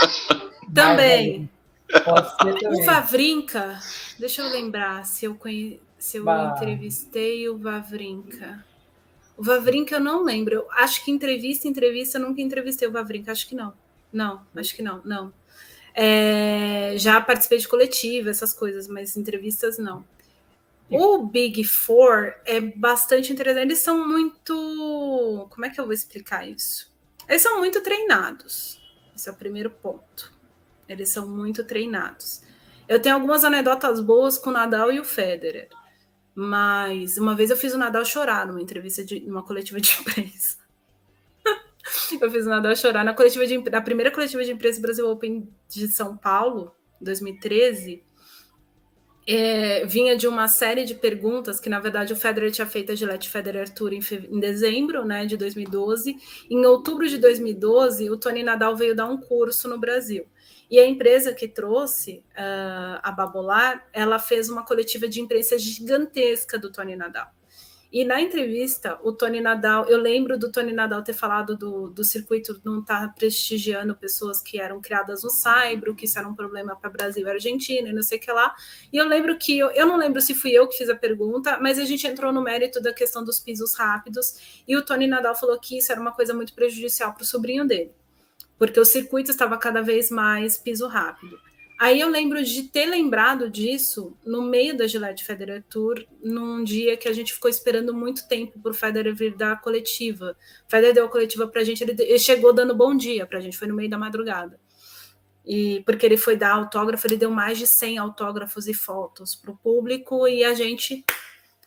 também. 0.72 1.48
também. 1.88 2.80
O 2.80 2.84
Vavrinka, 2.86 3.78
deixa 4.18 4.40
eu 4.40 4.48
lembrar 4.48 5.04
se 5.04 5.26
eu, 5.26 5.34
conhe... 5.34 5.78
se 5.98 6.16
eu 6.16 6.24
entrevistei 6.26 7.50
o 7.50 7.58
Vavrinka. 7.58 8.64
O 9.36 9.42
Vavrinka 9.42 9.96
eu 9.96 10.00
não 10.00 10.24
lembro. 10.24 10.54
Eu 10.54 10.66
acho 10.70 11.04
que 11.04 11.10
entrevista, 11.10 11.68
entrevista, 11.68 12.16
eu 12.16 12.22
nunca 12.22 12.40
entrevistei 12.40 12.88
o 12.88 12.92
Vavrinka. 12.92 13.30
Acho 13.30 13.46
que 13.46 13.54
não. 13.54 13.74
Não, 14.12 14.46
acho 14.54 14.74
que 14.74 14.82
não, 14.82 15.00
não. 15.04 15.32
É, 15.94 16.94
já 16.96 17.20
participei 17.20 17.58
de 17.58 17.68
coletiva, 17.68 18.30
essas 18.30 18.52
coisas, 18.52 18.88
mas 18.88 19.16
entrevistas 19.16 19.78
não. 19.78 20.04
O 20.90 21.24
Big 21.26 21.64
Four 21.64 22.34
é 22.44 22.60
bastante 22.60 23.32
interessante. 23.32 23.62
Eles 23.62 23.78
são 23.78 24.06
muito. 24.06 25.46
Como 25.50 25.64
é 25.64 25.70
que 25.70 25.80
eu 25.80 25.84
vou 25.84 25.94
explicar 25.94 26.46
isso? 26.46 26.92
Eles 27.26 27.40
são 27.40 27.58
muito 27.58 27.80
treinados. 27.80 28.78
Esse 29.16 29.28
é 29.28 29.32
o 29.32 29.36
primeiro 29.36 29.70
ponto. 29.70 30.32
Eles 30.86 31.08
são 31.08 31.26
muito 31.26 31.64
treinados. 31.64 32.42
Eu 32.86 33.00
tenho 33.00 33.14
algumas 33.14 33.42
anedotas 33.42 34.00
boas 34.00 34.36
com 34.36 34.50
o 34.50 34.52
Nadal 34.52 34.92
e 34.92 35.00
o 35.00 35.04
Federer. 35.04 35.68
Mas 36.34 37.16
uma 37.16 37.34
vez 37.34 37.50
eu 37.50 37.56
fiz 37.56 37.72
o 37.72 37.78
Nadal 37.78 38.04
chorar 38.04 38.46
numa 38.46 38.60
entrevista 38.60 39.02
de 39.04 39.20
numa 39.20 39.42
coletiva 39.42 39.80
de 39.80 39.92
imprensa. 40.00 40.58
Eu 42.20 42.30
fiz 42.30 42.46
o 42.46 42.48
Nadal 42.48 42.74
chorar 42.76 43.04
na 43.04 43.14
coletiva 43.14 43.46
de 43.46 43.58
na 43.70 43.80
primeira 43.80 44.10
coletiva 44.10 44.44
de 44.44 44.52
imprensa 44.52 44.80
Brasil 44.80 45.08
Open 45.08 45.48
de 45.68 45.88
São 45.88 46.16
Paulo, 46.16 46.72
2013 47.00 48.04
é, 49.26 49.86
vinha 49.86 50.16
de 50.16 50.26
uma 50.26 50.48
série 50.48 50.84
de 50.84 50.94
perguntas 50.94 51.60
que, 51.60 51.68
na 51.68 51.78
verdade, 51.78 52.12
o 52.12 52.16
Federer 52.16 52.50
tinha 52.50 52.66
feito 52.66 52.90
a 52.90 52.94
Gillette 52.94 53.28
Federer 53.28 53.68
Tour 53.68 53.92
em, 53.92 54.00
em, 54.30 54.40
dezembro 54.40 55.04
né, 55.04 55.24
de 55.26 55.36
2012. 55.36 56.16
Em 56.50 56.66
outubro 56.66 57.08
de 57.08 57.18
2012, 57.18 58.10
o 58.10 58.16
Tony 58.16 58.42
Nadal 58.42 58.76
veio 58.76 58.96
dar 58.96 59.06
um 59.06 59.16
curso 59.16 59.68
no 59.68 59.78
Brasil. 59.78 60.26
E 60.68 60.78
a 60.78 60.86
empresa 60.86 61.32
que 61.32 61.46
trouxe 61.46 62.24
uh, 62.30 62.98
a 63.02 63.12
Babolar, 63.12 63.86
ela 63.92 64.18
fez 64.18 64.48
uma 64.48 64.64
coletiva 64.64 65.06
de 65.06 65.20
imprensa 65.20 65.58
gigantesca 65.58 66.58
do 66.58 66.72
Tony 66.72 66.96
Nadal. 66.96 67.30
E 67.92 68.06
na 68.06 68.22
entrevista, 68.22 68.98
o 69.02 69.12
Tony 69.12 69.38
Nadal, 69.38 69.84
eu 69.86 70.00
lembro 70.00 70.38
do 70.38 70.50
Tony 70.50 70.72
Nadal 70.72 71.04
ter 71.04 71.12
falado 71.12 71.54
do, 71.54 71.90
do 71.90 72.02
circuito 72.02 72.58
não 72.64 72.80
estar 72.80 73.08
tá 73.08 73.12
prestigiando 73.12 73.94
pessoas 73.94 74.40
que 74.40 74.58
eram 74.58 74.80
criadas 74.80 75.22
no 75.22 75.28
Saibro, 75.28 75.94
que 75.94 76.06
isso 76.06 76.18
era 76.18 76.26
um 76.26 76.34
problema 76.34 76.74
para 76.74 76.88
Brasil 76.88 77.26
e 77.26 77.30
Argentina, 77.30 77.90
e 77.90 77.92
não 77.92 78.02
sei 78.02 78.16
o 78.16 78.20
que 78.22 78.32
lá. 78.32 78.54
E 78.90 78.96
eu 78.96 79.06
lembro 79.06 79.36
que, 79.36 79.58
eu, 79.58 79.70
eu 79.72 79.86
não 79.86 79.98
lembro 79.98 80.22
se 80.22 80.34
fui 80.34 80.52
eu 80.52 80.66
que 80.66 80.78
fiz 80.78 80.88
a 80.88 80.96
pergunta, 80.96 81.58
mas 81.60 81.78
a 81.78 81.84
gente 81.84 82.06
entrou 82.06 82.32
no 82.32 82.40
mérito 82.40 82.80
da 82.80 82.94
questão 82.94 83.22
dos 83.22 83.38
pisos 83.38 83.74
rápidos, 83.74 84.62
e 84.66 84.74
o 84.74 84.82
Tony 84.82 85.06
Nadal 85.06 85.34
falou 85.34 85.60
que 85.60 85.76
isso 85.76 85.92
era 85.92 86.00
uma 86.00 86.12
coisa 86.12 86.32
muito 86.32 86.54
prejudicial 86.54 87.12
para 87.12 87.24
o 87.24 87.26
sobrinho 87.26 87.66
dele, 87.66 87.92
porque 88.58 88.80
o 88.80 88.86
circuito 88.86 89.30
estava 89.30 89.58
cada 89.58 89.82
vez 89.82 90.10
mais 90.10 90.56
piso 90.56 90.86
rápido. 90.86 91.38
Aí 91.82 91.98
eu 91.98 92.08
lembro 92.08 92.40
de 92.44 92.62
ter 92.62 92.86
lembrado 92.86 93.50
disso 93.50 94.16
no 94.24 94.40
meio 94.40 94.76
da 94.76 94.86
Gillette 94.86 95.24
Federer 95.24 95.64
Tour, 95.68 96.06
num 96.22 96.62
dia 96.62 96.96
que 96.96 97.08
a 97.08 97.12
gente 97.12 97.32
ficou 97.32 97.50
esperando 97.50 97.92
muito 97.92 98.28
tempo 98.28 98.56
para 98.60 98.70
o 98.70 98.74
Federer 98.74 99.12
vir 99.12 99.34
dar 99.34 99.54
a 99.54 99.56
coletiva. 99.56 100.36
O 100.64 100.70
Federer 100.70 100.94
deu 100.94 101.06
a 101.06 101.08
coletiva 101.08 101.48
para 101.48 101.60
a 101.60 101.64
gente, 101.64 101.82
ele, 101.82 102.18
chegou 102.20 102.52
dando 102.52 102.72
bom 102.72 102.96
dia 102.96 103.26
para 103.26 103.38
a 103.38 103.40
gente, 103.40 103.58
foi 103.58 103.66
no 103.66 103.74
meio 103.74 103.90
da 103.90 103.98
madrugada. 103.98 104.60
E 105.44 105.82
porque 105.84 106.06
ele 106.06 106.16
foi 106.16 106.36
dar 106.36 106.52
autógrafo, 106.52 107.04
ele 107.04 107.16
deu 107.16 107.32
mais 107.32 107.58
de 107.58 107.66
100 107.66 107.98
autógrafos 107.98 108.68
e 108.68 108.74
fotos 108.74 109.34
para 109.34 109.50
o 109.50 109.56
público 109.56 110.28
e 110.28 110.44
a 110.44 110.54
gente 110.54 111.04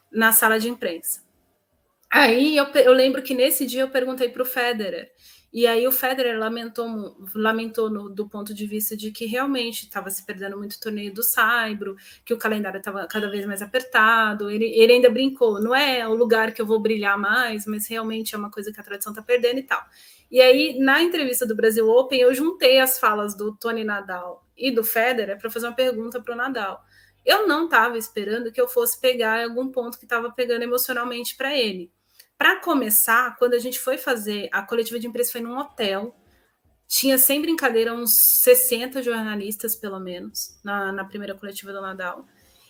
na 0.10 0.32
sala 0.32 0.58
de 0.58 0.70
imprensa. 0.70 1.26
Aí 2.10 2.56
eu, 2.56 2.68
eu 2.68 2.94
lembro 2.94 3.22
que 3.22 3.34
nesse 3.34 3.66
dia 3.66 3.82
eu 3.82 3.90
perguntei 3.90 4.30
para 4.30 4.44
o 4.44 4.46
Federer 4.46 5.12
e 5.56 5.66
aí 5.66 5.88
o 5.88 5.92
Federer 5.92 6.38
lamentou, 6.38 7.16
lamentou 7.34 7.90
no, 7.90 8.10
do 8.10 8.28
ponto 8.28 8.54
de 8.54 8.68
vista 8.68 8.98
de 8.98 9.10
que 9.10 9.26
realmente 9.26 9.84
estava 9.84 10.10
se 10.10 10.26
perdendo 10.26 10.58
muito 10.58 10.78
torneio 10.78 11.14
do 11.14 11.24
Saibro, 11.24 11.96
que 12.26 12.34
o 12.34 12.38
calendário 12.38 12.80
estava 12.80 13.08
cada 13.08 13.30
vez 13.30 13.46
mais 13.46 13.62
apertado. 13.62 14.50
Ele, 14.50 14.66
ele 14.66 14.92
ainda 14.92 15.10
brincou, 15.10 15.62
não 15.62 15.74
é 15.74 16.06
o 16.06 16.14
lugar 16.14 16.52
que 16.52 16.62
eu 16.62 16.66
vou 16.66 16.78
brilhar 16.78 17.18
mais, 17.18 17.66
mas 17.66 17.88
realmente 17.88 18.36
é 18.36 18.38
uma 18.38 18.52
coisa 18.52 18.70
que 18.70 18.82
a 18.82 18.84
tradição 18.84 19.14
está 19.14 19.22
perdendo 19.22 19.60
e 19.60 19.64
tal. 19.64 19.82
E 20.30 20.42
aí, 20.42 20.78
na 20.78 21.02
entrevista 21.02 21.46
do 21.46 21.56
Brasil 21.56 21.90
Open, 21.90 22.20
eu 22.20 22.34
juntei 22.34 22.78
as 22.82 23.00
falas 23.00 23.34
do 23.34 23.56
Tony 23.56 23.86
Nadal 23.86 24.46
e 24.58 24.72
do 24.72 24.84
Federer 24.84 25.40
para 25.40 25.50
fazer 25.50 25.68
uma 25.68 25.74
pergunta 25.74 26.22
para 26.22 26.34
o 26.34 26.38
Nadal. 26.38 26.84
Eu 27.26 27.48
não 27.48 27.64
estava 27.64 27.98
esperando 27.98 28.52
que 28.52 28.60
eu 28.60 28.68
fosse 28.68 29.00
pegar 29.00 29.42
algum 29.42 29.72
ponto 29.72 29.98
que 29.98 30.04
estava 30.04 30.30
pegando 30.30 30.64
emocionalmente 30.64 31.34
para 31.38 31.58
ele. 31.58 31.95
Para 32.38 32.60
começar, 32.60 33.36
quando 33.38 33.54
a 33.54 33.60
gente 33.60 33.80
foi 33.80 33.98
fazer 33.98 34.50
a 34.52 34.62
coletiva 34.62 35.00
de 35.00 35.08
imprensa 35.08 35.32
foi 35.32 35.42
num 35.42 35.58
hotel, 35.58 36.16
tinha 36.88 37.18
sem 37.18 37.42
brincadeira 37.42 37.94
uns 37.94 38.16
60 38.44 39.02
jornalistas, 39.02 39.76
pelo 39.76 40.00
menos, 40.00 40.60
na, 40.64 40.92
na 40.92 41.06
primeira 41.06 41.34
coletiva 41.34 41.72
do 41.72 41.82
Nadal. 41.82 42.26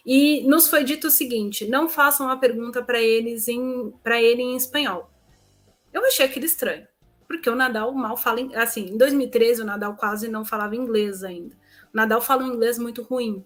E 0.06 0.48
nos 0.48 0.68
foi 0.68 0.84
dito 0.84 1.08
o 1.08 1.12
seguinte: 1.12 1.68
não 1.68 1.90
façam 1.90 2.30
a 2.30 2.38
pergunta 2.38 2.84
para 2.84 3.02
eles 3.02 3.48
em 3.48 3.92
para 4.04 4.22
ele 4.22 4.42
em 4.42 4.56
espanhol. 4.56 5.10
Eu 5.92 6.06
achei 6.06 6.26
aquilo 6.26 6.46
estranho, 6.46 6.88
porque 7.28 7.50
o 7.50 7.56
Nadal 7.56 7.92
mal 7.94 8.16
fala 8.16 8.40
assim. 8.56 8.90
Em 8.92 8.98
2013 8.98 9.64
o 9.64 9.66
Nadal 9.66 9.96
quase 9.96 10.28
não 10.28 10.46
falava 10.46 10.76
inglês 10.76 11.24
ainda. 11.24 11.56
O 11.92 11.98
Nadal 11.98 12.22
fala 12.22 12.44
um 12.44 12.54
inglês 12.54 12.78
muito 12.78 13.02
ruim 13.02 13.44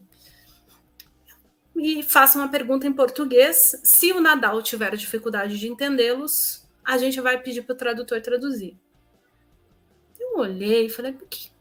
e 1.76 2.04
faça 2.04 2.38
uma 2.38 2.50
pergunta 2.50 2.88
em 2.88 2.94
português. 2.94 3.80
Se 3.84 4.12
o 4.12 4.20
Nadal 4.20 4.62
tiver 4.62 4.96
dificuldade 4.96 5.60
de 5.60 5.68
entendê-los, 5.68 6.68
a 6.84 6.98
gente 6.98 7.20
vai 7.22 7.42
pedir 7.42 7.62
para 7.62 7.74
o 7.74 7.78
tradutor 7.78 8.22
traduzir. 8.22 8.78
Eu 10.20 10.40
olhei 10.40 10.86
e 10.88 10.90
falei, 10.90 11.16
que 11.30 11.52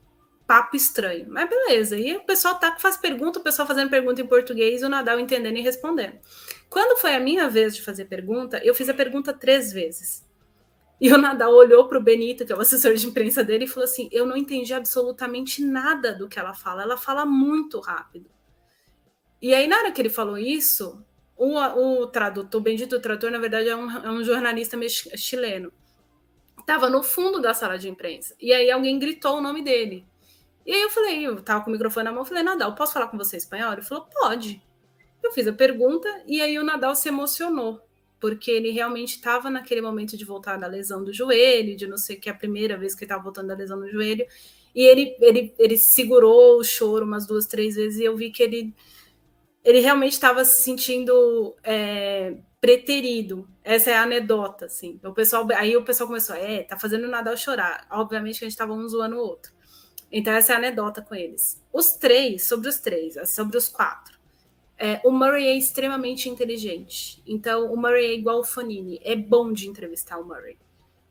papo 0.49 0.75
estranho. 0.75 1.27
Mas 1.29 1.49
beleza. 1.49 1.97
E 1.97 2.17
o 2.17 2.25
pessoal 2.25 2.59
tá 2.59 2.77
faz 2.79 2.97
pergunta, 2.97 3.39
o 3.39 3.43
pessoal 3.43 3.69
fazendo 3.69 3.91
pergunta 3.91 4.23
em 4.23 4.27
português, 4.27 4.83
o 4.83 4.89
Nadal 4.89 5.21
entendendo 5.21 5.59
e 5.59 5.61
respondendo. 5.61 6.19
Quando 6.71 6.99
foi 6.99 7.15
a 7.15 7.21
minha 7.21 7.49
vez 7.51 7.77
de 7.77 7.83
fazer 7.83 8.07
pergunta, 8.07 8.59
eu 8.65 8.75
fiz 8.75 8.89
a 8.89 8.95
pergunta 8.95 9.35
três 9.35 9.71
vezes. 9.71 10.27
E 11.01 11.13
o 11.13 11.19
Nadal 11.19 11.53
olhou 11.53 11.87
para 11.87 11.99
o 11.99 12.03
Benito, 12.03 12.45
que 12.45 12.53
é 12.53 12.57
o 12.57 12.61
assessor 12.61 12.95
de 12.95 13.07
imprensa 13.07 13.45
dele, 13.45 13.65
e 13.65 13.69
falou 13.69 13.85
assim: 13.85 14.09
Eu 14.11 14.27
não 14.27 14.37
entendi 14.37 14.73
absolutamente 14.73 15.63
nada 15.63 16.13
do 16.13 16.27
que 16.27 16.39
ela 16.39 16.55
fala. 16.55 16.83
Ela 16.83 16.97
fala 16.97 17.25
muito 17.25 17.79
rápido. 17.79 18.29
E 19.41 19.55
aí, 19.55 19.67
na 19.67 19.79
hora 19.79 19.93
que 19.93 20.01
ele 20.01 20.11
falou 20.11 20.37
isso, 20.37 21.05
o, 21.37 21.57
o 21.57 22.07
tradutor, 22.09 22.61
o 22.61 22.65
bendito 22.65 23.01
tradutor, 23.01 23.31
na 23.31 23.39
verdade, 23.39 23.69
é 23.69 23.77
um, 23.77 23.91
é 23.91 24.11
um 24.11 24.25
jornalista 24.25 24.77
chileno. 25.17 25.73
Estava 26.59 26.91
no 26.91 27.03
fundo 27.03 27.41
da 27.41 27.55
sala 27.55 27.79
de 27.79 27.89
imprensa. 27.89 28.35
E 28.41 28.53
aí 28.53 28.71
alguém 28.71 28.99
gritou 28.99 29.39
o 29.39 29.41
nome 29.41 29.63
dele. 29.63 30.05
E 30.67 30.73
aí 30.73 30.83
eu 30.83 30.91
falei, 30.91 31.27
eu 31.27 31.41
tava 31.41 31.65
com 31.65 31.71
o 31.71 31.73
microfone 31.73 32.05
na 32.05 32.13
mão, 32.13 32.25
falei, 32.25 32.43
Nadal, 32.43 32.75
posso 32.75 32.93
falar 32.93 33.07
com 33.07 33.17
você 33.17 33.37
em 33.37 33.39
espanhol? 33.39 33.73
Ele 33.73 33.83
falou, 33.83 34.07
pode. 34.21 34.61
Eu 35.23 35.33
fiz 35.33 35.47
a 35.47 35.53
pergunta 35.53 36.09
e 36.27 36.43
aí 36.43 36.59
o 36.59 36.65
Nadal 36.65 36.95
se 36.95 37.09
emocionou, 37.09 37.81
porque 38.21 38.51
ele 38.51 38.71
realmente 38.71 39.15
estava 39.15 39.49
naquele 39.49 39.81
momento 39.81 40.17
de 40.17 40.25
voltar 40.25 40.59
da 40.59 40.67
lesão 40.67 41.03
do 41.03 41.13
joelho, 41.13 41.77
de 41.77 41.87
não 41.87 41.97
sei 41.97 42.17
que 42.17 42.29
é 42.29 42.33
a 42.33 42.35
primeira 42.35 42.77
vez 42.77 42.95
que 42.95 43.05
ele 43.05 43.07
estava 43.07 43.23
voltando 43.23 43.49
da 43.49 43.55
lesão 43.55 43.81
do 43.81 43.89
joelho, 43.89 44.27
e 44.75 44.83
ele, 44.83 45.17
ele, 45.21 45.55
ele 45.59 45.79
segurou 45.79 46.59
o 46.59 46.65
choro 46.65 47.07
umas 47.07 47.27
duas, 47.27 47.47
três 47.47 47.77
vezes, 47.77 47.99
e 47.99 48.05
eu 48.05 48.17
vi 48.17 48.31
que 48.31 48.43
ele 48.43 48.75
ele 49.65 49.81
realmente 49.81 50.13
estava 50.13 50.45
se 50.45 50.63
sentindo 50.63 51.57
é, 51.63 52.37
preterido. 52.61 53.49
Essa 53.63 53.91
é 53.91 53.97
a 53.97 54.03
anedota, 54.03 54.67
assim. 54.67 54.99
O 55.05 55.13
pessoal, 55.13 55.47
aí 55.55 55.77
o 55.77 55.85
pessoal 55.85 56.07
começou, 56.07 56.37
é, 56.37 56.63
tá 56.63 56.79
fazendo 56.79 57.05
o 57.05 57.09
Nadal 57.09 57.37
chorar. 57.37 57.87
Obviamente 57.91 58.39
que 58.39 58.45
a 58.45 58.49
gente 58.49 58.55
estava 58.55 58.73
um 58.73 58.89
zoando 58.89 59.17
o 59.17 59.21
outro. 59.21 59.53
Então, 60.11 60.33
essa 60.33 60.53
é 60.53 60.55
a 60.55 60.59
anedota 60.59 61.03
com 61.03 61.15
eles. 61.15 61.63
Os 61.73 61.93
três, 61.93 62.45
sobre 62.47 62.69
os 62.69 62.79
três, 62.79 63.17
sobre 63.31 63.59
os 63.59 63.69
quatro. 63.69 64.19
É, 64.79 65.01
o 65.05 65.11
Murray 65.11 65.47
é 65.47 65.57
extremamente 65.57 66.29
inteligente. 66.29 67.23
Então, 67.27 67.71
o 67.73 67.77
Murray 67.77 68.07
é 68.07 68.15
igual 68.15 68.41
o 68.41 68.45
Fonini. 68.45 69.01
É 69.03 69.15
bom 69.15 69.53
de 69.53 69.69
entrevistar 69.69 70.19
o 70.19 70.25
Murray. 70.25 70.57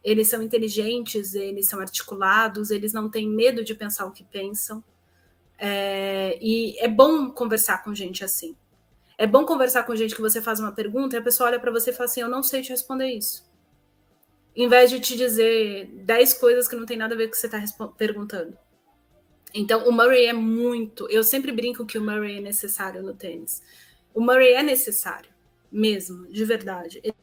Eles 0.04 0.30
são 0.30 0.41
inteligentes, 0.41 1.36
eles 1.36 1.68
são 1.68 1.80
articulados, 1.80 2.72
eles 2.72 2.93
não 2.93 3.10
têm 3.10 3.28
medo 3.28 3.64
de 3.64 3.76
pensar 3.76 4.06
o 4.06 4.12
que 4.12 4.24
pensam. 4.24 4.84
É, 5.58 6.38
e 6.41 6.78
é 6.80 6.88
bom 6.88 7.32
conversar 7.32 7.84
com 7.84 7.93
gente 7.93 8.24
assim. 8.24 8.55
É 9.18 9.26
bom 9.26 9.45
conversar 9.45 9.84
com 9.84 9.95
gente 9.95 10.16
que 10.16 10.22
você 10.22 10.41
faz 10.41 10.60
uma 10.60 10.72
pergunta 10.72 11.16
e 11.16 11.20
a 11.20 11.22
pessoa 11.22 11.49
olha 11.49 11.60
para 11.60 11.72
você 11.72 11.89
e 11.89 11.93
fala 11.93 12.05
assim: 12.05 12.22
Eu 12.22 12.30
não 12.30 12.43
sei 12.43 12.62
te 12.62 12.70
responder 12.70 13.08
isso. 13.08 13.47
Em 14.55 14.68
vez 14.68 14.89
de 14.89 14.99
te 14.99 15.16
dizer 15.16 15.88
10 16.03 16.34
coisas 16.36 16.68
que 16.68 16.76
não 16.76 16.86
tem 16.86 16.97
nada 16.97 17.14
a 17.14 17.18
ver 17.18 17.26
com 17.26 17.30
o 17.30 17.32
que 17.32 17.38
você 17.38 17.47
está 17.47 17.88
perguntando. 17.97 18.58
Então, 19.53 19.88
o 19.88 19.91
Murray 19.91 20.26
é 20.26 20.34
muito. 20.34 21.10
Eu 21.10 21.24
sempre 21.24 21.51
brinco 21.51 21.86
que 21.86 21.97
o 21.97 22.03
Murray 22.03 22.38
é 22.38 22.41
necessário 22.41 23.01
no 23.01 23.14
tênis. 23.14 23.62
O 24.14 24.22
Murray 24.22 24.53
é 24.53 24.64
necessário, 24.64 25.30
mesmo, 25.72 26.28
de 26.28 26.43
verdade. 26.43 26.99
Ele 27.03 27.16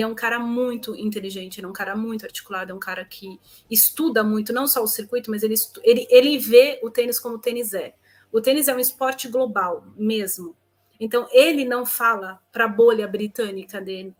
é 0.00 0.06
um 0.06 0.14
cara 0.14 0.38
muito 0.38 0.96
inteligente, 0.96 1.58
ele 1.58 1.66
é 1.66 1.68
um 1.68 1.72
cara 1.74 1.94
muito 1.94 2.24
articulado, 2.24 2.72
é 2.72 2.74
um 2.74 2.78
cara 2.78 3.04
que 3.04 3.38
estuda 3.70 4.24
muito, 4.24 4.52
não 4.52 4.66
só 4.66 4.82
o 4.82 4.86
circuito, 4.86 5.30
mas 5.30 5.42
ele, 5.42 5.54
ele, 5.82 6.06
ele 6.08 6.38
vê 6.38 6.80
o 6.82 6.90
tênis 6.90 7.20
como 7.20 7.34
o 7.34 7.38
tênis 7.38 7.74
é. 7.74 7.94
O 8.32 8.40
tênis 8.40 8.68
é 8.68 8.74
um 8.74 8.78
esporte 8.78 9.28
global 9.28 9.84
mesmo. 9.94 10.56
Então, 10.98 11.28
ele 11.30 11.66
não 11.66 11.84
fala 11.84 12.40
para 12.50 12.64
a 12.64 12.68
bolha 12.68 13.06
britânica 13.06 13.80
dele, 13.80 14.16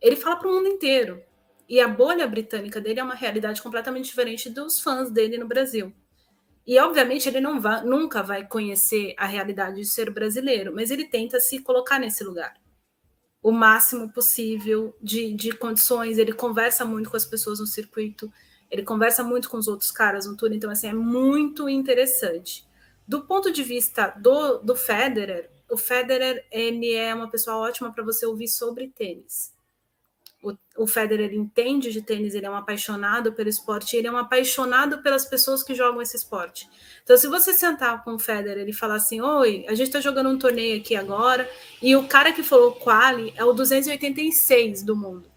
ele 0.00 0.16
fala 0.16 0.36
para 0.36 0.48
o 0.48 0.54
mundo 0.54 0.68
inteiro. 0.68 1.22
E 1.68 1.80
a 1.80 1.88
bolha 1.88 2.26
britânica 2.26 2.80
dele 2.80 3.00
é 3.00 3.04
uma 3.04 3.14
realidade 3.14 3.60
completamente 3.60 4.06
diferente 4.06 4.48
dos 4.48 4.80
fãs 4.80 5.10
dele 5.10 5.36
no 5.36 5.46
Brasil. 5.46 5.92
E, 6.66 6.78
obviamente, 6.78 7.28
ele 7.28 7.42
não 7.42 7.60
vai, 7.60 7.84
nunca 7.84 8.22
vai 8.22 8.46
conhecer 8.46 9.12
a 9.18 9.26
realidade 9.26 9.76
de 9.76 9.84
ser 9.84 10.08
brasileiro, 10.08 10.74
mas 10.74 10.90
ele 10.90 11.04
tenta 11.04 11.38
se 11.40 11.58
colocar 11.58 11.98
nesse 11.98 12.24
lugar 12.24 12.54
o 13.42 13.52
máximo 13.52 14.12
possível 14.12 14.96
de, 15.00 15.32
de 15.34 15.52
condições, 15.52 16.18
ele 16.18 16.32
conversa 16.32 16.84
muito 16.84 17.10
com 17.10 17.16
as 17.16 17.24
pessoas 17.24 17.60
no 17.60 17.66
circuito. 17.66 18.32
Ele 18.70 18.82
conversa 18.82 19.22
muito 19.22 19.48
com 19.48 19.56
os 19.56 19.68
outros 19.68 19.90
caras 19.90 20.26
no 20.26 20.36
tour, 20.36 20.52
então 20.52 20.70
assim 20.70 20.88
é 20.88 20.92
muito 20.92 21.68
interessante. 21.68 22.66
Do 23.06 23.24
ponto 23.24 23.50
de 23.50 23.62
vista 23.62 24.08
do, 24.18 24.58
do 24.58 24.76
Federer, 24.76 25.50
o 25.70 25.76
Federer 25.76 26.46
ele 26.50 26.92
é 26.92 27.14
uma 27.14 27.30
pessoa 27.30 27.56
ótima 27.56 27.92
para 27.92 28.04
você 28.04 28.26
ouvir 28.26 28.48
sobre 28.48 28.88
tênis. 28.88 29.54
O, 30.42 30.54
o 30.76 30.86
Federer 30.86 31.34
entende 31.34 31.90
de 31.90 32.00
tênis, 32.00 32.34
ele 32.34 32.46
é 32.46 32.50
um 32.50 32.54
apaixonado 32.54 33.32
pelo 33.32 33.48
esporte, 33.48 33.96
ele 33.96 34.06
é 34.06 34.12
um 34.12 34.16
apaixonado 34.16 35.02
pelas 35.02 35.24
pessoas 35.24 35.64
que 35.64 35.74
jogam 35.74 36.00
esse 36.00 36.16
esporte. 36.16 36.68
Então, 37.02 37.16
se 37.16 37.26
você 37.26 37.52
sentar 37.52 38.04
com 38.04 38.14
o 38.14 38.18
Federer 38.18 38.68
e 38.68 38.72
falar 38.72 38.96
assim: 38.96 39.20
Oi, 39.20 39.64
a 39.68 39.74
gente 39.74 39.88
está 39.88 40.00
jogando 40.00 40.30
um 40.30 40.38
torneio 40.38 40.78
aqui 40.78 40.94
agora, 40.94 41.50
e 41.82 41.96
o 41.96 42.06
cara 42.06 42.32
que 42.32 42.42
falou 42.42 42.72
quali 42.72 43.32
é 43.36 43.44
o 43.44 43.52
286 43.52 44.82
do 44.84 44.94
mundo. 44.94 45.28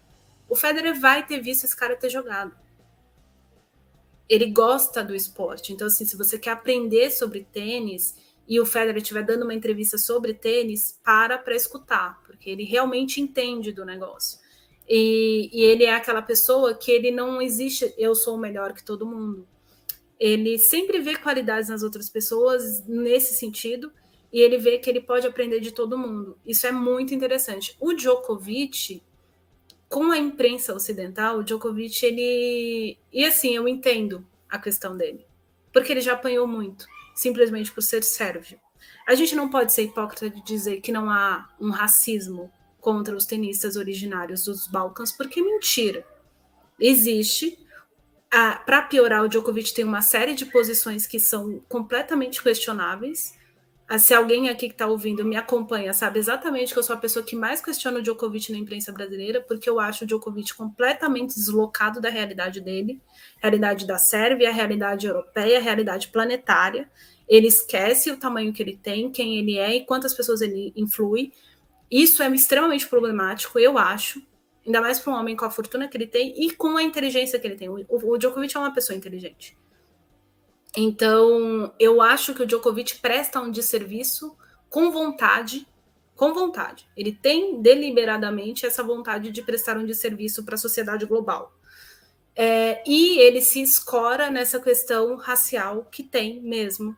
O 0.48 0.54
Federer 0.54 1.00
vai 1.00 1.26
ter 1.26 1.40
visto 1.40 1.64
esse 1.64 1.74
cara 1.74 1.96
ter 1.96 2.10
jogado. 2.10 2.54
Ele 4.28 4.50
gosta 4.50 5.02
do 5.02 5.14
esporte. 5.14 5.72
Então, 5.72 5.86
assim, 5.86 6.04
se 6.04 6.16
você 6.16 6.38
quer 6.38 6.50
aprender 6.50 7.10
sobre 7.10 7.46
tênis 7.52 8.14
e 8.46 8.60
o 8.60 8.66
Federer 8.66 8.98
estiver 8.98 9.24
dando 9.24 9.44
uma 9.44 9.54
entrevista 9.54 9.96
sobre 9.96 10.34
tênis, 10.34 10.98
para 11.02 11.38
para 11.38 11.54
escutar, 11.54 12.20
porque 12.26 12.50
ele 12.50 12.64
realmente 12.64 13.20
entende 13.20 13.72
do 13.72 13.84
negócio. 13.84 14.41
E, 14.88 15.50
e, 15.52 15.62
ele 15.62 15.84
é 15.84 15.94
aquela 15.94 16.22
pessoa 16.22 16.74
que 16.74 16.90
ele 16.90 17.10
não 17.10 17.40
existe, 17.40 17.94
eu 17.96 18.14
sou 18.14 18.36
melhor 18.36 18.72
que 18.72 18.84
todo 18.84 19.06
mundo. 19.06 19.46
Ele 20.18 20.58
sempre 20.58 21.00
vê 21.00 21.16
qualidades 21.16 21.68
nas 21.68 21.82
outras 21.82 22.08
pessoas 22.08 22.84
nesse 22.86 23.34
sentido, 23.34 23.92
e 24.32 24.40
ele 24.40 24.56
vê 24.56 24.78
que 24.78 24.88
ele 24.88 25.00
pode 25.00 25.26
aprender 25.26 25.60
de 25.60 25.72
todo 25.72 25.98
mundo. 25.98 26.38
Isso 26.44 26.66
é 26.66 26.72
muito 26.72 27.14
interessante. 27.14 27.76
O 27.78 27.92
Djokovic, 27.92 29.02
com 29.88 30.10
a 30.10 30.18
imprensa 30.18 30.74
ocidental, 30.74 31.38
o 31.38 31.44
Djokovic, 31.44 32.04
ele. 32.04 32.98
E 33.12 33.24
assim, 33.24 33.54
eu 33.54 33.68
entendo 33.68 34.26
a 34.48 34.58
questão 34.58 34.96
dele, 34.96 35.26
porque 35.72 35.92
ele 35.92 36.00
já 36.00 36.14
apanhou 36.14 36.46
muito, 36.46 36.86
simplesmente 37.14 37.70
por 37.70 37.82
ser 37.82 38.02
sérvio. 38.02 38.58
A 39.06 39.14
gente 39.14 39.34
não 39.34 39.48
pode 39.48 39.72
ser 39.72 39.82
hipócrita 39.82 40.30
de 40.30 40.42
dizer 40.42 40.80
que 40.80 40.92
não 40.92 41.10
há 41.10 41.48
um 41.60 41.70
racismo 41.70 42.50
contra 42.82 43.16
os 43.16 43.24
tenistas 43.24 43.76
originários 43.76 44.44
dos 44.44 44.66
Balcãs, 44.66 45.12
porque 45.12 45.38
é 45.38 45.42
mentira. 45.42 46.04
Existe. 46.78 47.56
Para 48.66 48.82
piorar, 48.82 49.22
o 49.22 49.28
Djokovic 49.28 49.72
tem 49.72 49.84
uma 49.84 50.02
série 50.02 50.34
de 50.34 50.46
posições 50.46 51.06
que 51.06 51.20
são 51.20 51.62
completamente 51.68 52.42
questionáveis. 52.42 53.38
Ah, 53.88 53.98
se 53.98 54.12
alguém 54.12 54.48
aqui 54.48 54.66
que 54.66 54.74
está 54.74 54.86
ouvindo 54.86 55.24
me 55.24 55.36
acompanha, 55.36 55.92
sabe 55.92 56.18
exatamente 56.18 56.72
que 56.72 56.78
eu 56.78 56.82
sou 56.82 56.96
a 56.96 56.98
pessoa 56.98 57.24
que 57.24 57.36
mais 57.36 57.60
questiona 57.60 58.00
o 58.00 58.02
Djokovic 58.02 58.50
na 58.50 58.58
imprensa 58.58 58.90
brasileira, 58.90 59.40
porque 59.40 59.70
eu 59.70 59.78
acho 59.78 60.02
o 60.02 60.06
Djokovic 60.06 60.54
completamente 60.54 61.36
deslocado 61.36 62.00
da 62.00 62.08
realidade 62.08 62.60
dele, 62.60 63.00
realidade 63.38 63.86
da 63.86 63.98
Sérvia, 63.98 64.50
realidade 64.50 65.06
europeia, 65.06 65.60
realidade 65.60 66.08
planetária. 66.08 66.90
Ele 67.28 67.46
esquece 67.46 68.10
o 68.10 68.16
tamanho 68.16 68.52
que 68.52 68.62
ele 68.62 68.76
tem, 68.76 69.12
quem 69.12 69.38
ele 69.38 69.56
é 69.56 69.76
e 69.76 69.84
quantas 69.84 70.14
pessoas 70.14 70.40
ele 70.40 70.72
influi 70.74 71.32
isso 71.92 72.22
é 72.22 72.30
extremamente 72.30 72.88
problemático, 72.88 73.58
eu 73.58 73.76
acho, 73.76 74.22
ainda 74.64 74.80
mais 74.80 74.98
para 74.98 75.12
um 75.12 75.16
homem 75.16 75.36
com 75.36 75.44
a 75.44 75.50
fortuna 75.50 75.86
que 75.86 75.96
ele 75.96 76.06
tem 76.06 76.32
e 76.42 76.50
com 76.50 76.78
a 76.78 76.82
inteligência 76.82 77.38
que 77.38 77.46
ele 77.46 77.56
tem. 77.56 77.68
O, 77.68 77.84
o 77.90 78.16
Djokovic 78.16 78.56
é 78.56 78.60
uma 78.60 78.72
pessoa 78.72 78.96
inteligente. 78.96 79.58
Então, 80.74 81.70
eu 81.78 82.00
acho 82.00 82.32
que 82.32 82.42
o 82.42 82.46
Djokovic 82.46 82.98
presta 82.98 83.40
um 83.40 83.50
desserviço 83.50 84.34
com 84.70 84.90
vontade, 84.90 85.68
com 86.16 86.32
vontade. 86.32 86.88
Ele 86.96 87.12
tem 87.12 87.60
deliberadamente 87.60 88.64
essa 88.64 88.82
vontade 88.82 89.30
de 89.30 89.42
prestar 89.42 89.76
um 89.76 89.84
desserviço 89.84 90.44
para 90.44 90.54
a 90.54 90.58
sociedade 90.58 91.04
global. 91.04 91.52
É, 92.34 92.82
e 92.88 93.18
ele 93.18 93.42
se 93.42 93.60
escora 93.60 94.30
nessa 94.30 94.58
questão 94.58 95.16
racial 95.16 95.86
que 95.90 96.02
tem 96.02 96.40
mesmo. 96.40 96.96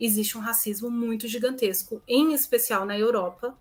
Existe 0.00 0.36
um 0.36 0.40
racismo 0.40 0.90
muito 0.90 1.28
gigantesco, 1.28 2.02
em 2.08 2.34
especial 2.34 2.84
na 2.84 2.98
Europa, 2.98 3.56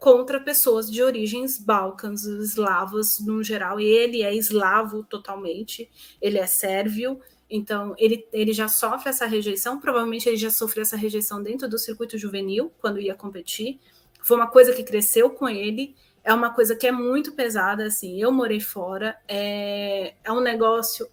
contra 0.00 0.40
pessoas 0.40 0.90
de 0.90 1.02
origens 1.02 1.58
balcãs, 1.58 2.24
eslavas 2.24 3.20
no 3.20 3.44
geral. 3.44 3.78
E 3.78 3.84
ele 3.84 4.22
é 4.22 4.34
eslavo 4.34 5.04
totalmente, 5.04 5.90
ele 6.22 6.38
é 6.38 6.46
sérvio, 6.46 7.20
então 7.50 7.94
ele, 7.98 8.26
ele 8.32 8.54
já 8.54 8.66
sofre 8.66 9.10
essa 9.10 9.26
rejeição. 9.26 9.78
Provavelmente 9.78 10.26
ele 10.26 10.38
já 10.38 10.50
sofreu 10.50 10.82
essa 10.82 10.96
rejeição 10.96 11.42
dentro 11.42 11.68
do 11.68 11.78
circuito 11.78 12.16
juvenil, 12.16 12.72
quando 12.80 12.98
ia 12.98 13.14
competir. 13.14 13.78
Foi 14.22 14.38
uma 14.38 14.46
coisa 14.46 14.72
que 14.72 14.82
cresceu 14.82 15.28
com 15.28 15.46
ele, 15.46 15.94
é 16.24 16.32
uma 16.32 16.48
coisa 16.48 16.74
que 16.74 16.86
é 16.86 16.92
muito 16.92 17.32
pesada. 17.32 17.84
Assim, 17.84 18.18
eu 18.18 18.32
morei 18.32 18.58
fora, 18.58 19.18
é, 19.28 20.14
é 20.24 20.32
um 20.32 20.40
negócio 20.40 21.06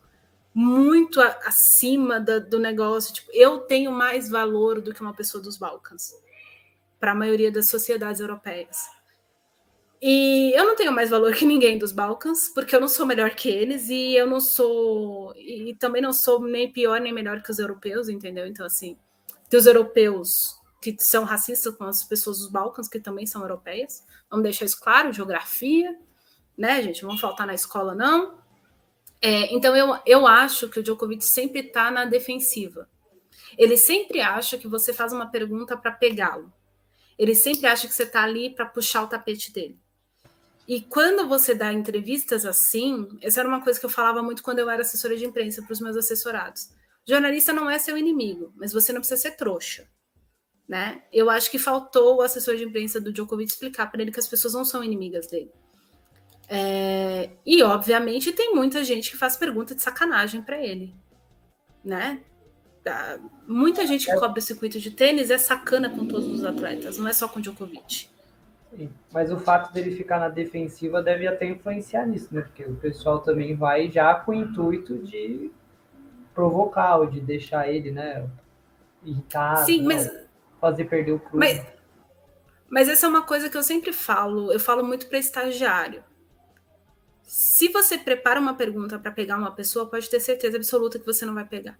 muito 0.53 1.19
acima 1.19 2.21
da, 2.21 2.39
do 2.39 2.57
negócio. 2.57 3.13
Tipo, 3.13 3.31
eu 3.33 3.59
tenho 3.59 3.91
mais 3.91 4.29
valor 4.29 4.79
do 4.79 4.93
que 4.93 5.01
uma 5.01 5.13
pessoa 5.13 5.43
dos 5.43 5.57
Balcãs 5.57 6.13
para 6.99 7.11
a 7.11 7.15
maioria 7.15 7.51
das 7.51 7.69
sociedades 7.69 8.21
europeias. 8.21 8.97
E 10.01 10.53
eu 10.55 10.65
não 10.65 10.75
tenho 10.75 10.91
mais 10.91 11.09
valor 11.09 11.33
que 11.33 11.45
ninguém 11.45 11.77
dos 11.77 11.91
Balcãs, 11.91 12.49
porque 12.53 12.75
eu 12.75 12.79
não 12.79 12.87
sou 12.87 13.05
melhor 13.05 13.31
que 13.31 13.49
eles 13.49 13.89
e 13.89 14.13
eu 14.13 14.27
não 14.27 14.39
sou 14.39 15.33
e 15.35 15.75
também 15.79 16.01
não 16.01 16.13
sou 16.13 16.39
nem 16.41 16.71
pior 16.71 17.01
nem 17.01 17.11
melhor 17.11 17.41
que 17.41 17.49
os 17.49 17.57
europeus, 17.57 18.07
entendeu? 18.07 18.45
Então 18.45 18.65
assim, 18.65 18.95
tem 19.49 19.59
os 19.59 19.65
europeus 19.65 20.55
que 20.79 20.95
são 20.99 21.23
racistas 21.23 21.75
com 21.75 21.85
as 21.85 22.03
pessoas 22.03 22.37
dos 22.39 22.51
Balcãs 22.51 22.87
que 22.87 22.99
também 22.99 23.25
são 23.25 23.41
europeias. 23.41 24.05
Vamos 24.29 24.43
deixar 24.43 24.65
isso 24.65 24.79
claro, 24.79 25.11
geografia, 25.11 25.97
né, 26.55 26.81
gente? 26.83 27.01
Vamos 27.01 27.19
faltar 27.19 27.47
na 27.47 27.55
escola 27.55 27.95
não. 27.95 28.37
É, 29.19 29.51
então 29.53 29.75
eu, 29.75 29.97
eu 30.05 30.27
acho 30.27 30.69
que 30.69 30.79
o 30.79 30.83
Djokovic 30.83 31.25
sempre 31.25 31.61
está 31.61 31.89
na 31.89 32.05
defensiva. 32.05 32.87
Ele 33.57 33.75
sempre 33.77 34.21
acha 34.21 34.59
que 34.59 34.67
você 34.67 34.93
faz 34.93 35.11
uma 35.11 35.25
pergunta 35.31 35.75
para 35.75 35.91
pegá-lo. 35.91 36.53
Ele 37.17 37.33
sempre 37.33 37.65
acha 37.65 37.87
que 37.87 37.93
você 37.93 38.03
está 38.03 38.23
ali 38.23 38.49
para 38.49 38.65
puxar 38.65 39.03
o 39.03 39.07
tapete 39.07 39.51
dele. 39.51 39.79
E 40.67 40.81
quando 40.81 41.27
você 41.27 41.55
dá 41.55 41.71
entrevistas 41.71 42.45
assim, 42.45 43.07
essa 43.21 43.39
era 43.39 43.47
uma 43.47 43.63
coisa 43.63 43.79
que 43.79 43.85
eu 43.85 43.89
falava 43.89 44.21
muito 44.21 44.43
quando 44.43 44.59
eu 44.59 44.69
era 44.69 44.81
assessora 44.81 45.15
de 45.15 45.25
imprensa 45.25 45.61
para 45.61 45.71
os 45.71 45.79
meus 45.79 45.95
assessorados. 45.95 46.69
Jornalista 47.07 47.53
não 47.53 47.69
é 47.69 47.79
seu 47.79 47.97
inimigo, 47.97 48.53
mas 48.57 48.73
você 48.73 48.91
não 48.91 48.99
precisa 48.99 49.21
ser 49.21 49.31
trouxa. 49.31 49.87
Né? 50.67 51.01
Eu 51.13 51.29
acho 51.29 51.49
que 51.49 51.57
faltou 51.57 52.17
o 52.17 52.21
assessor 52.21 52.57
de 52.57 52.65
imprensa 52.65 52.99
do 52.99 53.13
Djokovic 53.13 53.49
explicar 53.49 53.89
para 53.89 54.01
ele 54.01 54.11
que 54.11 54.19
as 54.19 54.27
pessoas 54.27 54.53
não 54.53 54.65
são 54.65 54.83
inimigas 54.83 55.27
dele. 55.27 55.49
É, 56.49 57.29
e, 57.45 57.63
obviamente, 57.63 58.33
tem 58.33 58.53
muita 58.53 58.83
gente 58.83 59.11
que 59.11 59.17
faz 59.17 59.37
pergunta 59.37 59.73
de 59.73 59.81
sacanagem 59.81 60.41
para 60.41 60.61
ele. 60.61 60.93
Né? 61.83 62.21
Muita 63.47 63.85
gente 63.85 64.05
que 64.05 64.15
cobre 64.15 64.39
o 64.39 64.41
circuito 64.41 64.79
de 64.79 64.91
tênis 64.91 65.29
é 65.29 65.37
sacana 65.37 65.89
com 65.89 66.05
todos 66.05 66.27
os 66.27 66.43
atletas, 66.43 66.97
não 66.97 67.07
é 67.07 67.13
só 67.13 67.27
com 67.27 67.39
o 67.39 67.41
Djokovic. 67.41 68.09
Mas 69.11 69.31
o 69.31 69.39
fato 69.39 69.73
dele 69.73 69.95
ficar 69.95 70.19
na 70.19 70.29
defensiva 70.29 71.01
deve 71.01 71.25
até 71.27 71.45
influenciar 71.45 72.05
nisso, 72.05 72.27
né? 72.31 72.41
Porque 72.41 72.63
o 72.63 72.75
pessoal 72.75 73.19
também 73.19 73.55
vai 73.55 73.89
já 73.89 74.13
com 74.15 74.31
o 74.31 74.35
intuito 74.35 74.97
de 74.99 75.49
provocar 76.33 76.97
ou 76.97 77.07
de 77.07 77.19
deixar 77.19 77.67
ele, 77.69 77.91
né, 77.91 78.29
irritado, 79.03 79.65
Sim, 79.65 79.83
mas, 79.83 80.05
né? 80.05 80.25
fazer 80.61 80.85
perder 80.85 81.13
o 81.13 81.19
clube. 81.19 81.37
Mas, 81.37 81.65
mas 82.69 82.89
essa 82.89 83.07
é 83.07 83.09
uma 83.09 83.23
coisa 83.23 83.49
que 83.49 83.57
eu 83.57 83.63
sempre 83.63 83.91
falo, 83.91 84.51
eu 84.51 84.59
falo 84.59 84.83
muito 84.83 85.07
para 85.07 85.17
estagiário. 85.17 86.03
Se 87.23 87.69
você 87.69 87.97
prepara 87.97 88.39
uma 88.39 88.53
pergunta 88.53 88.99
para 88.99 89.11
pegar 89.11 89.37
uma 89.37 89.51
pessoa, 89.51 89.89
pode 89.89 90.09
ter 90.09 90.19
certeza 90.19 90.57
absoluta 90.57 90.99
que 90.99 91.05
você 91.05 91.25
não 91.25 91.33
vai 91.33 91.45
pegar 91.45 91.77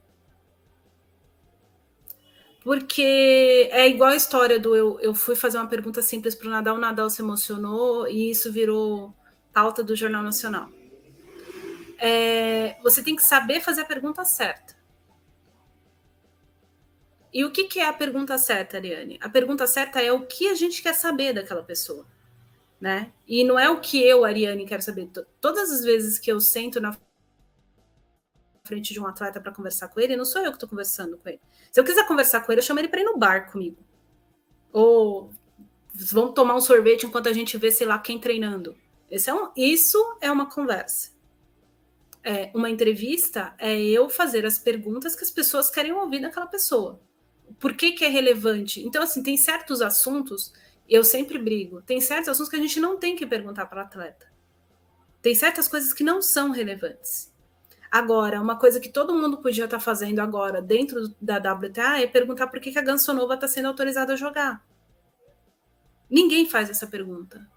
porque 2.68 3.70
é 3.72 3.88
igual 3.88 4.10
a 4.10 4.16
história 4.18 4.60
do 4.60 4.76
eu, 4.76 5.00
eu 5.00 5.16
fui 5.16 5.38
fazer 5.38 5.58
uma 5.58 5.70
pergunta 5.70 6.02
simples 6.02 6.36
para 6.36 6.50
o 6.50 6.52
Nadal, 6.52 6.76
o 6.76 6.80
Nadal 6.80 7.10
se 7.10 7.22
emocionou 7.22 8.10
e 8.10 8.30
isso 8.30 8.52
virou 8.52 9.16
pauta 9.54 9.82
do 9.82 9.96
Jornal 9.96 10.22
Nacional. 10.22 10.70
É, 11.98 12.76
você 12.84 13.02
tem 13.02 13.16
que 13.16 13.24
saber 13.24 13.62
fazer 13.62 13.84
a 13.84 13.86
pergunta 13.86 14.26
certa. 14.26 14.76
E 17.34 17.46
o 17.46 17.52
que, 17.52 17.64
que 17.64 17.80
é 17.80 17.86
a 17.86 17.94
pergunta 17.94 18.38
certa, 18.38 18.76
Ariane? 18.76 19.18
A 19.22 19.30
pergunta 19.30 19.66
certa 19.66 20.02
é 20.02 20.12
o 20.12 20.26
que 20.26 20.50
a 20.50 20.54
gente 20.54 20.84
quer 20.84 20.94
saber 20.94 21.32
daquela 21.32 21.64
pessoa. 21.64 22.06
Né? 22.82 23.14
E 23.26 23.46
não 23.46 23.58
é 23.58 23.70
o 23.70 23.80
que 23.80 24.04
eu, 24.06 24.26
Ariane, 24.26 24.66
quero 24.66 24.82
saber. 24.82 25.10
Todas 25.40 25.72
as 25.72 25.86
vezes 25.86 26.20
que 26.20 26.30
eu 26.30 26.42
sento 26.42 26.82
na 26.82 26.98
frente 28.68 28.94
de 28.94 29.00
um 29.00 29.08
atleta 29.08 29.40
para 29.40 29.52
conversar 29.52 29.88
com 29.88 30.00
ele, 30.00 30.16
não 30.16 30.26
sou 30.26 30.42
eu 30.42 30.52
que 30.52 30.58
estou 30.58 30.70
conversando 30.70 31.18
com 31.18 31.30
ele. 31.30 31.40
Se 31.72 31.80
eu 31.80 31.84
quiser 31.84 32.06
conversar 32.08 32.42
com 32.42 32.52
ele, 32.52 32.60
eu 32.60 32.66
chamo 32.66 32.80
ele 32.80 32.88
para 32.88 33.02
ir 33.02 33.06
no 33.06 33.18
bar 33.18 33.52
comigo. 33.52 33.78
Ou 34.72 35.32
vamos 35.94 36.34
tomar 36.34 36.56
um 36.56 36.62
sorvete 36.62 37.06
enquanto 37.06 37.28
a 37.28 37.34
gente 37.34 37.58
vê, 37.58 37.72
sei 37.72 37.88
lá, 37.88 37.98
quem 37.98 38.20
treinando. 38.20 38.76
Esse 39.10 39.30
é 39.30 39.34
um, 39.34 39.50
isso 39.56 39.98
é 40.22 40.32
uma 40.32 40.50
conversa. 40.50 41.12
É, 42.24 42.52
uma 42.54 42.70
entrevista 42.70 43.56
é 43.58 43.80
eu 43.80 44.10
fazer 44.10 44.46
as 44.46 44.60
perguntas 44.60 45.16
que 45.16 45.24
as 45.24 45.32
pessoas 45.32 45.70
querem 45.70 45.94
ouvir 45.94 46.22
daquela 46.22 46.46
pessoa. 46.46 47.00
Por 47.60 47.74
que, 47.74 47.94
que 47.94 48.04
é 48.04 48.10
relevante? 48.10 48.82
Então, 48.82 49.02
assim, 49.02 49.24
tem 49.24 49.38
certos 49.38 49.82
assuntos, 49.82 50.54
eu 50.90 51.04
sempre 51.04 51.38
brigo, 51.38 51.82
tem 51.82 52.02
certos 52.02 52.30
assuntos 52.30 52.50
que 52.50 52.58
a 52.58 52.62
gente 52.62 52.80
não 52.80 52.98
tem 52.98 53.16
que 53.16 53.26
perguntar 53.26 53.66
para 53.68 53.82
o 53.82 53.86
atleta. 53.86 54.28
Tem 55.22 55.34
certas 55.34 55.68
coisas 55.68 55.94
que 55.94 56.04
não 56.04 56.22
são 56.22 56.52
relevantes. 56.52 57.34
Agora, 57.90 58.42
uma 58.42 58.58
coisa 58.58 58.80
que 58.80 58.90
todo 58.90 59.16
mundo 59.16 59.38
podia 59.38 59.66
estar 59.66 59.80
fazendo 59.80 60.20
agora 60.20 60.62
dentro 60.62 61.14
da 61.22 61.38
WTA 61.38 62.02
é 62.02 62.08
perguntar 62.08 62.48
por 62.48 62.60
que, 62.60 62.72
que 62.72 62.80
a 62.80 62.84
Gansonova 62.84 63.36
está 63.36 63.48
sendo 63.48 63.68
autorizada 63.68 64.14
a 64.14 64.18
jogar. 64.18 64.66
Ninguém 66.10 66.48
faz 66.50 66.70
essa 66.70 66.88
pergunta. 66.88 67.48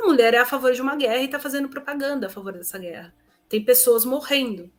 A 0.00 0.06
mulher 0.06 0.32
é 0.34 0.38
a 0.38 0.46
favor 0.46 0.72
de 0.72 0.80
uma 0.80 0.96
guerra 0.96 1.18
e 1.18 1.26
está 1.26 1.38
fazendo 1.38 1.68
propaganda 1.68 2.26
a 2.26 2.30
favor 2.30 2.52
dessa 2.52 2.78
guerra. 2.78 3.14
Tem 3.48 3.62
pessoas 3.62 4.04
morrendo. 4.04 4.70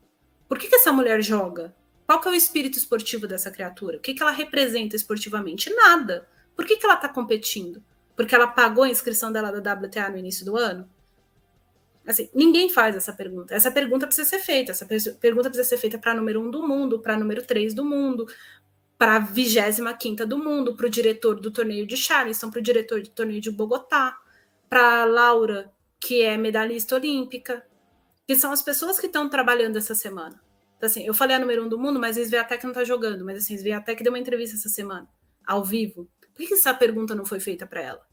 Por 0.48 0.58
que, 0.58 0.68
que 0.68 0.76
essa 0.76 0.92
mulher 0.92 1.22
joga? 1.22 1.76
Qual 2.06 2.20
que 2.20 2.28
é 2.28 2.32
o 2.32 2.36
espírito 2.36 2.78
esportivo 2.78 3.28
dessa 3.28 3.52
criatura? 3.52 3.98
O 3.98 4.00
que, 4.00 4.14
que 4.14 4.22
ela 4.22 4.32
representa 4.32 4.96
esportivamente? 4.96 5.74
Nada. 5.74 6.28
Por 6.56 6.66
que, 6.66 6.78
que 6.78 6.86
ela 6.86 6.96
está 6.96 7.08
competindo? 7.08 7.84
Porque 8.16 8.36
ela 8.36 8.48
pagou 8.48 8.84
a 8.84 8.90
inscrição 8.90 9.32
dela 9.32 9.52
da 9.52 9.74
WTA 9.74 10.10
no 10.10 10.18
início 10.18 10.46
do 10.46 10.58
ano? 10.58 10.90
Assim, 12.06 12.30
ninguém 12.34 12.70
faz 12.70 12.96
essa 12.96 13.14
pergunta. 13.14 13.54
Essa 13.56 13.72
pergunta 13.72 14.06
precisa 14.06 14.28
ser 14.28 14.40
feita. 14.40 14.72
Essa 14.72 14.86
pergunta 14.86 15.50
precisa 15.50 15.70
ser 15.70 15.78
feita 15.78 15.98
para 15.98 16.14
número 16.14 16.42
um 16.42 16.52
do 16.52 16.68
mundo, 16.68 17.00
para 17.00 17.18
número 17.18 17.44
três 17.44 17.74
do 17.74 17.86
mundo, 17.86 18.28
para 18.98 19.16
a 19.16 19.20
vigésima 19.20 19.94
quinta 19.94 20.26
do 20.26 20.38
mundo, 20.38 20.76
para 20.76 20.88
o 20.88 20.90
diretor 20.90 21.40
do 21.40 21.52
torneio 21.52 21.88
de 21.88 21.96
Charleston, 21.96 22.50
para 22.50 22.60
o 22.60 22.64
diretor 22.64 23.02
do 23.02 23.10
torneio 23.10 23.42
de 23.42 23.52
Bogotá, 23.52 24.18
para 24.70 25.06
Laura, 25.06 25.72
que 26.00 26.22
é 26.22 26.38
medalhista 26.38 26.96
olímpica, 26.96 27.66
que 28.28 28.36
são 28.36 28.52
as 28.52 28.62
pessoas 28.62 29.00
que 29.00 29.08
estão 29.08 29.30
trabalhando 29.30 29.78
essa 29.78 29.96
semana. 29.96 30.42
Então, 30.78 30.88
assim, 30.88 31.06
eu 31.06 31.14
falei 31.14 31.36
a 31.36 31.40
número 31.40 31.66
um 31.66 31.70
do 31.70 31.80
mundo, 31.80 32.00
mas 32.00 32.18
a 32.18 32.44
que 32.46 32.64
não 32.64 32.72
está 32.72 32.84
jogando, 32.84 33.24
mas 33.24 33.38
assim, 33.38 33.56
a 33.72 33.82
que 33.82 34.04
deu 34.04 34.12
uma 34.12 34.20
entrevista 34.20 34.58
essa 34.58 34.70
semana, 34.70 35.08
ao 35.46 35.64
vivo. 35.64 36.10
Por 36.34 36.46
que 36.46 36.54
essa 36.54 36.74
pergunta 36.74 37.16
não 37.16 37.26
foi 37.26 37.40
feita 37.40 37.66
para 37.66 37.82
ela? 37.82 38.13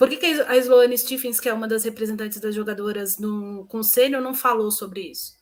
Por 0.00 0.08
que, 0.08 0.16
que 0.16 0.26
a 0.26 0.56
Sloane 0.56 0.96
Stephens, 0.96 1.38
que 1.38 1.46
é 1.46 1.52
uma 1.52 1.68
das 1.68 1.84
representantes 1.84 2.40
das 2.40 2.54
jogadoras 2.54 3.18
no 3.18 3.66
conselho, 3.66 4.22
não 4.22 4.32
falou 4.32 4.70
sobre 4.70 5.10
isso? 5.10 5.36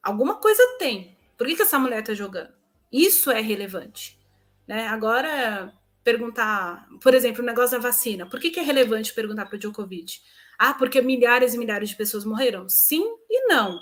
Alguma 0.00 0.36
coisa 0.36 0.62
tem. 0.78 1.18
Por 1.36 1.44
que, 1.44 1.56
que 1.56 1.62
essa 1.62 1.76
mulher 1.76 1.98
está 1.98 2.14
jogando? 2.14 2.52
Isso 2.92 3.32
é 3.32 3.40
relevante. 3.40 4.16
Né? 4.64 4.86
Agora, 4.86 5.74
perguntar, 6.04 6.86
por 7.02 7.14
exemplo, 7.14 7.42
o 7.42 7.44
negócio 7.44 7.76
da 7.76 7.82
vacina. 7.82 8.30
Por 8.30 8.38
que, 8.38 8.50
que 8.50 8.60
é 8.60 8.62
relevante 8.62 9.12
perguntar 9.12 9.46
para 9.46 9.56
o 9.56 9.58
Djokovic? 9.58 10.20
Ah, 10.56 10.72
porque 10.74 11.02
milhares 11.02 11.54
e 11.54 11.58
milhares 11.58 11.88
de 11.88 11.96
pessoas 11.96 12.24
morreram? 12.24 12.68
Sim 12.68 13.04
e 13.28 13.48
não. 13.48 13.80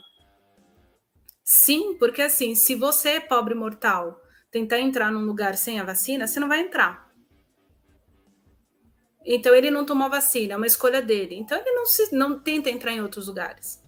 Sim, 1.45 1.99
porque 1.99 2.22
assim, 2.22 2.55
se 2.55 2.75
você 2.75 3.11
é 3.11 3.20
pobre 3.20 3.55
mortal 3.55 4.18
tentar 4.51 4.81
entrar 4.81 5.12
num 5.12 5.27
lugar 5.27 5.55
sem 5.55 5.79
a 5.79 5.85
vacina, 5.85 6.27
você 6.27 6.41
não 6.41 6.49
vai 6.49 6.61
entrar. 6.61 7.03
Então 9.25 9.55
ele 9.55 9.70
não 9.70 9.87
tomou 9.87 10.11
vacina, 10.11 10.55
é 10.55 10.57
uma 10.57 10.66
escolha 10.66 11.01
dele. 11.01 11.35
Então 11.35 11.59
ele 11.59 11.72
não, 11.72 11.87
se, 11.87 12.14
não 12.14 12.39
tenta 12.39 12.68
entrar 12.68 12.93
em 12.93 13.01
outros 13.01 13.27
lugares. 13.27 13.83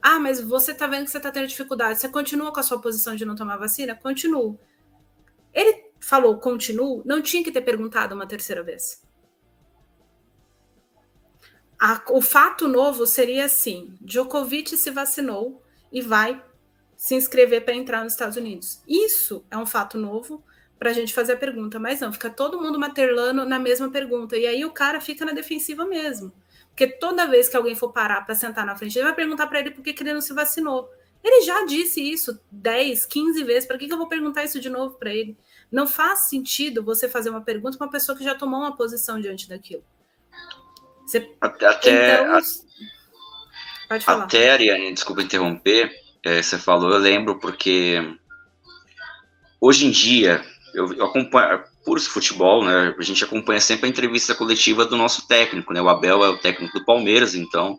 Ah, 0.00 0.18
mas 0.18 0.40
você 0.40 0.74
tá 0.74 0.86
vendo 0.88 1.04
que 1.04 1.10
você 1.10 1.20
tá 1.20 1.30
tendo 1.30 1.46
dificuldade. 1.46 2.00
Você 2.00 2.08
continua 2.08 2.52
com 2.52 2.58
a 2.58 2.62
sua 2.64 2.80
posição 2.80 3.14
de 3.14 3.24
não 3.24 3.36
tomar 3.36 3.56
vacina? 3.56 3.94
Continuo. 3.94 4.58
Ele 5.54 5.92
falou 6.00 6.38
continuo, 6.38 7.02
não 7.06 7.22
tinha 7.22 7.44
que 7.44 7.52
ter 7.52 7.60
perguntado 7.60 8.14
uma 8.14 8.26
terceira 8.26 8.62
vez. 8.64 9.00
A, 11.78 12.02
o 12.10 12.20
fato 12.20 12.66
novo 12.66 13.06
seria 13.06 13.44
assim: 13.44 13.96
Djokovic 14.00 14.76
se 14.76 14.90
vacinou 14.90 15.62
e 15.92 16.00
vai 16.00 16.42
se 16.96 17.14
inscrever 17.14 17.64
para 17.64 17.74
entrar 17.74 18.02
nos 18.02 18.12
Estados 18.12 18.36
Unidos. 18.36 18.82
Isso 18.86 19.44
é 19.50 19.56
um 19.56 19.66
fato 19.66 19.98
novo 19.98 20.44
para 20.82 20.90
a 20.90 20.92
gente 20.92 21.14
fazer 21.14 21.34
a 21.34 21.36
pergunta, 21.36 21.78
mas 21.78 22.00
não, 22.00 22.12
fica 22.12 22.28
todo 22.28 22.60
mundo 22.60 22.76
materlando 22.76 23.44
na 23.44 23.56
mesma 23.56 23.88
pergunta. 23.88 24.36
E 24.36 24.48
aí 24.48 24.64
o 24.64 24.72
cara 24.72 25.00
fica 25.00 25.24
na 25.24 25.30
defensiva 25.30 25.86
mesmo. 25.86 26.32
Porque 26.70 26.88
toda 26.88 27.28
vez 27.28 27.48
que 27.48 27.56
alguém 27.56 27.76
for 27.76 27.92
parar 27.92 28.22
para 28.26 28.34
sentar 28.34 28.66
na 28.66 28.74
frente, 28.74 28.98
ele 28.98 29.04
vai 29.04 29.14
perguntar 29.14 29.46
para 29.46 29.60
ele 29.60 29.70
por 29.70 29.80
que, 29.80 29.92
que 29.92 30.02
ele 30.02 30.12
não 30.12 30.20
se 30.20 30.34
vacinou. 30.34 30.90
Ele 31.22 31.42
já 31.42 31.64
disse 31.66 32.02
isso 32.02 32.36
10, 32.50 33.06
15 33.06 33.44
vezes. 33.44 33.64
Para 33.64 33.78
que, 33.78 33.86
que 33.86 33.92
eu 33.92 33.96
vou 33.96 34.08
perguntar 34.08 34.42
isso 34.42 34.58
de 34.58 34.68
novo 34.68 34.96
para 34.96 35.14
ele? 35.14 35.36
Não 35.70 35.86
faz 35.86 36.28
sentido 36.28 36.82
você 36.82 37.08
fazer 37.08 37.30
uma 37.30 37.42
pergunta 37.42 37.78
para 37.78 37.86
uma 37.86 37.92
pessoa 37.92 38.18
que 38.18 38.24
já 38.24 38.34
tomou 38.34 38.58
uma 38.58 38.76
posição 38.76 39.20
diante 39.20 39.48
daquilo. 39.48 39.84
Você... 41.06 41.32
Até, 41.40 41.68
então... 42.24 42.40
Pode 43.88 44.04
falar. 44.04 44.24
Até, 44.24 44.50
Ariane, 44.50 44.92
desculpa 44.92 45.22
interromper, 45.22 45.92
é, 46.24 46.42
você 46.42 46.58
falou, 46.58 46.90
eu 46.90 46.98
lembro 46.98 47.38
porque 47.38 48.18
hoje 49.60 49.86
em 49.86 49.92
dia 49.92 50.44
eu, 50.74 50.92
eu 50.94 51.06
acompanho 51.06 51.62
por 51.84 52.00
futebol, 52.00 52.64
né? 52.64 52.94
A 52.98 53.02
gente 53.02 53.24
acompanha 53.24 53.60
sempre 53.60 53.86
a 53.86 53.88
entrevista 53.88 54.34
coletiva 54.34 54.84
do 54.84 54.96
nosso 54.96 55.26
técnico, 55.26 55.72
né? 55.72 55.80
O 55.80 55.88
Abel 55.88 56.24
é 56.24 56.28
o 56.28 56.38
técnico 56.38 56.78
do 56.78 56.84
Palmeiras, 56.84 57.34
então 57.34 57.76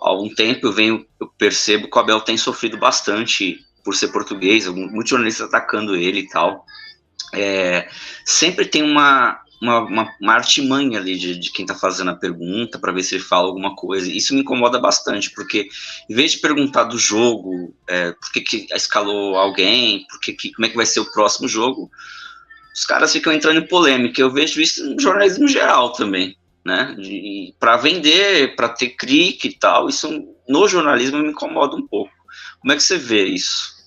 há 0.00 0.08
algum 0.08 0.32
tempo 0.34 0.66
eu 0.66 0.72
venho, 0.72 1.06
eu 1.20 1.28
percebo 1.38 1.88
que 1.88 1.96
o 1.96 2.00
Abel 2.00 2.20
tem 2.20 2.36
sofrido 2.36 2.78
bastante 2.78 3.58
por 3.84 3.94
ser 3.94 4.08
português, 4.08 4.66
muitos 4.68 5.10
jornalistas 5.10 5.48
atacando 5.48 5.96
ele 5.96 6.20
e 6.20 6.28
tal. 6.28 6.64
É, 7.32 7.88
sempre 8.24 8.66
tem 8.66 8.82
uma, 8.82 9.40
uma, 9.60 9.80
uma, 9.80 10.16
uma 10.20 10.32
artimanha 10.32 10.98
ali 10.98 11.16
de, 11.16 11.36
de 11.36 11.52
quem 11.52 11.64
está 11.64 11.74
fazendo 11.74 12.10
a 12.10 12.16
pergunta 12.16 12.78
para 12.78 12.92
ver 12.92 13.02
se 13.02 13.14
ele 13.14 13.24
fala 13.24 13.46
alguma 13.46 13.74
coisa. 13.76 14.10
Isso 14.10 14.34
me 14.34 14.40
incomoda 14.40 14.78
bastante, 14.78 15.30
porque 15.30 15.68
em 16.08 16.14
vez 16.14 16.32
de 16.32 16.38
perguntar 16.38 16.84
do 16.84 16.98
jogo, 16.98 17.74
é, 17.86 18.12
por 18.12 18.32
que, 18.32 18.40
que 18.40 18.66
escalou 18.74 19.36
alguém, 19.36 20.06
por 20.08 20.18
que, 20.20 20.32
que, 20.32 20.52
como 20.52 20.66
é 20.66 20.68
que 20.68 20.76
vai 20.76 20.86
ser 20.86 21.00
o 21.00 21.10
próximo 21.12 21.46
jogo, 21.46 21.90
os 22.74 22.84
caras 22.84 23.12
ficam 23.12 23.32
entrando 23.32 23.58
em 23.58 23.66
polêmica. 23.66 24.20
Eu 24.20 24.30
vejo 24.30 24.60
isso 24.60 24.88
no 24.88 25.00
jornalismo 25.00 25.46
geral 25.46 25.92
também, 25.92 26.36
né? 26.64 26.96
Para 27.58 27.76
vender, 27.76 28.56
para 28.56 28.68
ter 28.70 28.90
clique 28.90 29.48
e 29.48 29.58
tal, 29.58 29.88
isso 29.88 30.08
no 30.48 30.68
jornalismo 30.68 31.18
me 31.18 31.30
incomoda 31.30 31.76
um 31.76 31.86
pouco. 31.86 32.12
Como 32.60 32.72
é 32.72 32.76
que 32.76 32.82
você 32.82 32.96
vê 32.96 33.24
isso? 33.24 33.79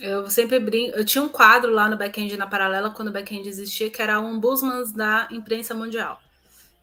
Eu 0.00 0.30
sempre 0.30 0.58
brinco. 0.58 0.96
Eu 0.96 1.04
tinha 1.04 1.22
um 1.22 1.28
quadro 1.28 1.70
lá 1.70 1.88
no 1.88 1.96
Backend 1.96 2.34
na 2.36 2.46
Paralela, 2.46 2.90
quando 2.90 3.08
o 3.08 3.12
Backend 3.12 3.46
existia, 3.46 3.90
que 3.90 4.00
era 4.00 4.18
um 4.18 4.36
Ombudsman 4.36 4.90
da 4.94 5.28
imprensa 5.30 5.74
mundial. 5.74 6.20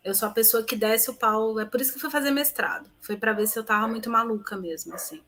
Eu 0.03 0.13
sou 0.13 0.29
a 0.29 0.31
pessoa 0.31 0.63
que 0.63 0.75
desce 0.75 1.09
o 1.09 1.15
pau. 1.15 1.59
É 1.59 1.65
por 1.65 1.81
isso 1.81 1.91
que 1.91 1.99
fui 1.99 2.11
fazer 2.11 2.29
mestrado. 2.29 2.89
Foi 3.01 3.17
para 3.17 3.33
ver 3.33 3.47
se 3.47 3.57
eu 3.57 3.63
tava 3.63 3.87
muito 3.87 4.09
maluca 4.09 4.55
mesmo, 4.55 4.93
assim. 4.93 5.21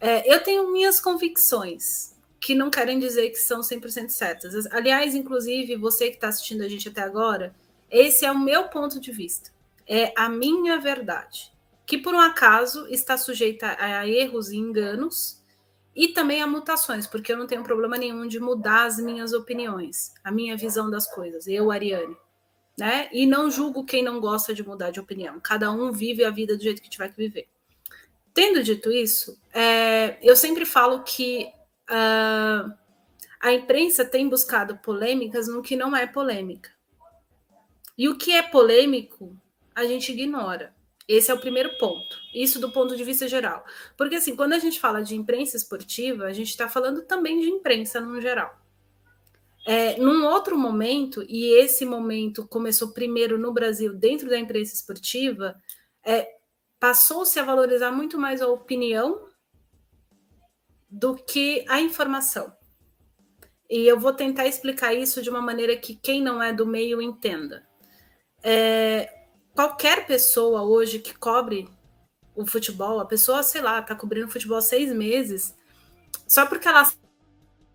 É, 0.00 0.34
eu 0.34 0.42
tenho 0.42 0.72
minhas 0.72 0.98
convicções, 0.98 2.16
que 2.40 2.54
não 2.54 2.70
querem 2.70 2.98
dizer 2.98 3.28
que 3.28 3.36
são 3.36 3.60
100% 3.60 4.08
certas. 4.08 4.66
Aliás, 4.72 5.14
inclusive, 5.14 5.76
você 5.76 6.08
que 6.08 6.14
está 6.14 6.28
assistindo 6.28 6.62
a 6.62 6.68
gente 6.68 6.88
até 6.88 7.02
agora, 7.02 7.54
esse 7.90 8.24
é 8.24 8.32
o 8.32 8.38
meu 8.38 8.64
ponto 8.68 8.98
de 8.98 9.12
vista. 9.12 9.50
É 9.86 10.12
a 10.16 10.28
minha 10.28 10.80
verdade. 10.80 11.52
Que 11.84 11.98
por 11.98 12.14
um 12.14 12.20
acaso 12.20 12.86
está 12.88 13.18
sujeita 13.18 13.76
a 13.78 14.08
erros 14.08 14.50
e 14.50 14.56
enganos 14.56 15.39
e 15.94 16.08
também 16.08 16.40
a 16.40 16.46
mutações, 16.46 17.06
porque 17.06 17.32
eu 17.32 17.36
não 17.36 17.46
tenho 17.46 17.64
problema 17.64 17.98
nenhum 17.98 18.26
de 18.26 18.38
mudar 18.38 18.86
as 18.86 18.98
minhas 18.98 19.32
opiniões, 19.32 20.14
a 20.22 20.30
minha 20.30 20.56
visão 20.56 20.90
das 20.90 21.06
coisas, 21.12 21.46
eu, 21.46 21.70
Ariane. 21.70 22.16
Né? 22.78 23.08
E 23.12 23.26
não 23.26 23.50
julgo 23.50 23.84
quem 23.84 24.02
não 24.02 24.20
gosta 24.20 24.54
de 24.54 24.66
mudar 24.66 24.90
de 24.90 25.00
opinião. 25.00 25.38
Cada 25.40 25.70
um 25.70 25.92
vive 25.92 26.24
a 26.24 26.30
vida 26.30 26.56
do 26.56 26.62
jeito 26.62 26.80
que 26.80 26.88
tiver 26.88 27.08
que 27.08 27.16
viver. 27.16 27.48
Tendo 28.32 28.62
dito 28.62 28.90
isso, 28.90 29.38
é, 29.52 30.18
eu 30.22 30.34
sempre 30.36 30.64
falo 30.64 31.02
que 31.02 31.46
uh, 31.90 32.72
a 33.40 33.52
imprensa 33.52 34.04
tem 34.04 34.28
buscado 34.28 34.78
polêmicas 34.78 35.48
no 35.48 35.62
que 35.62 35.76
não 35.76 35.94
é 35.94 36.06
polêmica. 36.06 36.70
E 37.98 38.08
o 38.08 38.16
que 38.16 38.32
é 38.32 38.42
polêmico, 38.42 39.36
a 39.74 39.84
gente 39.84 40.12
ignora. 40.12 40.74
Esse 41.10 41.28
é 41.28 41.34
o 41.34 41.40
primeiro 41.40 41.76
ponto. 41.76 42.20
Isso 42.32 42.60
do 42.60 42.70
ponto 42.70 42.96
de 42.96 43.02
vista 43.02 43.26
geral. 43.26 43.64
Porque, 43.96 44.14
assim, 44.14 44.36
quando 44.36 44.52
a 44.52 44.60
gente 44.60 44.78
fala 44.78 45.02
de 45.02 45.16
imprensa 45.16 45.56
esportiva, 45.56 46.26
a 46.26 46.32
gente 46.32 46.50
está 46.50 46.68
falando 46.68 47.02
também 47.02 47.40
de 47.40 47.48
imprensa 47.48 48.00
no 48.00 48.20
geral. 48.20 48.56
É, 49.66 49.98
num 49.98 50.24
outro 50.24 50.56
momento, 50.56 51.24
e 51.28 51.52
esse 51.58 51.84
momento 51.84 52.46
começou 52.46 52.92
primeiro 52.92 53.36
no 53.36 53.52
Brasil, 53.52 53.92
dentro 53.92 54.28
da 54.28 54.38
imprensa 54.38 54.72
esportiva, 54.72 55.60
é, 56.04 56.28
passou-se 56.78 57.36
a 57.40 57.44
valorizar 57.44 57.90
muito 57.90 58.16
mais 58.16 58.40
a 58.40 58.46
opinião 58.46 59.26
do 60.88 61.16
que 61.16 61.64
a 61.68 61.80
informação. 61.80 62.52
E 63.68 63.84
eu 63.84 63.98
vou 63.98 64.12
tentar 64.12 64.46
explicar 64.46 64.94
isso 64.94 65.20
de 65.20 65.28
uma 65.28 65.42
maneira 65.42 65.76
que 65.76 65.96
quem 65.96 66.22
não 66.22 66.40
é 66.40 66.52
do 66.52 66.64
meio 66.64 67.02
entenda. 67.02 67.66
É, 68.44 69.19
qualquer 69.54 70.06
pessoa 70.06 70.62
hoje 70.62 70.98
que 70.98 71.14
cobre 71.14 71.68
o 72.34 72.46
futebol, 72.46 73.00
a 73.00 73.04
pessoa, 73.04 73.42
sei 73.42 73.60
lá, 73.60 73.82
tá 73.82 73.94
cobrindo 73.94 74.28
futebol 74.28 74.60
seis 74.62 74.92
meses, 74.92 75.54
só 76.26 76.46
porque 76.46 76.68
ela 76.68 76.90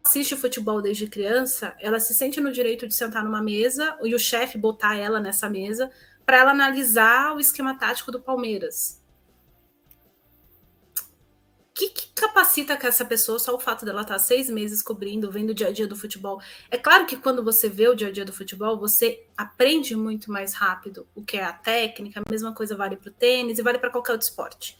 assiste 0.03 0.35
futebol 0.35 0.81
desde 0.81 1.07
criança, 1.07 1.75
ela 1.79 1.99
se 1.99 2.13
sente 2.13 2.39
no 2.39 2.51
direito 2.51 2.87
de 2.87 2.93
sentar 2.93 3.23
numa 3.23 3.41
mesa 3.41 3.97
e 4.03 4.15
o 4.15 4.19
chefe 4.19 4.57
botar 4.57 4.95
ela 4.95 5.19
nessa 5.19 5.49
mesa 5.49 5.91
para 6.25 6.37
ela 6.37 6.51
analisar 6.51 7.35
o 7.35 7.39
esquema 7.39 7.77
tático 7.77 8.11
do 8.11 8.21
Palmeiras 8.21 9.04
que, 11.75 11.89
que, 11.89 12.07
capacita 12.15 12.77
que 12.77 12.87
essa 12.87 13.03
pessoa 13.03 13.37
só 13.37 13.53
o 13.53 13.59
fato 13.59 13.85
dela 13.85 14.01
estar 14.01 14.17
seis 14.17 14.49
meses 14.49 14.81
cobrindo, 14.81 15.29
vendo 15.29 15.49
o 15.49 15.53
dia 15.53 15.67
a 15.67 15.71
dia 15.71 15.85
do 15.85 15.95
futebol? 15.95 16.41
É 16.71 16.77
claro 16.77 17.05
que 17.05 17.17
quando 17.17 17.43
você 17.43 17.67
vê 17.67 17.89
o 17.89 17.95
dia 17.95 18.07
a 18.07 18.11
dia 18.11 18.23
do 18.23 18.31
futebol, 18.31 18.79
você 18.79 19.27
aprende 19.37 19.95
muito 19.95 20.31
mais 20.31 20.53
rápido 20.53 21.05
o 21.13 21.21
que 21.21 21.35
é 21.37 21.43
a 21.43 21.51
técnica, 21.51 22.21
a 22.25 22.31
mesma 22.31 22.53
coisa 22.53 22.77
vale 22.77 22.95
para 22.95 23.09
o 23.09 23.13
tênis 23.13 23.59
e 23.59 23.61
vale 23.61 23.77
para 23.77 23.89
qualquer 23.91 24.13
outro 24.13 24.27
esporte. 24.27 24.77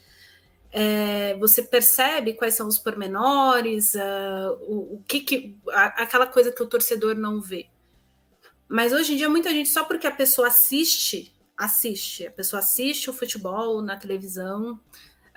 é, 0.72 1.36
você 1.38 1.64
percebe 1.64 2.34
quais 2.34 2.54
são 2.54 2.68
os 2.68 2.78
pormenores, 2.78 3.94
uh, 3.96 4.58
o, 4.68 4.96
o, 4.96 5.04
que, 5.08 5.22
que 5.22 5.58
a, 5.70 6.04
aquela 6.04 6.28
coisa 6.28 6.52
que 6.52 6.62
o 6.62 6.68
torcedor 6.68 7.16
não 7.16 7.40
vê. 7.42 7.68
Mas 8.68 8.92
hoje 8.92 9.14
em 9.14 9.18
dia, 9.18 9.30
muita 9.30 9.52
gente, 9.52 9.70
só 9.70 9.86
porque 9.86 10.06
a 10.06 10.12
pessoa 10.12 10.48
assiste, 10.50 11.34
assiste, 11.58 12.28
a 12.28 12.32
pessoa 12.32 12.60
assiste 12.60 13.10
o 13.10 13.14
futebol 13.14 13.82
na 13.82 13.96
televisão, 13.96 14.80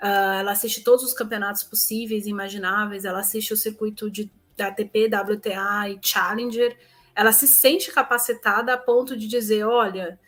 uh, 0.01 0.39
ela 0.39 0.51
assiste 0.51 0.83
todos 0.83 1.03
os 1.03 1.13
campeonatos 1.13 1.63
possíveis 1.63 2.25
e 2.25 2.29
imagináveis, 2.29 3.05
ela 3.05 3.19
assiste 3.19 3.53
o 3.53 3.57
circuito 3.57 4.09
de, 4.09 4.31
da 4.55 4.67
ATP, 4.67 5.07
WTA 5.07 5.89
e 5.89 5.99
Challenger, 6.01 6.77
ela 7.15 7.31
se 7.31 7.47
sente 7.47 7.91
capacitada 7.91 8.73
a 8.73 8.77
ponto 8.77 9.15
de 9.15 9.27
dizer: 9.27 9.63
olha, 9.63 10.19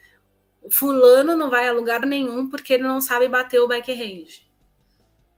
fulano 0.69 1.36
não 1.36 1.49
vai 1.49 1.67
a 1.67 1.74
lugar 1.74 2.05
nenhum 2.05 2.49
porque 2.49 2.74
ele 2.74 2.84
não 2.84 3.01
sabe 3.01 3.28
bater 3.28 3.59
o 3.59 3.67
backhand 3.67 4.51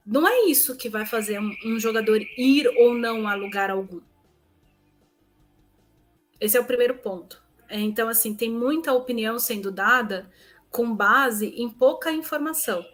não 0.04 0.28
é 0.28 0.44
isso 0.44 0.76
que 0.76 0.88
vai 0.88 1.06
fazer 1.06 1.40
um, 1.40 1.78
jogador 1.78 2.20
ir 2.36 2.68
ou 2.76 2.92
não 2.94 3.26
a 3.26 3.34
lugar 3.34 3.70
algum. 3.70 4.00
Esse 6.38 6.58
é 6.58 6.60
o 6.60 6.66
primeiro 6.66 6.96
ponto. 6.96 7.42
É, 7.68 7.80
então, 7.80 8.08
assim, 8.08 8.34
tem 8.34 8.50
muita 8.50 8.92
opinião 8.92 9.38
sendo 9.38 9.70
dada 9.70 10.30
com 10.70 10.94
base 10.94 11.46
em 11.46 11.70
pouca 11.70 12.12
informação. 12.12 12.84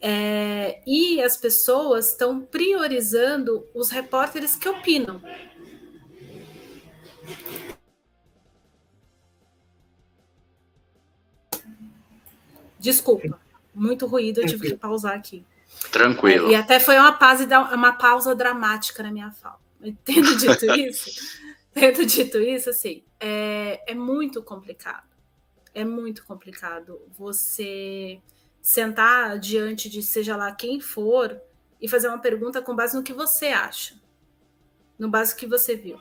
É, 0.00 0.80
e 0.86 1.20
as 1.20 1.36
pessoas 1.36 2.10
estão 2.10 2.40
priorizando 2.40 3.66
os 3.74 3.90
repórteres 3.90 4.54
que 4.54 4.68
opinam. 4.68 5.20
Desculpa, 12.78 13.40
muito 13.74 14.06
ruído, 14.06 14.40
eu 14.40 14.46
tive 14.46 14.68
que 14.68 14.76
pausar 14.76 15.14
aqui. 15.14 15.44
Tranquilo. 15.90 16.50
E 16.50 16.54
até 16.54 16.78
foi 16.78 16.96
uma, 16.96 17.12
pause, 17.12 17.44
uma 17.44 17.92
pausa 17.92 18.34
dramática 18.34 19.02
na 19.02 19.10
minha 19.10 19.30
fala. 19.32 19.58
Tendo 20.04 20.36
dito 20.36 20.64
isso, 20.74 21.10
tendo 21.74 22.06
dito 22.06 22.38
isso, 22.38 22.70
assim, 22.70 23.02
é, 23.18 23.82
é 23.90 23.94
muito 23.94 24.42
complicado. 24.42 25.06
É 25.74 25.84
muito 25.84 26.24
complicado 26.24 27.00
você 27.16 28.20
sentar 28.60 29.38
diante 29.38 29.88
de 29.88 30.02
seja 30.02 30.36
lá 30.36 30.52
quem 30.52 30.80
for 30.80 31.40
e 31.80 31.88
fazer 31.88 32.08
uma 32.08 32.18
pergunta 32.18 32.60
com 32.60 32.74
base 32.74 32.96
no 32.96 33.02
que 33.02 33.12
você 33.12 33.46
acha, 33.46 33.94
no 34.98 35.08
base 35.08 35.34
que 35.34 35.46
você 35.46 35.74
viu. 35.74 35.98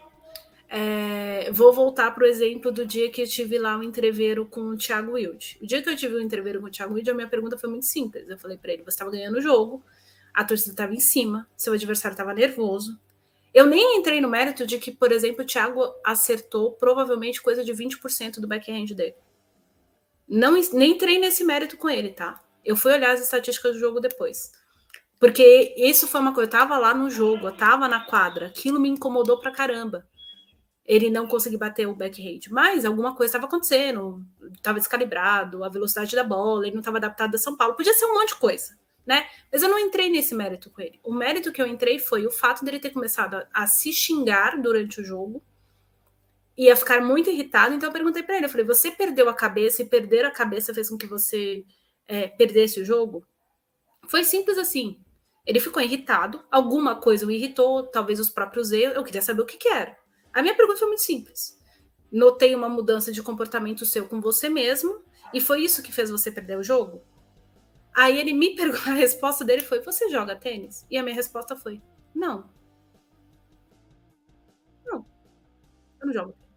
É, 0.70 1.50
vou 1.52 1.72
voltar 1.72 2.12
para 2.12 2.26
o 2.26 2.28
exemplo 2.28 2.72
do 2.72 2.86
dia 2.86 3.10
que 3.10 3.22
eu 3.22 3.28
tive 3.28 3.58
lá 3.58 3.78
um 3.78 3.84
entreveiro 3.84 4.46
com 4.46 4.62
o 4.62 4.78
Thiago 4.78 5.14
Wilde. 5.14 5.58
O 5.62 5.66
dia 5.66 5.82
que 5.82 5.90
eu 5.90 5.96
tive 5.96 6.16
um 6.16 6.20
entreveiro 6.20 6.60
com 6.60 6.68
o 6.68 6.72
Thiago 6.72 6.94
Wilde, 6.94 7.10
a 7.10 7.14
minha 7.14 7.28
pergunta 7.28 7.58
foi 7.58 7.70
muito 7.70 7.86
simples. 7.86 8.28
Eu 8.28 8.38
falei 8.38 8.58
para 8.58 8.74
ele: 8.74 8.84
você 8.84 8.90
estava 8.90 9.12
ganhando 9.12 9.38
o 9.38 9.42
jogo, 9.42 9.82
a 10.34 10.44
torcida 10.44 10.72
estava 10.72 10.94
em 10.94 11.00
cima, 11.00 11.48
seu 11.56 11.74
adversário 11.74 12.14
estava 12.14 12.34
nervoso. 12.34 13.00
Eu 13.54 13.66
nem 13.66 13.98
entrei 13.98 14.20
no 14.20 14.30
mérito 14.30 14.68
de 14.68 14.78
que, 14.78 14.92
por 14.92 15.12
exemplo, 15.12 15.44
o 15.44 15.48
Thiago 15.48 15.82
acertou 16.06 16.74
provavelmente 16.74 17.42
coisa 17.42 17.64
de 17.64 17.74
20% 17.74 18.40
do 18.40 18.48
backhand 18.48 18.88
dele. 18.88 19.16
Não, 20.28 20.52
nem 20.74 20.92
entrei 20.92 21.18
nesse 21.18 21.44
mérito 21.44 21.78
com 21.78 21.90
ele, 21.90 22.10
tá? 22.10 22.44
Eu 22.64 22.76
fui 22.76 22.94
olhar 22.94 23.12
as 23.12 23.22
estatísticas 23.22 23.74
do 23.74 23.80
jogo 23.80 24.00
depois. 24.00 24.52
Porque 25.20 25.74
isso 25.78 26.08
foi 26.08 26.22
uma 26.22 26.34
coisa, 26.34 26.48
eu 26.48 26.52
tava 26.52 26.78
lá 26.78 26.94
no 26.94 27.10
jogo, 27.10 27.48
eu 27.48 27.58
tava 27.58 27.88
na 27.88 28.02
quadra, 28.02 28.48
aquilo 28.48 28.80
me 28.80 28.90
incomodou 28.90 29.40
pra 29.40 29.52
caramba 29.52 30.08
ele 30.88 31.10
não 31.10 31.28
conseguir 31.28 31.58
bater 31.58 31.86
o 31.86 31.94
backhand. 31.94 32.50
Mas 32.50 32.86
alguma 32.86 33.14
coisa 33.14 33.32
estava 33.32 33.46
acontecendo, 33.46 34.26
estava 34.54 34.80
descalibrado, 34.80 35.64
a 35.64 35.70
velocidade 35.70 36.16
da 36.16 36.24
bola, 36.24 36.66
ele 36.66 36.76
não 36.76 36.80
estava 36.80 36.98
adaptado 36.98 37.36
a 37.36 37.38
São 37.38 37.58
Paulo. 37.58 37.76
Podia 37.76 37.94
ser 37.94 38.06
um 38.06 38.14
monte 38.14 38.30
de 38.30 38.36
coisa, 38.36 38.78
né? 39.06 39.28
Mas 39.52 39.62
eu 39.62 39.70
não 39.70 39.78
entrei 39.78 40.10
nesse 40.10 40.34
mérito 40.34 40.72
com 40.72 40.82
ele. 40.82 40.98
O 41.04 41.14
mérito 41.14 41.52
que 41.52 41.62
eu 41.62 41.68
entrei 41.68 42.00
foi 42.00 42.26
o 42.26 42.32
fato 42.32 42.64
dele 42.64 42.80
ter 42.80 42.92
começado 42.92 43.36
a, 43.36 43.48
a 43.54 43.68
se 43.68 43.92
xingar 43.92 44.62
durante 44.62 45.02
o 45.02 45.04
jogo 45.04 45.44
e 46.58 46.72
a 46.72 46.76
ficar 46.76 47.02
muito 47.02 47.30
irritado. 47.30 47.76
Então 47.76 47.90
eu 47.90 47.94
perguntei 47.94 48.24
para 48.24 48.38
ele, 48.38 48.46
eu 48.46 48.50
falei, 48.50 48.66
você 48.66 48.90
perdeu 48.90 49.28
a 49.28 49.34
cabeça 49.34 49.82
e 49.82 49.86
perder 49.86 50.24
a 50.24 50.32
cabeça 50.32 50.74
fez 50.74 50.90
com 50.90 50.98
que 50.98 51.06
você 51.06 51.66
é, 52.08 52.28
perdesse 52.28 52.82
o 52.82 52.86
jogo? 52.86 53.26
Foi 54.08 54.24
simples 54.24 54.58
assim. 54.58 55.00
Ele 55.46 55.60
ficou 55.60 55.82
irritado, 55.82 56.44
alguma 56.52 56.96
coisa 57.00 57.26
o 57.26 57.32
irritou, 57.32 57.84
talvez 57.84 58.20
os 58.20 58.30
próprios 58.30 58.72
erros. 58.72 58.96
Eu 58.96 59.04
queria 59.04 59.22
saber 59.22 59.42
o 59.42 59.46
que, 59.46 59.58
que 59.58 59.70
era. 59.70 59.98
A 60.34 60.42
minha 60.42 60.56
pergunta 60.56 60.80
foi 60.80 60.88
muito 60.88 61.04
simples. 61.04 61.58
Notei 62.12 62.54
uma 62.56 62.70
mudança 62.70 63.12
de 63.12 63.24
comportamento 63.24 63.86
seu 63.86 64.08
com 64.08 64.22
você 64.22 64.50
mesmo 64.50 65.04
e 65.34 65.42
foi 65.42 65.62
isso 65.62 65.84
que 65.84 65.92
fez 65.92 66.10
você 66.10 66.32
perder 66.32 66.58
o 66.58 66.64
jogo? 66.64 67.04
Aí 67.96 68.20
ele 68.20 68.34
me 68.34 68.56
perguntou, 68.56 68.94
a 68.94 68.96
resposta 68.96 69.44
dele 69.44 69.62
foi: 69.62 69.82
Você 69.82 70.10
joga 70.10 70.36
tênis? 70.36 70.86
E 70.90 70.98
a 70.98 71.04
minha 71.04 71.16
resposta 71.16 71.56
foi: 71.56 71.82
Não. 72.14 72.50
Não. 74.86 75.06
Eu 76.00 76.08
não 76.08 76.14
jogo 76.14 76.34
tênis. 76.34 76.48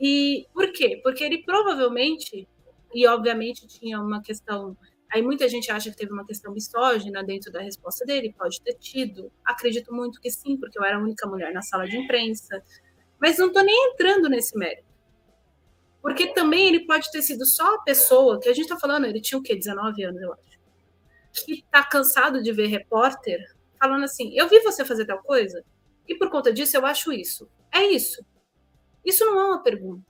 E 0.00 0.46
por 0.52 0.72
quê? 0.72 1.00
Porque 1.02 1.22
ele 1.22 1.42
provavelmente, 1.44 2.48
e 2.94 3.06
obviamente 3.06 3.66
tinha 3.66 4.00
uma 4.00 4.22
questão 4.22 4.76
Aí 5.14 5.22
muita 5.22 5.48
gente 5.48 5.70
acha 5.70 5.90
que 5.90 5.96
teve 5.96 6.12
uma 6.12 6.26
questão 6.26 6.52
misógina 6.52 7.22
dentro 7.22 7.52
da 7.52 7.60
resposta 7.60 8.04
dele, 8.04 8.34
pode 8.36 8.60
ter 8.60 8.74
tido. 8.74 9.30
Acredito 9.44 9.94
muito 9.94 10.20
que 10.20 10.28
sim, 10.28 10.56
porque 10.56 10.76
eu 10.76 10.82
era 10.82 10.96
a 10.96 11.00
única 11.00 11.24
mulher 11.28 11.52
na 11.52 11.62
sala 11.62 11.86
de 11.86 11.96
imprensa. 11.96 12.60
Mas 13.20 13.38
não 13.38 13.46
estou 13.46 13.62
nem 13.62 13.92
entrando 13.92 14.28
nesse 14.28 14.58
mérito. 14.58 14.88
Porque 16.02 16.34
também 16.34 16.66
ele 16.66 16.84
pode 16.84 17.12
ter 17.12 17.22
sido 17.22 17.46
só 17.46 17.76
a 17.76 17.82
pessoa, 17.82 18.40
que 18.40 18.48
a 18.48 18.52
gente 18.52 18.64
está 18.64 18.76
falando, 18.76 19.04
ele 19.04 19.20
tinha 19.20 19.38
o 19.38 19.42
quê? 19.42 19.54
19 19.54 20.02
anos, 20.02 20.20
eu 20.20 20.32
acho. 20.32 20.58
Que 21.32 21.60
está 21.60 21.84
cansado 21.84 22.42
de 22.42 22.50
ver 22.50 22.66
repórter 22.66 23.40
falando 23.78 24.04
assim: 24.04 24.36
eu 24.36 24.48
vi 24.48 24.60
você 24.60 24.84
fazer 24.84 25.06
tal 25.06 25.22
coisa, 25.22 25.64
e 26.08 26.16
por 26.16 26.28
conta 26.28 26.52
disso 26.52 26.76
eu 26.76 26.84
acho 26.84 27.12
isso. 27.12 27.48
É 27.72 27.84
isso. 27.84 28.24
Isso 29.04 29.24
não 29.24 29.38
é 29.38 29.44
uma 29.44 29.62
pergunta. 29.62 30.04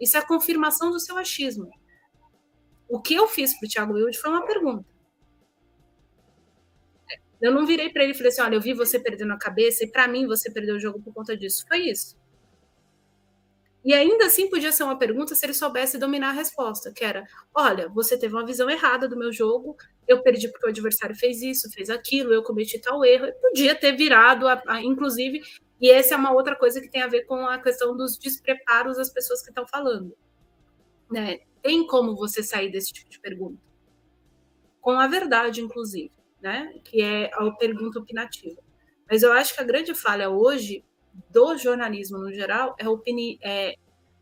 Isso 0.00 0.16
é 0.16 0.20
a 0.20 0.26
confirmação 0.26 0.90
do 0.90 0.98
seu 0.98 1.16
achismo. 1.16 1.70
O 2.90 3.00
que 3.00 3.14
eu 3.14 3.28
fiz 3.28 3.56
para 3.58 3.66
o 3.66 3.70
Thiago 3.70 3.94
Wilde 3.94 4.18
foi 4.18 4.30
uma 4.30 4.44
pergunta. 4.44 4.84
Eu 7.40 7.52
não 7.52 7.64
virei 7.64 7.88
para 7.88 8.02
ele 8.02 8.12
e 8.12 8.14
falei 8.16 8.28
assim: 8.28 8.42
olha, 8.42 8.56
eu 8.56 8.60
vi 8.60 8.74
você 8.74 8.98
perdendo 8.98 9.32
a 9.32 9.38
cabeça 9.38 9.84
e 9.84 9.90
para 9.90 10.06
mim 10.08 10.26
você 10.26 10.50
perdeu 10.50 10.74
o 10.74 10.80
jogo 10.80 11.00
por 11.00 11.14
conta 11.14 11.36
disso. 11.36 11.64
Foi 11.66 11.78
isso. 11.78 12.18
E 13.82 13.94
ainda 13.94 14.26
assim 14.26 14.50
podia 14.50 14.72
ser 14.72 14.82
uma 14.82 14.98
pergunta 14.98 15.34
se 15.34 15.46
ele 15.46 15.54
soubesse 15.54 15.96
dominar 15.96 16.30
a 16.30 16.32
resposta, 16.32 16.92
que 16.92 17.04
era: 17.04 17.24
olha, 17.54 17.88
você 17.88 18.18
teve 18.18 18.34
uma 18.34 18.44
visão 18.44 18.68
errada 18.68 19.08
do 19.08 19.16
meu 19.16 19.32
jogo, 19.32 19.76
eu 20.06 20.22
perdi 20.22 20.48
porque 20.48 20.66
o 20.66 20.68
adversário 20.68 21.16
fez 21.16 21.40
isso, 21.40 21.70
fez 21.70 21.88
aquilo, 21.88 22.34
eu 22.34 22.42
cometi 22.42 22.78
tal 22.78 23.04
erro. 23.04 23.26
Eu 23.26 23.34
podia 23.34 23.74
ter 23.74 23.96
virado, 23.96 24.46
a, 24.48 24.60
a, 24.66 24.82
inclusive, 24.82 25.40
e 25.80 25.90
essa 25.90 26.14
é 26.14 26.16
uma 26.16 26.32
outra 26.32 26.56
coisa 26.56 26.80
que 26.80 26.90
tem 26.90 27.02
a 27.02 27.08
ver 27.08 27.22
com 27.24 27.46
a 27.46 27.58
questão 27.58 27.96
dos 27.96 28.18
despreparos 28.18 28.98
das 28.98 29.08
pessoas 29.08 29.40
que 29.40 29.48
estão 29.48 29.66
falando. 29.66 30.14
Né? 31.10 31.40
Tem 31.62 31.86
como 31.86 32.16
você 32.16 32.42
sair 32.42 32.70
desse 32.70 32.92
tipo 32.92 33.10
de 33.10 33.20
pergunta? 33.20 33.60
Com 34.80 34.92
a 34.92 35.06
verdade, 35.06 35.60
inclusive, 35.60 36.10
né? 36.40 36.72
Que 36.84 37.02
é 37.02 37.30
a 37.34 37.50
pergunta 37.52 37.98
opinativa. 37.98 38.60
Mas 39.10 39.22
eu 39.22 39.32
acho 39.32 39.54
que 39.54 39.60
a 39.60 39.64
grande 39.64 39.94
falha 39.94 40.30
hoje 40.30 40.84
do 41.30 41.56
jornalismo 41.56 42.18
no 42.18 42.32
geral 42.32 42.74
é, 42.78 42.88
opini 42.88 43.38
é 43.42 43.74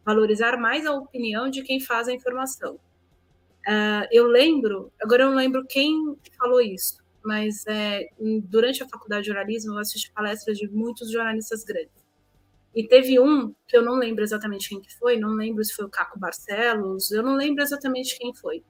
valorizar 0.05 0.57
mais 0.57 0.86
a 0.86 0.93
opinião 0.93 1.51
de 1.51 1.62
quem 1.62 1.80
faz 1.80 2.09
a 2.09 2.12
informação. 2.12 2.76
Uh, 3.66 4.09
eu 4.11 4.26
lembro, 4.26 4.91
agora 5.01 5.24
eu 5.24 5.28
não 5.28 5.36
lembro 5.36 5.66
quem 5.66 6.16
falou 6.39 6.61
isso, 6.61 6.97
mas 7.22 7.66
é, 7.66 8.09
durante 8.45 8.82
a 8.82 8.89
faculdade 8.89 9.24
de 9.24 9.28
jornalismo 9.28 9.74
eu 9.74 9.78
assisti 9.78 10.11
palestras 10.11 10.57
de 10.57 10.66
muitos 10.68 11.12
jornalistas 11.12 11.62
grandes. 11.64 11.97
E 12.74 12.86
teve 12.86 13.18
um, 13.18 13.54
que 13.66 13.76
eu 13.76 13.82
não 13.82 13.94
lembro 13.94 14.22
exatamente 14.22 14.68
quem 14.68 14.80
que 14.80 14.94
foi, 14.96 15.18
não 15.18 15.30
lembro 15.30 15.64
se 15.64 15.74
foi 15.74 15.86
o 15.86 15.90
Caco 15.90 16.18
Barcelos, 16.18 17.10
eu 17.10 17.22
não 17.22 17.34
lembro 17.34 17.62
exatamente 17.62 18.18
quem 18.18 18.34
foi. 18.34 18.62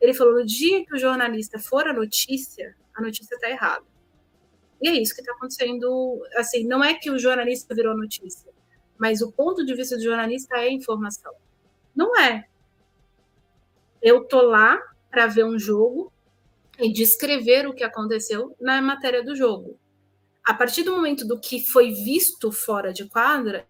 Ele 0.00 0.14
falou: 0.14 0.34
no 0.34 0.44
dia 0.44 0.84
que 0.84 0.94
o 0.94 0.98
jornalista 0.98 1.58
for 1.58 1.86
a 1.86 1.92
notícia, 1.92 2.74
a 2.94 3.02
notícia 3.02 3.34
está 3.34 3.48
errada. 3.50 3.84
E 4.80 4.88
é 4.88 4.94
isso 4.94 5.14
que 5.14 5.20
está 5.20 5.32
acontecendo. 5.32 6.20
Assim, 6.36 6.66
não 6.66 6.82
é 6.82 6.94
que 6.94 7.10
o 7.10 7.18
jornalista 7.18 7.74
virou 7.74 7.96
notícia, 7.96 8.50
mas 8.98 9.22
o 9.22 9.30
ponto 9.30 9.64
de 9.64 9.74
vista 9.74 9.96
do 9.96 10.02
jornalista 10.02 10.56
é 10.56 10.70
informação. 10.70 11.32
Não 11.94 12.18
é. 12.18 12.46
Eu 14.02 14.24
tô 14.24 14.42
lá 14.42 14.80
para 15.08 15.28
ver 15.28 15.44
um 15.44 15.58
jogo 15.58 16.12
e 16.80 16.92
descrever 16.92 17.68
o 17.68 17.74
que 17.74 17.84
aconteceu 17.84 18.56
na 18.60 18.82
matéria 18.82 19.22
do 19.22 19.36
jogo 19.36 19.78
a 20.44 20.54
partir 20.54 20.82
do 20.82 20.92
momento 20.92 21.26
do 21.26 21.38
que 21.38 21.64
foi 21.64 21.92
visto 21.92 22.50
fora 22.50 22.92
de 22.92 23.08
quadra, 23.08 23.66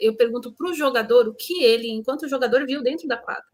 eu 0.00 0.14
pergunto 0.14 0.52
para 0.52 0.70
o 0.70 0.74
jogador 0.74 1.28
o 1.28 1.34
que 1.34 1.62
ele, 1.62 1.88
enquanto 1.90 2.28
jogador, 2.28 2.64
viu 2.64 2.82
dentro 2.82 3.08
da 3.08 3.16
quadra. 3.16 3.46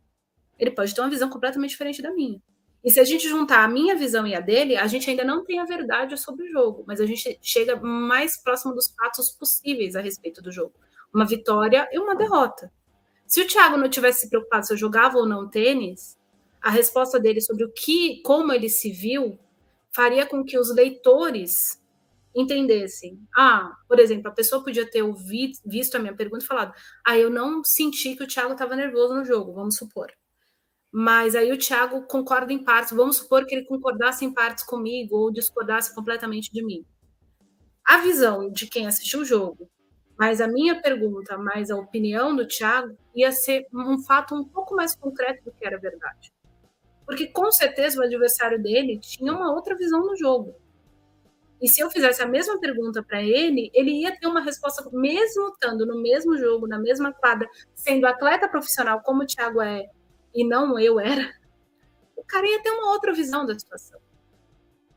Ele 0.58 0.70
pode 0.70 0.94
ter 0.94 1.00
uma 1.00 1.10
visão 1.10 1.28
completamente 1.28 1.70
diferente 1.70 2.02
da 2.02 2.12
minha. 2.12 2.40
E 2.84 2.90
se 2.90 3.00
a 3.00 3.04
gente 3.04 3.26
juntar 3.26 3.64
a 3.64 3.68
minha 3.68 3.96
visão 3.96 4.26
e 4.26 4.34
a 4.34 4.40
dele, 4.40 4.76
a 4.76 4.86
gente 4.86 5.08
ainda 5.08 5.24
não 5.24 5.42
tem 5.42 5.58
a 5.58 5.64
verdade 5.64 6.18
sobre 6.18 6.44
o 6.44 6.50
jogo, 6.50 6.84
mas 6.86 7.00
a 7.00 7.06
gente 7.06 7.38
chega 7.40 7.76
mais 7.76 8.36
próximo 8.36 8.74
dos 8.74 8.88
fatos 8.94 9.30
possíveis 9.30 9.96
a 9.96 10.02
respeito 10.02 10.42
do 10.42 10.52
jogo. 10.52 10.74
Uma 11.12 11.24
vitória 11.24 11.88
e 11.90 11.98
uma 11.98 12.14
derrota. 12.14 12.70
Se 13.26 13.40
o 13.40 13.46
Thiago 13.46 13.78
não 13.78 13.88
tivesse 13.88 14.20
se 14.20 14.28
preocupado 14.28 14.66
se 14.66 14.74
eu 14.74 14.76
jogava 14.76 15.16
ou 15.16 15.26
não 15.26 15.48
tênis, 15.48 16.18
a 16.60 16.70
resposta 16.70 17.18
dele 17.18 17.40
sobre 17.40 17.64
o 17.64 17.72
que, 17.72 18.20
como 18.22 18.52
ele 18.52 18.68
se 18.68 18.90
viu, 18.90 19.38
faria 19.94 20.26
com 20.26 20.44
que 20.44 20.58
os 20.58 20.74
leitores 20.74 21.80
entendessem. 22.34 23.18
Ah, 23.36 23.72
por 23.88 23.98
exemplo, 24.00 24.28
a 24.28 24.34
pessoa 24.34 24.62
podia 24.62 24.90
ter 24.90 25.02
ouvido, 25.02 25.58
visto 25.64 25.94
a 25.94 25.98
minha 25.98 26.14
pergunta 26.14 26.44
e 26.44 26.46
falado: 26.46 26.74
Ah, 27.06 27.16
eu 27.16 27.30
não 27.30 27.62
senti 27.64 28.16
que 28.16 28.24
o 28.24 28.26
Thiago 28.26 28.52
estava 28.52 28.74
nervoso 28.76 29.14
no 29.14 29.24
jogo, 29.24 29.52
vamos 29.52 29.76
supor. 29.76 30.12
Mas 30.92 31.34
aí 31.34 31.52
o 31.52 31.58
Thiago 31.58 32.06
concorda 32.06 32.52
em 32.52 32.62
partes, 32.62 32.92
vamos 32.92 33.16
supor 33.16 33.44
que 33.46 33.54
ele 33.54 33.66
concordasse 33.66 34.24
em 34.24 34.32
partes 34.32 34.64
comigo 34.64 35.16
ou 35.16 35.32
discordasse 35.32 35.94
completamente 35.94 36.52
de 36.52 36.64
mim. 36.64 36.84
A 37.84 37.98
visão 37.98 38.50
de 38.50 38.66
quem 38.66 38.86
assistiu 38.86 39.20
o 39.20 39.24
jogo, 39.24 39.68
mas 40.16 40.40
a 40.40 40.46
minha 40.46 40.80
pergunta, 40.80 41.36
mais 41.36 41.70
a 41.70 41.76
opinião 41.76 42.34
do 42.34 42.46
Thiago, 42.46 42.96
ia 43.14 43.32
ser 43.32 43.66
um 43.72 43.98
fato 44.04 44.34
um 44.34 44.44
pouco 44.44 44.74
mais 44.76 44.94
concreto 44.94 45.44
do 45.44 45.52
que 45.52 45.66
era 45.66 45.78
verdade. 45.78 46.32
Porque 47.06 47.26
com 47.26 47.50
certeza 47.52 48.00
o 48.00 48.04
adversário 48.04 48.62
dele 48.62 48.98
tinha 48.98 49.32
uma 49.32 49.52
outra 49.52 49.76
visão 49.76 50.00
do 50.00 50.16
jogo. 50.16 50.54
E 51.60 51.68
se 51.68 51.80
eu 51.80 51.90
fizesse 51.90 52.22
a 52.22 52.26
mesma 52.26 52.58
pergunta 52.58 53.02
para 53.02 53.22
ele, 53.22 53.70
ele 53.72 53.90
ia 54.02 54.18
ter 54.18 54.26
uma 54.26 54.40
resposta, 54.40 54.86
mesmo 54.92 55.48
estando 55.48 55.86
no 55.86 56.00
mesmo 56.02 56.36
jogo, 56.36 56.66
na 56.66 56.78
mesma 56.78 57.12
quadra, 57.12 57.48
sendo 57.74 58.06
atleta 58.06 58.48
profissional 58.48 59.00
como 59.00 59.22
o 59.22 59.26
Thiago 59.26 59.62
é 59.62 59.88
e 60.34 60.44
não 60.46 60.78
eu 60.78 60.98
era, 60.98 61.32
o 62.16 62.24
cara 62.24 62.46
ia 62.46 62.62
ter 62.62 62.70
uma 62.70 62.90
outra 62.90 63.12
visão 63.12 63.46
da 63.46 63.58
situação. 63.58 64.00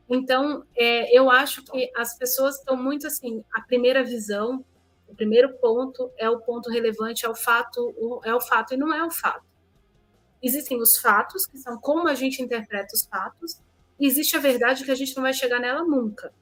Então, 0.08 0.64
é, 0.76 1.16
eu 1.16 1.30
acho 1.30 1.62
que 1.64 1.90
as 1.96 2.18
pessoas 2.18 2.56
estão 2.56 2.76
muito 2.76 3.06
assim, 3.06 3.44
a 3.52 3.60
primeira 3.60 4.02
visão, 4.02 4.64
o 5.06 5.14
primeiro 5.14 5.56
ponto 5.58 6.10
é 6.16 6.28
o 6.28 6.40
ponto 6.40 6.70
relevante, 6.70 7.24
é 7.24 7.28
o 7.28 7.34
fato, 7.34 8.20
é 8.24 8.34
o 8.34 8.40
fato 8.40 8.74
e 8.74 8.76
não 8.76 8.92
é 8.92 9.04
o 9.04 9.10
fato. 9.10 9.47
Existem 10.42 10.80
os 10.80 10.98
fatos, 10.98 11.46
que 11.46 11.58
são 11.58 11.78
como 11.78 12.08
a 12.08 12.14
gente 12.14 12.42
interpreta 12.42 12.94
os 12.94 13.04
fatos, 13.04 13.60
e 13.98 14.06
existe 14.06 14.36
a 14.36 14.40
verdade 14.40 14.84
que 14.84 14.90
a 14.90 14.94
gente 14.94 15.14
não 15.16 15.22
vai 15.22 15.32
chegar 15.32 15.58
nela 15.58 15.84
nunca 15.84 16.32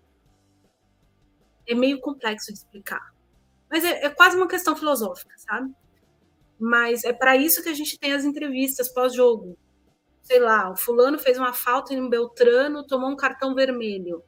é 1.66 1.74
meio 1.74 2.00
complexo 2.00 2.52
de 2.52 2.58
explicar. 2.58 3.12
Mas 3.68 3.84
é, 3.84 4.04
é 4.04 4.10
quase 4.10 4.36
uma 4.36 4.48
questão 4.48 4.76
filosófica, 4.76 5.34
sabe? 5.36 5.74
Mas 6.58 7.04
é 7.04 7.12
para 7.12 7.36
isso 7.36 7.62
que 7.62 7.68
a 7.68 7.74
gente 7.74 7.98
tem 7.98 8.12
as 8.12 8.24
entrevistas 8.24 8.88
pós-jogo. 8.88 9.58
Sei 10.22 10.38
lá, 10.38 10.70
o 10.70 10.76
fulano 10.76 11.18
fez 11.18 11.38
uma 11.38 11.52
falta 11.52 11.92
em 11.92 12.00
um 12.00 12.08
Beltrano, 12.08 12.86
tomou 12.86 13.10
um 13.10 13.16
cartão 13.16 13.54
vermelho. 13.54 14.22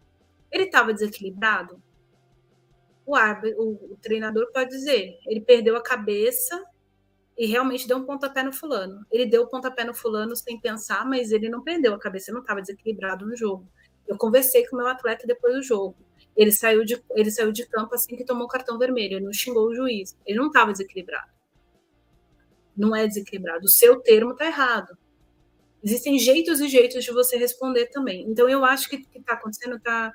Ele 0.51 0.64
estava 0.64 0.93
desequilibrado? 0.93 1.81
O, 3.07 3.14
árbitro, 3.14 3.62
o, 3.62 3.93
o 3.93 3.97
treinador 4.03 4.51
pode 4.53 4.71
dizer, 4.71 5.19
ele 5.27 5.41
perdeu 5.41 5.77
a 5.77 5.83
cabeça 5.83 6.62
e 7.39 7.47
realmente 7.47 7.86
deu 7.86 7.97
um 7.97 8.05
pontapé 8.05 8.43
no 8.43 8.53
fulano. 8.53 9.07
Ele 9.12 9.24
deu 9.24 9.43
o 9.43 9.45
um 9.45 9.49
pontapé 9.49 9.84
no 9.84 9.95
fulano 9.95 10.34
sem 10.34 10.61
pensar, 10.61 11.07
mas 11.07 11.30
ele 11.30 11.49
não 11.49 11.62
perdeu 11.62 11.95
a 11.95 11.99
cabeça, 11.99 12.30
ele 12.30 12.34
não 12.34 12.43
estava 12.43 12.61
desequilibrado 12.61 13.24
no 13.24 13.36
jogo. 13.36 13.64
Eu 14.09 14.18
conversei 14.18 14.66
com 14.66 14.74
o 14.74 14.78
meu 14.80 14.89
atleta 14.89 15.24
depois 15.24 15.55
do 15.55 15.62
jogo. 15.62 15.97
Ele 16.36 16.51
saiu 16.51 16.84
de, 16.84 17.01
ele 17.14 17.30
saiu 17.30 17.53
de 17.53 17.64
campo 17.66 17.95
assim 17.95 18.16
que 18.16 18.24
tomou 18.24 18.45
o 18.45 18.49
cartão 18.49 18.76
vermelho, 18.76 19.14
ele 19.14 19.24
não 19.24 19.32
xingou 19.32 19.68
o 19.68 19.74
juiz. 19.74 20.16
Ele 20.26 20.39
não 20.39 20.49
estava 20.49 20.72
desequilibrado. 20.72 21.30
Não 22.76 22.95
é 22.95 23.07
desequilibrado. 23.07 23.64
O 23.66 23.68
seu 23.68 24.01
termo 24.01 24.32
está 24.32 24.47
errado. 24.47 24.99
Existem 25.82 26.18
jeitos 26.18 26.61
e 26.61 26.68
jeitos 26.68 27.05
de 27.05 27.12
você 27.12 27.36
responder 27.36 27.86
também. 27.86 28.28
Então, 28.28 28.49
eu 28.49 28.64
acho 28.64 28.89
que 28.89 28.97
o 28.97 29.05
que 29.05 29.18
está 29.18 29.34
acontecendo 29.34 29.76
está 29.76 30.12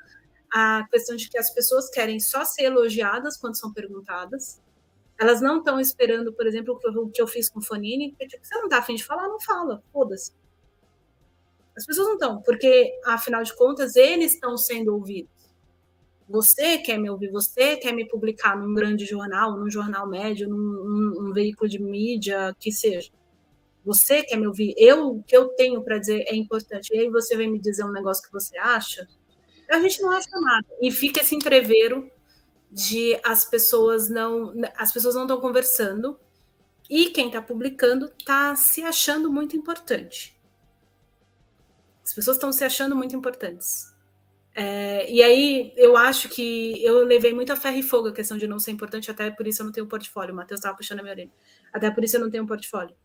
a 0.52 0.86
questão 0.92 1.16
de 1.16 1.30
que 1.30 1.38
as 1.38 1.54
pessoas 1.54 1.90
querem 1.90 2.20
só 2.20 2.44
ser 2.44 2.64
elogiadas 2.64 3.38
quando 3.38 3.58
são 3.58 3.72
perguntadas. 3.72 4.62
Elas 5.20 5.42
não 5.42 5.60
estão 5.60 5.80
esperando, 5.80 6.34
por 6.34 6.48
exemplo, 6.48 6.80
o 6.84 7.10
que 7.10 7.22
eu 7.22 7.28
fiz 7.28 7.50
com 7.50 7.60
o 7.60 7.64
Fonini, 7.64 8.10
porque 8.10 8.28
tipo, 8.28 8.46
você 8.46 8.56
não 8.56 8.66
está 8.66 8.80
afim 8.80 8.96
de 8.96 9.04
falar, 9.04 9.28
não 9.28 9.40
fala, 9.40 9.84
foda-se. 9.92 10.34
As 11.76 11.86
pessoas 11.86 12.08
não 12.08 12.14
estão, 12.16 12.42
porque, 12.42 12.92
afinal 13.06 13.44
de 13.44 13.56
contas, 13.56 13.96
eles 13.96 14.34
estão 14.34 14.58
sendo 14.58 14.94
ouvidos. 14.94 15.32
Você 16.30 16.78
quer 16.78 16.98
me 16.98 17.10
ouvir, 17.10 17.30
você 17.32 17.78
quer 17.78 17.94
me 17.94 18.08
publicar 18.08 18.58
num 18.58 18.74
grande 18.74 19.06
jornal, 19.06 19.58
num 19.58 19.70
jornal 19.70 20.08
médio, 20.08 20.48
num, 20.48 20.58
num, 20.58 21.22
num 21.22 21.34
veículo 21.34 21.70
de 21.70 21.82
mídia, 21.82 22.56
que 22.60 22.72
seja. 22.72 23.12
Você 23.86 24.24
quer 24.24 24.38
me 24.38 24.48
ouvir? 24.48 24.74
Eu, 24.78 25.10
o 25.10 25.24
que 25.24 25.36
eu 25.36 25.50
tenho 25.50 25.84
para 25.84 25.98
dizer 25.98 26.24
é 26.28 26.36
importante. 26.36 26.94
E 26.94 27.00
aí 27.00 27.10
você 27.10 27.36
vem 27.36 27.52
me 27.52 27.60
dizer 27.60 27.84
um 27.84 27.92
negócio 27.92 28.24
que 28.24 28.32
você 28.32 28.58
acha? 28.58 29.08
A 29.70 29.80
gente 29.82 30.02
não 30.02 30.12
acha 30.12 30.30
nada. 30.40 30.66
E 30.82 30.92
fica 30.92 31.22
esse 31.22 31.36
entreveiro 31.36 32.10
de 32.74 33.20
as 33.24 33.46
pessoas 33.46 34.10
não 34.10 34.52
as 34.76 34.92
pessoas 34.92 35.14
não 35.14 35.24
estão 35.24 35.40
conversando 35.40 36.20
e 36.90 37.12
quem 37.12 37.28
está 37.28 37.42
publicando 37.42 38.12
está 38.18 38.56
se 38.56 38.82
achando 38.84 39.32
muito 39.32 39.56
importante. 39.56 40.36
As 42.04 42.14
pessoas 42.14 42.38
estão 42.38 42.52
se 42.52 42.64
achando 42.64 42.96
muito 42.96 43.16
importantes. 43.16 43.94
É, 44.56 45.12
e 45.12 45.24
aí 45.24 45.74
eu 45.78 45.96
acho 45.96 46.30
que 46.30 46.84
eu 46.84 47.04
levei 47.04 47.34
muito 47.34 47.54
a 47.54 47.56
ferro 47.56 47.78
e 47.78 47.84
fogo 47.84 48.10
a 48.10 48.14
questão 48.14 48.38
de 48.38 48.48
não 48.48 48.60
ser 48.60 48.72
importante, 48.72 49.10
até 49.10 49.32
por 49.32 49.48
isso 49.48 49.62
eu 49.62 49.66
não 49.66 49.72
tenho 49.72 49.88
portfólio. 49.88 50.34
O 50.34 50.36
Matheus 50.36 50.60
estava 50.60 50.76
puxando 50.76 51.00
a 51.00 51.04
minha 51.04 51.14
orelha. 51.14 51.32
Até 51.72 51.90
por 51.90 52.04
isso 52.04 52.18
eu 52.18 52.22
não 52.22 52.30
tenho 52.30 52.46
portfólio. 52.46 52.96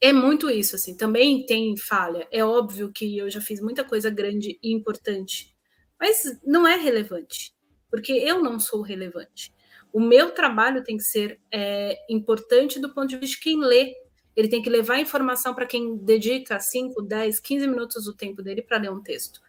É 0.00 0.12
muito 0.12 0.50
isso, 0.50 0.76
assim. 0.76 0.96
Também 0.96 1.46
tem 1.46 1.76
falha. 1.76 2.26
É 2.30 2.44
óbvio 2.44 2.92
que 2.92 3.16
eu 3.16 3.30
já 3.30 3.40
fiz 3.40 3.60
muita 3.60 3.84
coisa 3.84 4.10
grande 4.10 4.58
e 4.62 4.72
importante, 4.72 5.54
mas 5.98 6.38
não 6.44 6.66
é 6.66 6.76
relevante, 6.76 7.53
porque 7.94 8.12
eu 8.12 8.42
não 8.42 8.58
sou 8.58 8.82
relevante. 8.82 9.54
O 9.92 10.00
meu 10.00 10.32
trabalho 10.32 10.82
tem 10.82 10.96
que 10.96 11.04
ser 11.04 11.40
é, 11.52 11.96
importante 12.10 12.80
do 12.80 12.92
ponto 12.92 13.08
de 13.08 13.18
vista 13.18 13.36
de 13.36 13.42
quem 13.42 13.60
lê. 13.60 13.94
Ele 14.34 14.48
tem 14.48 14.60
que 14.60 14.68
levar 14.68 14.98
informação 14.98 15.54
para 15.54 15.66
quem 15.66 15.96
dedica 15.96 16.58
5, 16.58 17.00
10, 17.02 17.38
15 17.38 17.68
minutos 17.68 18.04
do 18.04 18.12
tempo 18.12 18.42
dele 18.42 18.62
para 18.62 18.78
ler 18.78 18.90
um 18.90 19.02
texto 19.02 19.40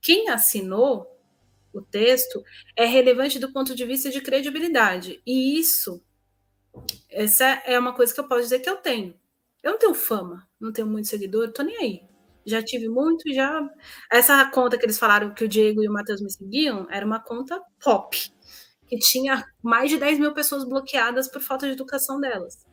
quem 0.00 0.28
assinou 0.28 1.18
o 1.72 1.80
texto 1.80 2.42
é 2.74 2.84
relevante 2.84 3.38
do 3.38 3.52
ponto 3.52 3.74
de 3.74 3.84
vista 3.84 4.10
de 4.10 4.20
credibilidade. 4.20 5.22
E 5.24 5.58
isso, 5.58 6.02
essa 7.08 7.44
é 7.64 7.78
uma 7.78 7.94
coisa 7.94 8.12
que 8.12 8.18
eu 8.18 8.26
posso 8.26 8.42
dizer 8.42 8.60
que 8.60 8.68
eu 8.68 8.78
tenho. 8.78 9.14
Eu 9.62 9.72
não 9.72 9.78
tenho 9.78 9.94
fama, 9.94 10.48
não 10.58 10.72
tenho 10.72 10.88
muito 10.88 11.08
seguidor, 11.08 11.52
tô 11.52 11.62
nem 11.62 11.76
aí. 11.76 12.02
Já 12.44 12.62
tive 12.62 12.88
muito, 12.88 13.32
já. 13.32 13.68
Essa 14.10 14.44
conta 14.50 14.78
que 14.78 14.84
eles 14.84 14.98
falaram 14.98 15.34
que 15.34 15.44
o 15.44 15.48
Diego 15.48 15.82
e 15.82 15.88
o 15.88 15.92
Matheus 15.92 16.20
me 16.20 16.30
seguiam 16.30 16.86
era 16.90 17.04
uma 17.04 17.20
conta 17.20 17.60
pop, 17.82 18.16
que 18.88 18.98
tinha 18.98 19.44
mais 19.62 19.90
de 19.90 19.98
10 19.98 20.18
mil 20.18 20.32
pessoas 20.32 20.64
bloqueadas 20.64 21.28
por 21.28 21.40
falta 21.40 21.66
de 21.66 21.72
educação 21.72 22.20
delas. 22.20 22.66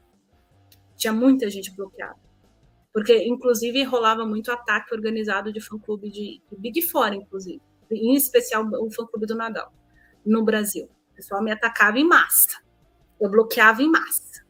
Tinha 0.95 1.13
muita 1.13 1.49
gente 1.49 1.75
bloqueada. 1.75 2.15
Porque, 2.93 3.15
inclusive, 3.27 3.83
rolava 3.83 4.25
muito 4.25 4.51
ataque 4.51 4.93
organizado 4.93 5.53
de 5.53 5.61
fã-clube 5.61 6.09
de, 6.09 6.41
de, 6.49 6.57
Big 6.57 6.81
Four, 6.81 7.13
inclusive. 7.13 7.61
Em 7.91 8.15
especial 8.15 8.65
o 8.65 8.89
fã-clube 8.89 9.27
do 9.27 9.35
Nadal, 9.35 9.71
no 10.25 10.43
Brasil. 10.43 10.89
O 11.11 11.15
pessoal 11.15 11.43
me 11.43 11.51
atacava 11.51 11.99
em 11.99 12.07
massa. 12.07 12.59
Eu 13.19 13.29
bloqueava 13.29 13.83
em 13.83 13.89
massa. 13.89 14.43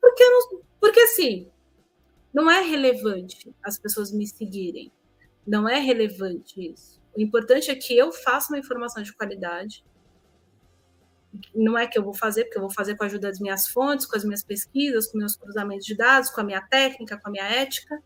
Porque, 0.00 0.24
não, 0.24 0.60
porque 0.80 1.00
assim, 1.00 1.49
não 2.32 2.50
é 2.50 2.60
relevante 2.60 3.54
as 3.62 3.78
pessoas 3.78 4.12
me 4.12 4.26
seguirem. 4.26 4.92
Não 5.46 5.68
é 5.68 5.78
relevante 5.78 6.72
isso. 6.72 7.00
O 7.16 7.20
importante 7.20 7.70
é 7.70 7.74
que 7.74 7.96
eu 7.96 8.12
faça 8.12 8.52
uma 8.52 8.58
informação 8.58 9.02
de 9.02 9.12
qualidade, 9.12 9.84
não 11.54 11.78
é 11.78 11.86
que 11.86 11.98
eu 11.98 12.02
vou 12.02 12.14
fazer, 12.14 12.44
porque 12.44 12.58
eu 12.58 12.62
vou 12.62 12.72
fazer 12.72 12.96
com 12.96 13.04
a 13.04 13.06
ajuda 13.06 13.28
das 13.28 13.38
minhas 13.38 13.68
fontes, 13.68 14.06
com 14.06 14.16
as 14.16 14.24
minhas 14.24 14.42
pesquisas, 14.42 15.06
com 15.06 15.18
meus 15.18 15.36
cruzamentos 15.36 15.86
de 15.86 15.96
dados, 15.96 16.30
com 16.30 16.40
a 16.40 16.44
minha 16.44 16.60
técnica, 16.60 17.16
com 17.18 17.28
a 17.28 17.30
minha 17.30 17.44
ética, 17.44 18.02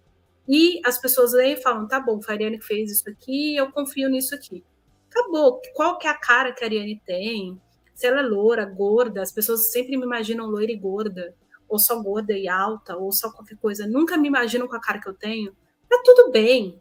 e 0.46 0.80
as 0.84 0.98
pessoas 0.98 1.32
leem 1.32 1.54
e 1.54 1.62
falam, 1.62 1.88
tá 1.88 1.98
bom, 1.98 2.20
foi 2.20 2.34
a 2.34 2.36
Ariane 2.36 2.58
que 2.58 2.66
fez 2.66 2.90
isso 2.90 3.08
aqui, 3.08 3.56
eu 3.56 3.72
confio 3.72 4.10
nisso 4.10 4.34
aqui. 4.34 4.62
Acabou. 5.10 5.60
Qual 5.74 5.98
que 5.98 6.06
é 6.06 6.10
a 6.10 6.18
cara 6.18 6.52
que 6.52 6.62
a 6.62 6.66
Ariane 6.66 7.00
tem? 7.06 7.60
Se 7.94 8.06
ela 8.06 8.20
é 8.20 8.22
loura, 8.22 8.66
gorda, 8.66 9.22
as 9.22 9.32
pessoas 9.32 9.70
sempre 9.70 9.96
me 9.96 10.04
imaginam 10.04 10.46
loira 10.46 10.72
e 10.72 10.76
gorda, 10.76 11.34
ou 11.68 11.78
só 11.78 12.00
gorda 12.02 12.32
e 12.32 12.48
alta, 12.48 12.96
ou 12.96 13.12
só 13.12 13.30
qualquer 13.30 13.56
coisa. 13.56 13.86
Nunca 13.86 14.16
me 14.16 14.28
imaginam 14.28 14.68
com 14.68 14.76
a 14.76 14.80
cara 14.80 15.00
que 15.00 15.08
eu 15.08 15.14
tenho. 15.14 15.52
Tá 15.88 16.00
tudo 16.04 16.30
bem. 16.30 16.78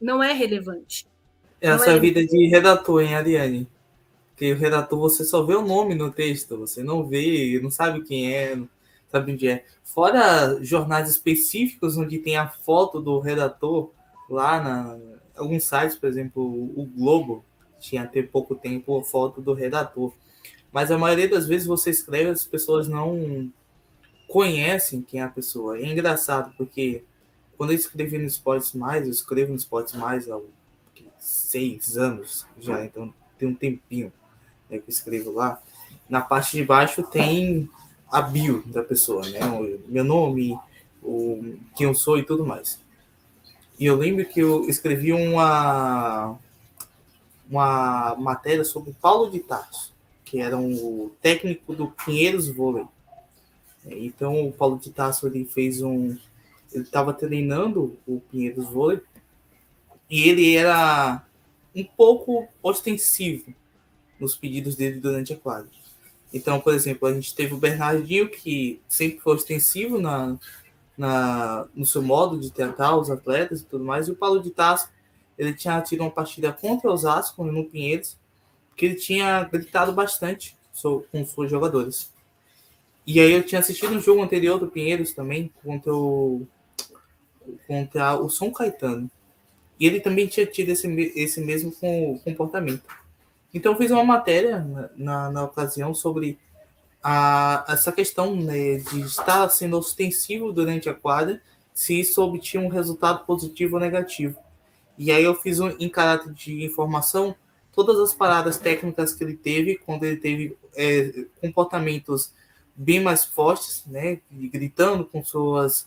Não 0.00 0.22
é 0.22 0.32
relevante. 0.32 1.06
Essa 1.60 1.90
é 1.90 1.94
a 1.94 1.98
vida 1.98 2.24
de 2.24 2.46
redator, 2.48 3.02
hein, 3.02 3.14
Ariane? 3.14 3.68
que 4.36 4.52
o 4.52 4.56
redator 4.56 4.98
você 4.98 5.24
só 5.24 5.42
vê 5.42 5.54
o 5.54 5.66
nome 5.66 5.94
no 5.94 6.12
texto, 6.12 6.58
você 6.58 6.82
não 6.82 7.04
vê, 7.04 7.58
não 7.62 7.70
sabe 7.70 8.02
quem 8.02 8.32
é, 8.32 8.54
não 8.54 8.68
sabe 9.10 9.32
onde 9.32 9.48
é. 9.48 9.64
Fora 9.82 10.62
jornais 10.62 11.08
específicos 11.08 11.96
onde 11.96 12.18
tem 12.18 12.36
a 12.36 12.46
foto 12.46 13.00
do 13.00 13.18
redator 13.18 13.90
lá 14.28 14.62
na 14.62 14.98
alguns 15.34 15.64
sites, 15.64 15.96
por 15.96 16.08
exemplo, 16.08 16.42
o 16.42 16.88
Globo 16.96 17.44
tinha 17.78 18.02
até 18.02 18.22
pouco 18.22 18.54
tempo 18.54 18.98
a 18.98 19.04
foto 19.04 19.40
do 19.40 19.52
redator. 19.52 20.12
Mas 20.72 20.90
a 20.90 20.98
maioria 20.98 21.28
das 21.28 21.46
vezes 21.46 21.66
você 21.66 21.90
escreve, 21.90 22.30
as 22.30 22.44
pessoas 22.44 22.88
não 22.88 23.50
conhecem 24.28 25.02
quem 25.02 25.20
é 25.20 25.24
a 25.24 25.28
pessoa. 25.28 25.78
É 25.78 25.86
engraçado, 25.86 26.52
porque 26.56 27.02
quando 27.56 27.70
eu 27.70 27.76
escrevi 27.76 28.18
no 28.18 28.24
Esportes 28.24 28.72
Mais, 28.72 29.04
eu 29.04 29.10
escrevo 29.10 29.50
no 29.50 29.56
Esportes 29.56 29.94
Mais 29.94 30.30
há 30.30 30.38
seis 31.18 31.96
anos 31.96 32.46
já, 32.58 32.84
então 32.84 33.12
tem 33.38 33.48
um 33.48 33.54
tempinho 33.54 34.12
né, 34.70 34.78
que 34.78 34.84
eu 34.88 34.92
escrevo 34.92 35.32
lá, 35.32 35.60
na 36.08 36.20
parte 36.20 36.56
de 36.56 36.64
baixo 36.64 37.02
tem 37.02 37.68
a 38.10 38.22
bio 38.22 38.62
da 38.66 38.82
pessoa, 38.82 39.26
né? 39.28 39.44
O 39.46 39.80
meu 39.90 40.04
nome, 40.04 40.58
o 41.02 41.56
quem 41.74 41.86
eu 41.86 41.94
sou 41.94 42.18
e 42.18 42.22
tudo 42.22 42.46
mais. 42.46 42.80
E 43.78 43.84
eu 43.84 43.96
lembro 43.96 44.24
que 44.24 44.40
eu 44.40 44.68
escrevi 44.68 45.12
uma, 45.12 46.38
uma 47.48 48.14
matéria 48.16 48.64
sobre 48.64 48.94
Paulo 49.00 49.30
de 49.30 49.40
Tarso, 49.40 49.92
que 50.24 50.40
era 50.40 50.56
um 50.56 51.10
técnico 51.20 51.74
do 51.74 51.88
Pinheiros 51.88 52.48
Vôlei. 52.48 52.86
Então, 53.86 54.48
o 54.48 54.52
Paulo 54.52 54.78
de 54.78 54.90
Tarso 54.90 55.26
ele 55.26 55.44
fez 55.44 55.82
um. 55.82 56.16
Ele 56.72 56.82
estava 56.82 57.12
treinando 57.12 57.96
o 58.06 58.20
Pinheiros 58.20 58.66
Vôlei 58.66 59.00
e 60.10 60.28
ele 60.28 60.56
era 60.56 61.24
um 61.74 61.84
pouco 61.84 62.48
ostensivo 62.62 63.54
nos 64.18 64.36
pedidos 64.36 64.74
dele 64.74 65.00
durante 65.00 65.32
a 65.32 65.36
quadra. 65.36 65.70
Então, 66.32 66.60
por 66.60 66.74
exemplo, 66.74 67.06
a 67.08 67.14
gente 67.14 67.34
teve 67.34 67.54
o 67.54 67.58
Bernardinho, 67.58 68.28
que 68.28 68.80
sempre 68.88 69.20
foi 69.20 69.34
ostensivo 69.34 69.98
na, 69.98 70.36
na, 70.96 71.66
no 71.74 71.86
seu 71.86 72.02
modo 72.02 72.38
de 72.38 72.50
tratar 72.50 72.96
os 72.96 73.10
atletas 73.10 73.60
e 73.60 73.64
tudo 73.64 73.84
mais, 73.84 74.08
e 74.08 74.10
o 74.10 74.16
Paulo 74.16 74.42
de 74.42 74.50
Tasso, 74.50 74.88
ele 75.38 75.54
tinha 75.54 75.80
tido 75.82 76.00
uma 76.00 76.10
partida 76.10 76.52
contra 76.52 76.90
o 76.90 76.92
Osasco 76.92 77.44
no 77.44 77.64
Pinheiros, 77.64 78.16
que 78.74 78.86
ele 78.86 78.94
tinha 78.96 79.44
gritado 79.44 79.92
bastante 79.92 80.56
com 80.82 81.22
os 81.22 81.30
seus 81.30 81.50
jogadores. 81.50 82.12
E 83.06 83.20
aí 83.20 83.32
eu 83.32 83.42
tinha 83.44 83.60
assistido 83.60 83.94
um 83.94 84.00
jogo 84.00 84.22
anterior 84.22 84.58
do 84.58 84.66
Pinheiros 84.66 85.12
também, 85.12 85.52
contra 85.62 85.94
o, 85.94 86.46
contra 87.66 88.16
o 88.20 88.28
São 88.28 88.50
Caetano. 88.50 89.08
E 89.78 89.86
ele 89.86 90.00
também 90.00 90.26
tinha 90.26 90.44
tido 90.44 90.70
esse, 90.70 90.88
esse 91.14 91.40
mesmo 91.40 91.72
comportamento. 92.24 92.82
Então 93.54 93.72
eu 93.72 93.78
fiz 93.78 93.90
uma 93.90 94.04
matéria 94.04 94.66
na, 94.96 95.30
na, 95.30 95.44
ocasião 95.44 95.94
sobre 95.94 96.38
a, 97.02 97.64
essa 97.68 97.92
questão 97.92 98.34
né, 98.34 98.76
de 98.78 99.00
estar 99.02 99.48
sendo 99.50 99.78
ostensivo 99.78 100.52
durante 100.52 100.88
a 100.88 100.94
quadra, 100.94 101.40
se 101.72 102.00
isso 102.00 102.22
obtinha 102.22 102.62
um 102.62 102.68
resultado 102.68 103.24
positivo 103.24 103.76
ou 103.76 103.80
negativo. 103.80 104.36
E 104.98 105.12
aí 105.12 105.22
eu 105.22 105.34
fiz 105.34 105.60
um, 105.60 105.68
em 105.78 105.88
caráter 105.88 106.32
de 106.32 106.64
informação 106.64 107.36
todas 107.72 107.98
as 108.00 108.14
paradas 108.14 108.56
técnicas 108.58 109.14
que 109.14 109.22
ele 109.22 109.36
teve, 109.36 109.76
quando 109.76 110.04
ele 110.04 110.16
teve 110.16 110.56
é, 110.74 111.26
comportamentos 111.40 112.32
bem 112.76 113.00
mais 113.00 113.24
fortes, 113.24 113.84
né, 113.86 114.20
gritando 114.30 115.04
com 115.04 115.24
suas 115.24 115.86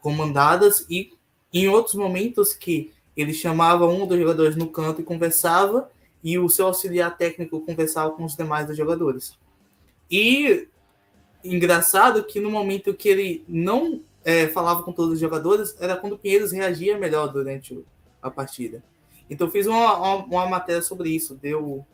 comandadas, 0.00 0.86
e 0.88 1.12
em 1.52 1.68
outros 1.68 1.94
momentos 1.94 2.54
que 2.54 2.92
ele 3.16 3.34
chamava 3.34 3.86
um 3.86 4.06
dos 4.06 4.18
jogadores 4.18 4.56
no 4.56 4.68
canto 4.68 5.00
e 5.00 5.04
conversava, 5.04 5.90
e 6.22 6.38
o 6.38 6.48
seu 6.48 6.66
auxiliar 6.66 7.16
técnico 7.16 7.60
conversava 7.60 8.12
com 8.12 8.24
os 8.24 8.36
demais 8.36 8.74
jogadores. 8.76 9.36
E 10.10 10.68
engraçado 11.42 12.24
que 12.24 12.40
no 12.40 12.50
momento 12.50 12.94
que 12.94 13.08
ele 13.08 13.44
não 13.48 14.00
é, 14.24 14.48
falava 14.48 14.82
com 14.82 14.92
todos 14.92 15.14
os 15.14 15.20
jogadores, 15.20 15.76
era 15.80 15.96
quando 15.96 16.14
o 16.14 16.18
Pinheiros 16.18 16.52
reagia 16.52 16.98
melhor 16.98 17.28
durante 17.32 17.84
a 18.20 18.30
partida. 18.30 18.82
Então 19.30 19.50
fiz 19.50 19.66
uma, 19.66 19.96
uma, 19.96 20.24
uma 20.24 20.46
matéria 20.46 20.82
sobre 20.82 21.10
isso. 21.10 21.34
Deu. 21.34 21.84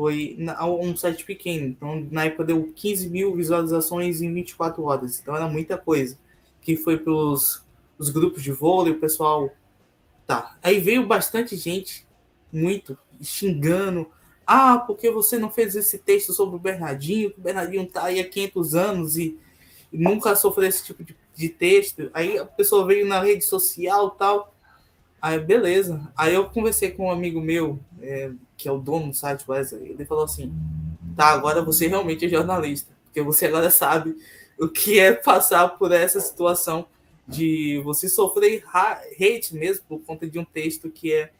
Foi 0.00 0.36
um 0.82 0.96
site 0.96 1.24
pequeno. 1.24 1.66
Então, 1.66 2.06
na 2.10 2.24
época 2.24 2.44
deu 2.44 2.72
15 2.74 3.10
mil 3.10 3.34
visualizações 3.34 4.22
em 4.22 4.32
24 4.32 4.82
horas. 4.82 5.20
Então 5.20 5.36
era 5.36 5.46
muita 5.46 5.76
coisa. 5.76 6.16
Que 6.62 6.76
foi 6.76 6.96
para 6.96 7.12
os 7.12 7.62
grupos 8.12 8.42
de 8.42 8.52
vôlei, 8.52 8.92
o 8.92 8.98
pessoal 8.98 9.50
Tá. 10.30 10.56
Aí 10.62 10.78
veio 10.78 11.04
bastante 11.04 11.56
gente, 11.56 12.06
muito, 12.52 12.96
xingando. 13.20 14.08
Ah, 14.46 14.78
porque 14.78 15.10
você 15.10 15.36
não 15.36 15.50
fez 15.50 15.74
esse 15.74 15.98
texto 15.98 16.32
sobre 16.32 16.54
o 16.54 16.58
Bernardinho? 16.60 17.34
O 17.36 17.40
Bernardinho 17.40 17.84
tá 17.84 18.04
aí 18.04 18.20
há 18.20 18.28
500 18.28 18.74
anos 18.76 19.16
e, 19.16 19.36
e 19.92 19.98
nunca 19.98 20.36
sofreu 20.36 20.68
esse 20.68 20.84
tipo 20.84 21.02
de, 21.02 21.16
de, 21.34 21.48
texto. 21.48 22.12
Aí 22.14 22.38
a 22.38 22.46
pessoa 22.46 22.86
veio 22.86 23.08
na 23.08 23.20
rede 23.20 23.42
social 23.42 24.08
tal. 24.12 24.54
Aí, 25.20 25.36
beleza. 25.40 26.08
Aí 26.16 26.32
eu 26.32 26.44
conversei 26.44 26.92
com 26.92 27.06
um 27.06 27.10
amigo 27.10 27.40
meu, 27.40 27.80
é, 28.00 28.30
que 28.60 28.68
é 28.68 28.72
o 28.72 28.78
dono 28.78 29.08
do 29.08 29.16
site 29.16 29.44
Wesley. 29.48 29.90
Ele 29.90 30.04
falou 30.04 30.24
assim: 30.24 30.52
tá, 31.16 31.28
agora 31.28 31.62
você 31.62 31.86
realmente 31.86 32.26
é 32.26 32.28
jornalista. 32.28 32.92
Porque 33.04 33.22
você 33.22 33.46
agora 33.46 33.70
sabe 33.70 34.14
o 34.58 34.68
que 34.68 35.00
é 35.00 35.12
passar 35.12 35.66
por 35.70 35.90
essa 35.90 36.20
situação 36.20 36.86
de 37.26 37.80
você 37.82 38.08
sofrer 38.08 38.62
hate 38.74 39.54
mesmo 39.54 39.84
por 39.88 40.00
conta 40.00 40.28
de 40.28 40.38
um 40.38 40.44
texto 40.44 40.90
que 40.90 41.12
é 41.12 41.32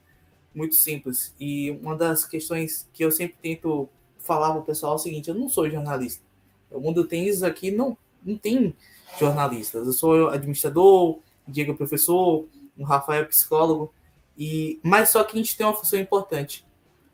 muito 0.55 0.75
simples. 0.75 1.35
E 1.39 1.71
uma 1.83 1.95
das 1.95 2.25
questões 2.25 2.89
que 2.93 3.05
eu 3.05 3.11
sempre 3.11 3.37
tento 3.41 3.89
falar 4.19 4.51
para 4.53 4.61
o 4.61 4.65
pessoal 4.65 4.95
é 4.95 4.97
o 4.97 4.99
seguinte: 4.99 5.29
eu 5.29 5.35
não 5.35 5.49
sou 5.49 5.69
jornalista. 5.69 6.25
O 6.71 6.81
mundo 6.81 7.07
tênis 7.07 7.43
aqui 7.43 7.71
não, 7.71 7.99
não 8.25 8.39
tem 8.39 8.75
jornalistas. 9.19 9.87
Eu 9.87 9.93
sou 9.93 10.29
administrador, 10.29 11.19
Diego 11.47 11.73
é 11.73 11.75
professor, 11.75 12.47
o 12.79 12.85
Rafael 12.85 13.23
é 13.23 13.27
psicólogo. 13.27 13.93
E, 14.39 14.81
mas 14.83 15.11
só 15.11 15.23
que 15.23 15.35
a 15.35 15.43
gente 15.43 15.55
tem 15.55 15.67
uma 15.67 15.77
função 15.77 15.99
importante. 15.99 16.65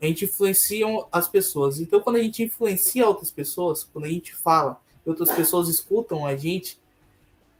A 0.00 0.06
gente 0.06 0.24
influencia 0.24 0.86
as 1.10 1.28
pessoas. 1.28 1.80
Então, 1.80 2.00
quando 2.00 2.16
a 2.16 2.22
gente 2.22 2.42
influencia 2.42 3.06
outras 3.06 3.30
pessoas, 3.30 3.84
quando 3.84 4.04
a 4.04 4.10
gente 4.10 4.34
fala 4.34 4.80
e 5.04 5.08
outras 5.08 5.30
pessoas 5.30 5.68
escutam 5.68 6.26
a 6.26 6.36
gente, 6.36 6.78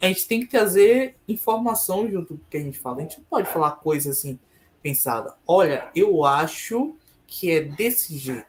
a 0.01 0.07
gente 0.07 0.29
tem 0.29 0.41
que 0.41 0.47
trazer 0.47 1.17
informação 1.27 2.11
junto 2.11 2.29
com 2.29 2.35
o 2.35 2.47
que 2.51 2.57
a 2.57 2.61
gente 2.61 2.79
fala. 2.79 2.99
A 2.99 3.01
gente 3.03 3.19
não 3.19 3.25
pode 3.25 3.49
falar 3.49 3.73
coisa 3.73 4.11
assim 4.11 4.39
pensada. 4.83 5.35
Olha, 5.47 5.91
eu 5.95 6.25
acho 6.25 6.95
que 7.27 7.51
é 7.51 7.61
desse 7.61 8.17
jeito. 8.17 8.47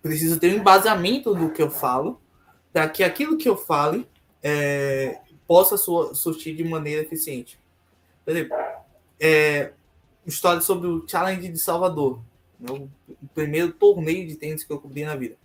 Preciso 0.00 0.38
ter 0.38 0.54
um 0.54 0.58
embasamento 0.58 1.34
do 1.34 1.50
que 1.50 1.60
eu 1.60 1.70
falo 1.70 2.20
para 2.72 2.88
que 2.88 3.02
aquilo 3.02 3.36
que 3.36 3.48
eu 3.48 3.56
fale 3.56 4.08
é, 4.42 5.18
possa 5.46 5.76
surtir 5.76 6.54
de 6.54 6.64
maneira 6.64 7.02
eficiente. 7.02 7.58
Por 8.24 8.30
exemplo, 8.30 8.56
é, 9.18 9.72
história 10.26 10.60
sobre 10.60 10.86
o 10.86 11.06
Challenge 11.06 11.48
de 11.48 11.58
Salvador, 11.58 12.20
o 12.60 12.88
primeiro 13.34 13.72
torneio 13.72 14.26
de 14.26 14.36
tênis 14.36 14.64
que 14.64 14.72
eu 14.72 14.80
cobri 14.80 15.04
na 15.04 15.14
vida. 15.14 15.36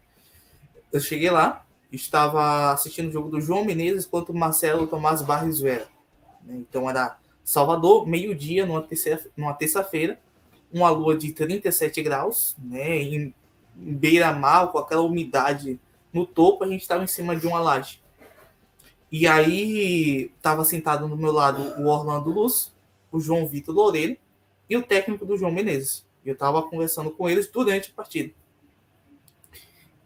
Eu 0.92 1.00
cheguei 1.00 1.30
lá, 1.30 1.66
estava 1.92 2.72
assistindo 2.72 3.10
o 3.10 3.12
jogo 3.12 3.30
do 3.30 3.42
João 3.42 3.66
Menezes 3.66 4.06
contra 4.06 4.32
o 4.32 4.38
Marcelo 4.38 4.88
Tomás 4.88 5.22
Barros 5.22 5.60
Vera. 5.60 5.88
Né? 6.44 6.56
Então 6.58 6.90
era 6.90 7.18
Salvador, 7.44 8.08
meio-dia, 8.08 8.66
numa 8.66 9.54
terça-feira, 9.54 10.20
uma 10.72 10.90
lua 10.90 11.18
de 11.18 11.32
37 11.32 12.02
graus, 12.02 12.56
né? 12.58 13.02
em 13.02 13.34
beira-mar, 13.76 14.72
com 14.72 14.78
aquela 14.78 15.02
umidade 15.02 15.80
no 16.12 16.26
topo, 16.26 16.64
a 16.64 16.68
gente 16.68 16.82
estava 16.82 17.04
em 17.04 17.08
cima 17.08 17.36
de 17.36 17.48
uma 17.48 17.60
laje. 17.60 18.02
E 19.12 19.28
aí 19.28 20.32
estava 20.36 20.64
sentado 20.64 21.08
no 21.08 21.18
meu 21.18 21.32
lado 21.32 21.62
o 21.80 21.88
Orlando 21.88 22.32
Luz, 22.32 22.74
o 23.12 23.20
João 23.20 23.48
Vitor 23.48 23.76
Loureiro 23.76 24.18
e 24.70 24.76
o 24.76 24.82
técnico 24.82 25.26
do 25.26 25.38
João 25.38 25.52
Menezes. 25.52 26.06
Eu 26.26 26.34
estava 26.34 26.62
conversando 26.64 27.12
com 27.12 27.30
eles 27.30 27.48
durante 27.48 27.92
a 27.92 27.94
partida. 27.94 28.34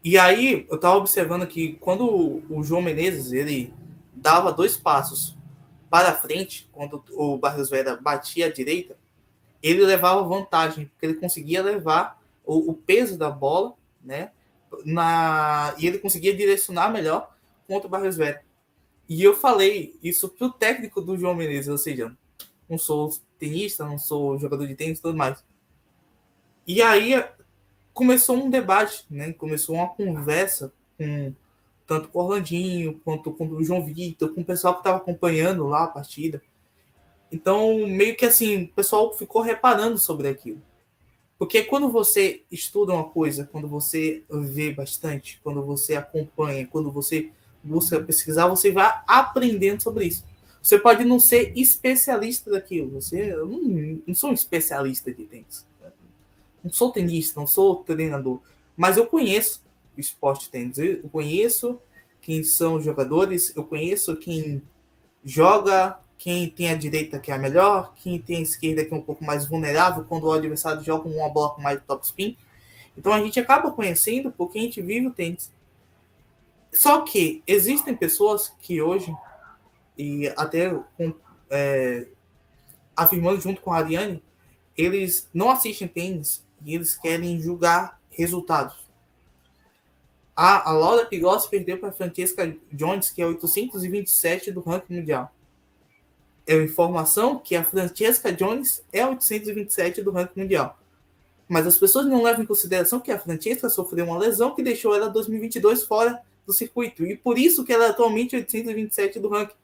E 0.02 0.16
aí, 0.16 0.66
eu 0.70 0.76
estava 0.76 0.96
observando 0.96 1.46
que 1.46 1.74
quando 1.74 2.42
o 2.48 2.62
João 2.62 2.80
Menezes 2.80 3.32
ele 3.32 3.72
dava 4.12 4.52
dois 4.52 4.76
passos 4.76 5.36
para 5.90 6.14
frente, 6.14 6.68
quando 6.72 7.02
o 7.12 7.36
Barros 7.36 7.70
Vera 7.70 7.96
batia 7.96 8.46
à 8.46 8.52
direita, 8.52 8.96
ele 9.62 9.84
levava 9.84 10.22
vantagem, 10.22 10.86
porque 10.86 11.06
ele 11.06 11.14
conseguia 11.14 11.62
levar 11.62 12.22
o, 12.44 12.70
o 12.70 12.74
peso 12.74 13.18
da 13.18 13.30
bola, 13.30 13.74
né? 14.02 14.30
Na, 14.84 15.74
e 15.78 15.86
ele 15.86 15.98
conseguia 15.98 16.36
direcionar 16.36 16.90
melhor 16.90 17.34
contra 17.66 17.86
o 17.86 17.90
Barros 17.90 18.16
Vera. 18.16 18.42
E 19.08 19.22
eu 19.22 19.34
falei 19.34 19.98
isso 20.02 20.28
para 20.28 20.46
o 20.46 20.52
técnico 20.52 21.00
do 21.00 21.16
João 21.16 21.34
Menezes, 21.34 21.68
ou 21.68 21.78
seja, 21.78 22.14
não 22.68 22.76
sou 22.76 23.10
tenista, 23.38 23.84
não 23.84 23.98
sou 23.98 24.38
jogador 24.38 24.66
de 24.66 24.74
tênis 24.74 24.98
e 24.98 25.02
tudo 25.02 25.16
mais. 25.16 25.42
E 26.68 26.82
aí 26.82 27.24
começou 27.94 28.36
um 28.36 28.50
debate, 28.50 29.06
né? 29.08 29.32
Começou 29.32 29.76
uma 29.76 29.88
conversa 29.88 30.70
com 30.98 31.32
tanto 31.86 32.08
com 32.08 32.18
o 32.18 32.22
Orlandinho 32.22 33.00
quanto 33.02 33.32
com 33.32 33.48
o 33.48 33.64
João 33.64 33.86
Vitor, 33.86 34.34
com 34.34 34.42
o 34.42 34.44
pessoal 34.44 34.74
que 34.74 34.80
estava 34.80 34.98
acompanhando 34.98 35.66
lá 35.66 35.84
a 35.84 35.88
partida. 35.88 36.42
Então, 37.32 37.86
meio 37.86 38.14
que 38.14 38.26
assim, 38.26 38.64
o 38.64 38.68
pessoal 38.68 39.16
ficou 39.16 39.40
reparando 39.40 39.96
sobre 39.96 40.28
aquilo. 40.28 40.60
Porque 41.38 41.62
quando 41.62 41.88
você 41.88 42.42
estuda 42.50 42.92
uma 42.92 43.08
coisa, 43.08 43.48
quando 43.50 43.66
você 43.66 44.22
vê 44.28 44.70
bastante, 44.70 45.40
quando 45.42 45.62
você 45.62 45.96
acompanha, 45.96 46.66
quando 46.66 46.90
você 46.90 47.32
busca 47.64 47.98
pesquisar, 47.98 48.46
você 48.46 48.70
vai 48.70 48.92
aprendendo 49.06 49.82
sobre 49.82 50.04
isso. 50.04 50.22
Você 50.60 50.78
pode 50.78 51.02
não 51.02 51.18
ser 51.18 51.56
especialista 51.56 52.50
daquilo. 52.50 52.90
Você, 52.90 53.32
eu 53.32 53.46
não, 53.46 54.02
não 54.06 54.14
sou 54.14 54.28
um 54.28 54.34
especialista 54.34 55.10
de 55.10 55.24
tênis 55.24 55.67
não 56.62 56.72
sou 56.72 56.90
tenista, 56.90 57.38
não 57.38 57.46
sou 57.46 57.76
treinador, 57.76 58.40
mas 58.76 58.96
eu 58.96 59.06
conheço 59.06 59.62
o 59.96 60.00
esporte 60.00 60.48
tênis. 60.48 60.78
Eu 60.78 61.08
conheço 61.10 61.80
quem 62.20 62.42
são 62.44 62.76
os 62.76 62.84
jogadores, 62.84 63.54
eu 63.56 63.64
conheço 63.64 64.16
quem 64.16 64.62
joga, 65.24 65.98
quem 66.16 66.48
tem 66.48 66.70
a 66.70 66.76
direita 66.76 67.18
que 67.18 67.30
é 67.30 67.34
a 67.34 67.38
melhor, 67.38 67.92
quem 67.96 68.20
tem 68.20 68.38
a 68.38 68.42
esquerda 68.42 68.84
que 68.84 68.92
é 68.92 68.96
um 68.96 69.02
pouco 69.02 69.24
mais 69.24 69.46
vulnerável 69.46 70.04
quando 70.04 70.24
o 70.24 70.32
adversário 70.32 70.82
joga 70.82 71.08
uma 71.08 71.28
bola 71.28 71.54
com 71.54 71.62
mais 71.62 71.80
top 71.86 72.04
spin. 72.04 72.36
Então 72.96 73.12
a 73.12 73.20
gente 73.20 73.38
acaba 73.38 73.70
conhecendo 73.70 74.32
porque 74.32 74.58
a 74.58 74.62
gente 74.62 74.82
vive 74.82 75.06
o 75.06 75.12
tênis. 75.12 75.52
Só 76.72 77.02
que 77.02 77.42
existem 77.46 77.94
pessoas 77.96 78.52
que 78.60 78.82
hoje, 78.82 79.14
e 79.96 80.28
até 80.36 80.70
com, 80.96 81.14
é, 81.50 82.06
afirmando 82.96 83.40
junto 83.40 83.60
com 83.60 83.72
a 83.72 83.78
Ariane, 83.78 84.22
eles 84.76 85.28
não 85.32 85.50
assistem 85.50 85.88
tênis 85.88 86.44
e 86.64 86.74
eles 86.74 86.96
querem 86.96 87.40
julgar 87.40 88.00
resultados. 88.10 88.76
A, 90.34 90.70
a 90.70 90.72
Laura 90.72 91.04
Pigossi 91.04 91.50
perdeu 91.50 91.78
para 91.78 91.90
Francesca 91.90 92.56
Jones, 92.72 93.10
que 93.10 93.20
é 93.20 93.26
827 93.26 94.52
do 94.52 94.60
ranking 94.60 94.94
mundial. 94.94 95.32
É 96.46 96.54
a 96.54 96.62
informação 96.62 97.38
que 97.38 97.56
a 97.56 97.64
Francesca 97.64 98.32
Jones 98.32 98.82
é 98.92 99.04
827 99.04 100.00
do 100.00 100.12
ranking 100.12 100.40
mundial. 100.40 100.78
Mas 101.48 101.66
as 101.66 101.76
pessoas 101.76 102.06
não 102.06 102.22
levam 102.22 102.44
em 102.44 102.46
consideração 102.46 103.00
que 103.00 103.10
a 103.10 103.18
Francesca 103.18 103.68
sofreu 103.68 104.04
uma 104.04 104.18
lesão 104.18 104.54
que 104.54 104.62
deixou 104.62 104.94
ela 104.94 105.08
2022 105.08 105.84
fora 105.84 106.22
do 106.46 106.52
circuito. 106.52 107.04
E 107.04 107.16
por 107.16 107.38
isso 107.38 107.64
que 107.64 107.72
ela 107.72 107.86
é 107.86 107.88
atualmente 107.90 108.36
827 108.36 109.18
do 109.18 109.28
ranking. 109.28 109.56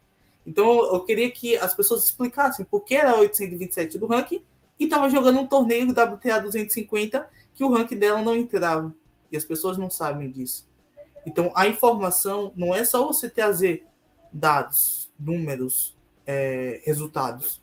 Então 0.46 0.92
eu 0.92 1.00
queria 1.00 1.30
que 1.30 1.56
as 1.56 1.74
pessoas 1.74 2.04
explicassem 2.04 2.64
por 2.64 2.80
que 2.80 2.94
era 2.94 3.16
827 3.16 3.98
do 3.98 4.06
ranking 4.06 4.42
e 4.78 4.84
estava 4.84 5.08
jogando 5.08 5.40
um 5.40 5.46
torneio 5.46 5.90
WTA 5.90 6.40
250 6.40 7.28
que 7.54 7.64
o 7.64 7.72
ranking 7.72 7.98
dela 7.98 8.22
não 8.22 8.36
entrava. 8.36 8.94
E 9.30 9.36
as 9.36 9.44
pessoas 9.44 9.78
não 9.78 9.90
sabem 9.90 10.30
disso. 10.30 10.68
Então 11.26 11.52
a 11.54 11.66
informação 11.66 12.52
não 12.56 12.74
é 12.74 12.84
só 12.84 13.06
você 13.06 13.28
trazer 13.30 13.86
dados, 14.32 15.10
números, 15.18 15.96
é, 16.26 16.80
resultados. 16.84 17.62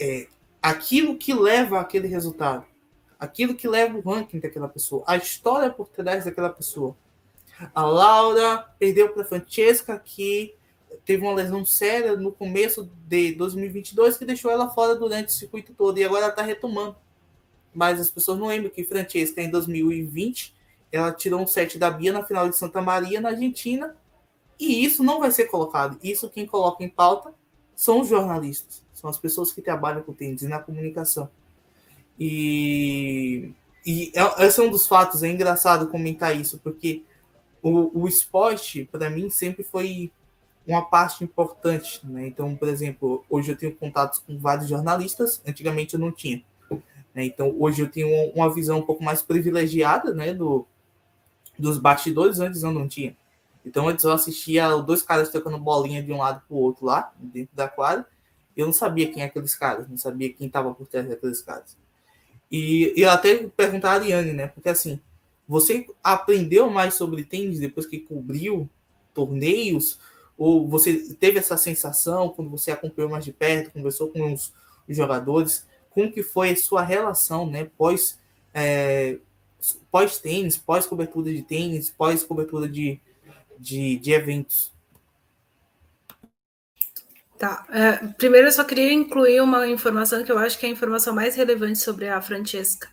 É 0.00 0.28
aquilo 0.62 1.16
que 1.16 1.34
leva 1.34 1.80
aquele 1.80 2.08
resultado. 2.08 2.64
Aquilo 3.18 3.54
que 3.54 3.68
leva 3.68 3.98
o 3.98 4.00
ranking 4.00 4.40
daquela 4.40 4.68
pessoa. 4.68 5.04
A 5.06 5.16
história 5.16 5.70
por 5.70 5.88
trás 5.88 6.24
daquela 6.24 6.50
pessoa. 6.50 6.96
A 7.74 7.82
Laura 7.82 8.66
perdeu 8.78 9.12
para 9.12 9.22
a 9.22 9.26
Francesca, 9.26 9.98
que 9.98 10.54
teve 11.10 11.24
uma 11.24 11.34
lesão 11.34 11.64
séria 11.64 12.14
no 12.14 12.30
começo 12.30 12.88
de 13.08 13.32
2022 13.32 14.16
que 14.16 14.24
deixou 14.24 14.48
ela 14.48 14.70
fora 14.70 14.94
durante 14.94 15.30
o 15.30 15.32
circuito 15.32 15.74
todo 15.74 15.98
e 15.98 16.04
agora 16.04 16.26
ela 16.26 16.30
está 16.30 16.42
retomando. 16.42 16.94
Mas 17.74 18.00
as 18.00 18.08
pessoas 18.08 18.38
não 18.38 18.46
lembram 18.46 18.70
que 18.70 18.84
Francesca, 18.84 19.42
em 19.42 19.50
2020, 19.50 20.54
ela 20.92 21.10
tirou 21.10 21.40
um 21.40 21.48
set 21.48 21.76
da 21.80 21.90
Bia 21.90 22.12
na 22.12 22.22
final 22.22 22.48
de 22.48 22.56
Santa 22.56 22.80
Maria, 22.80 23.20
na 23.20 23.30
Argentina, 23.30 23.96
e 24.56 24.84
isso 24.84 25.02
não 25.02 25.18
vai 25.18 25.32
ser 25.32 25.46
colocado. 25.46 25.98
Isso 26.00 26.30
quem 26.30 26.46
coloca 26.46 26.84
em 26.84 26.88
pauta 26.88 27.34
são 27.74 28.02
os 28.02 28.08
jornalistas, 28.08 28.80
são 28.92 29.10
as 29.10 29.18
pessoas 29.18 29.50
que 29.50 29.60
trabalham 29.60 30.02
com 30.02 30.12
tênis 30.12 30.42
na 30.42 30.60
comunicação. 30.60 31.28
E, 32.20 33.50
e 33.84 34.12
é, 34.14 34.46
esse 34.46 34.60
é 34.60 34.62
um 34.62 34.70
dos 34.70 34.86
fatos, 34.86 35.24
é 35.24 35.28
engraçado 35.28 35.88
comentar 35.88 36.38
isso, 36.40 36.60
porque 36.62 37.02
o, 37.60 38.02
o 38.02 38.06
esporte, 38.06 38.88
para 38.92 39.10
mim, 39.10 39.28
sempre 39.28 39.64
foi 39.64 40.12
uma 40.70 40.84
parte 40.84 41.24
importante. 41.24 42.00
Né? 42.04 42.26
Então, 42.26 42.54
por 42.56 42.68
exemplo, 42.68 43.24
hoje 43.28 43.52
eu 43.52 43.56
tenho 43.56 43.74
contatos 43.74 44.18
com 44.18 44.38
vários 44.38 44.68
jornalistas, 44.68 45.42
antigamente 45.46 45.94
eu 45.94 46.00
não 46.00 46.12
tinha. 46.12 46.42
Né? 47.14 47.24
Então, 47.24 47.54
hoje 47.58 47.82
eu 47.82 47.90
tenho 47.90 48.32
uma 48.34 48.52
visão 48.52 48.78
um 48.78 48.82
pouco 48.82 49.02
mais 49.02 49.22
privilegiada 49.22 50.14
né, 50.14 50.32
do, 50.32 50.66
dos 51.58 51.78
bastidores, 51.78 52.40
antes 52.40 52.62
eu 52.62 52.72
não 52.72 52.88
tinha. 52.88 53.16
Então, 53.64 53.88
antes 53.88 54.04
eu 54.04 54.12
assistia 54.12 54.76
dois 54.78 55.02
caras 55.02 55.30
tocando 55.30 55.58
bolinha 55.58 56.02
de 56.02 56.12
um 56.12 56.18
lado 56.18 56.42
para 56.46 56.56
o 56.56 56.60
outro 56.60 56.86
lá, 56.86 57.12
dentro 57.18 57.54
da 57.54 57.68
quadra, 57.68 58.06
eu 58.56 58.66
não 58.66 58.72
sabia 58.72 59.10
quem 59.12 59.22
é 59.22 59.26
aqueles 59.26 59.54
caras, 59.54 59.88
não 59.88 59.96
sabia 59.96 60.32
quem 60.32 60.46
estava 60.46 60.74
por 60.74 60.86
trás 60.86 61.08
daqueles 61.08 61.42
caras. 61.42 61.76
E, 62.50 62.92
e 62.96 63.04
até 63.04 63.46
perguntar 63.48 63.90
a 63.90 63.94
Ariane, 63.94 64.32
né? 64.32 64.48
Porque 64.48 64.68
assim, 64.68 65.00
você 65.46 65.86
aprendeu 66.02 66.68
mais 66.68 66.94
sobre 66.94 67.24
tênis 67.24 67.60
depois 67.60 67.86
que 67.86 67.98
cobriu 67.98 68.68
torneios? 69.14 69.98
Ou 70.40 70.66
você 70.66 71.14
teve 71.16 71.38
essa 71.38 71.54
sensação 71.58 72.30
quando 72.30 72.50
você 72.50 72.70
acompanhou 72.70 73.10
mais 73.10 73.26
de 73.26 73.30
perto, 73.30 73.72
conversou 73.72 74.08
com 74.08 74.32
os, 74.32 74.50
jogadores? 74.88 75.66
Como 75.90 76.10
que 76.10 76.22
foi 76.22 76.52
a 76.52 76.56
sua 76.56 76.82
relação, 76.82 77.46
né, 77.46 77.70
pós 77.76 78.18
é, 78.54 79.18
pós 79.90 80.18
tênis, 80.18 80.56
pós 80.56 80.86
cobertura 80.86 81.30
de 81.30 81.42
tênis, 81.42 81.90
pós 81.90 82.24
cobertura 82.24 82.66
de, 82.66 82.98
de, 83.58 83.98
de 83.98 84.12
eventos? 84.12 84.72
Tá. 87.38 87.66
É, 87.68 88.06
primeiro, 88.16 88.48
eu 88.48 88.52
só 88.52 88.64
queria 88.64 88.94
incluir 88.94 89.42
uma 89.42 89.68
informação 89.68 90.24
que 90.24 90.32
eu 90.32 90.38
acho 90.38 90.58
que 90.58 90.64
é 90.64 90.70
a 90.70 90.72
informação 90.72 91.14
mais 91.14 91.36
relevante 91.36 91.80
sobre 91.80 92.08
a 92.08 92.18
Francesca, 92.22 92.88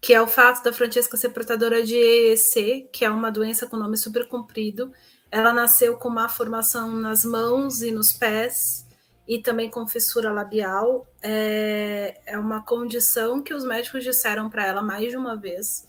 que 0.00 0.12
é 0.12 0.20
o 0.20 0.26
fato 0.26 0.64
da 0.64 0.72
Francesca 0.72 1.16
ser 1.16 1.28
portadora 1.28 1.80
de 1.84 1.94
EEC, 1.94 2.88
que 2.92 3.04
é 3.04 3.10
uma 3.10 3.30
doença 3.30 3.68
com 3.68 3.76
nome 3.76 3.96
super 3.96 4.26
comprido, 4.26 4.92
ela 5.36 5.52
nasceu 5.52 5.98
com 5.98 6.08
uma 6.08 6.30
formação 6.30 6.90
nas 6.90 7.22
mãos 7.22 7.82
e 7.82 7.90
nos 7.90 8.10
pés 8.10 8.86
e 9.28 9.38
também 9.38 9.68
com 9.68 9.86
fissura 9.86 10.32
labial. 10.32 11.06
É, 11.22 12.18
é 12.24 12.38
uma 12.38 12.62
condição 12.62 13.42
que 13.42 13.52
os 13.52 13.62
médicos 13.62 14.02
disseram 14.02 14.48
para 14.48 14.66
ela 14.66 14.80
mais 14.80 15.10
de 15.10 15.16
uma 15.18 15.36
vez 15.36 15.86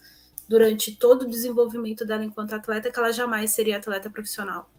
durante 0.50 0.94
todo 0.98 1.22
o 1.22 1.30
desenvolvimento 1.30 2.06
dela 2.06 2.26
enquanto 2.26 2.52
atleta 2.52 2.92
que 2.92 3.00
ela 3.00 3.14
jamais 3.14 3.52
seria 3.52 3.78
atleta 3.78 4.10
profissional, 4.10 4.70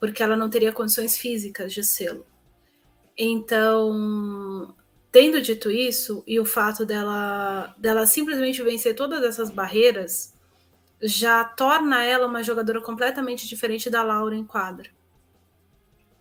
porque 0.00 0.24
ela 0.24 0.36
não 0.36 0.50
teria 0.50 0.72
condições 0.72 1.16
físicas 1.16 1.72
de 1.72 1.84
sê-lo. 1.84 2.26
Então, 3.16 4.74
tendo 5.12 5.40
dito 5.40 5.70
isso 5.70 6.24
e 6.26 6.40
o 6.40 6.44
fato 6.44 6.84
dela 6.84 7.76
dela 7.78 8.06
simplesmente 8.06 8.60
vencer 8.60 8.96
todas 8.96 9.22
essas 9.22 9.50
barreiras, 9.50 10.34
já 11.02 11.44
torna 11.44 12.04
ela 12.04 12.26
uma 12.26 12.42
jogadora 12.42 12.80
completamente 12.80 13.48
diferente 13.48 13.88
da 13.88 14.02
Laura 14.02 14.36
em 14.36 14.44
quadra. 14.44 14.90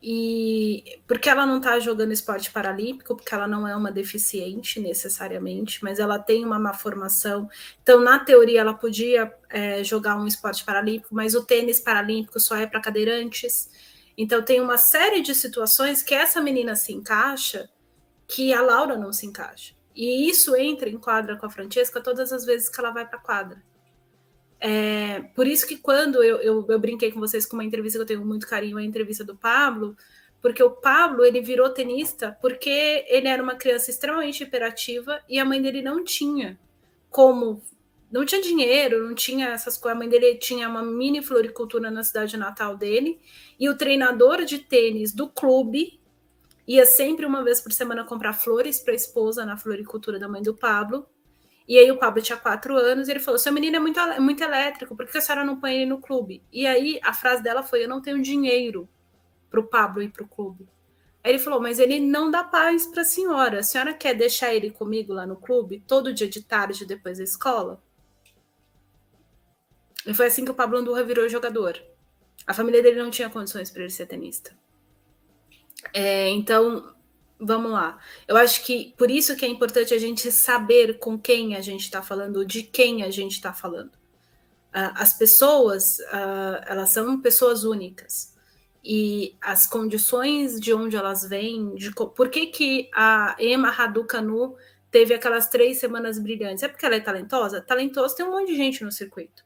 E 0.02 1.02
porque 1.06 1.30
ela 1.30 1.46
não 1.46 1.58
está 1.58 1.78
jogando 1.80 2.14
esporte 2.14 2.50
paralímpico, 2.52 3.16
porque 3.16 3.36
ela 3.36 3.48
não 3.48 3.68
é 3.68 3.76
uma 3.76 3.92
deficiente 3.92 4.80
necessariamente, 4.80 5.84
mas 5.84 6.00
ela 6.00 6.18
tem 6.18 6.46
uma 6.46 6.58
má 6.58 6.74
formação. 6.74 7.50
Então, 7.84 8.00
na 8.00 8.18
teoria, 8.18 8.62
ela 8.62 8.74
podia 8.74 9.34
é, 9.50 9.84
jogar 9.84 10.16
um 10.16 10.26
esporte 10.26 10.64
paralímpico, 10.64 11.14
mas 11.14 11.36
o 11.36 11.44
tênis 11.44 11.82
paralímpico 11.82 12.40
só 12.40 12.56
é 12.56 12.66
para 12.66 12.80
cadeirantes. 12.80 13.70
Então, 14.18 14.42
tem 14.42 14.62
uma 14.62 14.78
série 14.78 15.22
de 15.22 15.36
situações 15.36 16.02
que 16.02 16.16
essa 16.16 16.40
menina 16.40 16.76
se 16.76 16.94
encaixa 16.94 17.70
que 18.26 18.54
a 18.54 18.62
Laura 18.62 18.98
não 18.98 19.12
se 19.12 19.26
encaixa. 19.26 19.74
E 19.94 20.30
isso 20.30 20.56
entra 20.56 20.88
em 20.88 20.98
quadra 20.98 21.36
com 21.36 21.46
a 21.46 21.50
Francesca 21.50 22.00
todas 22.00 22.32
as 22.32 22.46
vezes 22.46 22.70
que 22.70 22.80
ela 22.80 22.92
vai 22.92 23.06
para 23.06 23.20
quadra. 23.20 23.62
É, 24.60 25.22
por 25.36 25.48
isso 25.48 25.66
que 25.66 25.78
quando 25.78 26.22
eu, 26.22 26.38
eu, 26.38 26.66
eu, 26.68 26.80
brinquei 26.80 27.12
com 27.12 27.20
vocês 27.20 27.46
com 27.46 27.56
uma 27.56 27.64
entrevista 27.64 27.98
que 27.98 28.04
eu 28.04 28.08
tenho 28.08 28.26
muito 28.26 28.48
carinho, 28.48 28.78
a 28.78 28.84
entrevista 28.84 29.24
do 29.24 29.36
Pablo, 29.36 29.96
porque 30.42 30.62
o 30.62 30.72
Pablo 30.72 31.24
ele 31.24 31.42
virou 31.42 31.70
tenista 31.70 32.38
porque 32.42 33.06
ele 33.08 33.28
era 33.28 33.42
uma 33.42 33.56
criança 33.56 33.90
extremamente 33.90 34.44
hiperativa 34.44 35.22
e 35.30 35.40
a 35.40 35.46
mãe 35.46 35.62
dele 35.62 35.82
não 35.82 36.04
tinha 36.04 36.60
como, 37.10 37.62
não 38.12 38.26
tinha 38.26 38.42
dinheiro, 38.42 39.08
não 39.08 39.16
tinha 39.16 39.50
essas 39.50 39.78
coisas. 39.78 39.96
A 39.96 40.00
mãe 40.00 40.10
dele 40.10 40.36
tinha 40.36 40.68
uma 40.68 40.84
mini 40.84 41.22
floricultura 41.22 41.90
na 41.90 42.04
cidade 42.04 42.36
natal 42.36 42.76
dele 42.76 43.20
e 43.58 43.70
o 43.70 43.78
treinador 43.78 44.44
de 44.44 44.60
tênis 44.60 45.14
do 45.14 45.30
clube 45.30 46.00
ia 46.68 46.86
sempre 46.86 47.26
uma 47.26 47.44
vez 47.44 47.62
por 47.62 47.72
semana 47.72 48.04
comprar 48.04 48.34
flores 48.34 48.80
para 48.80 48.94
a 48.94 48.96
esposa 48.96 49.46
na 49.46 49.58
floricultura 49.58 50.20
da 50.20 50.28
mãe 50.28 50.42
do 50.42 50.54
Pablo 50.54 51.08
e 51.70 51.78
aí 51.78 51.92
o 51.92 52.00
Pablo 52.00 52.20
tinha 52.20 52.36
quatro 52.36 52.76
anos 52.76 53.08
e 53.08 53.12
ele 53.12 53.20
falou: 53.20 53.38
seu 53.38 53.54
menino 53.54 53.76
é 53.76 53.80
muito, 53.80 54.00
muito 54.20 54.44
elétrico, 54.44 54.96
por 54.96 55.06
que 55.06 55.20
a 55.20 55.22
senhora 55.22 55.46
não 55.46 55.60
põe 55.60 55.76
ele 55.76 55.86
no 55.86 56.02
clube? 56.02 56.42
E 56.52 56.66
aí 56.66 57.00
a 57.04 57.14
frase 57.14 57.44
dela 57.44 57.62
foi: 57.62 57.84
eu 57.84 57.88
não 57.88 58.02
tenho 58.02 58.20
dinheiro 58.24 58.90
para 59.52 59.60
o 59.60 59.68
Pablo 59.68 60.02
ir 60.02 60.10
para 60.10 60.24
o 60.24 60.28
clube. 60.28 60.68
Aí 61.24 61.32
ele 61.32 61.38
falou: 61.38 61.62
mas 61.62 61.78
ele 61.78 62.00
não 62.00 62.32
dá 62.32 62.44
paz 62.44 62.88
para 62.88 63.04
a 63.04 63.06
senhora. 63.06 63.60
A 63.60 63.64
senhora 63.64 63.94
quer 63.94 64.16
deixar 64.16 64.52
ele 64.52 64.72
comigo 64.72 65.14
lá 65.14 65.28
no 65.28 65.36
clube, 65.36 65.84
todo 65.86 66.12
dia 66.12 66.28
de 66.28 66.42
tarde, 66.42 66.88
depois 66.88 67.20
da 67.20 67.24
escola? 67.24 67.80
E 70.08 70.14
foi 70.14 70.26
assim 70.26 70.44
que 70.44 70.50
o 70.50 70.56
Pablo 70.56 70.80
Andurra 70.80 71.04
virou 71.04 71.30
jogador. 71.30 71.80
A 72.48 72.54
família 72.54 72.82
dele 72.82 73.00
não 73.00 73.12
tinha 73.12 73.30
condições 73.30 73.70
para 73.70 73.84
ele 73.84 73.92
ser 73.92 74.08
tenista. 74.08 74.58
É, 75.94 76.30
então, 76.30 76.96
Vamos 77.40 77.72
lá. 77.72 77.98
Eu 78.28 78.36
acho 78.36 78.66
que 78.66 78.94
por 78.98 79.10
isso 79.10 79.36
que 79.38 79.46
é 79.46 79.48
importante 79.48 79.94
a 79.94 79.98
gente 79.98 80.30
saber 80.30 81.00
com 81.00 81.18
quem 81.18 81.56
a 81.56 81.62
gente 81.62 81.84
está 81.84 82.02
falando, 82.02 82.46
de 82.46 82.64
quem 82.64 83.02
a 83.04 83.10
gente 83.10 83.32
está 83.32 83.54
falando. 83.54 83.94
Uh, 84.76 84.92
as 84.96 85.14
pessoas, 85.14 86.00
uh, 86.00 86.62
elas 86.68 86.90
são 86.90 87.22
pessoas 87.22 87.64
únicas. 87.64 88.36
E 88.84 89.38
as 89.42 89.66
condições 89.66 90.60
de 90.60 90.74
onde 90.74 90.98
elas 90.98 91.24
vêm, 91.24 91.76
de 91.76 91.92
por 91.92 92.30
que, 92.30 92.48
que 92.48 92.90
a 92.94 93.36
Emma 93.40 93.70
Raducanu 93.70 94.56
teve 94.92 95.14
aquelas 95.14 95.48
três 95.48 95.80
semanas 95.80 96.20
brilhantes? 96.20 96.64
É 96.64 96.68
porque 96.68 96.86
ela 96.86 96.96
é 96.96 97.00
talentosa? 97.00 97.62
Talentosa 97.62 98.16
tem 98.16 98.26
um 98.26 98.32
monte 98.32 98.48
de 98.48 98.58
gente 98.58 98.84
no 98.84 98.92
circuito. 98.92 99.46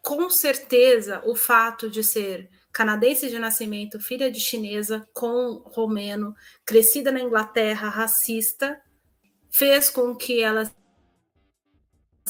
Com 0.00 0.28
certeza, 0.30 1.22
o 1.24 1.34
fato 1.34 1.88
de 1.90 2.02
ser 2.02 2.50
canadense 2.72 3.28
de 3.28 3.38
nascimento, 3.38 4.00
filha 4.00 4.30
de 4.30 4.40
chinesa 4.40 5.06
com 5.12 5.62
romeno, 5.66 6.34
crescida 6.64 7.12
na 7.12 7.20
Inglaterra, 7.20 7.88
racista, 7.88 8.80
fez 9.50 9.90
com 9.90 10.16
que 10.16 10.40
ela 10.40 10.70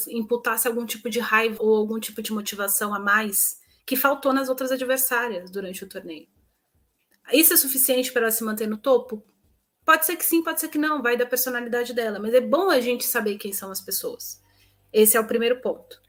imputasse 0.09 0.67
algum 0.67 0.85
tipo 0.85 1.09
de 1.09 1.21
raiva 1.21 1.59
ou 1.61 1.77
algum 1.77 2.01
tipo 2.01 2.21
de 2.21 2.33
motivação 2.33 2.95
a 2.95 2.99
mais 2.99 3.61
que 3.87 3.95
faltou 3.95 4.33
nas 4.33 4.49
outras 4.49 4.73
adversárias 4.73 5.51
durante 5.51 5.85
o 5.85 5.89
torneio. 5.89 6.27
Isso 7.33 7.53
é 7.53 7.57
suficiente 7.57 8.13
para 8.13 8.23
ela 8.23 8.31
se 8.31 8.43
manter 8.43 8.67
no 8.67 8.77
topo? 8.77 9.25
Pode 9.85 10.07
ser 10.07 10.17
que 10.17 10.25
sim, 10.25 10.43
pode 10.43 10.61
ser 10.61 10.69
que 10.69 10.79
não, 10.79 11.03
vai 11.03 11.17
da 11.17 11.27
personalidade 11.27 11.93
dela, 11.93 12.19
mas 12.19 12.35
é 12.35 12.41
bom 12.41 12.71
a 12.71 12.81
gente 12.81 13.05
saber 13.05 13.37
quem 13.37 13.53
são 13.53 13.71
as 13.71 13.81
pessoas. 13.81 14.41
Esse 14.93 15.17
é 15.17 15.21
o 15.21 15.27
primeiro 15.27 15.61
ponto. 15.61 16.01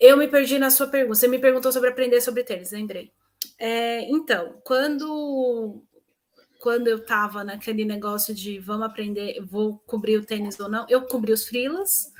Eu 0.00 0.16
me 0.16 0.26
perdi 0.26 0.58
na 0.58 0.70
sua 0.70 0.88
pergunta. 0.88 1.14
Você 1.14 1.28
me 1.28 1.38
perguntou 1.38 1.70
sobre 1.70 1.90
aprender 1.90 2.20
sobre 2.20 2.42
tênis, 2.42 2.72
lembrei. 2.72 3.12
É, 3.58 4.02
então, 4.10 4.60
quando 4.64 5.82
quando 6.62 6.86
eu 6.86 6.98
estava 6.98 7.42
naquele 7.42 7.84
negócio 7.84 8.32
de 8.32 8.60
vamos 8.60 8.86
aprender, 8.86 9.44
vou 9.44 9.78
cobrir 9.84 10.16
o 10.16 10.24
tênis 10.24 10.60
ou 10.60 10.68
não, 10.68 10.86
eu 10.88 11.02
cobri 11.02 11.32
os 11.32 11.44
frilas. 11.44 12.12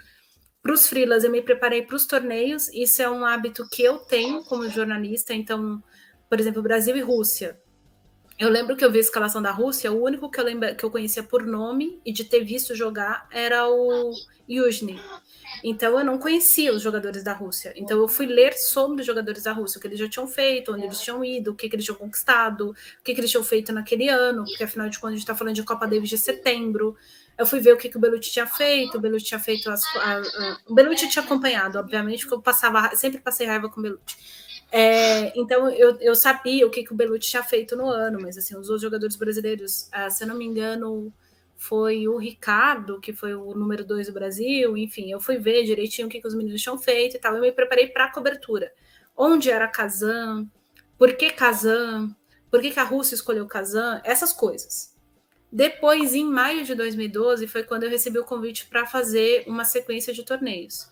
Para 0.61 0.73
os 0.73 0.89
frilas, 0.89 1.23
eu 1.23 1.31
me 1.31 1.41
preparei 1.41 1.83
para 1.83 1.95
os 1.95 2.07
torneios. 2.07 2.69
Isso 2.73 3.01
é 3.01 3.09
um 3.09 3.25
hábito 3.25 3.69
que 3.69 3.83
eu 3.83 3.99
tenho 3.99 4.43
como 4.45 4.69
jornalista. 4.69 5.33
Então, 5.33 5.81
por 6.29 6.41
exemplo, 6.41 6.61
Brasil 6.61 6.97
e 6.97 7.01
Rússia. 7.01 7.61
Eu 8.37 8.49
lembro 8.49 8.77
que 8.77 8.85
eu 8.85 8.91
vi 8.91 8.99
a 8.99 9.03
escalação 9.03 9.41
da 9.41 9.53
Rússia, 9.53 9.93
o 9.93 10.03
único 10.03 10.29
que 10.29 10.41
eu 10.41 10.45
lembro 10.45 10.75
que 10.75 10.85
eu 10.85 10.91
conhecia 10.91 11.23
por 11.23 11.47
nome 11.47 12.01
e 12.05 12.13
de 12.13 12.25
ter 12.25 12.43
visto 12.43 12.75
jogar 12.75 13.29
era 13.31 13.69
o 13.69 14.11
Yuzhny. 14.51 15.01
Então 15.63 15.99
eu 15.99 16.05
não 16.05 16.19
conhecia 16.19 16.73
os 16.73 16.83
jogadores 16.83 17.23
da 17.23 17.33
Rússia. 17.33 17.73
Então 17.77 17.99
eu 17.99 18.09
fui 18.09 18.27
ler 18.27 18.53
sobre 18.55 19.01
os 19.01 19.07
jogadores 19.07 19.43
da 19.43 19.53
Rússia, 19.53 19.79
o 19.79 19.81
que 19.81 19.87
eles 19.87 19.99
já 19.99 20.09
tinham 20.09 20.27
feito, 20.27 20.73
onde 20.73 20.85
eles 20.85 21.01
tinham 21.01 21.25
ido, 21.25 21.53
o 21.53 21.55
que, 21.55 21.69
que 21.69 21.77
eles 21.77 21.85
tinham 21.85 21.97
conquistado, 21.97 22.71
o 22.71 23.03
que, 23.05 23.15
que 23.15 23.21
eles 23.21 23.31
tinham 23.31 23.45
feito 23.45 23.73
naquele 23.73 24.09
ano, 24.09 24.45
porque 24.45 24.65
afinal 24.65 24.89
de 24.89 24.99
contas 24.99 25.15
a 25.15 25.17
gente 25.17 25.25
está 25.25 25.35
falando 25.35 25.55
de 25.55 25.63
Copa 25.63 25.87
Davis 25.87 26.09
de 26.09 26.19
setembro. 26.19 26.97
Eu 27.37 27.47
fui 27.47 27.61
ver 27.61 27.73
o 27.73 27.77
que, 27.77 27.89
que 27.89 27.97
o 27.97 28.01
Belucci 28.01 28.31
tinha 28.31 28.47
feito, 28.47 28.99
o 28.99 29.01
Belucci 29.01 29.27
tinha 29.27 29.41
feito 29.41 29.71
as, 29.71 29.85
a, 29.97 30.19
a, 30.19 30.59
o 30.67 30.75
Belucci 30.75 31.09
tinha 31.09 31.25
acompanhado, 31.25 31.79
obviamente, 31.79 32.21
porque 32.21 32.35
eu 32.35 32.43
passava, 32.43 32.95
sempre 32.95 33.21
passei 33.21 33.47
raiva 33.47 33.69
com 33.69 33.81
o 33.81 33.83
Belucci. 33.83 34.17
É, 34.71 35.39
então 35.39 35.69
eu, 35.69 35.99
eu 36.01 36.15
sabia 36.15 36.67
o 36.67 36.71
que, 36.71 36.83
que 36.83 36.93
o 36.93 36.97
Belucci 36.97 37.31
tinha 37.31 37.43
feito 37.43 37.77
no 37.77 37.87
ano, 37.87 38.19
mas 38.21 38.39
assim, 38.39 38.57
os 38.57 38.69
outros 38.69 38.83
jogadores 38.83 39.17
brasileiros, 39.17 39.89
ah, 39.93 40.09
se 40.09 40.25
eu 40.25 40.29
não 40.29 40.37
me 40.37 40.47
engano, 40.47 41.13
foi 41.63 42.09
o 42.09 42.17
Ricardo, 42.17 42.99
que 42.99 43.13
foi 43.13 43.35
o 43.35 43.55
número 43.55 43.85
dois 43.85 44.09
do 44.09 44.13
Brasil, 44.13 44.77
enfim, 44.77 45.13
eu 45.13 45.21
fui 45.21 45.39
ver 45.39 45.63
direitinho 45.63 46.09
o 46.09 46.11
que, 46.11 46.21
que 46.21 46.27
os 46.27 46.35
meninos 46.35 46.61
tinham 46.61 46.77
feito 46.77 47.17
e 47.17 47.21
tal. 47.21 47.37
Eu 47.37 47.41
me 47.41 47.53
preparei 47.53 47.87
para 47.87 48.07
a 48.07 48.13
cobertura. 48.13 48.73
Onde 49.17 49.49
era 49.49 49.69
Kazan? 49.69 50.49
Por 50.99 51.15
que 51.15 51.31
Kazan? 51.31 52.17
Por 52.51 52.61
que, 52.61 52.73
que 52.73 52.81
a 52.81 52.83
Rússia 52.83 53.15
escolheu 53.15 53.47
Kazan? 53.47 54.01
Essas 54.03 54.33
coisas. 54.33 54.93
Depois, 55.53 56.15
em 56.15 56.25
maio 56.25 56.65
de 56.65 56.75
2012, 56.75 57.47
foi 57.47 57.63
quando 57.63 57.85
eu 57.85 57.91
recebi 57.91 58.19
o 58.19 58.25
convite 58.25 58.67
para 58.67 58.85
fazer 58.85 59.45
uma 59.47 59.65
sequência 59.65 60.13
de 60.13 60.25
torneios. 60.25 60.91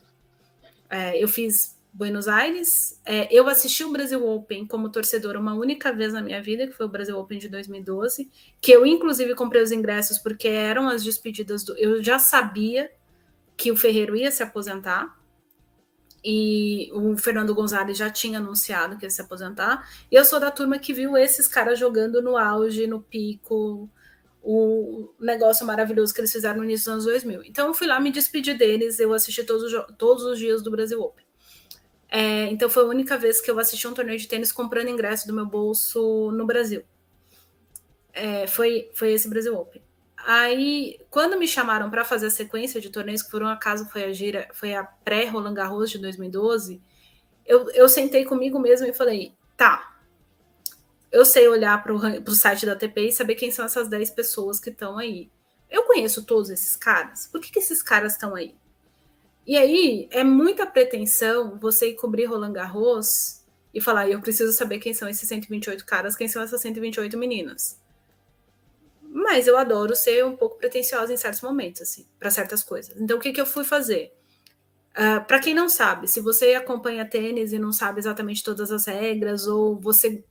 É, 0.88 1.20
eu 1.20 1.26
fiz 1.26 1.76
Buenos 1.93 2.29
Aires. 2.29 3.01
É, 3.05 3.29
eu 3.35 3.49
assisti 3.49 3.85
o 3.85 3.93
Brasil 3.93 4.27
Open 4.27 4.67
como 4.67 4.91
torcedor 4.91 5.37
uma 5.37 5.55
única 5.55 5.93
vez 5.93 6.12
na 6.12 6.23
minha 6.23 6.43
vida, 6.43 6.67
que 6.67 6.73
foi 6.73 6.87
o 6.87 6.89
Brasil 6.89 7.19
Open 7.19 7.39
de 7.39 7.49
2012, 7.49 8.31
que 8.61 8.73
eu 8.73 8.87
inclusive 8.87 9.35
comprei 9.35 9.62
os 9.62 9.73
ingressos 9.73 10.19
porque 10.19 10.49
eram 10.49 10.89
as 10.89 11.03
despedidas 11.03 11.65
do. 11.65 11.77
Eu 11.77 12.03
já 12.03 12.19
sabia 12.19 12.91
que 13.57 13.71
o 13.71 13.77
Ferreiro 13.77 14.17
ia 14.17 14.31
se 14.31 14.43
aposentar. 14.43 15.19
E 16.23 16.91
o 16.93 17.17
Fernando 17.17 17.55
Gonzalez 17.55 17.97
já 17.97 18.11
tinha 18.11 18.39
anunciado 18.39 18.99
que 18.99 19.07
ia 19.07 19.11
se 19.11 19.23
aposentar. 19.23 19.89
E 20.11 20.15
eu 20.15 20.25
sou 20.25 20.39
da 20.39 20.51
turma 20.51 20.79
que 20.79 20.93
viu 20.93 21.17
esses 21.17 21.49
caras 21.49 21.79
jogando 21.79 22.21
no 22.21 22.37
auge, 22.37 22.87
no 22.87 23.01
pico, 23.01 23.89
o 24.43 25.12
negócio 25.19 25.67
maravilhoso 25.67 26.15
que 26.15 26.21
eles 26.21 26.33
fizeram 26.33 26.59
no 26.59 26.65
início 26.65 26.85
dos 26.85 26.93
anos 26.93 27.05
2000. 27.05 27.45
Então 27.45 27.69
eu 27.69 27.75
fui 27.75 27.87
lá 27.87 27.99
me 28.01 28.11
despedir 28.11 28.57
deles, 28.57 28.99
eu 29.01 29.12
assisti 29.12 29.45
todos 29.45 29.73
os, 29.73 29.85
todos 29.97 30.25
os 30.25 30.39
dias 30.39 30.62
do 30.62 30.71
Brasil 30.71 31.01
Open. 31.01 31.25
É, 32.11 32.47
então 32.47 32.69
foi 32.69 32.82
a 32.82 32.87
única 32.87 33.16
vez 33.16 33.41
que 33.41 33.51
eu 33.51 33.59
assisti 33.59 33.87
um 33.87 33.95
torneio 33.95 34.19
de 34.19 34.27
tênis 34.27 34.51
comprando 34.51 34.89
ingresso 34.89 35.27
do 35.27 35.32
meu 35.32 35.47
bolso 35.47 36.32
no 36.32 36.45
Brasil. 36.45 36.82
É, 38.12 38.47
foi, 38.49 38.91
foi 38.95 39.12
esse 39.12 39.28
Brasil 39.28 39.57
Open. 39.57 39.81
Aí, 40.27 40.99
quando 41.09 41.39
me 41.39 41.47
chamaram 41.47 41.89
para 41.89 42.05
fazer 42.05 42.27
a 42.27 42.31
sequência 42.31 42.81
de 42.81 42.91
torneios, 42.91 43.23
que 43.23 43.31
por 43.31 43.43
um 43.43 43.47
acaso 43.47 43.89
foi 43.89 44.05
a 44.05 44.12
gira, 44.12 44.49
foi 44.53 44.74
a 44.74 44.85
pré-Roland 44.85 45.55
Garros 45.55 45.91
de 45.91 45.99
2012, 45.99 46.82
eu, 47.47 47.70
eu 47.70 47.89
sentei 47.89 48.24
comigo 48.24 48.59
mesmo 48.59 48.87
e 48.87 48.93
falei, 48.93 49.32
tá, 49.57 49.97
eu 51.11 51.24
sei 51.24 51.49
olhar 51.49 51.82
para 51.82 51.93
o 51.93 52.35
site 52.35 52.66
da 52.66 52.73
ATP 52.73 53.09
e 53.09 53.12
saber 53.12 53.35
quem 53.35 53.51
são 53.51 53.65
essas 53.65 53.89
10 53.89 54.11
pessoas 54.11 54.61
que 54.61 54.70
estão 54.70 54.99
aí. 54.99 55.31
Eu 55.69 55.85
conheço 55.85 56.24
todos 56.24 56.51
esses 56.51 56.77
caras. 56.77 57.28
Por 57.28 57.41
que, 57.41 57.51
que 57.51 57.59
esses 57.59 57.82
caras 57.82 58.12
estão 58.12 58.35
aí? 58.35 58.55
E 59.51 59.56
aí 59.56 60.06
é 60.12 60.22
muita 60.22 60.64
pretensão 60.64 61.59
você 61.59 61.89
ir 61.89 61.94
cobrir 61.97 62.27
Roland 62.27 62.52
Garros 62.52 63.44
e 63.74 63.81
falar, 63.81 64.09
eu 64.09 64.20
preciso 64.20 64.52
saber 64.52 64.78
quem 64.78 64.94
são 64.94 65.09
esses 65.09 65.28
128 65.28 65.85
caras, 65.85 66.14
quem 66.14 66.28
são 66.28 66.40
essas 66.40 66.60
128 66.60 67.18
meninas. 67.18 67.77
Mas 69.02 69.48
eu 69.48 69.59
adoro 69.59 69.97
ser 69.97 70.24
um 70.24 70.36
pouco 70.36 70.56
pretensiosa 70.56 71.12
em 71.12 71.16
certos 71.16 71.40
momentos, 71.40 71.82
assim, 71.82 72.06
para 72.16 72.31
certas 72.31 72.62
coisas. 72.62 72.97
Então, 72.97 73.18
o 73.18 73.20
que, 73.20 73.32
que 73.32 73.40
eu 73.40 73.44
fui 73.44 73.64
fazer? 73.64 74.16
Uh, 74.97 75.18
ah, 75.18 75.20
para 75.20 75.40
quem 75.40 75.52
não 75.52 75.68
sabe, 75.68 76.06
se 76.06 76.20
você 76.20 76.55
acompanha 76.55 77.05
tênis 77.05 77.52
e 77.52 77.59
não 77.59 77.72
sabe 77.72 77.98
exatamente 77.98 78.44
todas 78.44 78.70
as 78.70 78.86
regras, 78.86 79.48
ou 79.48 79.74
você. 79.81 80.22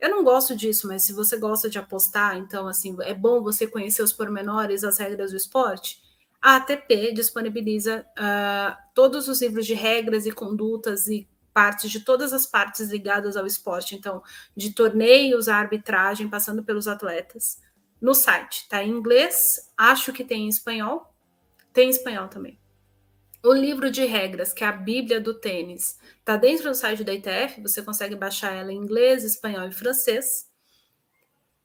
Eu 0.00 0.08
não 0.08 0.24
gosto 0.24 0.56
disso, 0.56 0.88
mas 0.88 1.02
se 1.02 1.12
você 1.12 1.36
gosta 1.36 1.68
de 1.68 1.78
apostar, 1.78 2.38
então, 2.38 2.66
assim, 2.66 2.96
é 3.02 3.12
bom 3.12 3.42
você 3.42 3.66
conhecer 3.66 4.02
os 4.02 4.14
pormenores, 4.14 4.82
as 4.82 4.96
regras 4.96 5.30
do 5.30 5.36
esporte 5.36 6.08
a 6.40 6.56
ATP 6.56 7.12
disponibiliza 7.12 8.06
uh, 8.18 8.76
todos 8.94 9.28
os 9.28 9.42
livros 9.42 9.66
de 9.66 9.74
regras 9.74 10.24
e 10.24 10.32
condutas 10.32 11.06
e 11.06 11.28
partes 11.52 11.90
de 11.90 12.00
todas 12.00 12.32
as 12.32 12.46
partes 12.46 12.90
ligadas 12.90 13.36
ao 13.36 13.46
esporte, 13.46 13.94
então, 13.94 14.22
de 14.56 14.72
torneios, 14.72 15.48
arbitragem, 15.48 16.28
passando 16.28 16.62
pelos 16.62 16.88
atletas, 16.88 17.60
no 18.00 18.14
site. 18.14 18.66
Tá 18.68 18.82
em 18.82 18.90
inglês, 18.90 19.70
acho 19.76 20.12
que 20.12 20.24
tem 20.24 20.46
em 20.46 20.48
espanhol, 20.48 21.12
tem 21.72 21.88
em 21.88 21.90
espanhol 21.90 22.28
também. 22.28 22.58
O 23.42 23.52
livro 23.52 23.90
de 23.90 24.04
regras, 24.04 24.52
que 24.52 24.64
é 24.64 24.66
a 24.66 24.72
Bíblia 24.72 25.20
do 25.20 25.34
tênis, 25.34 25.98
tá 26.24 26.36
dentro 26.36 26.70
do 26.70 26.74
site 26.74 27.04
da 27.04 27.12
ITF, 27.12 27.60
você 27.60 27.82
consegue 27.82 28.14
baixar 28.14 28.52
ela 28.52 28.72
em 28.72 28.76
inglês, 28.76 29.24
espanhol 29.24 29.66
e 29.66 29.72
francês 29.72 30.49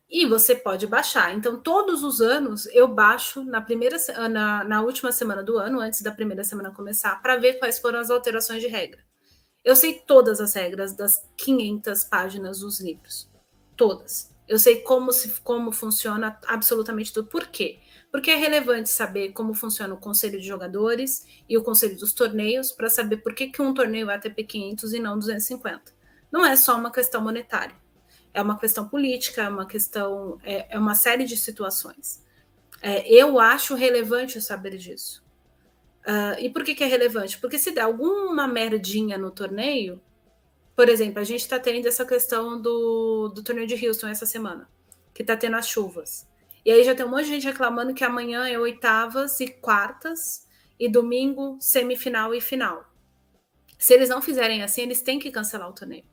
e 0.09 0.25
você 0.25 0.55
pode 0.55 0.85
baixar. 0.87 1.33
Então, 1.33 1.59
todos 1.59 2.03
os 2.03 2.21
anos 2.21 2.65
eu 2.67 2.87
baixo 2.87 3.43
na 3.43 3.61
primeira 3.61 3.97
na, 4.29 4.63
na 4.63 4.81
última 4.81 5.11
semana 5.11 5.43
do 5.43 5.57
ano, 5.57 5.79
antes 5.79 6.01
da 6.01 6.11
primeira 6.11 6.43
semana 6.43 6.71
começar, 6.71 7.21
para 7.21 7.37
ver 7.37 7.55
quais 7.55 7.79
foram 7.79 7.99
as 7.99 8.09
alterações 8.09 8.61
de 8.61 8.67
regra. 8.67 9.03
Eu 9.63 9.75
sei 9.75 9.93
todas 9.93 10.39
as 10.39 10.53
regras 10.53 10.93
das 10.93 11.17
500 11.37 12.03
páginas 12.03 12.59
dos 12.59 12.79
livros. 12.79 13.29
Todas. 13.75 14.31
Eu 14.47 14.59
sei 14.59 14.81
como, 14.81 15.11
se, 15.11 15.41
como 15.41 15.71
funciona 15.71 16.39
absolutamente 16.45 17.11
tudo. 17.11 17.27
Por 17.27 17.47
quê? 17.47 17.79
Porque 18.11 18.29
é 18.29 18.35
relevante 18.35 18.89
saber 18.89 19.31
como 19.33 19.55
funciona 19.55 19.95
o 19.95 19.97
conselho 19.97 20.39
de 20.39 20.47
jogadores 20.47 21.25
e 21.49 21.57
o 21.57 21.63
conselho 21.63 21.97
dos 21.97 22.13
torneios 22.13 22.71
para 22.71 22.89
saber 22.89 23.17
por 23.17 23.33
que, 23.33 23.47
que 23.47 23.61
um 23.61 23.73
torneio 23.73 24.11
é 24.11 24.15
ATP 24.15 24.43
500 24.43 24.93
e 24.93 24.99
não 24.99 25.17
250. 25.17 25.81
Não 26.31 26.45
é 26.45 26.55
só 26.55 26.77
uma 26.77 26.91
questão 26.91 27.21
monetária 27.21 27.75
é 28.35 28.41
uma 28.41 28.59
questão 28.59 28.87
política, 28.87 29.43
é 29.43 29.49
uma 29.49 29.65
questão, 29.65 30.37
é, 30.43 30.75
é 30.75 30.77
uma 30.77 30.93
série 30.93 31.23
de 31.23 31.37
situações. 31.37 32.21
É, 32.81 33.09
eu 33.09 33.39
acho 33.39 33.75
relevante 33.75 34.41
saber 34.41 34.77
disso. 34.77 35.23
Uh, 36.05 36.37
e 36.39 36.49
por 36.49 36.63
que, 36.63 36.75
que 36.75 36.83
é 36.83 36.87
relevante? 36.87 37.39
Porque 37.39 37.57
se 37.57 37.71
der 37.71 37.81
alguma 37.81 38.45
merdinha 38.45 39.17
no 39.17 39.31
torneio, 39.31 40.01
por 40.75 40.89
exemplo, 40.89 41.19
a 41.19 41.23
gente 41.23 41.41
está 41.41 41.57
tendo 41.57 41.87
essa 41.87 42.05
questão 42.05 42.61
do, 42.61 43.29
do 43.29 43.41
torneio 43.41 43.65
de 43.65 43.87
Houston 43.87 44.09
essa 44.09 44.25
semana, 44.25 44.69
que 45.13 45.23
está 45.23 45.37
tendo 45.37 45.55
as 45.55 45.67
chuvas. 45.67 46.27
E 46.65 46.71
aí 46.71 46.83
já 46.83 46.93
tem 46.93 47.05
um 47.05 47.09
monte 47.09 47.23
de 47.23 47.31
gente 47.31 47.45
reclamando 47.47 47.93
que 47.93 48.03
amanhã 48.03 48.47
é 48.47 48.59
oitavas 48.59 49.39
e 49.39 49.47
quartas, 49.47 50.45
e 50.77 50.89
domingo 50.89 51.57
semifinal 51.61 52.35
e 52.35 52.41
final. 52.41 52.85
Se 53.79 53.93
eles 53.93 54.09
não 54.09 54.21
fizerem 54.21 54.61
assim, 54.61 54.81
eles 54.81 55.01
têm 55.01 55.19
que 55.19 55.31
cancelar 55.31 55.69
o 55.69 55.73
torneio 55.73 56.03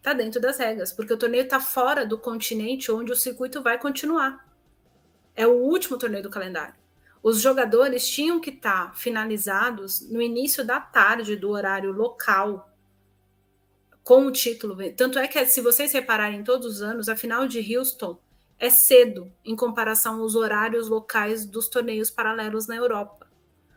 está 0.00 0.14
dentro 0.14 0.40
das 0.40 0.58
regras, 0.58 0.92
porque 0.92 1.12
o 1.12 1.16
torneio 1.16 1.44
está 1.44 1.60
fora 1.60 2.06
do 2.06 2.18
continente 2.18 2.90
onde 2.90 3.12
o 3.12 3.16
circuito 3.16 3.62
vai 3.62 3.78
continuar. 3.78 4.48
É 5.36 5.46
o 5.46 5.52
último 5.52 5.98
torneio 5.98 6.22
do 6.22 6.30
calendário. 6.30 6.74
Os 7.22 7.40
jogadores 7.40 8.08
tinham 8.08 8.40
que 8.40 8.48
estar 8.48 8.88
tá 8.88 8.94
finalizados 8.94 10.00
no 10.10 10.22
início 10.22 10.64
da 10.64 10.80
tarde 10.80 11.36
do 11.36 11.50
horário 11.50 11.92
local 11.92 12.74
com 14.02 14.24
o 14.24 14.32
título. 14.32 14.76
Tanto 14.96 15.18
é 15.18 15.28
que, 15.28 15.44
se 15.44 15.60
vocês 15.60 15.92
repararem 15.92 16.42
todos 16.42 16.66
os 16.66 16.82
anos, 16.82 17.08
a 17.08 17.14
final 17.14 17.46
de 17.46 17.76
Houston 17.76 18.18
é 18.58 18.70
cedo 18.70 19.30
em 19.44 19.54
comparação 19.54 20.20
aos 20.20 20.34
horários 20.34 20.88
locais 20.88 21.44
dos 21.44 21.68
torneios 21.68 22.10
paralelos 22.10 22.66
na 22.66 22.76
Europa. 22.76 23.30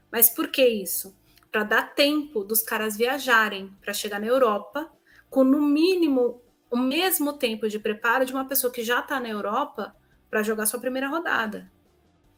Mas 0.10 0.30
por 0.30 0.48
que 0.48 0.66
isso? 0.66 1.14
Para 1.52 1.64
dar 1.64 1.94
tempo 1.94 2.46
dos 2.46 2.64
caras 2.64 2.96
viajarem 2.96 3.76
para 3.82 3.94
chegar 3.94 4.20
na 4.20 4.28
Europa 4.28 4.90
com 5.34 5.44
no 5.44 5.60
mínimo 5.60 6.44
o 6.70 6.78
mesmo 6.78 7.34
tempo 7.34 7.68
de 7.68 7.80
preparo 7.80 8.24
de 8.24 8.32
uma 8.32 8.48
pessoa 8.48 8.72
que 8.72 8.84
já 8.84 9.00
está 9.00 9.20
na 9.20 9.30
Europa 9.30 9.96
para 10.30 10.44
jogar 10.44 10.68
sua 10.68 10.80
primeira 10.80 11.08
rodada. 11.08 11.72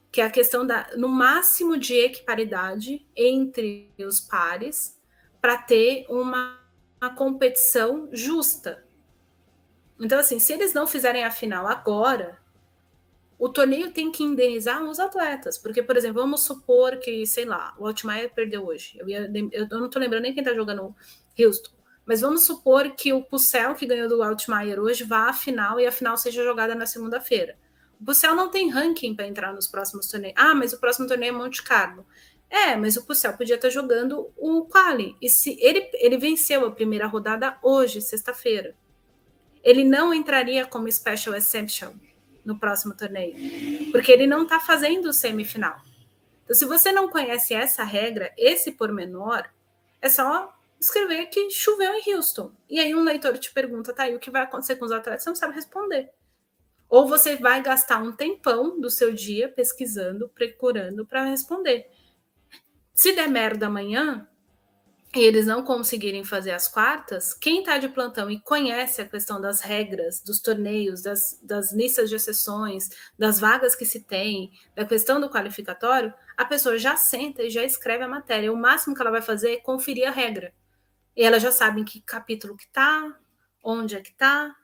Que 0.10 0.22
é 0.22 0.24
a 0.24 0.32
questão 0.32 0.66
da, 0.66 0.88
no 0.96 1.10
máximo 1.10 1.78
de 1.78 1.94
equiparidade 1.94 3.06
entre 3.14 3.94
os 4.00 4.22
pares 4.22 4.98
para 5.42 5.58
ter 5.58 6.06
uma, 6.08 6.58
uma 7.02 7.14
competição 7.14 8.08
justa. 8.14 8.86
Então, 10.00 10.18
assim, 10.18 10.40
se 10.40 10.54
eles 10.54 10.74
não 10.74 10.88
fizerem 10.88 11.26
a 11.26 11.32
final 11.32 11.68
agora, 11.68 12.40
o 13.38 13.50
torneio 13.50 13.92
tem 13.92 14.10
que 14.10 14.24
indenizar 14.24 14.82
os 14.84 15.02
atletas, 15.02 15.58
porque, 15.58 15.84
por 15.84 15.98
exemplo, 15.98 16.22
vamos 16.22 16.44
supor 16.44 16.98
que, 17.00 17.26
sei 17.28 17.44
lá, 17.44 17.76
o 17.78 17.86
Altmaier 17.86 18.34
perdeu 18.34 18.66
hoje. 18.66 18.98
Eu, 18.98 19.10
ia, 19.10 19.30
eu 19.52 19.68
não 19.68 19.90
tô 19.90 20.00
lembrando 20.00 20.24
nem 20.24 20.34
quem 20.34 20.44
tá 20.44 20.54
jogando 20.54 20.96
Houston, 21.38 21.75
mas 22.06 22.22
vamos 22.22 22.46
supor 22.46 22.92
que 22.92 23.12
o 23.12 23.24
Pucel, 23.24 23.74
que 23.74 23.86
ganhou 23.86 24.08
do 24.08 24.22
Altmaier 24.22 24.80
hoje, 24.80 25.04
vá 25.04 25.30
à 25.30 25.34
final 25.34 25.80
e 25.80 25.88
a 25.88 25.92
final 25.92 26.16
seja 26.18 26.44
jogada 26.44 26.76
na 26.76 26.86
segunda-feira. 26.86 27.58
O 28.00 28.06
Pucel 28.06 28.36
não 28.36 28.50
tem 28.50 28.70
ranking 28.70 29.16
para 29.16 29.28
entrar 29.28 29.54
nos 29.54 29.68
próximos 29.68 30.08
torneios. 30.08 30.36
Ah, 30.38 30.54
mas 30.54 30.74
o 30.74 30.80
próximo 30.80 31.08
torneio 31.08 31.34
é 31.34 31.38
Monte 31.38 31.64
Carlo. 31.64 32.06
É, 32.50 32.76
mas 32.76 32.96
o 32.96 33.06
Pucel 33.06 33.34
podia 33.34 33.56
estar 33.56 33.70
jogando 33.70 34.32
o 34.38 34.66
quali. 34.66 35.16
E 35.22 35.30
se 35.30 35.58
ele, 35.60 35.90
ele 35.94 36.18
venceu 36.18 36.66
a 36.66 36.72
primeira 36.72 37.08
rodada 37.08 37.58
hoje, 37.64 38.02
sexta-feira, 38.02 38.76
ele 39.64 39.84
não 39.84 40.14
entraria 40.14 40.66
como 40.66 40.92
Special 40.92 41.36
Exception 41.36 41.94
no 42.46 42.60
próximo 42.60 42.96
torneio, 42.96 43.92
porque 43.92 44.12
ele 44.12 44.28
não 44.28 44.44
está 44.44 44.60
fazendo 44.60 45.08
o 45.08 45.14
semifinal. 45.14 45.82
Então, 46.44 46.56
se 46.56 46.64
você 46.64 46.92
não 46.92 47.10
conhece 47.10 47.56
essa 47.56 47.84
regra, 47.84 48.32
esse 48.38 48.72
pormenor, 48.72 49.44
é 50.00 50.08
só 50.08 50.55
escrever 50.80 51.28
que 51.28 51.50
choveu 51.50 51.94
em 51.94 52.14
Houston. 52.14 52.52
E 52.70 52.80
aí 52.80 52.94
um 52.94 53.04
leitor 53.04 53.38
te 53.38 53.52
pergunta, 53.52 53.94
tá, 53.94 54.10
e 54.10 54.16
o 54.16 54.20
que 54.20 54.32
vai 54.32 54.44
acontecer 54.44 54.76
com 54.76 54.86
os 54.86 54.92
atletas? 54.92 55.24
Você 55.24 55.30
não 55.30 55.36
sabe 55.36 55.56
responder. 55.56 56.12
Ou 56.88 57.08
você 57.08 57.36
vai 57.36 57.62
gastar 57.62 58.02
um 58.02 58.12
tempão 58.12 58.80
do 58.80 58.90
seu 58.90 59.14
dia 59.14 59.50
pesquisando, 59.50 60.30
procurando 60.30 61.06
para 61.06 61.26
responder. 61.26 61.90
Se 62.94 63.14
der 63.14 63.28
merda 63.28 63.68
amanhã, 63.68 64.28
e 65.16 65.20
eles 65.22 65.46
não 65.46 65.64
conseguirem 65.64 66.26
fazer 66.26 66.52
as 66.52 66.68
quartas, 66.68 67.34
quem 67.34 67.60
está 67.60 67.78
de 67.78 67.88
plantão 67.88 68.30
e 68.30 68.40
conhece 68.40 69.02
a 69.02 69.08
questão 69.08 69.40
das 69.40 69.62
regras, 69.62 70.22
dos 70.22 70.42
torneios, 70.42 71.02
das, 71.02 71.40
das 71.42 71.72
listas 71.72 72.10
de 72.10 72.18
exceções, 72.18 72.90
das 73.18 73.40
vagas 73.40 73.76
que 73.76 73.86
se 73.86 74.02
tem, 74.02 74.52
da 74.76 74.84
questão 74.86 75.22
do 75.22 75.30
qualificatório, 75.30 76.14
a 76.36 76.44
pessoa 76.44 76.78
já 76.78 76.98
senta 76.98 77.44
e 77.44 77.50
já 77.50 77.64
escreve 77.64 78.04
a 78.04 78.10
matéria. 78.10 78.52
O 78.52 78.58
máximo 78.58 78.94
que 78.94 79.02
ela 79.02 79.12
vai 79.12 79.22
fazer 79.22 79.54
é 79.54 79.58
conferir 79.58 80.06
a 80.06 80.12
regra. 80.12 80.54
E 81.16 81.24
ela 81.24 81.40
já 81.40 81.52
sabe 81.52 81.82
em 81.82 81.86
que 81.86 82.02
capítulo 82.02 82.58
que 82.58 82.66
está, 82.66 83.18
onde 83.64 83.96
é 83.96 84.02
que 84.02 84.12
está. 84.12 84.56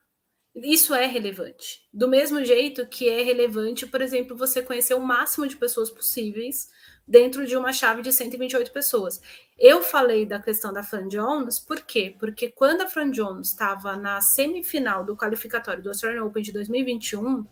Isso 0.54 0.94
é 0.94 1.06
relevante. 1.06 1.88
Do 1.94 2.10
mesmo 2.10 2.44
jeito 2.44 2.86
que 2.86 3.08
é 3.08 3.24
relevante, 3.24 3.88
por 3.88 4.02
exemplo, 4.02 4.36
você 4.36 4.62
conhecer 4.62 4.94
o 4.94 5.00
máximo 5.00 5.48
de 5.48 5.56
pessoas 5.56 5.90
possíveis 5.90 6.70
dentro 7.08 7.46
de 7.46 7.56
uma 7.56 7.72
chave 7.72 8.02
de 8.02 8.12
128 8.12 8.72
pessoas. 8.72 9.22
Eu 9.58 9.82
falei 9.82 10.26
da 10.26 10.40
questão 10.40 10.74
da 10.74 10.84
Fran 10.84 11.08
Jones, 11.08 11.60
por 11.60 11.82
quê? 11.82 12.16
Porque 12.20 12.50
quando 12.50 12.82
a 12.82 12.88
Fran 12.88 13.12
Jones 13.12 13.50
estava 13.50 13.96
na 13.96 14.20
semifinal 14.22 15.04
do 15.06 15.16
qualificatório 15.16 15.82
do 15.82 15.90
Australian 15.90 16.24
Open 16.26 16.44
de 16.44 16.52
2021, 16.52 17.46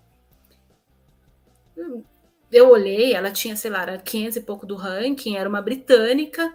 eu 2.51 2.69
olhei, 2.69 3.13
ela 3.13 3.31
tinha, 3.31 3.55
sei 3.55 3.69
lá, 3.71 3.83
era 3.83 3.97
500 3.97 4.37
e 4.37 4.41
pouco 4.41 4.65
do 4.65 4.75
ranking, 4.75 5.37
era 5.37 5.47
uma 5.47 5.61
britânica. 5.61 6.53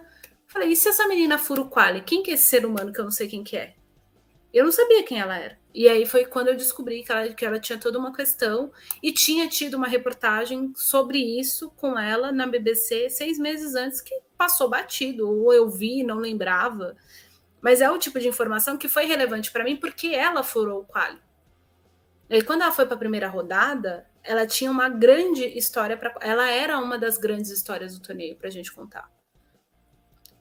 Falei, 0.55 0.71
e 0.71 0.75
se 0.77 0.87
essa 0.87 1.05
menina 1.05 1.37
fura 1.37 1.59
o 1.59 1.69
quali? 1.69 1.99
Quem 1.99 2.23
que 2.23 2.31
é 2.31 2.35
esse 2.35 2.45
ser 2.45 2.65
humano 2.65 2.93
que 2.93 2.97
eu 2.97 3.03
não 3.03 3.11
sei 3.11 3.27
quem 3.27 3.43
que 3.43 3.57
é? 3.57 3.75
Eu 4.53 4.63
não 4.63 4.71
sabia 4.71 5.03
quem 5.03 5.19
ela 5.19 5.37
era. 5.37 5.59
E 5.73 5.89
aí 5.89 6.05
foi 6.05 6.23
quando 6.23 6.47
eu 6.47 6.55
descobri 6.55 7.03
que 7.03 7.11
ela, 7.11 7.27
que 7.33 7.45
ela 7.45 7.59
tinha 7.59 7.77
toda 7.77 7.99
uma 7.99 8.15
questão 8.15 8.71
e 9.03 9.11
tinha 9.11 9.49
tido 9.49 9.73
uma 9.73 9.85
reportagem 9.85 10.71
sobre 10.77 11.17
isso 11.17 11.69
com 11.71 11.99
ela 11.99 12.31
na 12.31 12.47
BBC 12.47 13.09
seis 13.09 13.37
meses 13.37 13.75
antes 13.75 13.99
que 13.99 14.17
passou 14.37 14.69
batido, 14.69 15.29
ou 15.29 15.53
eu 15.53 15.69
vi, 15.69 16.05
não 16.05 16.19
lembrava. 16.19 16.95
Mas 17.59 17.81
é 17.81 17.91
o 17.91 17.97
tipo 17.97 18.17
de 18.17 18.29
informação 18.29 18.77
que 18.77 18.87
foi 18.87 19.03
relevante 19.03 19.51
para 19.51 19.65
mim 19.65 19.75
porque 19.75 20.07
ela 20.07 20.41
furou 20.41 20.83
o 20.83 20.85
quali. 20.85 21.19
E 22.29 22.41
quando 22.41 22.61
ela 22.61 22.71
foi 22.71 22.85
para 22.85 22.95
a 22.95 22.99
primeira 22.99 23.27
rodada, 23.27 24.07
ela 24.23 24.47
tinha 24.47 24.71
uma 24.71 24.87
grande 24.87 25.43
história 25.43 25.97
para. 25.97 26.15
Ela 26.21 26.49
era 26.49 26.79
uma 26.79 26.97
das 26.97 27.17
grandes 27.17 27.51
histórias 27.51 27.93
do 27.93 28.01
torneio 28.01 28.37
para 28.37 28.47
a 28.47 28.51
gente 28.51 28.73
contar. 28.73 29.13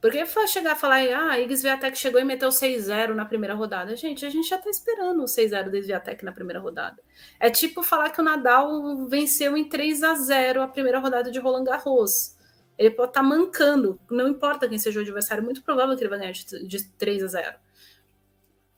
Porque 0.05 0.22
chegar 0.47 0.76
e 0.76 0.78
falar, 0.78 0.97
ah, 1.14 1.31
a 1.31 1.40
Iggs 1.40 1.62
Viatec 1.62 1.97
chegou 1.97 2.20
e 2.20 2.24
meteu 2.24 2.51
6-0 2.51 3.14
na 3.14 3.24
primeira 3.24 3.55
rodada. 3.55 3.97
Gente, 3.97 4.26
a 4.26 4.28
gente 4.28 4.47
já 4.47 4.59
tá 4.59 4.68
esperando 4.68 5.22
o 5.22 5.24
6-0 5.24 5.70
do 5.70 5.81
Viatec 5.81 6.22
na 6.22 6.31
primeira 6.31 6.60
rodada. 6.60 7.02
É 7.40 7.48
tipo 7.48 7.82
falar 7.82 8.10
que 8.10 8.20
o 8.20 8.22
Nadal 8.22 9.06
venceu 9.06 9.56
em 9.56 9.66
3 9.66 10.02
a 10.02 10.14
0 10.14 10.60
a 10.60 10.68
primeira 10.68 10.98
rodada 10.98 11.31
de 11.31 11.39
Roland 11.39 11.64
Garros. 11.64 12.36
Ele 12.76 12.90
pode 12.90 13.12
estar 13.12 13.22
tá 13.22 13.26
mancando, 13.26 13.98
não 14.10 14.28
importa 14.28 14.68
quem 14.68 14.76
seja 14.76 14.98
o 14.98 15.02
adversário, 15.02 15.40
é 15.40 15.44
muito 15.47 15.62
provável 15.62 15.97
que 15.97 16.02
ele 16.02 16.10
vai 16.10 16.18
ganhar 16.18 16.32
de, 16.32 16.68
de 16.68 16.85
3 16.98 17.24
a 17.24 17.26
0. 17.26 17.56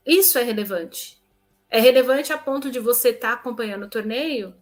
Isso 0.07 0.39
é 0.39 0.45
relevante. 0.45 1.21
É 1.69 1.81
relevante 1.81 2.33
a 2.33 2.39
ponto 2.39 2.71
de 2.71 2.79
você 2.79 3.09
estar 3.09 3.31
tá 3.31 3.35
acompanhando 3.35 3.87
o 3.87 3.91
torneio 3.91 4.55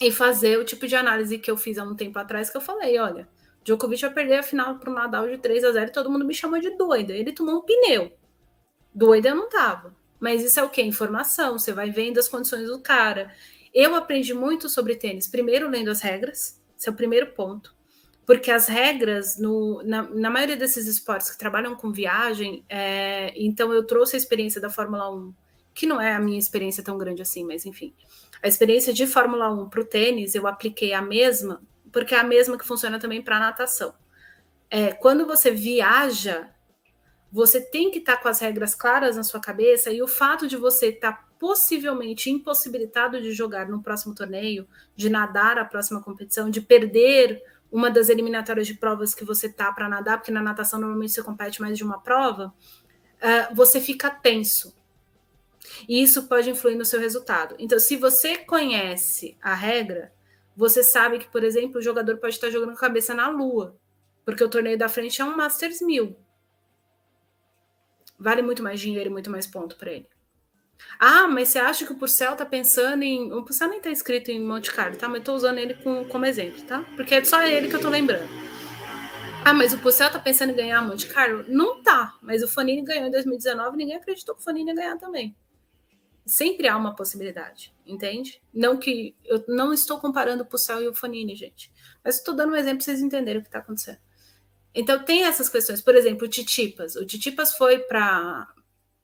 e 0.00 0.12
fazer 0.12 0.56
o 0.56 0.64
tipo 0.64 0.86
de 0.86 0.94
análise 0.94 1.36
que 1.36 1.50
eu 1.50 1.56
fiz 1.56 1.78
há 1.78 1.82
um 1.82 1.96
tempo 1.96 2.16
atrás, 2.16 2.48
que 2.48 2.56
eu 2.56 2.60
falei, 2.60 2.96
olha, 2.96 3.28
Djokovic 3.66 4.00
vai 4.00 4.12
perder 4.12 4.38
a 4.38 4.42
final 4.44 4.78
para 4.78 4.88
o 4.88 4.94
Nadal 4.94 5.28
de 5.28 5.38
3 5.38 5.64
a 5.64 5.72
0 5.72 5.86
e 5.88 5.92
todo 5.92 6.08
mundo 6.08 6.24
me 6.24 6.32
chamou 6.32 6.60
de 6.60 6.70
doida. 6.76 7.12
Ele 7.12 7.32
tomou 7.32 7.56
um 7.56 7.62
pneu. 7.62 8.12
Doida 8.94 9.30
eu 9.30 9.34
não 9.34 9.48
tava. 9.48 9.92
Mas 10.20 10.44
isso 10.44 10.60
é 10.60 10.62
o 10.62 10.70
que? 10.70 10.80
Informação. 10.80 11.58
Você 11.58 11.72
vai 11.72 11.90
vendo 11.90 12.18
as 12.18 12.28
condições 12.28 12.68
do 12.68 12.78
cara. 12.78 13.34
Eu 13.74 13.96
aprendi 13.96 14.32
muito 14.32 14.68
sobre 14.68 14.94
tênis. 14.94 15.26
Primeiro, 15.26 15.68
lendo 15.68 15.90
as 15.90 16.00
regras. 16.00 16.62
Esse 16.78 16.88
é 16.88 16.92
o 16.92 16.94
primeiro 16.94 17.32
ponto. 17.32 17.74
Porque 18.24 18.52
as 18.52 18.68
regras, 18.68 19.36
no, 19.36 19.82
na, 19.82 20.02
na 20.10 20.30
maioria 20.30 20.56
desses 20.56 20.86
esportes 20.86 21.28
que 21.28 21.38
trabalham 21.38 21.74
com 21.74 21.90
viagem, 21.90 22.64
é, 22.68 23.32
então 23.36 23.72
eu 23.72 23.84
trouxe 23.84 24.14
a 24.14 24.18
experiência 24.18 24.60
da 24.60 24.70
Fórmula 24.70 25.12
1, 25.12 25.34
que 25.74 25.86
não 25.86 26.00
é 26.00 26.12
a 26.12 26.20
minha 26.20 26.38
experiência 26.38 26.84
tão 26.84 26.96
grande 26.98 27.22
assim, 27.22 27.44
mas 27.44 27.66
enfim. 27.66 27.92
A 28.42 28.46
experiência 28.46 28.92
de 28.92 29.06
Fórmula 29.06 29.52
1 29.52 29.68
para 29.68 29.80
o 29.80 29.84
tênis, 29.84 30.34
eu 30.34 30.46
apliquei 30.46 30.92
a 30.92 31.02
mesma 31.02 31.60
porque 31.96 32.14
é 32.14 32.18
a 32.18 32.24
mesma 32.24 32.58
que 32.58 32.66
funciona 32.66 32.98
também 32.98 33.22
para 33.22 33.38
natação. 33.38 33.94
É, 34.68 34.92
quando 34.92 35.24
você 35.24 35.50
viaja, 35.50 36.50
você 37.32 37.58
tem 37.58 37.90
que 37.90 38.00
estar 38.00 38.16
tá 38.16 38.22
com 38.22 38.28
as 38.28 38.38
regras 38.38 38.74
claras 38.74 39.16
na 39.16 39.22
sua 39.22 39.40
cabeça 39.40 39.90
e 39.90 40.02
o 40.02 40.06
fato 40.06 40.46
de 40.46 40.58
você 40.58 40.88
estar 40.88 41.12
tá 41.12 41.24
possivelmente 41.38 42.28
impossibilitado 42.28 43.18
de 43.22 43.32
jogar 43.32 43.66
no 43.66 43.82
próximo 43.82 44.14
torneio, 44.14 44.68
de 44.94 45.08
nadar 45.08 45.56
a 45.56 45.64
próxima 45.64 46.02
competição, 46.02 46.50
de 46.50 46.60
perder 46.60 47.42
uma 47.72 47.90
das 47.90 48.10
eliminatórias 48.10 48.66
de 48.66 48.74
provas 48.74 49.14
que 49.14 49.24
você 49.24 49.48
tá 49.48 49.72
para 49.72 49.88
nadar, 49.88 50.18
porque 50.18 50.30
na 50.30 50.42
natação 50.42 50.78
normalmente 50.78 51.14
você 51.14 51.22
compete 51.22 51.62
mais 51.62 51.78
de 51.78 51.82
uma 51.82 51.98
prova, 51.98 52.52
uh, 53.22 53.54
você 53.54 53.80
fica 53.80 54.10
tenso. 54.10 54.76
E 55.88 56.02
isso 56.02 56.24
pode 56.24 56.50
influir 56.50 56.76
no 56.76 56.84
seu 56.84 57.00
resultado. 57.00 57.56
Então, 57.58 57.78
se 57.78 57.96
você 57.96 58.36
conhece 58.36 59.34
a 59.40 59.54
regra, 59.54 60.12
você 60.56 60.82
sabe 60.82 61.18
que, 61.18 61.28
por 61.28 61.44
exemplo, 61.44 61.78
o 61.78 61.82
jogador 61.82 62.16
pode 62.16 62.34
estar 62.34 62.48
jogando 62.48 62.74
cabeça 62.74 63.12
na 63.12 63.28
lua, 63.28 63.76
porque 64.24 64.42
o 64.42 64.48
torneio 64.48 64.78
da 64.78 64.88
frente 64.88 65.20
é 65.20 65.24
um 65.24 65.36
Masters 65.36 65.82
1000. 65.82 66.16
Vale 68.18 68.40
muito 68.40 68.62
mais 68.62 68.80
dinheiro 68.80 69.10
e 69.10 69.12
muito 69.12 69.30
mais 69.30 69.46
ponto 69.46 69.76
para 69.76 69.92
ele. 69.92 70.08
Ah, 70.98 71.28
mas 71.28 71.50
você 71.50 71.58
acha 71.58 71.86
que 71.86 71.92
o 71.92 71.96
Purcell 71.96 72.34
tá 72.36 72.46
pensando 72.46 73.02
em. 73.02 73.32
O 73.32 73.42
Purcell 73.42 73.68
nem 73.68 73.80
tá 73.80 73.90
escrito 73.90 74.30
em 74.30 74.40
Monte 74.40 74.72
Carlo, 74.72 74.96
tá? 74.96 75.08
Mas 75.08 75.18
eu 75.18 75.24
tô 75.24 75.34
usando 75.34 75.58
ele 75.58 75.74
com, 75.74 76.04
como 76.06 76.24
exemplo, 76.24 76.62
tá? 76.62 76.84
Porque 76.96 77.14
é 77.14 77.24
só 77.24 77.42
ele 77.42 77.68
que 77.68 77.76
eu 77.76 77.80
tô 77.80 77.88
lembrando. 77.90 78.28
Ah, 79.44 79.54
mas 79.54 79.72
o 79.72 79.78
Purcell 79.78 80.10
tá 80.10 80.18
pensando 80.18 80.50
em 80.50 80.56
ganhar 80.56 80.82
Monte 80.82 81.06
Carlo? 81.06 81.44
Não 81.48 81.82
tá, 81.82 82.14
mas 82.22 82.42
o 82.42 82.48
Fanini 82.48 82.82
ganhou 82.82 83.06
em 83.06 83.10
2019 83.10 83.76
ninguém 83.76 83.96
acreditou 83.96 84.34
que 84.34 84.40
o 84.40 84.44
Fanini 84.44 84.70
ia 84.70 84.74
ganhar 84.74 84.96
também 84.96 85.36
sempre 86.26 86.66
há 86.66 86.76
uma 86.76 86.94
possibilidade, 86.94 87.72
entende? 87.86 88.42
Não 88.52 88.76
que 88.76 89.14
eu 89.24 89.44
não 89.46 89.72
estou 89.72 90.00
comparando 90.00 90.42
o 90.42 90.46
Pucel 90.46 90.82
e 90.82 90.88
o 90.88 90.94
Fanini, 90.94 91.36
gente, 91.36 91.72
mas 92.04 92.16
estou 92.16 92.34
dando 92.34 92.52
um 92.52 92.56
exemplo 92.56 92.78
para 92.78 92.84
vocês 92.84 93.00
entenderem 93.00 93.38
o 93.38 93.42
que 93.42 93.48
está 93.48 93.60
acontecendo. 93.60 93.98
Então 94.74 95.02
tem 95.04 95.24
essas 95.24 95.48
questões, 95.48 95.80
por 95.80 95.94
exemplo, 95.94 96.26
o 96.26 96.28
Titipas. 96.28 96.96
O 96.96 97.06
Titipas 97.06 97.56
foi 97.56 97.78
para 97.78 98.52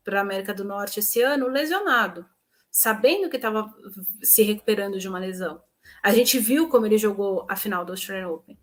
para 0.04 0.20
América 0.20 0.52
do 0.52 0.64
Norte 0.64 0.98
esse 0.98 1.22
ano 1.22 1.46
lesionado, 1.46 2.26
sabendo 2.68 3.30
que 3.30 3.36
estava 3.36 3.72
se 4.20 4.42
recuperando 4.42 4.98
de 4.98 5.08
uma 5.08 5.20
lesão. 5.20 5.62
A 6.02 6.12
gente 6.12 6.40
viu 6.40 6.68
como 6.68 6.86
ele 6.86 6.98
jogou 6.98 7.46
a 7.48 7.54
final 7.54 7.84
do 7.84 7.92
Australian 7.92 8.30
Open. 8.30 8.58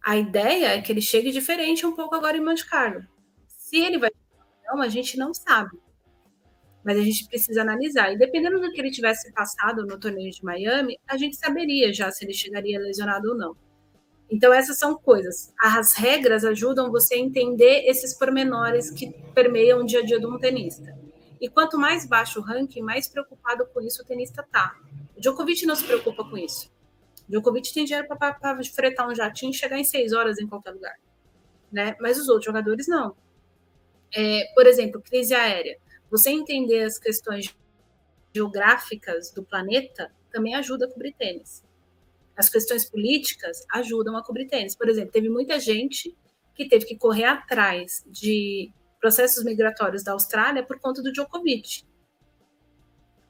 A 0.00 0.16
ideia 0.16 0.76
é 0.76 0.80
que 0.80 0.92
ele 0.92 1.02
chegue 1.02 1.32
diferente 1.32 1.84
um 1.84 1.96
pouco 1.96 2.14
agora 2.14 2.36
em 2.36 2.40
Monte 2.40 2.64
Carlo. 2.64 3.04
Se 3.48 3.76
ele 3.76 3.98
vai 3.98 4.12
não, 4.64 4.80
a 4.80 4.88
gente 4.88 5.18
não 5.18 5.34
sabe 5.34 5.76
mas 6.84 6.98
a 6.98 7.02
gente 7.02 7.26
precisa 7.26 7.62
analisar. 7.62 8.12
E 8.12 8.18
dependendo 8.18 8.60
do 8.60 8.70
que 8.72 8.80
ele 8.80 8.90
tivesse 8.90 9.32
passado 9.32 9.86
no 9.86 9.98
torneio 9.98 10.30
de 10.30 10.44
Miami, 10.44 10.98
a 11.06 11.16
gente 11.16 11.36
saberia 11.36 11.92
já 11.92 12.10
se 12.10 12.24
ele 12.24 12.32
chegaria 12.32 12.78
lesionado 12.78 13.30
ou 13.30 13.36
não. 13.36 13.56
Então, 14.30 14.52
essas 14.52 14.78
são 14.78 14.96
coisas. 14.96 15.52
As 15.60 15.92
regras 15.92 16.44
ajudam 16.44 16.90
você 16.90 17.14
a 17.14 17.18
entender 17.18 17.84
esses 17.86 18.18
pormenores 18.18 18.90
que 18.90 19.12
permeiam 19.34 19.80
o 19.80 19.86
dia 19.86 20.00
a 20.00 20.04
dia 20.04 20.18
de 20.18 20.26
um 20.26 20.38
tenista. 20.38 20.98
E 21.38 21.48
quanto 21.48 21.78
mais 21.78 22.06
baixo 22.06 22.40
o 22.40 22.42
ranking, 22.42 22.80
mais 22.80 23.06
preocupado 23.06 23.66
com 23.66 23.80
isso 23.82 24.02
o 24.02 24.06
tenista 24.06 24.42
tá. 24.50 24.74
O 25.16 25.20
Djokovic 25.20 25.66
não 25.66 25.76
se 25.76 25.84
preocupa 25.84 26.24
com 26.24 26.38
isso. 26.38 26.72
O 27.28 27.30
Djokovic 27.30 27.74
tem 27.74 27.84
dinheiro 27.84 28.08
para 28.08 28.62
fretar 28.64 29.06
um 29.06 29.14
jatinho 29.14 29.50
e 29.50 29.54
chegar 29.54 29.78
em 29.78 29.84
seis 29.84 30.12
horas 30.12 30.38
em 30.38 30.46
qualquer 30.46 30.70
lugar. 30.70 30.94
Né? 31.70 31.94
Mas 32.00 32.18
os 32.18 32.28
outros 32.28 32.46
jogadores 32.46 32.88
não. 32.88 33.14
É, 34.14 34.44
por 34.54 34.66
exemplo, 34.66 35.02
crise 35.02 35.34
aérea 35.34 35.76
você 36.12 36.30
entender 36.30 36.84
as 36.84 36.98
questões 36.98 37.56
geográficas 38.34 39.30
do 39.30 39.42
planeta 39.42 40.12
também 40.30 40.54
ajuda 40.54 40.84
a 40.84 40.90
cobrir 40.90 41.14
tênis. 41.14 41.64
as 42.36 42.48
questões 42.48 42.88
políticas 42.88 43.64
ajudam 43.72 44.16
a 44.16 44.24
cobrir 44.24 44.46
tênis. 44.46 44.74
Por 44.76 44.88
exemplo, 44.88 45.12
teve 45.12 45.28
muita 45.28 45.58
gente 45.60 46.16
que 46.54 46.68
teve 46.68 46.86
que 46.86 46.96
correr 46.96 47.24
atrás 47.24 48.04
de 48.06 48.70
processos 49.00 49.44
migratórios 49.44 50.02
da 50.02 50.12
Austrália 50.12 50.62
por 50.62 50.78
conta 50.80 51.02
do 51.02 51.12
Djokovic. 51.12 51.84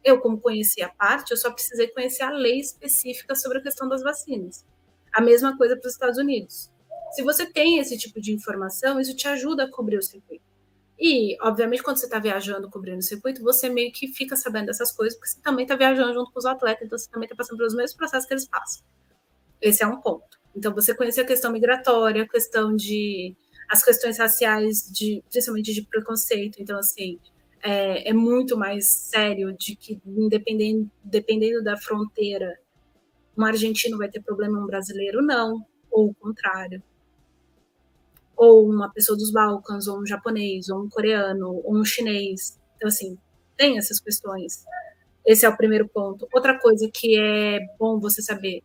Eu, 0.05 0.21
como 0.21 0.41
conhecia 0.41 0.87
a 0.87 0.89
parte, 0.89 1.33
eu 1.33 1.37
só 1.37 1.51
precisei 1.53 1.89
conhecer 1.89 2.23
a 2.23 2.31
lei 2.31 2.59
específica 2.61 3.35
sobre 3.35 3.59
a 3.59 3.63
questão 3.63 3.89
das 3.89 4.03
vacinas. 4.03 4.65
A 5.13 5.21
mesma 5.21 5.57
coisa 5.57 5.77
para 5.77 5.87
os 5.87 5.95
Estados 5.95 6.19
Unidos. 6.19 6.71
Se 7.13 7.23
você 7.23 7.45
tem 7.45 7.79
esse 7.79 7.99
tipo 7.99 8.21
de 8.21 8.33
informação, 8.33 9.01
isso 9.01 9.15
te 9.17 9.29
ajuda 9.29 9.65
a 9.65 9.71
cobrir 9.71 9.99
o 9.99 10.03
circuito. 10.03 10.52
E, 11.05 11.37
obviamente, 11.41 11.83
quando 11.83 11.97
você 11.97 12.07
está 12.07 12.21
viajando 12.21 12.71
cobrindo 12.71 13.01
o 13.01 13.03
circuito, 13.03 13.43
você 13.43 13.69
meio 13.69 13.91
que 13.91 14.07
fica 14.07 14.37
sabendo 14.37 14.67
dessas 14.67 14.93
coisas, 14.93 15.19
porque 15.19 15.31
você 15.31 15.41
também 15.41 15.65
está 15.65 15.75
viajando 15.75 16.15
junto 16.15 16.31
com 16.31 16.39
os 16.39 16.47
atletas, 16.47 16.87
então 16.87 16.97
você 16.97 17.11
também 17.11 17.27
está 17.27 17.35
passando 17.35 17.57
pelos 17.57 17.75
mesmos 17.75 17.97
processos 17.97 18.25
que 18.25 18.33
eles 18.33 18.47
passam. 18.47 18.85
Esse 19.61 19.83
é 19.83 19.87
um 19.89 20.01
ponto. 20.01 20.39
Então, 20.55 20.73
você 20.73 20.95
conhecer 20.95 21.23
a 21.23 21.27
questão 21.27 21.51
migratória, 21.51 22.23
a 22.23 22.29
questão 22.29 22.77
de. 22.77 23.35
as 23.69 23.85
questões 23.85 24.17
raciais, 24.17 24.89
de, 24.93 25.25
principalmente 25.29 25.75
de 25.75 25.83
preconceito. 25.83 26.63
Então, 26.63 26.79
assim, 26.79 27.19
é, 27.61 28.11
é 28.11 28.13
muito 28.13 28.57
mais 28.57 28.87
sério 28.87 29.53
de 29.59 29.75
que, 29.75 30.01
dependendo, 30.29 30.89
dependendo 31.03 31.65
da 31.65 31.77
fronteira, 31.77 32.57
um 33.37 33.45
argentino 33.45 33.99
vai 33.99 34.09
ter 34.09 34.23
problema, 34.23 34.63
um 34.63 34.67
brasileiro 34.67 35.21
não, 35.21 35.67
ou 35.91 36.11
o 36.11 36.15
contrário. 36.15 36.81
Ou 38.45 38.69
uma 38.69 38.91
pessoa 38.91 39.17
dos 39.17 39.31
Balcãs, 39.31 39.87
ou 39.87 40.01
um 40.01 40.07
japonês, 40.07 40.69
ou 40.69 40.83
um 40.83 40.89
coreano, 40.89 41.63
ou 41.65 41.77
um 41.77 41.85
chinês. 41.85 42.59
Então, 42.77 42.89
assim, 42.89 43.17
tem 43.57 43.79
essas 43.79 44.01
questões. 44.01 44.65
Esse 45.25 45.47
é 45.47 45.49
o 45.49 45.57
primeiro 45.57 45.89
ponto. 45.89 46.27
Outra 46.35 46.59
coisa 46.59 46.91
que 46.93 47.17
é 47.17 47.61
bom 47.79 48.01
você 48.01 48.21
saber, 48.21 48.65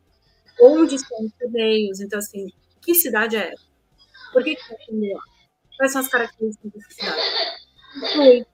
onde 0.59 0.95
estão 0.95 1.23
os 1.23 1.31
torneios. 1.33 1.99
Então, 1.99 2.17
assim, 2.17 2.47
que 2.81 2.95
cidade 2.95 3.37
é? 3.37 3.53
Por 4.33 4.43
que, 4.43 4.55
que 4.55 4.63
tá 4.67 4.75
lá? 4.77 5.21
Quais 5.77 5.91
são 5.91 6.01
as 6.01 6.07
características 6.07 6.71
dessa 6.71 6.89
cidade? 6.89 8.47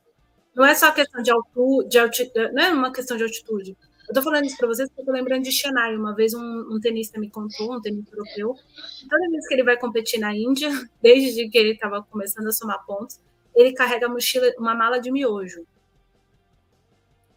Não 0.53 0.65
é 0.65 0.75
só 0.75 0.91
questão 0.91 1.21
de 1.21 1.31
altura, 1.31 1.87
de 1.87 1.99
altitude, 1.99 2.51
não 2.51 2.63
é 2.63 2.73
uma 2.73 2.91
questão 2.91 3.15
de 3.15 3.23
altitude. 3.23 3.77
Eu 4.07 4.13
tô 4.13 4.21
falando 4.21 4.45
isso 4.45 4.57
para 4.57 4.67
vocês 4.67 4.89
porque 4.89 5.01
eu 5.01 5.05
tô 5.05 5.11
lembrando 5.11 5.43
de 5.43 5.51
Chennai. 5.51 5.95
Uma 5.95 6.13
vez 6.13 6.33
um, 6.33 6.41
um, 6.41 6.79
tenista 6.79 7.19
me 7.19 7.29
contou, 7.29 7.73
um 7.73 7.81
tenista 7.81 8.15
europeu, 8.15 8.55
toda 9.09 9.29
vez 9.29 9.47
que 9.47 9.53
ele 9.53 9.63
vai 9.63 9.77
competir 9.77 10.19
na 10.19 10.35
Índia, 10.35 10.69
desde 11.01 11.49
que 11.49 11.57
ele 11.57 11.71
estava 11.71 12.03
começando 12.03 12.47
a 12.47 12.51
somar 12.51 12.85
pontos, 12.85 13.19
ele 13.55 13.73
carrega 13.73 14.09
mochila, 14.09 14.51
uma 14.57 14.75
mala 14.75 14.99
de 14.99 15.11
miojo. 15.11 15.65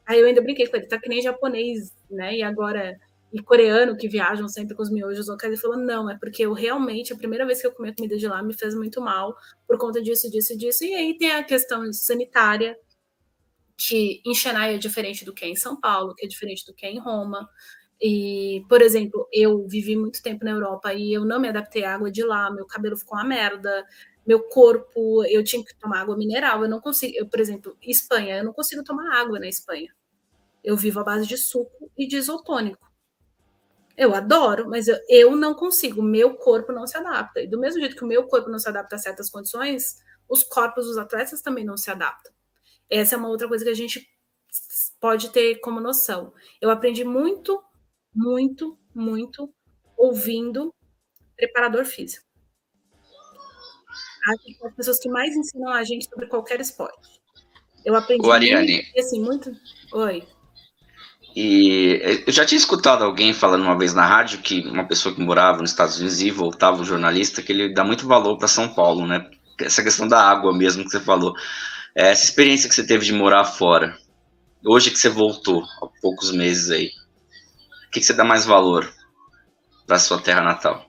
Aí 0.04 0.20
eu 0.20 0.26
ainda 0.26 0.40
brinquei 0.40 0.66
com 0.66 0.76
ele, 0.76 0.86
tá 0.86 0.98
que 1.00 1.08
nem 1.08 1.20
japonês, 1.20 1.92
né? 2.10 2.36
E 2.36 2.42
agora 2.42 2.98
e 3.32 3.42
coreano 3.42 3.96
que 3.96 4.08
viajam 4.08 4.48
sempre 4.48 4.74
com 4.74 4.82
os 4.82 4.90
miojos 4.90 5.28
locais, 5.28 5.52
ele 5.52 5.60
falou: 5.60 5.76
não, 5.76 6.08
é 6.08 6.16
porque 6.18 6.44
eu 6.44 6.52
realmente, 6.52 7.12
a 7.12 7.16
primeira 7.16 7.44
vez 7.44 7.60
que 7.60 7.66
eu 7.66 7.72
comi 7.72 7.90
a 7.90 7.94
comida 7.94 8.16
de 8.16 8.26
lá 8.26 8.42
me 8.42 8.54
fez 8.54 8.74
muito 8.74 9.00
mal 9.00 9.36
por 9.66 9.76
conta 9.78 10.00
disso, 10.00 10.30
disso, 10.30 10.56
disso. 10.56 10.84
E 10.84 10.94
aí 10.94 11.18
tem 11.18 11.32
a 11.32 11.42
questão 11.42 11.92
sanitária, 11.92 12.78
que 13.76 14.22
em 14.24 14.34
Chennai 14.34 14.74
é 14.74 14.78
diferente 14.78 15.24
do 15.24 15.32
que 15.32 15.44
é 15.44 15.48
em 15.48 15.56
São 15.56 15.78
Paulo, 15.78 16.14
que 16.14 16.24
é 16.24 16.28
diferente 16.28 16.64
do 16.64 16.74
que 16.74 16.86
é 16.86 16.90
em 16.90 16.98
Roma. 16.98 17.48
E, 18.00 18.64
por 18.68 18.82
exemplo, 18.82 19.28
eu 19.32 19.66
vivi 19.66 19.96
muito 19.96 20.22
tempo 20.22 20.44
na 20.44 20.50
Europa 20.50 20.92
e 20.92 21.12
eu 21.12 21.24
não 21.24 21.40
me 21.40 21.48
adaptei 21.48 21.84
à 21.84 21.94
água 21.94 22.10
de 22.10 22.22
lá, 22.22 22.50
meu 22.50 22.66
cabelo 22.66 22.96
ficou 22.96 23.16
uma 23.18 23.24
merda, 23.24 23.84
meu 24.26 24.42
corpo, 24.42 25.24
eu 25.24 25.42
tinha 25.44 25.64
que 25.64 25.74
tomar 25.76 26.00
água 26.00 26.16
mineral, 26.16 26.62
eu 26.62 26.68
não 26.68 26.80
consigo, 26.80 27.16
eu, 27.16 27.28
por 27.28 27.40
exemplo, 27.40 27.76
Espanha, 27.82 28.38
eu 28.38 28.44
não 28.44 28.52
consigo 28.52 28.82
tomar 28.82 29.18
água 29.20 29.38
na 29.38 29.48
Espanha. 29.48 29.94
Eu 30.64 30.76
vivo 30.76 31.00
à 31.00 31.04
base 31.04 31.26
de 31.26 31.36
suco 31.36 31.90
e 31.96 32.06
de 32.08 32.16
isotônico. 32.16 32.84
Eu 33.96 34.14
adoro, 34.14 34.68
mas 34.68 34.88
eu, 34.88 34.98
eu 35.08 35.36
não 35.36 35.54
consigo, 35.54 36.02
meu 36.02 36.34
corpo 36.34 36.72
não 36.72 36.86
se 36.86 36.96
adapta. 36.98 37.40
E 37.40 37.46
do 37.46 37.58
mesmo 37.58 37.80
jeito 37.80 37.96
que 37.96 38.04
o 38.04 38.06
meu 38.06 38.26
corpo 38.26 38.50
não 38.50 38.58
se 38.58 38.68
adapta 38.68 38.96
a 38.96 38.98
certas 38.98 39.30
condições, 39.30 39.96
os 40.28 40.42
corpos 40.42 40.86
dos 40.86 40.98
atletas 40.98 41.40
também 41.40 41.64
não 41.64 41.76
se 41.76 41.90
adaptam. 41.90 42.35
Essa 42.90 43.14
é 43.14 43.18
uma 43.18 43.28
outra 43.28 43.48
coisa 43.48 43.64
que 43.64 43.70
a 43.70 43.74
gente 43.74 44.08
pode 45.00 45.30
ter 45.30 45.56
como 45.60 45.80
noção. 45.80 46.32
Eu 46.60 46.70
aprendi 46.70 47.04
muito, 47.04 47.62
muito, 48.14 48.78
muito 48.94 49.52
ouvindo 49.96 50.74
preparador 51.36 51.84
físico. 51.84 52.24
As 54.64 54.74
pessoas 54.74 54.98
que 54.98 55.08
mais 55.08 55.36
ensinam 55.36 55.72
a 55.72 55.84
gente 55.84 56.08
sobre 56.08 56.26
qualquer 56.26 56.60
esporte. 56.60 57.20
Eu 57.84 57.94
aprendi 57.94 58.26
o 58.26 58.32
Ariane. 58.32 58.82
muito, 58.82 58.98
assim, 58.98 59.20
muito. 59.20 59.52
Oi. 59.92 60.26
E 61.36 62.22
eu 62.26 62.32
já 62.32 62.44
tinha 62.44 62.58
escutado 62.58 63.04
alguém 63.04 63.32
falando 63.32 63.62
uma 63.62 63.78
vez 63.78 63.94
na 63.94 64.04
rádio 64.04 64.40
que 64.40 64.66
uma 64.66 64.84
pessoa 64.84 65.14
que 65.14 65.20
morava 65.20 65.60
nos 65.60 65.70
Estados 65.70 65.98
Unidos 65.98 66.20
e 66.20 66.30
voltava, 66.30 66.80
um 66.80 66.84
jornalista, 66.84 67.42
que 67.42 67.52
ele 67.52 67.72
dá 67.72 67.84
muito 67.84 68.08
valor 68.08 68.38
para 68.38 68.48
São 68.48 68.68
Paulo, 68.68 69.06
né? 69.06 69.30
Essa 69.60 69.82
questão 69.82 70.08
da 70.08 70.20
água 70.20 70.52
mesmo 70.52 70.82
que 70.82 70.90
você 70.90 70.98
falou. 70.98 71.34
É, 71.96 72.10
essa 72.10 72.24
experiência 72.24 72.68
que 72.68 72.74
você 72.74 72.86
teve 72.86 73.06
de 73.06 73.12
morar 73.14 73.42
fora, 73.46 73.96
hoje 74.62 74.90
que 74.90 74.98
você 74.98 75.08
voltou, 75.08 75.64
há 75.82 75.86
poucos 76.02 76.30
meses 76.30 76.70
aí, 76.70 76.90
o 77.88 77.90
que, 77.90 78.00
que 78.00 78.06
você 78.06 78.12
dá 78.12 78.22
mais 78.22 78.44
valor 78.44 78.92
para 79.86 79.98
sua 79.98 80.20
terra 80.20 80.42
natal? 80.42 80.84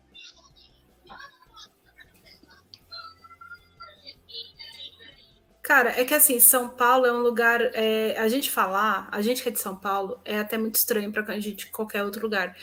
Cara, 5.63 5.99
é 5.99 6.03
que 6.03 6.13
assim, 6.13 6.41
São 6.41 6.69
Paulo 6.69 7.05
é 7.05 7.11
um 7.11 7.19
lugar. 7.19 7.61
É, 7.73 8.17
a 8.17 8.27
gente 8.27 8.49
falar, 8.49 9.07
a 9.11 9.21
gente 9.21 9.43
que 9.43 9.49
é 9.49 9.51
de 9.51 9.59
São 9.59 9.75
Paulo, 9.75 10.19
é 10.25 10.39
até 10.39 10.57
muito 10.57 10.75
estranho 10.75 11.11
para 11.11 11.23
a 11.33 11.39
gente 11.39 11.67
qualquer 11.67 12.03
outro 12.03 12.21
lugar. 12.21 12.55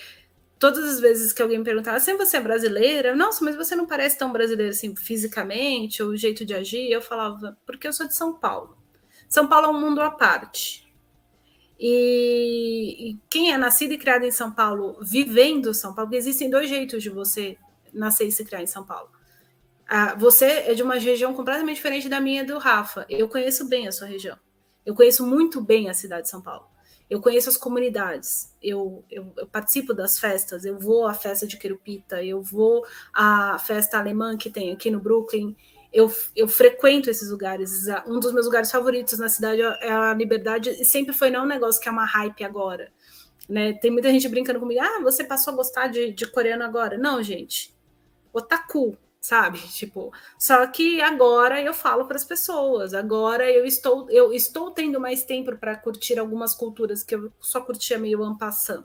Todas 0.64 0.94
as 0.94 0.98
vezes 0.98 1.30
que 1.30 1.42
alguém 1.42 1.58
me 1.58 1.64
perguntava, 1.64 1.98
assim, 1.98 2.16
você 2.16 2.38
é 2.38 2.40
brasileira? 2.40 3.14
Nossa, 3.14 3.44
mas 3.44 3.54
você 3.54 3.76
não 3.76 3.86
parece 3.86 4.16
tão 4.16 4.32
brasileira 4.32 4.70
assim 4.70 4.96
fisicamente, 4.96 6.02
ou 6.02 6.08
o 6.08 6.16
jeito 6.16 6.42
de 6.42 6.54
agir. 6.54 6.90
Eu 6.90 7.02
falava, 7.02 7.54
porque 7.66 7.86
eu 7.86 7.92
sou 7.92 8.08
de 8.08 8.14
São 8.14 8.32
Paulo. 8.32 8.74
São 9.28 9.46
Paulo 9.46 9.66
é 9.66 9.68
um 9.68 9.78
mundo 9.78 10.00
à 10.00 10.10
parte. 10.10 10.90
E, 11.78 13.10
e 13.10 13.18
quem 13.28 13.52
é 13.52 13.58
nascido 13.58 13.92
e 13.92 13.98
criado 13.98 14.24
em 14.24 14.30
São 14.30 14.50
Paulo, 14.50 14.96
vivendo 15.02 15.74
São 15.74 15.94
Paulo, 15.94 16.14
existem 16.14 16.48
dois 16.48 16.66
jeitos 16.66 17.02
de 17.02 17.10
você 17.10 17.58
nascer 17.92 18.26
e 18.26 18.32
se 18.32 18.42
criar 18.42 18.62
em 18.62 18.66
São 18.66 18.86
Paulo 18.86 19.10
ah, 19.86 20.14
você 20.14 20.46
é 20.46 20.72
de 20.72 20.82
uma 20.82 20.94
região 20.94 21.34
completamente 21.34 21.76
diferente 21.76 22.08
da 22.08 22.18
minha 22.18 22.42
e 22.42 22.46
do 22.46 22.56
Rafa. 22.56 23.04
Eu 23.06 23.28
conheço 23.28 23.68
bem 23.68 23.86
a 23.86 23.92
sua 23.92 24.06
região. 24.06 24.38
Eu 24.84 24.94
conheço 24.94 25.26
muito 25.26 25.60
bem 25.60 25.90
a 25.90 25.94
cidade 25.94 26.22
de 26.22 26.30
São 26.30 26.40
Paulo. 26.40 26.66
Eu 27.14 27.20
conheço 27.20 27.48
as 27.48 27.56
comunidades. 27.56 28.52
Eu, 28.60 29.04
eu, 29.08 29.32
eu 29.36 29.46
participo 29.46 29.94
das 29.94 30.18
festas. 30.18 30.64
Eu 30.64 30.80
vou 30.80 31.06
à 31.06 31.14
festa 31.14 31.46
de 31.46 31.56
Querupita. 31.56 32.20
Eu 32.24 32.42
vou 32.42 32.84
à 33.12 33.56
festa 33.56 33.96
alemã 33.96 34.36
que 34.36 34.50
tem 34.50 34.72
aqui 34.72 34.90
no 34.90 34.98
Brooklyn. 34.98 35.54
Eu, 35.92 36.12
eu 36.34 36.48
frequento 36.48 37.08
esses 37.08 37.30
lugares. 37.30 37.86
Um 38.04 38.18
dos 38.18 38.32
meus 38.32 38.46
lugares 38.46 38.68
favoritos 38.68 39.16
na 39.16 39.28
cidade 39.28 39.62
é 39.62 39.92
a 39.92 40.12
Liberdade. 40.12 40.70
E 40.70 40.84
sempre 40.84 41.14
foi 41.14 41.30
não 41.30 41.44
um 41.44 41.46
negócio 41.46 41.80
que 41.80 41.88
é 41.88 41.92
uma 41.92 42.04
hype 42.04 42.42
agora. 42.42 42.92
Né? 43.48 43.74
Tem 43.74 43.92
muita 43.92 44.10
gente 44.10 44.28
brincando 44.28 44.58
comigo. 44.58 44.80
Ah, 44.80 45.00
você 45.00 45.22
passou 45.22 45.52
a 45.52 45.56
gostar 45.56 45.86
de, 45.86 46.12
de 46.12 46.26
coreano 46.26 46.64
agora. 46.64 46.98
Não, 46.98 47.22
gente. 47.22 47.72
Otaku 48.32 48.98
sabe? 49.24 49.58
Tipo, 49.72 50.12
só 50.38 50.66
que 50.66 51.00
agora 51.00 51.58
eu 51.62 51.72
falo 51.72 52.04
para 52.04 52.16
as 52.16 52.24
pessoas, 52.26 52.92
agora 52.92 53.50
eu 53.50 53.64
estou 53.64 54.06
eu 54.10 54.34
estou 54.34 54.70
tendo 54.70 55.00
mais 55.00 55.24
tempo 55.24 55.56
para 55.56 55.74
curtir 55.76 56.18
algumas 56.18 56.54
culturas 56.54 57.02
que 57.02 57.14
eu 57.14 57.32
só 57.40 57.62
curtia 57.62 57.98
meio 57.98 58.22
ano 58.22 58.36
passando. 58.36 58.84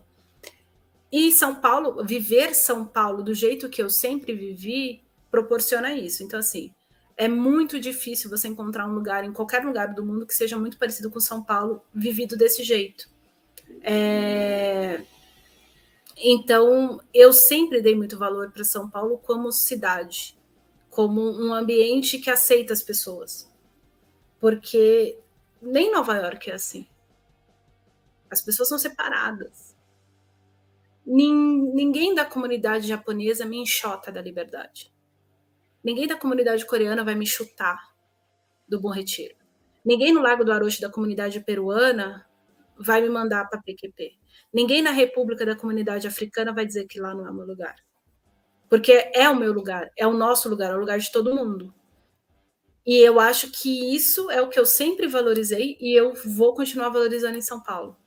E 1.11 1.29
São 1.33 1.55
Paulo, 1.55 2.05
viver 2.05 2.55
São 2.55 2.85
Paulo 2.85 3.21
do 3.21 3.33
jeito 3.33 3.67
que 3.67 3.81
eu 3.83 3.89
sempre 3.89 4.33
vivi, 4.33 5.03
proporciona 5.29 5.93
isso. 5.93 6.23
Então 6.23 6.39
assim, 6.39 6.73
é 7.17 7.27
muito 7.27 7.77
difícil 7.77 8.29
você 8.29 8.47
encontrar 8.47 8.87
um 8.87 8.93
lugar 8.93 9.25
em 9.25 9.33
qualquer 9.33 9.65
lugar 9.65 9.93
do 9.93 10.05
mundo 10.05 10.25
que 10.25 10.33
seja 10.33 10.57
muito 10.57 10.77
parecido 10.77 11.11
com 11.11 11.19
São 11.19 11.43
Paulo, 11.43 11.83
vivido 11.93 12.37
desse 12.37 12.63
jeito. 12.63 13.09
É... 13.81 15.01
Então, 16.21 16.99
eu 17.13 17.31
sempre 17.31 17.81
dei 17.81 17.95
muito 17.95 18.17
valor 18.17 18.51
para 18.51 18.65
São 18.65 18.89
Paulo 18.89 19.17
como 19.19 19.53
cidade, 19.53 20.37
como 20.89 21.21
um 21.21 21.53
ambiente 21.53 22.19
que 22.19 22.29
aceita 22.29 22.73
as 22.73 22.81
pessoas. 22.81 23.49
Porque 24.37 25.17
nem 25.61 25.91
Nova 25.91 26.15
York 26.17 26.51
é 26.51 26.55
assim. 26.55 26.85
As 28.29 28.41
pessoas 28.41 28.67
são 28.67 28.77
separadas. 28.77 29.77
Ninguém 31.05 32.13
da 32.13 32.25
comunidade 32.25 32.87
japonesa 32.87 33.45
me 33.45 33.57
enxota 33.57 34.11
da 34.11 34.21
liberdade. 34.21 34.93
Ninguém 35.81 36.05
da 36.05 36.17
comunidade 36.17 36.65
coreana 36.65 37.03
vai 37.03 37.15
me 37.15 37.25
chutar 37.25 37.95
do 38.67 38.79
Bom 38.79 38.91
Retiro. 38.91 39.35
Ninguém 39.85 40.13
no 40.13 40.21
Lago 40.21 40.43
do 40.43 40.51
Aroche 40.51 40.81
da 40.81 40.89
comunidade 40.89 41.39
peruana 41.39 42.29
vai 42.77 43.01
me 43.01 43.09
mandar 43.09 43.49
para 43.49 43.61
PQP. 43.61 44.19
Ninguém 44.53 44.81
na 44.81 44.91
República 44.91 45.45
da 45.45 45.55
Comunidade 45.55 46.07
Africana 46.07 46.53
vai 46.53 46.65
dizer 46.65 46.85
que 46.87 46.99
lá 46.99 47.13
não 47.13 47.27
é 47.27 47.31
o 47.31 47.33
meu 47.33 47.45
lugar. 47.45 47.75
Porque 48.69 49.11
é 49.13 49.29
o 49.29 49.35
meu 49.35 49.51
lugar, 49.51 49.89
é 49.97 50.05
o 50.05 50.13
nosso 50.13 50.47
lugar, 50.49 50.71
é 50.71 50.75
o 50.75 50.79
lugar 50.79 50.99
de 50.99 51.11
todo 51.11 51.35
mundo. 51.35 51.73
E 52.85 52.97
eu 52.97 53.19
acho 53.19 53.51
que 53.51 53.95
isso 53.95 54.29
é 54.31 54.41
o 54.41 54.49
que 54.49 54.59
eu 54.59 54.65
sempre 54.65 55.07
valorizei 55.07 55.77
e 55.79 55.93
eu 55.93 56.13
vou 56.13 56.53
continuar 56.53 56.89
valorizando 56.89 57.37
em 57.37 57.41
São 57.41 57.61
Paulo. 57.61 57.97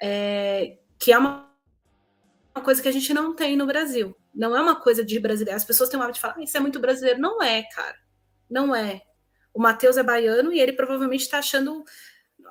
É, 0.00 0.78
que 0.98 1.12
é 1.12 1.18
uma 1.18 1.48
uma 2.58 2.64
coisa 2.64 2.82
que 2.82 2.88
a 2.88 2.92
gente 2.92 3.14
não 3.14 3.34
tem 3.34 3.56
no 3.56 3.66
Brasil. 3.66 4.16
Não 4.34 4.56
é 4.56 4.60
uma 4.60 4.74
coisa 4.76 5.04
de 5.04 5.18
brasileiro. 5.20 5.56
As 5.56 5.64
pessoas 5.64 5.88
têm 5.88 5.98
o 5.98 6.02
hábito 6.02 6.16
de 6.16 6.20
falar, 6.20 6.34
ah, 6.38 6.42
isso 6.42 6.56
é 6.56 6.60
muito 6.60 6.80
brasileiro. 6.80 7.20
Não 7.20 7.42
é, 7.42 7.62
cara. 7.62 7.96
Não 8.50 8.74
é. 8.74 9.02
O 9.54 9.60
Matheus 9.60 9.96
é 9.96 10.02
baiano 10.02 10.52
e 10.52 10.60
ele 10.60 10.72
provavelmente 10.72 11.22
está 11.22 11.38
achando, 11.38 11.84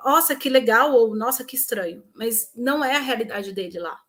nossa, 0.04 0.36
que 0.36 0.48
legal, 0.48 0.92
ou 0.92 1.14
nossa, 1.14 1.44
que 1.44 1.56
estranho. 1.56 2.02
Mas 2.14 2.52
não 2.54 2.84
é 2.84 2.96
a 2.96 3.00
realidade 3.00 3.52
dele 3.52 3.78
lá. 3.78 4.00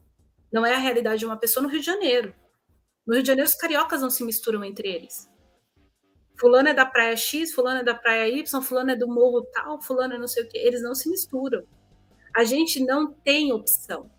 Não 0.51 0.65
é 0.65 0.73
a 0.73 0.79
realidade 0.79 1.19
de 1.19 1.25
uma 1.25 1.37
pessoa 1.37 1.63
no 1.63 1.69
Rio 1.69 1.79
de 1.79 1.85
Janeiro. 1.85 2.33
No 3.05 3.13
Rio 3.13 3.23
de 3.23 3.27
Janeiro, 3.27 3.49
os 3.49 3.55
cariocas 3.55 4.01
não 4.01 4.09
se 4.09 4.23
misturam 4.23 4.63
entre 4.63 4.87
eles. 4.87 5.29
Fulano 6.39 6.69
é 6.69 6.73
da 6.73 6.85
praia 6.85 7.17
X, 7.17 7.53
fulano 7.53 7.81
é 7.81 7.83
da 7.83 7.93
praia 7.93 8.29
Y, 8.29 8.61
fulano 8.61 8.91
é 8.91 8.95
do 8.95 9.07
morro 9.07 9.41
tal, 9.53 9.81
fulano 9.81 10.13
é 10.13 10.17
não 10.17 10.27
sei 10.27 10.43
o 10.43 10.47
quê. 10.47 10.57
Eles 10.57 10.81
não 10.81 10.95
se 10.95 11.09
misturam. 11.09 11.63
A 12.35 12.43
gente 12.43 12.79
não 12.79 13.11
tem 13.11 13.51
opção. 13.51 14.09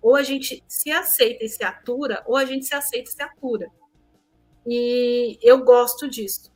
Ou 0.00 0.16
a 0.16 0.22
gente 0.22 0.62
se 0.68 0.90
aceita 0.90 1.44
e 1.44 1.48
se 1.48 1.64
atura, 1.64 2.22
ou 2.26 2.36
a 2.36 2.44
gente 2.44 2.66
se 2.66 2.74
aceita 2.74 3.10
e 3.10 3.12
se 3.12 3.22
atura. 3.22 3.68
E 4.66 5.38
eu 5.42 5.64
gosto 5.64 6.08
disso. 6.08 6.52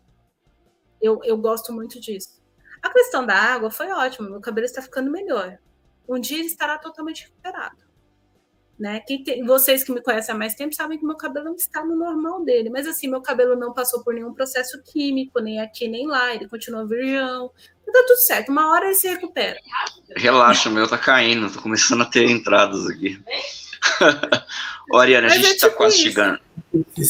Eu, 1.00 1.20
eu 1.24 1.36
gosto 1.36 1.72
muito 1.72 2.00
disso. 2.00 2.43
A 2.84 2.90
questão 2.90 3.24
da 3.24 3.34
água 3.34 3.70
foi 3.70 3.90
ótima, 3.90 4.28
meu 4.28 4.42
cabelo 4.42 4.66
está 4.66 4.82
ficando 4.82 5.10
melhor. 5.10 5.56
Um 6.06 6.20
dia 6.20 6.36
ele 6.36 6.48
estará 6.48 6.76
totalmente 6.76 7.22
recuperado. 7.22 7.78
Né? 8.78 9.00
Tem, 9.06 9.42
vocês 9.46 9.82
que 9.82 9.90
me 9.90 10.02
conhecem 10.02 10.34
há 10.34 10.36
mais 10.36 10.54
tempo 10.54 10.74
sabem 10.74 10.98
que 10.98 11.06
meu 11.06 11.16
cabelo 11.16 11.46
não 11.46 11.54
está 11.54 11.82
no 11.82 11.96
normal 11.96 12.44
dele, 12.44 12.68
mas 12.68 12.86
assim, 12.86 13.08
meu 13.08 13.22
cabelo 13.22 13.56
não 13.56 13.72
passou 13.72 14.04
por 14.04 14.12
nenhum 14.12 14.34
processo 14.34 14.82
químico, 14.82 15.40
nem 15.40 15.62
aqui 15.62 15.88
nem 15.88 16.06
lá, 16.06 16.34
ele 16.34 16.46
continua 16.46 16.86
virgão, 16.86 17.50
tá 17.86 18.04
tudo 18.06 18.18
certo, 18.18 18.52
uma 18.52 18.70
hora 18.70 18.84
ele 18.84 18.94
se 18.94 19.08
recupera. 19.08 19.58
Relaxa, 20.14 20.68
o 20.68 20.72
meu 20.72 20.86
tá 20.86 20.98
caindo, 20.98 21.50
tô 21.50 21.62
começando 21.62 22.02
a 22.02 22.06
ter 22.06 22.28
entradas 22.28 22.86
aqui. 22.86 23.18
Ô, 24.92 24.98
Ariane, 24.98 25.26
a 25.26 25.30
gente 25.30 25.46
é 25.46 25.54
tá 25.54 25.68
tipo 25.68 25.76
quase 25.78 25.94
isso. 25.94 26.04
chegando. 26.04 26.40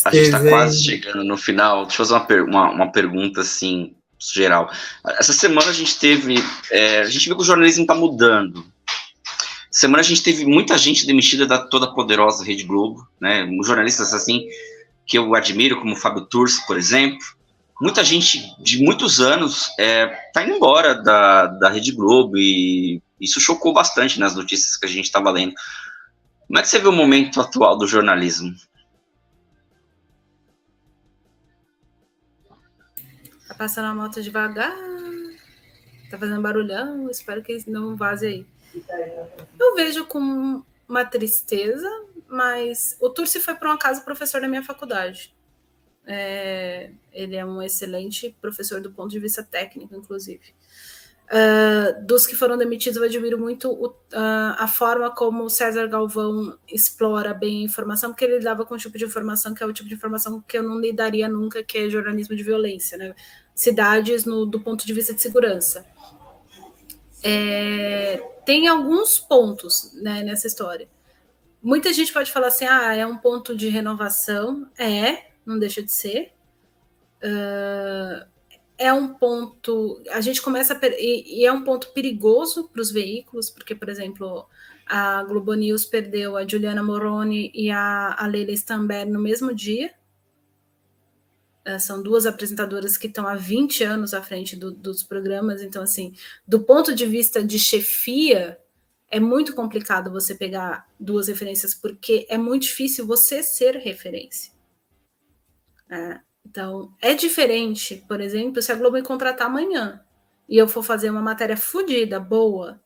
A 0.04 0.14
gente 0.14 0.30
tá 0.30 0.40
quase 0.48 0.84
chegando 0.84 1.24
no 1.24 1.36
final. 1.36 1.86
Deixa 1.86 2.02
eu 2.02 2.06
fazer 2.06 2.42
uma, 2.42 2.44
uma, 2.44 2.70
uma 2.70 2.92
pergunta 2.92 3.40
assim, 3.40 3.96
geral. 4.32 4.70
Essa 5.18 5.32
semana 5.32 5.70
a 5.70 5.74
gente 5.74 5.98
teve. 5.98 6.34
É, 6.70 7.00
a 7.00 7.10
gente 7.10 7.26
viu 7.26 7.36
que 7.36 7.42
o 7.42 7.46
jornalismo 7.46 7.86
tá 7.86 7.94
mudando 7.94 8.64
semana 9.74 10.00
a 10.00 10.04
gente 10.04 10.22
teve 10.22 10.46
muita 10.46 10.78
gente 10.78 11.04
demitida 11.04 11.44
da 11.44 11.58
toda 11.58 11.92
poderosa 11.92 12.44
Rede 12.44 12.62
Globo, 12.62 13.08
né? 13.20 13.44
Jornalistas 13.64 14.14
assim 14.14 14.46
que 15.04 15.18
eu 15.18 15.34
admiro, 15.34 15.80
como 15.80 15.92
o 15.92 15.96
Fábio 15.96 16.24
Turci, 16.24 16.64
por 16.64 16.78
exemplo. 16.78 17.26
Muita 17.80 18.04
gente 18.04 18.54
de 18.62 18.82
muitos 18.82 19.20
anos 19.20 19.68
é, 19.78 20.06
tá 20.32 20.44
indo 20.44 20.54
embora 20.54 20.94
da, 20.94 21.46
da 21.46 21.68
Rede 21.68 21.90
Globo 21.90 22.38
e 22.38 23.02
isso 23.20 23.40
chocou 23.40 23.72
bastante 23.72 24.20
nas 24.20 24.36
notícias 24.36 24.76
que 24.76 24.86
a 24.86 24.88
gente 24.88 25.06
estava 25.06 25.30
lendo. 25.30 25.54
Como 26.46 26.58
é 26.58 26.62
que 26.62 26.68
você 26.68 26.78
vê 26.78 26.86
o 26.86 26.92
momento 26.92 27.40
atual 27.40 27.76
do 27.76 27.86
jornalismo? 27.86 28.54
Tá 33.54 33.58
passando 33.58 33.86
a 33.86 33.94
moto 33.94 34.20
devagar, 34.20 34.76
tá 36.10 36.18
fazendo 36.18 36.42
barulhão, 36.42 37.08
espero 37.08 37.40
que 37.40 37.70
não 37.70 37.94
vaze 37.94 38.26
aí. 38.26 38.46
Eu 39.58 39.76
vejo 39.76 40.04
com 40.06 40.62
uma 40.88 41.04
tristeza, 41.04 41.88
mas 42.28 42.96
o 43.00 43.08
Turci 43.08 43.38
foi 43.38 43.54
por 43.54 43.68
um 43.68 43.72
acaso 43.72 44.04
professor 44.04 44.40
da 44.40 44.48
minha 44.48 44.62
faculdade. 44.62 45.32
É, 46.04 46.90
ele 47.12 47.36
é 47.36 47.46
um 47.46 47.62
excelente 47.62 48.36
professor 48.40 48.80
do 48.80 48.90
ponto 48.90 49.10
de 49.10 49.20
vista 49.20 49.42
técnico, 49.42 49.94
inclusive. 49.94 50.52
Uh, 51.24 52.04
dos 52.04 52.26
que 52.26 52.36
foram 52.36 52.58
demitidos, 52.58 52.98
eu 52.98 53.04
admiro 53.04 53.38
muito 53.38 53.70
o, 53.70 53.86
uh, 53.86 54.54
a 54.58 54.68
forma 54.68 55.10
como 55.10 55.48
César 55.48 55.86
Galvão 55.86 56.58
explora 56.68 57.32
bem 57.32 57.62
a 57.62 57.64
informação, 57.64 58.10
porque 58.10 58.26
ele 58.26 58.38
lidava 58.38 58.66
com 58.66 58.74
um 58.74 58.78
tipo 58.78 58.98
de 58.98 59.06
informação 59.06 59.54
que 59.54 59.62
é 59.62 59.66
o 59.66 59.72
tipo 59.72 59.88
de 59.88 59.94
informação 59.94 60.44
que 60.46 60.58
eu 60.58 60.62
não 60.62 60.78
lidaria 60.78 61.26
nunca, 61.26 61.62
que 61.62 61.78
é 61.78 61.88
jornalismo 61.88 62.36
de 62.36 62.42
violência, 62.42 62.98
né? 62.98 63.14
Cidades 63.54 64.24
no, 64.24 64.44
do 64.44 64.60
ponto 64.60 64.86
de 64.86 64.92
vista 64.92 65.14
de 65.14 65.20
segurança. 65.20 65.86
É, 67.22 68.16
tem 68.44 68.68
alguns 68.68 69.18
pontos 69.18 69.92
né, 69.94 70.22
nessa 70.22 70.46
história. 70.46 70.88
Muita 71.62 71.92
gente 71.92 72.12
pode 72.12 72.30
falar 72.30 72.48
assim: 72.48 72.66
ah, 72.66 72.94
é 72.94 73.06
um 73.06 73.16
ponto 73.16 73.56
de 73.56 73.68
renovação. 73.68 74.68
É, 74.78 75.28
não 75.46 75.58
deixa 75.58 75.82
de 75.82 75.90
ser. 75.90 76.32
Uh, 77.22 78.26
é 78.76 78.92
um 78.92 79.14
ponto. 79.14 80.02
A 80.10 80.20
gente 80.20 80.42
começa. 80.42 80.74
A, 80.74 80.86
e, 80.88 81.40
e 81.40 81.46
é 81.46 81.52
um 81.52 81.64
ponto 81.64 81.92
perigoso 81.92 82.68
para 82.68 82.82
os 82.82 82.90
veículos, 82.90 83.48
porque, 83.48 83.74
por 83.74 83.88
exemplo, 83.88 84.46
a 84.86 85.22
Globo 85.24 85.54
News 85.54 85.86
perdeu 85.86 86.36
a 86.36 86.46
Juliana 86.46 86.82
Moroni 86.82 87.50
e 87.54 87.70
a, 87.70 88.14
a 88.18 88.26
Leila 88.26 88.52
Stamber 88.52 89.08
no 89.08 89.18
mesmo 89.18 89.54
dia. 89.54 89.90
Uh, 91.66 91.80
são 91.80 92.02
duas 92.02 92.26
apresentadoras 92.26 92.96
que 92.96 93.06
estão 93.06 93.26
há 93.26 93.34
20 93.34 93.84
anos 93.84 94.12
à 94.12 94.22
frente 94.22 94.54
do, 94.54 94.70
dos 94.70 95.02
programas, 95.02 95.62
então, 95.62 95.82
assim, 95.82 96.14
do 96.46 96.60
ponto 96.60 96.94
de 96.94 97.06
vista 97.06 97.42
de 97.42 97.58
chefia, 97.58 98.58
é 99.10 99.18
muito 99.18 99.54
complicado 99.54 100.10
você 100.10 100.34
pegar 100.34 100.86
duas 100.98 101.28
referências, 101.28 101.72
porque 101.74 102.26
é 102.28 102.36
muito 102.36 102.64
difícil 102.64 103.06
você 103.06 103.42
ser 103.42 103.76
referência. 103.76 104.52
É, 105.88 106.20
então, 106.44 106.92
é 107.00 107.14
diferente, 107.14 108.04
por 108.08 108.20
exemplo, 108.20 108.60
se 108.60 108.72
a 108.72 108.74
Globo 108.74 108.96
me 108.96 109.02
contratar 109.02 109.46
amanhã 109.46 110.04
e 110.48 110.58
eu 110.58 110.68
for 110.68 110.82
fazer 110.82 111.10
uma 111.10 111.22
matéria 111.22 111.56
fodida, 111.56 112.20
boa, 112.20 112.80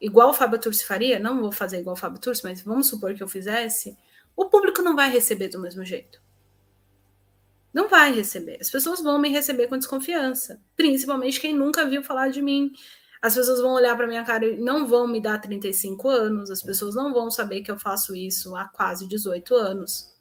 igual 0.00 0.30
o 0.30 0.34
Fábio 0.34 0.58
Turci 0.58 0.84
faria, 0.84 1.18
não 1.18 1.40
vou 1.40 1.52
fazer 1.52 1.80
igual 1.80 1.94
o 1.94 1.98
Fábio 1.98 2.20
Turci, 2.20 2.42
mas 2.44 2.60
vamos 2.60 2.88
supor 2.88 3.14
que 3.14 3.22
eu 3.22 3.28
fizesse, 3.28 3.96
o 4.36 4.46
público 4.46 4.82
não 4.82 4.94
vai 4.94 5.10
receber 5.10 5.48
do 5.48 5.60
mesmo 5.60 5.84
jeito. 5.84 6.20
Não 7.78 7.88
vai 7.88 8.12
receber. 8.12 8.58
As 8.60 8.68
pessoas 8.68 9.00
vão 9.00 9.20
me 9.20 9.28
receber 9.28 9.68
com 9.68 9.78
desconfiança, 9.78 10.60
principalmente 10.74 11.40
quem 11.40 11.54
nunca 11.54 11.86
viu 11.86 12.02
falar 12.02 12.28
de 12.28 12.42
mim. 12.42 12.72
As 13.22 13.36
pessoas 13.36 13.60
vão 13.60 13.70
olhar 13.70 13.96
para 13.96 14.08
minha 14.08 14.24
cara 14.24 14.44
e 14.44 14.56
não 14.56 14.84
vão 14.84 15.06
me 15.06 15.20
dar 15.20 15.40
35 15.40 16.08
anos, 16.08 16.50
as 16.50 16.60
pessoas 16.60 16.96
não 16.96 17.14
vão 17.14 17.30
saber 17.30 17.60
que 17.60 17.70
eu 17.70 17.78
faço 17.78 18.16
isso 18.16 18.56
há 18.56 18.64
quase 18.64 19.06
18 19.06 19.54
anos. 19.54 20.12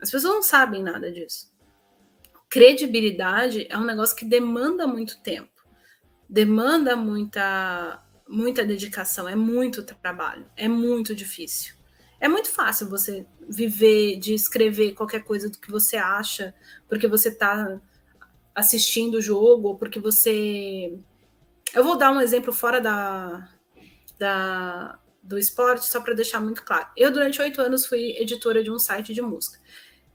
As 0.00 0.10
pessoas 0.10 0.36
não 0.36 0.42
sabem 0.42 0.82
nada 0.82 1.12
disso. 1.12 1.52
Credibilidade 2.48 3.66
é 3.68 3.76
um 3.76 3.84
negócio 3.84 4.16
que 4.16 4.24
demanda 4.24 4.86
muito 4.86 5.20
tempo, 5.20 5.52
demanda 6.26 6.96
muita, 6.96 8.02
muita 8.26 8.64
dedicação, 8.64 9.28
é 9.28 9.36
muito 9.36 9.82
trabalho, 9.82 10.50
é 10.56 10.66
muito 10.66 11.14
difícil. 11.14 11.75
É 12.20 12.28
muito 12.28 12.48
fácil 12.48 12.88
você 12.88 13.26
viver 13.48 14.16
de 14.18 14.34
escrever 14.34 14.94
qualquer 14.94 15.22
coisa 15.22 15.50
do 15.50 15.58
que 15.58 15.70
você 15.70 15.96
acha, 15.96 16.54
porque 16.88 17.06
você 17.06 17.28
está 17.28 17.80
assistindo 18.54 19.16
o 19.16 19.22
jogo, 19.22 19.68
ou 19.68 19.78
porque 19.78 20.00
você. 20.00 20.98
Eu 21.74 21.84
vou 21.84 21.96
dar 21.96 22.10
um 22.10 22.20
exemplo 22.20 22.52
fora 22.52 22.80
da, 22.80 23.48
da 24.18 24.98
do 25.22 25.38
esporte, 25.38 25.86
só 25.86 26.00
para 26.00 26.14
deixar 26.14 26.40
muito 26.40 26.62
claro. 26.64 26.88
Eu, 26.96 27.10
durante 27.10 27.42
oito 27.42 27.60
anos, 27.60 27.84
fui 27.84 28.16
editora 28.16 28.62
de 28.62 28.70
um 28.70 28.78
site 28.78 29.12
de 29.12 29.20
música. 29.20 29.58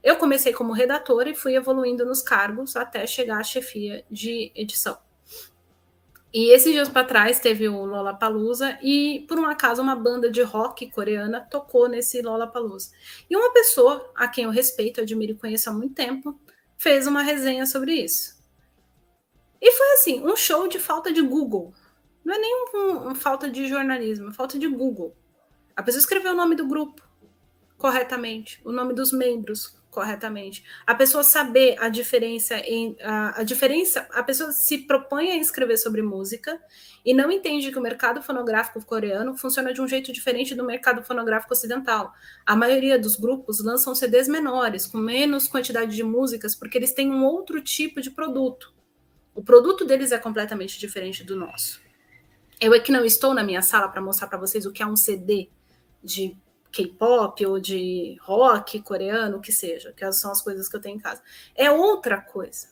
Eu 0.02 0.16
comecei 0.16 0.52
como 0.52 0.72
redatora 0.72 1.30
e 1.30 1.34
fui 1.34 1.54
evoluindo 1.54 2.04
nos 2.04 2.22
cargos 2.22 2.74
até 2.74 3.06
chegar 3.06 3.38
à 3.38 3.44
chefia 3.44 4.04
de 4.10 4.50
edição. 4.54 4.98
E 6.32 6.50
esses 6.54 6.72
dias 6.72 6.88
para 6.88 7.04
trás 7.04 7.38
teve 7.38 7.68
o 7.68 7.84
Lollapalooza 7.84 8.78
e 8.82 9.26
por 9.28 9.38
um 9.38 9.44
acaso 9.44 9.82
uma 9.82 9.94
banda 9.94 10.30
de 10.30 10.40
rock 10.42 10.90
coreana 10.90 11.46
tocou 11.50 11.88
nesse 11.88 12.22
Lollapalooza. 12.22 12.90
E 13.28 13.36
uma 13.36 13.52
pessoa 13.52 14.10
a 14.14 14.26
quem 14.26 14.44
eu 14.44 14.50
respeito, 14.50 15.02
admiro 15.02 15.32
e 15.32 15.36
conheço 15.36 15.68
há 15.68 15.72
muito 15.72 15.94
tempo, 15.94 16.40
fez 16.78 17.06
uma 17.06 17.22
resenha 17.22 17.66
sobre 17.66 17.92
isso. 17.94 18.40
E 19.60 19.70
foi 19.72 19.92
assim, 19.92 20.24
um 20.24 20.34
show 20.34 20.66
de 20.66 20.78
falta 20.78 21.12
de 21.12 21.20
Google. 21.20 21.74
Não 22.24 22.34
é 22.34 22.38
nem 22.38 22.66
um, 22.74 23.10
um, 23.10 23.14
falta 23.14 23.50
de 23.50 23.68
jornalismo, 23.68 24.30
é 24.30 24.32
falta 24.32 24.58
de 24.58 24.66
Google. 24.66 25.14
A 25.76 25.82
pessoa 25.82 26.00
escreveu 26.00 26.32
o 26.32 26.36
nome 26.36 26.54
do 26.54 26.66
grupo 26.66 27.02
corretamente, 27.76 28.60
o 28.64 28.72
nome 28.72 28.94
dos 28.94 29.12
membros 29.12 29.76
corretamente. 29.92 30.64
A 30.86 30.94
pessoa 30.94 31.22
saber 31.22 31.76
a 31.78 31.90
diferença 31.90 32.56
em 32.60 32.96
a, 33.02 33.40
a, 33.40 33.42
diferença, 33.44 34.08
a 34.10 34.22
pessoa 34.22 34.50
se 34.50 34.78
propõe 34.78 35.30
a 35.30 35.36
escrever 35.36 35.76
sobre 35.76 36.00
música 36.00 36.58
e 37.04 37.12
não 37.12 37.30
entende 37.30 37.70
que 37.70 37.78
o 37.78 37.82
mercado 37.82 38.22
fonográfico 38.22 38.82
coreano 38.84 39.36
funciona 39.36 39.72
de 39.72 39.82
um 39.82 39.86
jeito 39.86 40.10
diferente 40.10 40.54
do 40.54 40.64
mercado 40.64 41.04
fonográfico 41.04 41.52
ocidental. 41.52 42.14
A 42.46 42.56
maioria 42.56 42.98
dos 42.98 43.16
grupos 43.16 43.62
lançam 43.62 43.94
CDs 43.94 44.26
menores, 44.26 44.86
com 44.86 44.96
menos 44.96 45.46
quantidade 45.46 45.94
de 45.94 46.02
músicas, 46.02 46.54
porque 46.54 46.78
eles 46.78 46.94
têm 46.94 47.10
um 47.10 47.22
outro 47.24 47.60
tipo 47.60 48.00
de 48.00 48.10
produto. 48.10 48.72
O 49.34 49.42
produto 49.42 49.84
deles 49.84 50.10
é 50.10 50.18
completamente 50.18 50.78
diferente 50.78 51.22
do 51.22 51.36
nosso. 51.36 51.82
Eu 52.58 52.72
é 52.72 52.80
que 52.80 52.90
não 52.90 53.04
estou 53.04 53.34
na 53.34 53.44
minha 53.44 53.60
sala 53.60 53.88
para 53.88 54.00
mostrar 54.00 54.26
para 54.26 54.38
vocês 54.38 54.64
o 54.64 54.72
que 54.72 54.82
é 54.82 54.86
um 54.86 54.96
CD 54.96 55.50
de 56.02 56.34
K-pop 56.72 57.44
ou 57.46 57.60
de 57.60 58.16
rock 58.22 58.80
coreano, 58.80 59.36
o 59.36 59.40
que 59.40 59.52
seja, 59.52 59.92
que 59.92 60.10
são 60.12 60.32
as 60.32 60.40
coisas 60.40 60.68
que 60.68 60.74
eu 60.74 60.80
tenho 60.80 60.96
em 60.96 61.00
casa. 61.00 61.22
É 61.54 61.70
outra 61.70 62.20
coisa. 62.20 62.68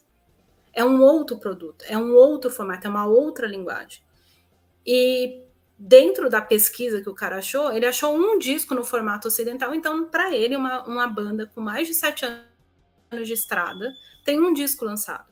É 0.73 0.85
um 0.85 1.03
outro 1.03 1.39
produto, 1.39 1.85
é 1.87 1.99
um 1.99 2.15
outro 2.15 2.51
formato, 2.51 2.87
é 2.87 2.91
uma 2.91 3.07
outra 3.07 3.47
linguagem. 3.47 4.03
E 4.87 5.43
dentro 5.77 6.31
da 6.31 6.41
pesquisa 6.41 7.01
que 7.01 7.09
o 7.09 7.15
cara 7.15 7.39
achou, 7.39 7.73
ele 7.73 7.87
achou 7.87 8.15
um 8.15 8.39
disco 8.39 8.75
no 8.75 8.85
formato 8.85 9.29
ocidental, 9.29 9.75
então, 9.75 10.09
para 10.09 10.35
ele, 10.35 10.57
uma, 10.57 10.83
uma 10.85 11.07
banda 11.07 11.47
com 11.47 11.61
mais 11.61 11.89
de 11.89 11.95
sete 11.95 12.25
anos 12.25 13.27
de 13.27 13.35
estrada 13.35 13.95
tem 14.25 14.41
um 14.41 14.53
disco 14.53 14.85
lançado. 14.85 15.29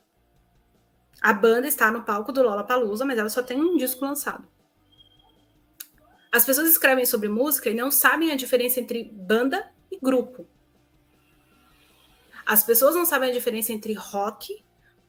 A 1.21 1.33
banda 1.33 1.67
está 1.67 1.91
no 1.91 2.03
palco 2.03 2.31
do 2.31 2.41
Lola 2.41 2.63
Palusa, 2.63 3.05
mas 3.05 3.17
ela 3.17 3.29
só 3.29 3.41
tem 3.41 3.61
um 3.61 3.77
disco 3.77 4.03
lançado. 4.03 4.47
As 6.31 6.45
pessoas 6.45 6.69
escrevem 6.69 7.05
sobre 7.05 7.27
música 7.27 7.69
e 7.69 7.73
não 7.73 7.89
sabem 7.89 8.31
a 8.31 8.35
diferença 8.35 8.79
entre 8.79 9.03
banda 9.03 9.71
e 9.91 9.97
grupo. 9.97 10.47
As 12.45 12.63
pessoas 12.63 12.95
não 12.95 13.05
sabem 13.05 13.29
a 13.29 13.33
diferença 13.33 13.73
entre 13.73 13.93
rock, 13.93 14.63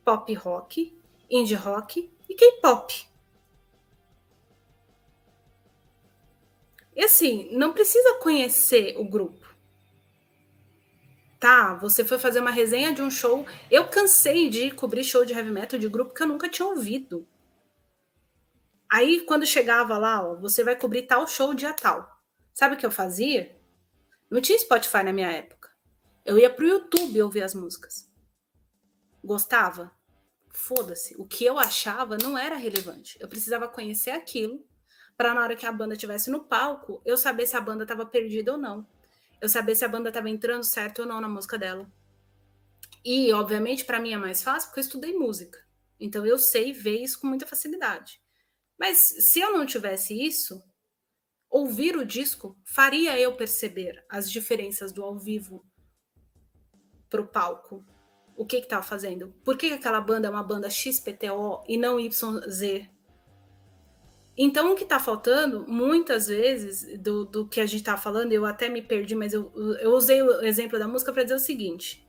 pop 0.04 0.32
rock, 0.34 0.96
indie 1.30 1.54
rock 1.54 2.10
e 2.28 2.34
K-pop. 2.34 3.08
E 6.96 7.04
assim, 7.04 7.48
não 7.52 7.72
precisa 7.72 8.18
conhecer 8.18 8.96
o 8.98 9.04
grupo. 9.04 9.48
Tá, 11.38 11.74
você 11.74 12.04
foi 12.04 12.18
fazer 12.18 12.40
uma 12.40 12.50
resenha 12.50 12.92
de 12.92 13.00
um 13.00 13.10
show. 13.10 13.46
Eu 13.70 13.88
cansei 13.88 14.50
de 14.50 14.70
cobrir 14.70 15.04
show 15.04 15.24
de 15.24 15.32
heavy 15.32 15.50
metal 15.50 15.78
de 15.78 15.88
grupo 15.88 16.12
que 16.12 16.22
eu 16.22 16.28
nunca 16.28 16.48
tinha 16.48 16.68
ouvido. 16.68 17.26
Aí, 18.90 19.20
quando 19.20 19.46
chegava 19.46 19.96
lá, 19.96 20.20
ó, 20.22 20.34
você 20.34 20.64
vai 20.64 20.74
cobrir 20.74 21.02
tal 21.02 21.26
show 21.26 21.54
dia 21.54 21.72
tal. 21.72 22.20
Sabe 22.52 22.74
o 22.74 22.78
que 22.78 22.84
eu 22.84 22.90
fazia? 22.90 23.56
Não 24.28 24.40
tinha 24.40 24.58
Spotify 24.58 25.04
na 25.04 25.12
minha 25.12 25.30
época. 25.30 25.70
Eu 26.24 26.38
ia 26.38 26.50
pro 26.50 26.66
YouTube 26.66 27.22
ouvir 27.22 27.42
as 27.42 27.54
músicas. 27.54 28.10
Gostava? 29.22 29.92
Foda-se. 30.52 31.14
O 31.16 31.24
que 31.24 31.44
eu 31.44 31.58
achava 31.58 32.18
não 32.18 32.36
era 32.36 32.56
relevante. 32.56 33.16
Eu 33.20 33.28
precisava 33.28 33.68
conhecer 33.68 34.10
aquilo 34.10 34.64
para 35.16 35.34
na 35.34 35.42
hora 35.42 35.54
que 35.54 35.66
a 35.66 35.72
banda 35.72 35.92
estivesse 35.92 36.30
no 36.30 36.44
palco, 36.44 37.02
eu 37.04 37.14
saber 37.14 37.46
se 37.46 37.54
a 37.54 37.60
banda 37.60 37.84
estava 37.84 38.06
perdida 38.06 38.52
ou 38.52 38.58
não. 38.58 38.86
Eu 39.40 39.48
saber 39.48 39.74
se 39.74 39.84
a 39.84 39.88
banda 39.88 40.08
estava 40.08 40.30
entrando 40.30 40.64
certo 40.64 41.00
ou 41.02 41.06
não 41.06 41.20
na 41.20 41.28
música 41.28 41.58
dela. 41.58 41.86
E, 43.04 43.32
obviamente, 43.32 43.84
para 43.84 44.00
mim 44.00 44.12
é 44.12 44.16
mais 44.16 44.42
fácil 44.42 44.68
porque 44.68 44.80
eu 44.80 44.84
estudei 44.84 45.12
música. 45.12 45.58
Então 45.98 46.24
eu 46.24 46.38
sei 46.38 46.72
ver 46.72 47.02
isso 47.02 47.20
com 47.20 47.26
muita 47.26 47.46
facilidade. 47.46 48.20
Mas 48.80 49.08
se 49.18 49.40
eu 49.40 49.52
não 49.52 49.66
tivesse 49.66 50.18
isso, 50.18 50.64
ouvir 51.50 51.98
o 51.98 52.06
disco 52.06 52.56
faria 52.64 53.20
eu 53.20 53.36
perceber 53.36 54.02
as 54.08 54.30
diferenças 54.30 54.90
do 54.90 55.04
ao 55.04 55.18
vivo 55.18 55.62
para 57.10 57.20
o 57.20 57.26
palco. 57.26 57.84
O 58.34 58.46
que 58.46 58.56
estava 58.56 58.82
fazendo? 58.82 59.34
Por 59.44 59.58
que 59.58 59.70
aquela 59.70 60.00
banda 60.00 60.28
é 60.28 60.30
uma 60.30 60.42
banda 60.42 60.70
XPTO 60.70 61.62
e 61.68 61.76
não 61.76 62.00
YZ? 62.00 62.88
Então, 64.34 64.72
o 64.72 64.74
que 64.74 64.84
está 64.84 64.98
faltando, 64.98 65.66
muitas 65.68 66.28
vezes, 66.28 66.98
do, 66.98 67.26
do 67.26 67.46
que 67.46 67.60
a 67.60 67.66
gente 67.66 67.80
está 67.80 67.98
falando, 67.98 68.32
eu 68.32 68.46
até 68.46 68.70
me 68.70 68.80
perdi, 68.80 69.14
mas 69.14 69.34
eu, 69.34 69.52
eu 69.78 69.90
usei 69.90 70.22
o 70.22 70.42
exemplo 70.42 70.78
da 70.78 70.88
música 70.88 71.12
para 71.12 71.24
dizer 71.24 71.34
o 71.34 71.38
seguinte: 71.38 72.08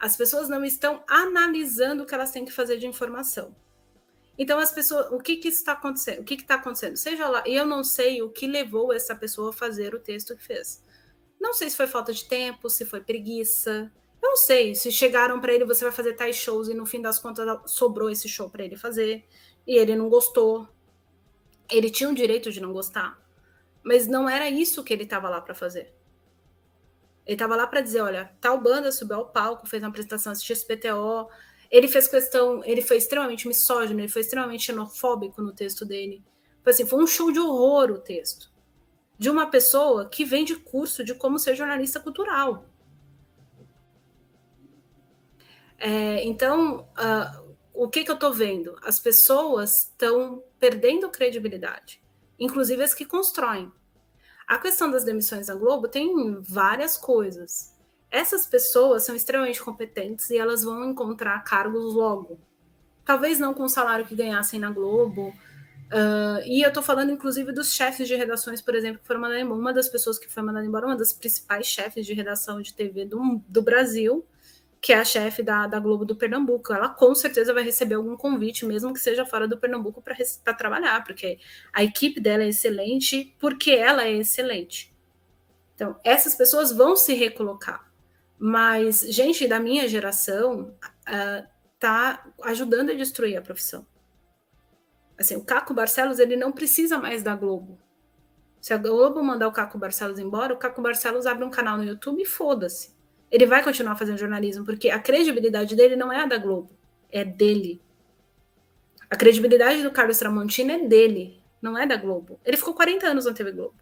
as 0.00 0.16
pessoas 0.16 0.48
não 0.48 0.64
estão 0.64 1.04
analisando 1.06 2.02
o 2.02 2.06
que 2.06 2.14
elas 2.14 2.32
têm 2.32 2.44
que 2.44 2.50
fazer 2.50 2.78
de 2.78 2.88
informação. 2.88 3.54
Então, 4.38 4.58
as 4.58 4.72
pessoas, 4.72 5.10
o 5.12 5.18
que 5.18 5.36
que 5.36 5.48
está 5.48 5.72
acontecendo? 5.72 6.20
O 6.20 6.24
que 6.24 6.34
está 6.34 6.54
acontecendo? 6.54 6.96
Seja 6.96 7.28
lá, 7.28 7.42
eu 7.46 7.66
não 7.66 7.84
sei 7.84 8.22
o 8.22 8.30
que 8.30 8.46
levou 8.46 8.92
essa 8.92 9.14
pessoa 9.14 9.50
a 9.50 9.52
fazer 9.52 9.94
o 9.94 10.00
texto 10.00 10.36
que 10.36 10.42
fez. 10.42 10.82
Não 11.40 11.52
sei 11.52 11.68
se 11.68 11.76
foi 11.76 11.86
falta 11.86 12.12
de 12.12 12.24
tempo, 12.24 12.70
se 12.70 12.84
foi 12.86 13.00
preguiça. 13.00 13.92
Eu 14.22 14.30
não 14.30 14.36
sei 14.36 14.74
se 14.74 14.90
chegaram 14.90 15.40
para 15.40 15.52
ele, 15.52 15.64
você 15.64 15.84
vai 15.84 15.92
fazer 15.92 16.14
tais 16.14 16.36
shows 16.36 16.68
e 16.68 16.74
no 16.74 16.86
fim 16.86 17.02
das 17.02 17.18
contas 17.18 17.46
sobrou 17.66 18.08
esse 18.08 18.28
show 18.28 18.48
para 18.48 18.64
ele 18.64 18.76
fazer 18.76 19.24
e 19.66 19.76
ele 19.76 19.96
não 19.96 20.08
gostou 20.08 20.68
ele 21.72 21.90
tinha 21.90 22.08
o 22.08 22.14
direito 22.14 22.52
de 22.52 22.60
não 22.60 22.72
gostar, 22.72 23.18
mas 23.82 24.06
não 24.06 24.28
era 24.28 24.48
isso 24.48 24.84
que 24.84 24.92
ele 24.92 25.04
estava 25.04 25.28
lá 25.28 25.40
para 25.40 25.54
fazer. 25.54 25.94
Ele 27.24 27.34
estava 27.34 27.56
lá 27.56 27.66
para 27.66 27.80
dizer, 27.80 28.02
olha, 28.02 28.30
tal 28.40 28.60
banda 28.60 28.92
subiu 28.92 29.16
ao 29.16 29.28
palco, 29.28 29.66
fez 29.66 29.82
uma 29.82 29.88
apresentação 29.88 30.34
XPTO, 30.34 31.28
ele 31.72 31.88
fez 31.88 32.06
questão, 32.06 32.62
ele 32.66 32.82
foi 32.82 32.98
extremamente 32.98 33.48
misógino, 33.48 33.98
ele 33.98 34.08
foi 34.08 34.20
extremamente 34.20 34.64
xenofóbico 34.64 35.40
no 35.40 35.54
texto 35.54 35.86
dele. 35.86 36.22
Foi 36.62 36.70
assim, 36.70 36.86
foi 36.86 37.02
um 37.02 37.06
show 37.06 37.32
de 37.32 37.40
horror 37.40 37.90
o 37.90 37.98
texto. 37.98 38.52
De 39.18 39.30
uma 39.30 39.50
pessoa 39.50 40.06
que 40.06 40.22
vem 40.22 40.44
de 40.44 40.54
curso 40.54 41.02
de 41.02 41.14
como 41.14 41.38
ser 41.38 41.56
jornalista 41.56 41.98
cultural. 41.98 42.66
É, 45.78 46.22
então, 46.24 46.86
uh, 46.92 47.56
o 47.72 47.88
que, 47.88 48.04
que 48.04 48.10
eu 48.10 48.16
estou 48.16 48.34
vendo? 48.34 48.76
As 48.82 49.00
pessoas 49.00 49.84
estão 49.84 50.44
perdendo 50.60 51.08
credibilidade, 51.08 52.02
inclusive 52.38 52.82
as 52.82 52.92
que 52.92 53.06
constroem. 53.06 53.72
A 54.46 54.58
questão 54.58 54.90
das 54.90 55.04
demissões 55.04 55.46
da 55.46 55.54
Globo 55.54 55.88
tem 55.88 56.38
várias 56.42 56.98
coisas. 56.98 57.71
Essas 58.12 58.44
pessoas 58.44 59.04
são 59.04 59.16
extremamente 59.16 59.62
competentes 59.62 60.28
e 60.28 60.36
elas 60.36 60.62
vão 60.62 60.90
encontrar 60.90 61.42
cargos 61.44 61.94
logo. 61.94 62.38
Talvez 63.06 63.38
não 63.38 63.54
com 63.54 63.62
o 63.62 63.70
salário 63.70 64.04
que 64.04 64.14
ganhassem 64.14 64.60
na 64.60 64.70
Globo. 64.70 65.34
Uh, 65.90 66.44
e 66.44 66.60
eu 66.62 66.68
estou 66.68 66.82
falando, 66.82 67.10
inclusive, 67.10 67.52
dos 67.52 67.72
chefes 67.72 68.06
de 68.06 68.14
redações, 68.14 68.60
por 68.60 68.74
exemplo, 68.74 69.00
que 69.00 69.06
foram 69.06 69.18
mandados 69.18 69.42
embora. 69.42 69.58
Uma 69.58 69.72
das 69.72 69.88
pessoas 69.88 70.18
que 70.18 70.30
foi 70.30 70.42
mandada 70.42 70.66
embora, 70.66 70.86
uma 70.86 70.96
das 70.96 71.14
principais 71.14 71.66
chefes 71.66 72.04
de 72.04 72.12
redação 72.12 72.60
de 72.60 72.74
TV 72.74 73.06
do, 73.06 73.42
do 73.48 73.62
Brasil, 73.62 74.26
que 74.78 74.92
é 74.92 74.98
a 74.98 75.04
chefe 75.06 75.42
da, 75.42 75.66
da 75.66 75.80
Globo 75.80 76.04
do 76.04 76.14
Pernambuco. 76.14 76.70
Ela 76.70 76.90
com 76.90 77.14
certeza 77.14 77.54
vai 77.54 77.62
receber 77.62 77.94
algum 77.94 78.14
convite, 78.14 78.66
mesmo 78.66 78.92
que 78.92 79.00
seja 79.00 79.24
fora 79.24 79.48
do 79.48 79.56
Pernambuco, 79.56 80.02
para 80.02 80.52
trabalhar, 80.52 81.02
porque 81.02 81.38
a 81.72 81.82
equipe 81.82 82.20
dela 82.20 82.42
é 82.42 82.48
excelente, 82.48 83.34
porque 83.38 83.70
ela 83.70 84.04
é 84.04 84.12
excelente. 84.12 84.94
Então, 85.74 85.98
essas 86.04 86.34
pessoas 86.34 86.72
vão 86.72 86.94
se 86.94 87.14
recolocar. 87.14 87.91
Mas, 88.44 89.00
gente 89.02 89.46
da 89.46 89.60
minha 89.60 89.86
geração 89.86 90.74
uh, 91.08 91.46
tá 91.78 92.26
ajudando 92.42 92.90
a 92.90 92.94
destruir 92.94 93.36
a 93.36 93.42
profissão. 93.42 93.86
Assim, 95.16 95.36
o 95.36 95.44
Caco 95.44 95.72
Barcelos, 95.72 96.18
ele 96.18 96.34
não 96.34 96.50
precisa 96.50 96.98
mais 96.98 97.22
da 97.22 97.36
Globo. 97.36 97.78
Se 98.60 98.74
a 98.74 98.76
Globo 98.76 99.22
mandar 99.22 99.46
o 99.46 99.52
Caco 99.52 99.78
Barcelos 99.78 100.18
embora, 100.18 100.54
o 100.54 100.56
Caco 100.56 100.82
Barcelos 100.82 101.26
abre 101.26 101.44
um 101.44 101.50
canal 101.50 101.76
no 101.76 101.84
YouTube 101.84 102.22
e 102.22 102.26
foda-se 102.26 102.92
ele 103.32 103.46
vai 103.46 103.64
continuar 103.64 103.96
fazendo 103.96 104.18
jornalismo, 104.18 104.62
porque 104.62 104.90
a 104.90 104.98
credibilidade 104.98 105.74
dele 105.74 105.96
não 105.96 106.12
é 106.12 106.20
a 106.20 106.26
da 106.26 106.36
Globo, 106.36 106.70
é 107.10 107.24
dele. 107.24 107.80
A 109.08 109.16
credibilidade 109.16 109.82
do 109.82 109.90
Carlos 109.90 110.18
Tramontina 110.18 110.74
é 110.74 110.86
dele, 110.86 111.42
não 111.60 111.76
é 111.76 111.86
da 111.86 111.96
Globo. 111.96 112.38
Ele 112.44 112.58
ficou 112.58 112.74
40 112.74 113.06
anos 113.06 113.24
na 113.24 113.32
TV 113.32 113.52
Globo. 113.52 113.74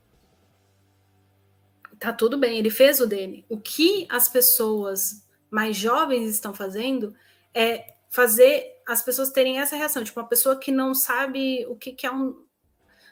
Tá 2.00 2.12
tudo 2.12 2.38
bem, 2.38 2.58
ele 2.58 2.70
fez 2.70 2.98
o 2.98 3.06
dele. 3.06 3.44
O 3.48 3.60
que 3.60 4.06
as 4.08 4.28
pessoas 4.28 5.24
mais 5.50 5.76
jovens 5.76 6.28
estão 6.28 6.52
fazendo 6.54 7.14
é 7.54 7.94
fazer 8.08 8.80
as 8.86 9.02
pessoas 9.02 9.30
terem 9.30 9.60
essa 9.60 9.76
reação, 9.76 10.02
tipo 10.02 10.18
uma 10.18 10.28
pessoa 10.28 10.58
que 10.58 10.72
não 10.72 10.94
sabe 10.94 11.64
o 11.66 11.76
que, 11.76 11.92
que 11.92 12.06
é 12.06 12.10
um 12.10 12.44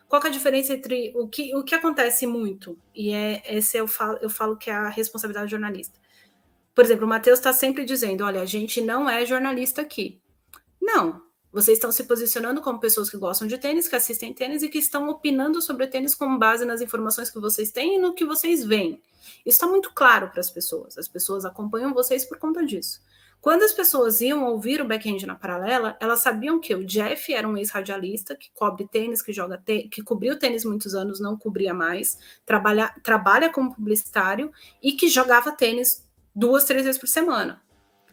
qual 0.08 0.22
é 0.22 0.28
a 0.28 0.30
diferença 0.30 0.72
entre 0.72 1.12
o 1.14 1.28
que, 1.28 1.54
o 1.54 1.62
que 1.62 1.74
acontece 1.74 2.26
muito 2.26 2.78
e 2.94 3.12
é 3.12 3.42
esse 3.46 3.76
eu 3.76 3.86
falo 3.86 4.18
eu 4.22 4.30
falo 4.30 4.56
que 4.56 4.70
é 4.70 4.72
a 4.72 4.88
responsabilidade 4.88 5.48
do 5.48 5.50
jornalista 5.50 6.00
por 6.78 6.84
exemplo, 6.84 7.06
o 7.06 7.08
Matheus 7.08 7.40
está 7.40 7.52
sempre 7.52 7.84
dizendo: 7.84 8.22
olha, 8.22 8.40
a 8.40 8.44
gente 8.44 8.80
não 8.80 9.10
é 9.10 9.26
jornalista 9.26 9.82
aqui. 9.82 10.22
Não. 10.80 11.20
Vocês 11.52 11.78
estão 11.78 11.90
se 11.90 12.04
posicionando 12.04 12.60
como 12.60 12.78
pessoas 12.78 13.08
que 13.08 13.16
gostam 13.16 13.48
de 13.48 13.56
tênis, 13.56 13.88
que 13.88 13.96
assistem 13.96 14.34
tênis 14.34 14.62
e 14.62 14.68
que 14.68 14.78
estão 14.78 15.08
opinando 15.08 15.62
sobre 15.62 15.86
tênis 15.86 16.14
com 16.14 16.38
base 16.38 16.64
nas 16.64 16.82
informações 16.82 17.30
que 17.30 17.40
vocês 17.40 17.72
têm 17.72 17.96
e 17.96 17.98
no 17.98 18.14
que 18.14 18.24
vocês 18.24 18.64
veem. 18.64 19.00
Isso 19.46 19.56
está 19.56 19.66
muito 19.66 19.92
claro 19.94 20.28
para 20.28 20.40
as 20.40 20.50
pessoas. 20.50 20.98
As 20.98 21.08
pessoas 21.08 21.44
acompanham 21.44 21.94
vocês 21.94 22.24
por 22.24 22.38
conta 22.38 22.64
disso. 22.64 23.00
Quando 23.40 23.62
as 23.62 23.72
pessoas 23.72 24.20
iam 24.20 24.44
ouvir 24.44 24.80
o 24.80 24.84
back-end 24.84 25.24
na 25.24 25.34
paralela, 25.34 25.96
elas 26.00 26.20
sabiam 26.20 26.58
que 26.58 26.74
o 26.74 26.84
Jeff 26.84 27.32
era 27.32 27.48
um 27.48 27.56
ex-radialista 27.56 28.34
que 28.34 28.50
cobre 28.52 28.86
tênis, 28.88 29.22
que 29.22 29.32
joga 29.32 29.62
que 29.64 30.02
cobriu 30.02 30.38
tênis 30.38 30.64
muitos 30.64 30.94
anos, 30.94 31.20
não 31.20 31.36
cobria 31.36 31.72
mais, 31.72 32.18
trabalha, 32.44 32.92
trabalha 33.02 33.50
como 33.50 33.74
publicitário 33.74 34.52
e 34.82 34.92
que 34.92 35.08
jogava 35.08 35.52
tênis 35.52 36.04
duas, 36.34 36.64
três 36.64 36.84
vezes 36.84 37.00
por 37.00 37.06
semana. 37.06 37.62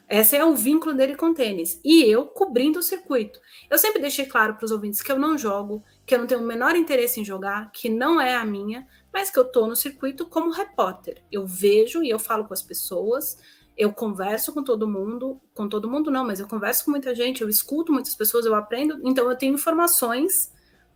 Esse 0.07 0.35
é 0.35 0.45
o 0.45 0.55
vínculo 0.55 0.93
dele 0.93 1.15
com 1.15 1.27
o 1.27 1.33
tênis. 1.33 1.79
E 1.83 2.03
eu 2.03 2.25
cobrindo 2.25 2.79
o 2.79 2.83
circuito. 2.83 3.39
Eu 3.69 3.77
sempre 3.77 3.99
deixei 3.99 4.25
claro 4.25 4.53
para 4.53 4.65
os 4.65 4.71
ouvintes 4.71 5.01
que 5.01 5.11
eu 5.11 5.17
não 5.17 5.37
jogo, 5.37 5.83
que 6.05 6.13
eu 6.13 6.19
não 6.19 6.27
tenho 6.27 6.41
o 6.41 6.45
menor 6.45 6.75
interesse 6.75 7.19
em 7.19 7.25
jogar, 7.25 7.71
que 7.71 7.89
não 7.89 8.21
é 8.21 8.35
a 8.35 8.45
minha, 8.45 8.87
mas 9.11 9.29
que 9.29 9.39
eu 9.39 9.43
estou 9.43 9.67
no 9.67 9.75
circuito 9.75 10.27
como 10.27 10.51
repórter. 10.51 11.23
Eu 11.31 11.45
vejo 11.45 12.03
e 12.03 12.09
eu 12.09 12.19
falo 12.19 12.45
com 12.45 12.53
as 12.53 12.61
pessoas, 12.61 13.37
eu 13.75 13.91
converso 13.91 14.53
com 14.53 14.63
todo 14.63 14.87
mundo, 14.87 15.41
com 15.53 15.67
todo 15.67 15.89
mundo 15.89 16.11
não, 16.11 16.25
mas 16.25 16.39
eu 16.39 16.47
converso 16.47 16.85
com 16.85 16.91
muita 16.91 17.15
gente, 17.15 17.41
eu 17.41 17.49
escuto 17.49 17.91
muitas 17.91 18.15
pessoas, 18.15 18.45
eu 18.45 18.53
aprendo, 18.53 18.99
então 19.03 19.29
eu 19.29 19.35
tenho 19.35 19.55
informações 19.55 20.53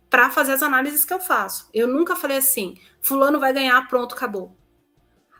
para 0.08 0.30
fazer 0.30 0.52
as 0.52 0.62
análises 0.62 1.04
que 1.04 1.12
eu 1.12 1.20
faço. 1.20 1.68
Eu 1.74 1.86
nunca 1.86 2.16
falei 2.16 2.38
assim, 2.38 2.76
fulano 3.00 3.38
vai 3.38 3.52
ganhar, 3.52 3.86
pronto, 3.88 4.14
acabou. 4.14 4.56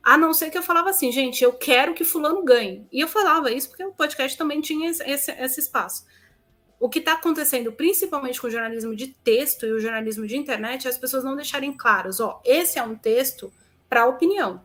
A 0.03 0.17
não 0.17 0.33
ser 0.33 0.51
que 0.51 0.57
eu 0.57 0.63
falava 0.63 0.91
assim, 0.91 1.13
gente, 1.13 1.45
eu 1.45 1.53
quero 1.53 1.95
que 1.95 2.05
fulano 2.05 2.43
ganhe. 2.43 2.87
E 2.91 3.01
eu 3.01 3.09
falava 3.09 3.51
isso 3.51 3.69
porque 3.69 3.85
o 3.85 3.93
podcast 3.93 4.37
também 4.37 4.61
tinha 4.61 4.91
esse, 4.91 5.31
esse 5.31 5.61
espaço. 5.61 6.07
O 6.79 6.89
que 6.89 7.01
está 7.01 7.13
acontecendo, 7.13 7.73
principalmente 7.73 8.41
com 8.41 8.47
o 8.47 8.51
jornalismo 8.51 8.97
de 8.97 9.09
texto 9.09 9.67
e 9.67 9.73
o 9.73 9.81
jornalismo 9.81 10.27
de 10.27 10.37
internet, 10.37 10.87
é 10.87 10.91
as 10.91 10.97
pessoas 10.97 11.23
não 11.23 11.37
deixarem 11.37 11.77
claros, 11.77 12.21
ó, 12.21 12.41
esse 12.43 12.79
é 12.79 12.83
um 12.83 12.97
texto 12.97 13.53
para 13.87 14.07
opinião. 14.07 14.65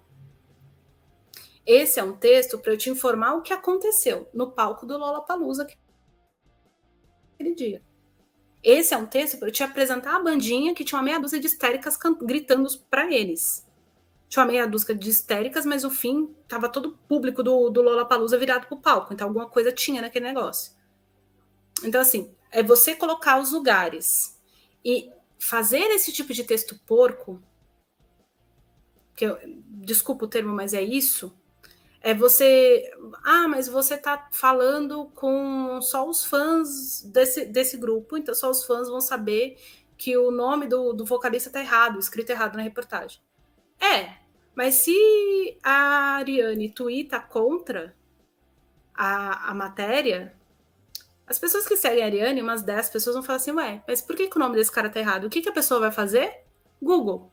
Esse 1.65 1.99
é 1.99 2.03
um 2.03 2.15
texto 2.15 2.59
para 2.59 2.71
eu 2.71 2.77
te 2.77 2.89
informar 2.89 3.33
o 3.33 3.41
que 3.41 3.51
aconteceu 3.51 4.29
no 4.33 4.51
palco 4.51 4.85
do 4.85 4.97
Lollapalooza 4.97 5.67
aquele 7.33 7.55
dia. 7.55 7.81
Esse 8.63 8.93
é 8.93 8.97
um 8.97 9.05
texto 9.05 9.37
para 9.37 9.49
eu 9.49 9.51
te 9.51 9.63
apresentar 9.63 10.15
a 10.15 10.23
bandinha 10.23 10.73
que 10.73 10.83
tinha 10.83 10.97
uma 10.97 11.03
meia 11.05 11.19
dúzia 11.19 11.39
de 11.39 11.47
histéricas 11.47 11.97
gritando 12.21 12.67
para 12.89 13.11
eles. 13.13 13.64
Tinha 14.27 14.43
uma 14.43 14.51
meia 14.51 14.67
dúzia 14.67 14.95
de 14.95 15.09
histéricas, 15.09 15.65
mas 15.65 15.83
o 15.83 15.89
fim 15.89 16.33
tava 16.47 16.67
todo 16.67 16.89
o 16.89 16.97
público 17.07 17.43
do, 17.43 17.69
do 17.69 17.81
Lollapalooza 17.81 18.37
virado 18.37 18.67
pro 18.67 18.77
palco. 18.77 19.13
Então 19.13 19.27
alguma 19.27 19.47
coisa 19.47 19.71
tinha 19.71 20.01
naquele 20.01 20.25
negócio. 20.25 20.73
Então, 21.83 22.01
assim, 22.01 22.33
é 22.51 22.63
você 22.63 22.95
colocar 22.95 23.39
os 23.39 23.51
lugares 23.51 24.39
e 24.83 25.11
fazer 25.39 25.83
esse 25.91 26.11
tipo 26.11 26.33
de 26.33 26.43
texto 26.43 26.79
porco, 26.85 27.41
que 29.15 29.25
eu, 29.25 29.37
desculpa 29.67 30.25
o 30.25 30.27
termo, 30.27 30.53
mas 30.53 30.73
é 30.73 30.81
isso, 30.81 31.37
é 32.01 32.13
você. 32.13 32.91
Ah, 33.23 33.47
mas 33.47 33.67
você 33.67 33.95
está 33.95 34.27
falando 34.31 35.05
com 35.15 35.81
só 35.81 36.07
os 36.07 36.23
fãs 36.23 37.01
desse, 37.03 37.45
desse 37.45 37.77
grupo, 37.77 38.17
então 38.17 38.33
só 38.33 38.49
os 38.49 38.63
fãs 38.63 38.87
vão 38.87 39.01
saber 39.01 39.57
que 39.97 40.17
o 40.17 40.31
nome 40.31 40.67
do, 40.67 40.93
do 40.93 41.05
vocalista 41.05 41.49
está 41.49 41.59
errado, 41.61 41.99
escrito 41.99 42.29
errado 42.29 42.55
na 42.55 42.63
reportagem. 42.63 43.19
É, 43.79 44.15
mas 44.55 44.75
se 44.75 45.57
a 45.63 46.17
Ariane 46.17 46.69
tuita 46.69 47.19
contra 47.19 47.95
a, 48.93 49.51
a 49.51 49.53
matéria, 49.53 50.33
as 51.27 51.39
pessoas 51.39 51.67
que 51.67 51.75
seguem 51.75 52.03
a 52.03 52.05
Ariane, 52.05 52.41
umas 52.41 52.61
10 52.61 52.89
pessoas 52.89 53.15
vão 53.15 53.23
falar 53.23 53.37
assim, 53.37 53.51
ué, 53.51 53.83
mas 53.87 54.01
por 54.01 54.15
que, 54.15 54.27
que 54.27 54.37
o 54.37 54.39
nome 54.39 54.55
desse 54.55 54.71
cara 54.71 54.89
tá 54.89 54.99
errado? 54.99 55.25
O 55.25 55.29
que, 55.29 55.41
que 55.41 55.49
a 55.49 55.53
pessoa 55.53 55.79
vai 55.79 55.91
fazer? 55.91 56.43
Google. 56.81 57.31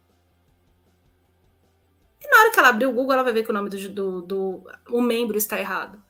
E 2.21 2.29
na 2.29 2.39
hora 2.41 2.51
que 2.53 2.59
ela 2.59 2.69
abrir 2.69 2.87
o 2.87 2.93
Google, 2.93 3.13
ela 3.15 3.23
vai 3.23 3.33
ver 3.33 3.45
que 3.45 3.51
o 3.51 3.55
nome 3.55 3.69
do, 3.69 4.23
do, 4.23 4.65
do 4.87 5.03
membro 5.03 5.37
está 5.37 5.59
errado. 5.59 6.03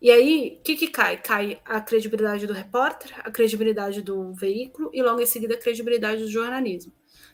E 0.00 0.10
aí, 0.10 0.58
o 0.58 0.62
que, 0.64 0.76
que 0.76 0.88
cai? 0.88 1.16
Cai 1.16 1.60
a 1.64 1.80
credibilidade 1.80 2.46
do 2.46 2.52
repórter, 2.52 3.14
a 3.20 3.30
credibilidade 3.30 4.02
do 4.02 4.32
veículo 4.32 4.90
e 4.92 5.00
logo 5.00 5.20
em 5.20 5.26
seguida 5.26 5.54
a 5.54 5.58
credibilidade 5.58 6.22
do 6.22 6.28
jornalismo. 6.30 6.92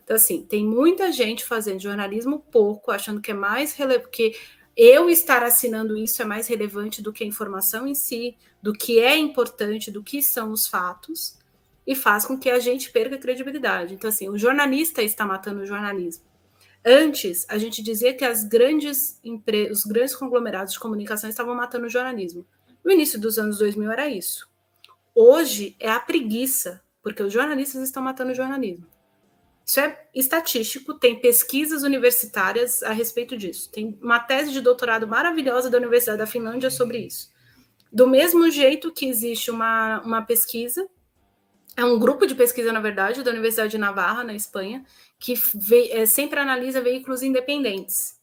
Então, 0.08 0.16
assim, 0.16 0.40
tem 0.40 0.64
muita 0.64 1.12
gente 1.12 1.44
fazendo 1.44 1.82
jornalismo 1.82 2.38
pouco, 2.50 2.90
achando 2.90 3.20
que 3.20 3.30
é 3.30 3.34
mais 3.34 3.74
relevante, 3.74 4.08
que 4.10 4.34
eu 4.74 5.10
estar 5.10 5.42
assinando 5.42 5.98
isso 5.98 6.22
é 6.22 6.24
mais 6.24 6.48
relevante 6.48 7.02
do 7.02 7.12
que 7.12 7.22
a 7.22 7.26
informação 7.26 7.86
em 7.86 7.94
si, 7.94 8.34
do 8.62 8.72
que 8.72 8.98
é 9.00 9.18
importante, 9.18 9.90
do 9.90 10.02
que 10.02 10.22
são 10.22 10.50
os 10.50 10.66
fatos, 10.66 11.36
e 11.86 11.94
faz 11.94 12.24
com 12.24 12.38
que 12.38 12.48
a 12.48 12.58
gente 12.58 12.90
perca 12.90 13.16
a 13.16 13.18
credibilidade. 13.18 13.92
Então, 13.92 14.08
assim, 14.08 14.30
o 14.30 14.38
jornalista 14.38 15.02
está 15.02 15.26
matando 15.26 15.60
o 15.60 15.66
jornalismo. 15.66 16.24
Antes, 16.82 17.44
a 17.46 17.58
gente 17.58 17.82
dizia 17.82 18.14
que 18.14 18.24
as 18.24 18.44
grandes 18.44 19.20
os 19.70 19.84
grandes 19.84 20.16
conglomerados 20.16 20.72
de 20.72 20.80
comunicação 20.80 21.28
estavam 21.28 21.54
matando 21.54 21.84
o 21.84 21.90
jornalismo. 21.90 22.46
No 22.82 22.90
início 22.90 23.20
dos 23.20 23.38
anos 23.38 23.58
2000 23.58 23.92
era 23.92 24.08
isso. 24.08 24.48
Hoje 25.14 25.76
é 25.78 25.90
a 25.90 26.00
preguiça, 26.00 26.80
porque 27.02 27.22
os 27.22 27.30
jornalistas 27.30 27.82
estão 27.82 28.02
matando 28.02 28.32
o 28.32 28.34
jornalismo. 28.34 28.86
Isso 29.68 29.80
é 29.80 30.02
estatístico, 30.14 30.94
tem 30.94 31.20
pesquisas 31.20 31.82
universitárias 31.82 32.82
a 32.82 32.90
respeito 32.90 33.36
disso. 33.36 33.70
Tem 33.70 33.98
uma 34.00 34.18
tese 34.18 34.50
de 34.50 34.62
doutorado 34.62 35.06
maravilhosa 35.06 35.68
da 35.68 35.76
Universidade 35.76 36.16
da 36.16 36.26
Finlândia 36.26 36.70
sobre 36.70 37.00
isso. 37.00 37.30
Do 37.92 38.06
mesmo 38.06 38.50
jeito 38.50 38.90
que 38.90 39.06
existe 39.06 39.50
uma, 39.50 40.00
uma 40.00 40.22
pesquisa, 40.22 40.88
é 41.76 41.84
um 41.84 41.98
grupo 41.98 42.26
de 42.26 42.34
pesquisa, 42.34 42.72
na 42.72 42.80
verdade, 42.80 43.22
da 43.22 43.30
Universidade 43.30 43.72
de 43.72 43.76
Navarra, 43.76 44.24
na 44.24 44.32
Espanha, 44.32 44.86
que 45.18 45.34
ve, 45.54 45.90
é, 45.90 46.06
sempre 46.06 46.40
analisa 46.40 46.80
veículos 46.80 47.22
independentes. 47.22 48.18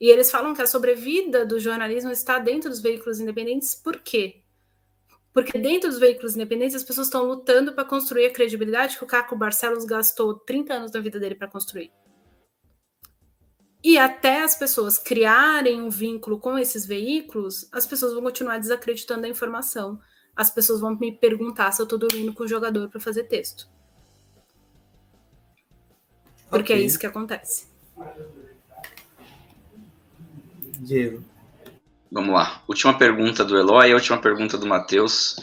E 0.00 0.10
eles 0.10 0.32
falam 0.32 0.52
que 0.52 0.62
a 0.62 0.66
sobrevida 0.66 1.46
do 1.46 1.60
jornalismo 1.60 2.10
está 2.10 2.40
dentro 2.40 2.68
dos 2.68 2.80
veículos 2.80 3.20
independentes, 3.20 3.72
por 3.72 4.00
quê? 4.00 4.42
Porque 5.36 5.58
dentro 5.58 5.90
dos 5.90 5.98
veículos 5.98 6.34
independentes, 6.34 6.76
as 6.76 6.82
pessoas 6.82 7.08
estão 7.08 7.26
lutando 7.26 7.74
para 7.74 7.84
construir 7.84 8.24
a 8.24 8.32
credibilidade 8.32 8.96
que 8.96 9.04
o 9.04 9.06
Caco 9.06 9.36
Barcelos 9.36 9.84
gastou 9.84 10.32
30 10.32 10.72
anos 10.72 10.90
da 10.90 10.98
vida 10.98 11.20
dele 11.20 11.34
para 11.34 11.46
construir. 11.46 11.92
E 13.84 13.98
até 13.98 14.42
as 14.42 14.56
pessoas 14.56 14.96
criarem 14.96 15.82
um 15.82 15.90
vínculo 15.90 16.40
com 16.40 16.56
esses 16.56 16.86
veículos, 16.86 17.68
as 17.70 17.86
pessoas 17.86 18.14
vão 18.14 18.22
continuar 18.22 18.56
desacreditando 18.56 19.26
a 19.26 19.28
informação. 19.28 20.00
As 20.34 20.50
pessoas 20.50 20.80
vão 20.80 20.96
me 20.96 21.12
perguntar 21.12 21.70
se 21.72 21.82
eu 21.82 21.84
estou 21.84 21.98
dormindo 21.98 22.32
com 22.32 22.44
o 22.44 22.48
jogador 22.48 22.88
para 22.88 22.98
fazer 22.98 23.24
texto. 23.24 23.68
Porque 26.48 26.72
é 26.72 26.76
okay. 26.76 26.82
é 26.82 26.86
isso 26.86 26.98
que 26.98 27.06
acontece. 27.06 27.68
Diego. 30.80 31.35
Vamos 32.10 32.32
lá. 32.32 32.62
Última 32.68 32.96
pergunta 32.96 33.44
do 33.44 33.58
Eloy 33.58 33.90
e 33.90 33.94
última 33.94 34.18
pergunta 34.18 34.56
do 34.56 34.66
Matheus. 34.66 35.36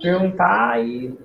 Perguntar 0.00 0.72
aí 0.72 1.16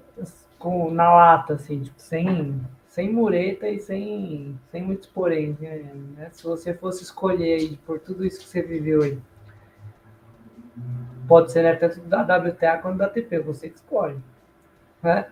com, 0.57 0.89
na 0.91 1.13
lata, 1.13 1.53
assim, 1.55 1.81
tipo, 1.81 1.99
sem, 1.99 2.61
sem 2.87 3.11
mureta 3.11 3.67
e 3.67 3.79
sem, 3.79 4.57
sem 4.71 4.83
muitos 4.83 5.07
porém. 5.09 5.57
Né? 5.59 6.29
Se 6.31 6.43
você 6.43 6.73
fosse 6.73 7.03
escolher 7.03 7.59
aí 7.59 7.77
por 7.85 7.99
tudo 7.99 8.25
isso 8.25 8.39
que 8.39 8.47
você 8.47 8.61
viveu 8.61 9.03
aí, 9.03 9.19
pode 11.27 11.51
ser 11.51 11.63
né, 11.63 11.75
tanto 11.75 11.99
da 12.01 12.21
WTA 12.21 12.77
quanto 12.77 12.97
da 12.97 13.05
ATP, 13.05 13.39
você 13.39 13.69
que 13.69 13.75
escolhe. 13.75 14.17
Né? 15.03 15.27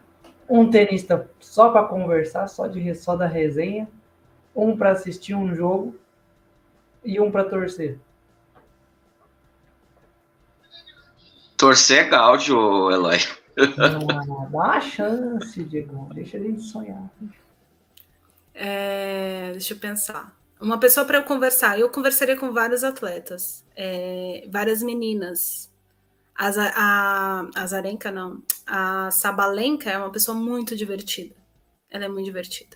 Um 0.49 0.69
tenista 0.69 1.29
só 1.39 1.69
para 1.69 1.87
conversar, 1.87 2.47
só, 2.47 2.67
de, 2.67 2.93
só 2.95 3.15
da 3.15 3.27
resenha, 3.27 3.87
um 4.53 4.75
para 4.75 4.91
assistir 4.91 5.33
um 5.33 5.55
jogo 5.55 5.95
e 7.05 7.19
um 7.19 7.31
para 7.31 7.45
torcer? 7.45 7.99
Torcer 11.55 12.05
é 12.05 12.09
gáudio, 12.09 12.91
Eloy. 12.91 13.17
Não, 13.77 14.05
dá 14.05 14.21
uma 14.21 14.81
chance, 14.81 15.63
Diego. 15.63 16.13
Deixa 16.13 16.37
a 16.37 16.41
gente 16.41 16.61
sonhar. 16.61 17.09
É, 18.53 19.51
deixa 19.51 19.73
eu 19.73 19.77
pensar. 19.77 20.35
Uma 20.59 20.77
pessoa 20.79 21.05
para 21.05 21.19
eu 21.19 21.23
conversar. 21.23 21.79
Eu 21.79 21.89
conversaria 21.89 22.35
com 22.35 22.51
vários 22.51 22.83
atletas, 22.83 23.63
é, 23.75 24.47
várias 24.51 24.83
meninas. 24.83 25.71
A, 26.37 26.49
a, 26.49 27.49
a 27.55 27.67
Zarenka, 27.67 28.11
não. 28.11 28.43
A 28.67 29.09
Sabalenka 29.11 29.89
é 29.89 29.97
uma 29.97 30.11
pessoa 30.11 30.35
muito 30.35 30.75
divertida. 30.75 31.35
Ela 31.89 32.05
é 32.05 32.09
muito 32.09 32.25
divertida. 32.25 32.75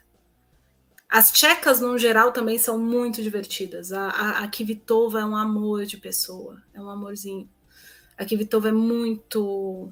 As 1.10 1.31
tchecas, 1.31 1.81
no 1.81 1.98
geral, 1.98 2.31
também 2.31 2.60
são 2.60 2.77
muito 2.77 3.23
divertidas. 3.23 3.91
A, 3.91 4.10
a, 4.10 4.44
a 4.44 4.48
Kivitova 4.48 5.22
é 5.22 5.26
um 5.26 5.36
amor 5.36 5.86
de 5.86 5.98
pessoa, 5.98 6.61
é 6.72 6.80
um 6.80 6.88
amorzinho. 6.88 7.49
A 8.15 8.23
Kivitova 8.23 8.69
é 8.69 8.72
muito. 8.72 9.91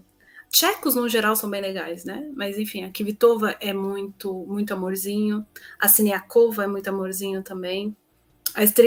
Tchecos, 0.51 0.93
no 0.93 1.09
geral, 1.09 1.35
são 1.35 1.49
bem 1.49 1.59
legais, 1.59 2.05
né? 2.05 2.29
Mas, 2.35 2.59
enfim, 2.59 2.83
a 2.83 2.91
Kivitova 2.91 3.55
é 3.59 3.73
muito, 3.73 4.45
muito 4.47 4.73
amorzinho. 4.73 5.45
A 5.79 5.87
Siniakova 5.87 6.65
é 6.65 6.67
muito 6.67 6.87
amorzinho 6.87 7.41
também. 7.41 7.95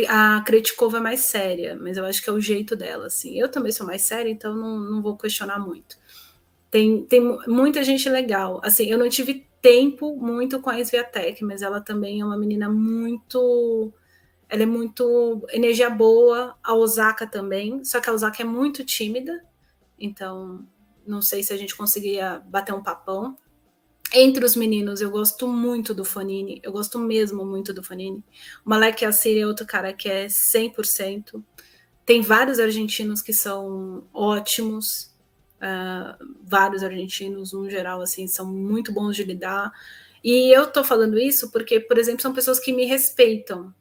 A, 0.08 0.36
a 0.36 0.42
Kretikova 0.42 0.98
é 0.98 1.00
mais 1.00 1.20
séria, 1.20 1.76
mas 1.80 1.96
eu 1.96 2.04
acho 2.04 2.22
que 2.22 2.30
é 2.30 2.32
o 2.32 2.40
jeito 2.40 2.76
dela, 2.76 3.06
assim. 3.06 3.38
Eu 3.38 3.48
também 3.48 3.72
sou 3.72 3.86
mais 3.86 4.02
séria, 4.02 4.30
então 4.30 4.54
não, 4.54 4.78
não 4.78 5.02
vou 5.02 5.16
questionar 5.16 5.58
muito. 5.58 5.98
Tem, 6.70 7.04
tem 7.04 7.20
muita 7.48 7.82
gente 7.82 8.08
legal. 8.08 8.60
Assim, 8.62 8.86
eu 8.86 8.96
não 8.98 9.08
tive 9.08 9.49
tempo 9.60 10.16
muito 10.16 10.60
com 10.60 10.70
a 10.70 10.78
Sviatek, 10.78 11.44
mas 11.44 11.62
ela 11.62 11.80
também 11.80 12.20
é 12.20 12.24
uma 12.24 12.38
menina 12.38 12.68
muito. 12.68 13.92
Ela 14.48 14.64
é 14.64 14.66
muito 14.66 15.46
energia 15.50 15.88
boa, 15.88 16.56
a 16.62 16.74
Osaka 16.74 17.26
também, 17.26 17.84
só 17.84 18.00
que 18.00 18.10
a 18.10 18.12
Osaka 18.12 18.42
é 18.42 18.44
muito 18.44 18.84
tímida, 18.84 19.44
então 19.96 20.66
não 21.06 21.22
sei 21.22 21.42
se 21.42 21.52
a 21.52 21.56
gente 21.56 21.76
conseguiria 21.76 22.42
bater 22.46 22.74
um 22.74 22.82
papão. 22.82 23.38
Entre 24.12 24.44
os 24.44 24.56
meninos, 24.56 25.00
eu 25.00 25.08
gosto 25.08 25.46
muito 25.46 25.94
do 25.94 26.04
Fonini, 26.04 26.60
eu 26.64 26.72
gosto 26.72 26.98
mesmo 26.98 27.44
muito 27.44 27.72
do 27.72 27.82
Fonini. 27.82 28.24
O 28.66 28.70
Malek 28.70 29.04
Assiri 29.04 29.38
é 29.38 29.46
outro 29.46 29.64
cara 29.64 29.92
que 29.92 30.08
é 30.08 30.26
100%. 30.26 31.40
Tem 32.04 32.20
vários 32.20 32.58
argentinos 32.58 33.22
que 33.22 33.32
são 33.32 34.04
ótimos, 34.12 35.14
Uh, 35.60 36.34
vários 36.42 36.82
argentinos, 36.82 37.52
no 37.52 37.68
geral, 37.68 38.00
assim, 38.00 38.26
são 38.26 38.46
muito 38.46 38.92
bons 38.92 39.14
de 39.14 39.24
lidar. 39.24 39.70
E 40.24 40.54
eu 40.54 40.66
tô 40.66 40.82
falando 40.82 41.18
isso 41.18 41.50
porque, 41.50 41.80
por 41.80 41.98
exemplo, 41.98 42.22
são 42.22 42.32
pessoas 42.32 42.58
que 42.58 42.72
me 42.72 42.86
respeitam, 42.86 43.74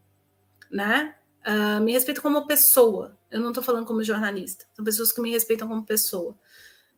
né? 0.70 1.16
Uh, 1.46 1.82
me 1.82 1.94
respeitam 1.94 2.22
como 2.22 2.46
pessoa. 2.46 3.18
Eu 3.32 3.40
não 3.40 3.54
tô 3.54 3.62
falando 3.62 3.86
como 3.86 4.04
jornalista. 4.04 4.66
São 4.74 4.84
pessoas 4.84 5.12
que 5.12 5.22
me 5.22 5.32
respeitam 5.32 5.68
como 5.68 5.86
pessoa. 5.86 6.36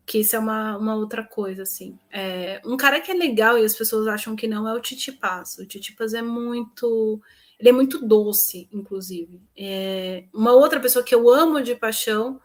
Que 0.05 0.19
isso 0.19 0.35
é 0.35 0.39
uma, 0.39 0.77
uma 0.77 0.95
outra 0.95 1.23
coisa, 1.23 1.63
assim. 1.63 1.97
É, 2.11 2.59
um 2.65 2.75
cara 2.75 2.99
que 2.99 3.11
é 3.11 3.13
legal 3.13 3.57
e 3.57 3.65
as 3.65 3.75
pessoas 3.75 4.07
acham 4.07 4.35
que 4.35 4.47
não 4.47 4.67
é 4.67 4.73
o 4.73 4.81
Titipas. 4.81 5.57
O 5.59 5.65
Titipas 5.65 6.13
é 6.13 6.21
muito. 6.21 7.21
Ele 7.59 7.69
é 7.69 7.71
muito 7.71 8.03
doce, 8.03 8.67
inclusive. 8.71 9.39
É, 9.55 10.25
uma 10.33 10.53
outra 10.53 10.79
pessoa 10.79 11.05
que 11.05 11.13
eu 11.13 11.29
amo 11.29 11.61
de 11.61 11.75
paixão 11.75 12.41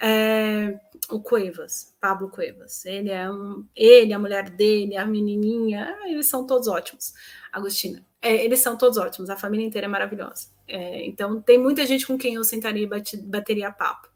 É, 0.00 0.80
o 1.10 1.20
Cuevas, 1.20 1.94
Pablo 2.00 2.30
Cuevas. 2.30 2.84
Ele 2.86 3.10
é 3.10 3.30
um, 3.30 3.66
ele, 3.74 4.12
a 4.12 4.18
mulher 4.18 4.48
dele, 4.50 4.96
a 4.96 5.04
menininha, 5.04 5.96
eles 6.06 6.26
são 6.26 6.46
todos 6.46 6.68
ótimos. 6.68 7.12
Agostina, 7.52 8.04
é, 8.22 8.44
eles 8.44 8.60
são 8.60 8.76
todos 8.76 8.96
ótimos. 8.96 9.28
A 9.30 9.36
família 9.36 9.66
inteira 9.66 9.86
é 9.86 9.88
maravilhosa. 9.88 10.48
É, 10.66 11.04
então 11.04 11.40
tem 11.42 11.58
muita 11.58 11.84
gente 11.86 12.06
com 12.06 12.16
quem 12.16 12.34
eu 12.34 12.44
sentaria 12.44 12.84
e 12.84 12.86
bate, 12.86 13.16
bateria 13.16 13.72
papo. 13.72 14.08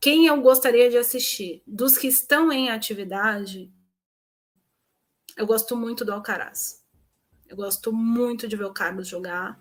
Quem 0.00 0.26
eu 0.26 0.40
gostaria 0.42 0.90
de 0.90 0.98
assistir? 0.98 1.62
Dos 1.66 1.96
que 1.96 2.08
estão 2.08 2.50
em 2.52 2.70
atividade, 2.70 3.72
eu 5.36 5.46
gosto 5.46 5.76
muito 5.76 6.04
do 6.04 6.12
Alcaraz. 6.12 6.82
Eu 7.48 7.56
gosto 7.56 7.92
muito 7.92 8.48
de 8.48 8.56
ver 8.56 8.64
o 8.64 8.72
Carlos 8.72 9.06
jogar. 9.06 9.60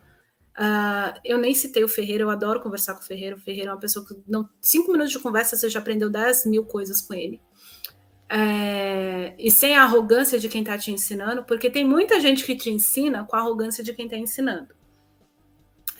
Uh, 0.58 1.18
eu 1.24 1.38
nem 1.38 1.54
citei 1.54 1.84
o 1.84 1.88
Ferreira, 1.88 2.24
eu 2.24 2.30
adoro 2.30 2.62
conversar 2.62 2.94
com 2.94 3.02
o 3.02 3.06
Ferreira. 3.06 3.36
O 3.36 3.40
Ferreira 3.40 3.70
é 3.70 3.74
uma 3.74 3.80
pessoa 3.80 4.06
que, 4.06 4.16
não, 4.28 4.48
cinco 4.60 4.92
minutos 4.92 5.12
de 5.12 5.20
conversa, 5.20 5.56
você 5.56 5.70
já 5.70 5.80
aprendeu 5.80 6.10
10 6.10 6.46
mil 6.46 6.66
coisas 6.66 7.02
com 7.02 7.14
ele. 7.14 7.42
É, 8.30 9.34
e 9.38 9.52
sem 9.52 9.76
a 9.76 9.84
arrogância 9.84 10.40
de 10.40 10.48
quem 10.48 10.62
está 10.62 10.78
te 10.78 10.92
ensinando, 10.92 11.44
porque 11.44 11.70
tem 11.70 11.86
muita 11.86 12.20
gente 12.20 12.46
que 12.46 12.56
te 12.56 12.70
ensina 12.70 13.26
com 13.26 13.36
a 13.36 13.40
arrogância 13.40 13.84
de 13.84 13.94
quem 13.94 14.06
está 14.06 14.18
ensinando. 14.18 14.74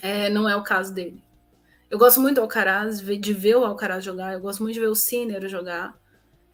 É, 0.00 0.30
não 0.30 0.48
é 0.48 0.56
o 0.56 0.62
caso 0.62 0.94
dele. 0.94 1.22
Eu 1.90 1.98
gosto 1.98 2.20
muito 2.22 2.36
do 2.36 2.40
Alcaraz, 2.40 3.02
de 3.02 3.32
ver 3.34 3.56
o 3.56 3.64
Alcaraz 3.64 4.02
jogar, 4.02 4.32
eu 4.32 4.40
gosto 4.40 4.62
muito 4.62 4.74
de 4.74 4.80
ver 4.80 4.88
o 4.88 4.94
Sinner 4.94 5.46
jogar. 5.46 5.94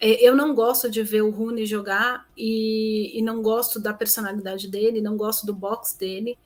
É, 0.01 0.21
eu 0.21 0.35
não 0.35 0.53
gosto 0.53 0.91
de 0.91 1.03
ver 1.03 1.23
o 1.23 1.31
Rune 1.31 1.65
jogar 1.65 2.27
e, 2.37 3.17
e, 3.17 3.23
não 3.23 3.41
gosto 3.41 3.81
da 3.81 3.95
personalidade 3.95 4.69
dele, 4.69 5.01
não 5.01 5.17
gosto 5.17 5.47
do 5.47 5.55
box 5.55 5.97
dele. 5.97 6.37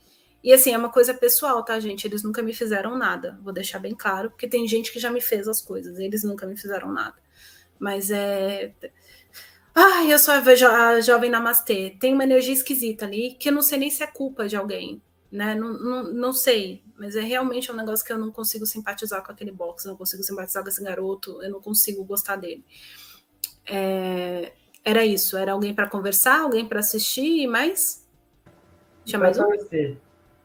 E 0.43 0.53
assim, 0.53 0.73
é 0.73 0.79
uma 0.79 0.91
coisa 0.91 1.15
pessoal, 1.15 1.65
tá, 1.65 1.79
gente? 1.79 2.07
Eles 2.07 2.23
nunca 2.23 2.43
me 2.43 2.53
fizeram 2.53 2.99
nada, 2.99 3.39
vou 3.43 3.53
deixar 3.53 3.79
bem 3.79 3.95
claro, 3.95 4.31
porque 4.31 4.49
tem 4.49 4.67
gente 4.67 4.93
que 4.93 4.99
já 4.99 5.11
me 5.11 5.21
fez 5.21 5.47
as 5.47 5.63
coisas, 5.63 5.99
eles 5.99 6.25
nunca 6.25 6.47
me 6.47 6.57
fizeram 6.57 6.93
nada. 6.93 7.17
Mas 7.79 8.11
é. 8.11 8.73
Ai, 9.75 10.13
eu 10.13 10.19
sou 10.19 10.35
a, 10.35 10.55
jo 10.55 10.67
a 10.67 11.01
jovem 11.01 11.31
namastê. 11.31 11.97
Tem 11.99 12.13
uma 12.13 12.25
energia 12.25 12.53
esquisita 12.53 13.07
ali 13.07 13.35
que 13.39 13.49
eu 13.49 13.53
não 13.53 13.63
sei 13.63 13.79
nem 13.79 13.91
se 13.91 14.03
é 14.03 14.07
culpa 14.07 14.47
de 14.49 14.57
alguém, 14.57 15.01
né? 15.31 15.55
Não, 15.55 15.73
não, 15.73 16.03
não 16.13 16.33
sei, 16.33 16.83
mas 16.99 17.17
é 17.17 17.21
realmente 17.21 17.71
um 17.73 17.77
negócio 17.77 18.05
que 18.05 18.13
eu 18.13 18.19
não 18.19 18.31
consigo 18.31 18.67
simpatizar 18.67 19.25
com 19.25 19.33
aquele 19.33 19.53
box, 19.53 19.87
não 19.87 19.97
consigo 19.97 20.23
simpatizar 20.23 20.63
com 20.63 20.69
esse 20.69 20.83
garoto, 20.83 21.43
eu 21.43 21.51
não 21.51 21.61
consigo 21.61 22.05
gostar 22.05 22.37
dele. 22.37 22.65
É, 23.65 24.53
era 24.85 25.07
isso, 25.07 25.37
era 25.37 25.53
alguém 25.53 25.75
para 25.75 25.89
conversar, 25.89 26.41
alguém 26.41 26.67
para 26.67 26.81
assistir, 26.81 27.47
mas 27.47 28.07
tinha 29.05 29.19
mais 29.19 29.39
um? 29.39 29.45
torcer. 29.45 29.97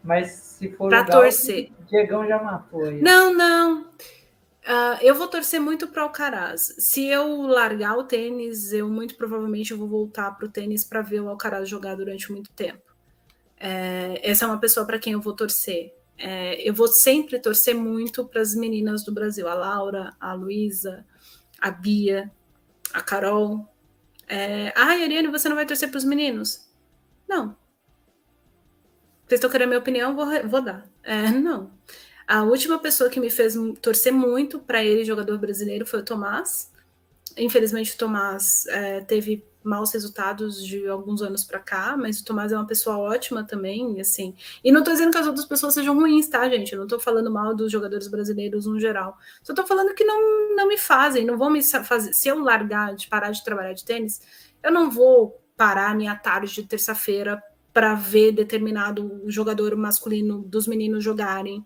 Mas 0.08 0.32
se 0.32 0.72
for 0.72 0.88
para 0.88 1.04
torcer, 1.04 1.70
o 1.82 1.84
Diegão 1.84 2.26
já 2.26 2.42
matou 2.42 2.86
aí. 2.86 3.02
Não, 3.02 3.34
não. 3.34 3.82
Uh, 3.82 4.98
eu 5.02 5.14
vou 5.14 5.28
torcer 5.28 5.60
muito 5.60 5.90
para 5.90 6.02
o 6.02 6.06
Alcaraz. 6.06 6.74
Se 6.80 7.06
eu 7.06 7.42
largar 7.42 7.98
o 7.98 8.06
tênis, 8.06 8.72
eu 8.72 8.88
muito 8.88 9.16
provavelmente 9.16 9.74
vou 9.74 9.88
voltar 9.88 10.32
para 10.32 10.46
o 10.46 10.50
tênis 10.50 10.86
para 10.86 11.02
ver 11.02 11.20
o 11.20 11.28
Alcaraz 11.28 11.68
jogar 11.68 11.96
durante 11.96 12.32
muito 12.32 12.50
tempo. 12.54 12.82
É, 13.60 14.22
essa 14.24 14.46
é 14.46 14.48
uma 14.48 14.60
pessoa 14.60 14.86
para 14.86 14.98
quem 14.98 15.12
eu 15.12 15.22
vou 15.22 15.34
torcer. 15.34 15.94
É, 16.18 16.68
eu 16.68 16.74
vou 16.74 16.88
sempre 16.88 17.38
torcer 17.38 17.76
muito 17.76 18.26
para 18.26 18.42
as 18.42 18.56
meninas 18.56 19.04
do 19.04 19.12
Brasil, 19.12 19.48
a 19.48 19.54
Laura, 19.54 20.16
a 20.20 20.34
Luísa, 20.34 21.06
a 21.60 21.70
Bia, 21.70 22.32
a 22.94 23.02
Carol. 23.02 23.68
É, 24.26 24.72
Ai, 24.74 25.04
Ariane, 25.04 25.28
você 25.28 25.50
não 25.50 25.56
vai 25.56 25.66
torcer 25.66 25.90
para 25.90 25.98
os 25.98 26.06
meninos? 26.06 26.66
Não. 27.28 27.56
Vocês 29.28 29.40
estão 29.40 29.49
querendo 29.49 29.70
minha 29.70 29.80
opinião? 29.80 30.16
Vou, 30.16 30.26
vou 30.48 30.62
dar. 30.62 30.88
É, 31.04 31.30
não. 31.32 31.70
A 32.26 32.44
última 32.44 32.80
pessoa 32.80 33.10
que 33.10 33.20
me 33.20 33.30
fez 33.30 33.56
torcer 33.82 34.14
muito 34.14 34.60
para 34.60 34.84
ele, 34.84 35.04
jogador 35.04 35.38
brasileiro, 35.38 35.86
foi 35.86 35.99
o 35.99 36.04
Tomás. 36.04 36.72
Infelizmente, 37.38 37.94
o 37.94 37.98
Tomás 37.98 38.66
é, 38.68 39.02
teve 39.02 39.45
maus 39.64 39.91
resultados 39.91 40.66
de 40.66 40.88
alguns 40.88 41.22
anos 41.22 41.44
para 41.44 41.60
cá, 41.60 41.95
mas 41.98 42.22
o 42.22 42.26
Tomás 42.26 42.52
é 42.54 42.56
uma 42.56 42.66
pessoa 42.66 42.98
ótima 42.98 43.44
também, 43.44 43.99
assim. 43.99 44.34
E 44.64 44.72
não 44.72 44.80
estou 44.80 44.94
dizendo 44.94 45.12
que 45.12 45.18
as 45.18 45.28
outras 45.28 45.45
pessoas 45.45 45.74
sejam 45.74 45.94
ruins, 45.94 46.28
tá, 46.28 46.48
gente? 46.49 46.72
Eu 46.72 46.78
não 46.78 46.86
estou 46.86 46.99
falando 46.99 47.30
mal 47.30 47.54
dos 47.54 47.72
jogadores 47.72 48.08
brasileiros 48.08 48.66
no 48.66 48.80
geral. 48.80 49.18
Só 49.44 49.52
estou 49.52 49.66
falando 49.66 49.94
que 49.94 50.06
não, 50.06 50.56
não 50.56 50.68
me 50.68 50.78
fazem, 50.78 51.26
não 51.26 51.38
vão 51.38 51.49
me 51.49 51.62
fazer. 51.62 52.14
Se 52.14 52.30
eu 52.30 52.40
largar 52.40 52.95
de 52.95 53.08
parar 53.08 53.32
de 53.32 53.44
trabalhar 53.44 53.74
de 53.74 53.84
tênis, 53.84 54.22
eu 54.64 54.72
não 54.72 54.90
vou 54.90 55.41
parar 55.56 55.95
minha 55.95 56.16
tarde 56.16 56.54
de 56.54 56.64
terça-feira 56.64 57.41
para 57.78 57.94
ver 57.94 58.32
determinado 58.32 59.22
jogador 59.28 59.76
masculino 59.76 60.41
dos 60.41 60.66
meninos 60.66 61.04
jogarem. 61.04 61.64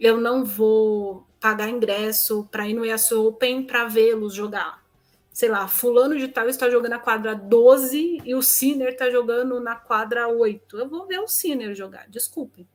Eu 0.00 0.18
não 0.18 0.42
vou 0.42 1.26
pagar 1.38 1.68
ingresso 1.68 2.48
para 2.50 2.66
ir 2.66 2.72
no 2.72 2.82
US 2.82 3.12
Open 3.12 3.66
para 3.66 3.84
vê-los 3.84 4.32
jogar 4.32 4.82
sei 5.30 5.50
lá, 5.50 5.68
fulano 5.68 6.16
de 6.16 6.28
tal 6.28 6.48
está 6.48 6.70
jogando 6.70 6.92
na 6.92 6.98
quadra 6.98 7.34
12 7.34 8.22
e 8.24 8.34
o 8.34 8.40
Sinner 8.40 8.88
está 8.88 9.10
jogando 9.10 9.60
na 9.60 9.76
quadra 9.76 10.28
8. 10.28 10.78
Eu 10.78 10.88
vou 10.88 11.06
ver 11.06 11.18
o 11.20 11.28
Sinner 11.28 11.74
jogar, 11.74 12.08
desculpe. 12.08 12.66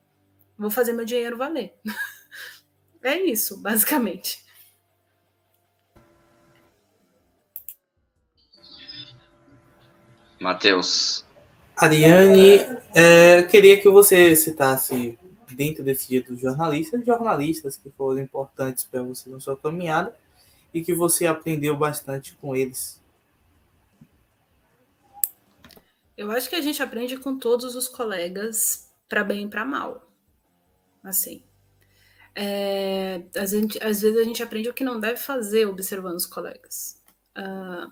Vou 0.55 0.69
fazer 0.69 0.93
meu 0.93 1.05
dinheiro 1.05 1.37
valer. 1.37 1.75
é 3.01 3.19
isso, 3.19 3.57
basicamente. 3.57 4.45
Matheus. 10.39 11.24
Ariane, 11.77 12.59
é, 12.93 13.43
queria 13.43 13.79
que 13.79 13.89
você 13.89 14.35
citasse, 14.35 15.19
dentro 15.51 15.83
desse 15.83 16.07
dia 16.07 16.23
dos 16.23 16.39
jornalistas, 16.39 17.05
jornalistas 17.05 17.77
que 17.77 17.89
foram 17.91 18.21
importantes 18.21 18.85
para 18.85 19.03
você 19.03 19.29
na 19.29 19.39
sua 19.39 19.57
caminhada, 19.57 20.15
e 20.73 20.81
que 20.81 20.93
você 20.93 21.25
aprendeu 21.25 21.75
bastante 21.75 22.35
com 22.35 22.55
eles? 22.55 23.01
Eu 26.17 26.31
acho 26.31 26.49
que 26.49 26.55
a 26.55 26.61
gente 26.61 26.81
aprende 26.81 27.17
com 27.17 27.37
todos 27.37 27.75
os 27.75 27.87
colegas, 27.87 28.89
para 29.07 29.23
bem 29.23 29.45
e 29.45 29.49
para 29.49 29.65
mal. 29.65 30.09
Assim. 31.03 31.43
É, 32.33 33.21
às, 33.37 33.51
vezes, 33.51 33.77
às, 33.81 34.01
vezes, 34.01 34.17
a 34.17 34.23
gente 34.23 34.43
aprende 34.43 34.69
o 34.69 34.73
que 34.73 34.83
não 34.83 34.99
deve 34.99 35.17
fazer 35.17 35.65
observando 35.65 36.15
os 36.15 36.25
colegas. 36.25 37.01
Uh, 37.37 37.91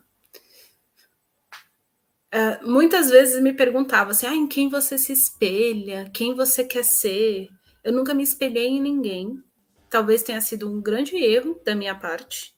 uh, 2.33 2.69
muitas 2.69 3.09
vezes 3.09 3.41
me 3.41 3.53
perguntava 3.53 4.11
assim: 4.11 4.25
ah, 4.25 4.35
em 4.35 4.47
quem 4.47 4.69
você 4.69 4.97
se 4.97 5.13
espelha? 5.13 6.09
Quem 6.13 6.33
você 6.33 6.63
quer 6.63 6.83
ser? 6.83 7.47
Eu 7.83 7.93
nunca 7.93 8.13
me 8.13 8.23
espelhei 8.23 8.67
em 8.67 8.81
ninguém. 8.81 9.41
Talvez 9.89 10.23
tenha 10.23 10.41
sido 10.41 10.69
um 10.71 10.81
grande 10.81 11.15
erro 11.15 11.61
da 11.63 11.75
minha 11.75 11.93
parte 11.95 12.53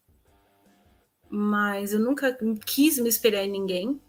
mas 1.30 1.94
eu 1.94 2.00
nunca 2.00 2.38
quis 2.66 2.98
me 2.98 3.10
espelhar 3.10 3.44
em 3.44 3.52
ninguém. 3.52 4.00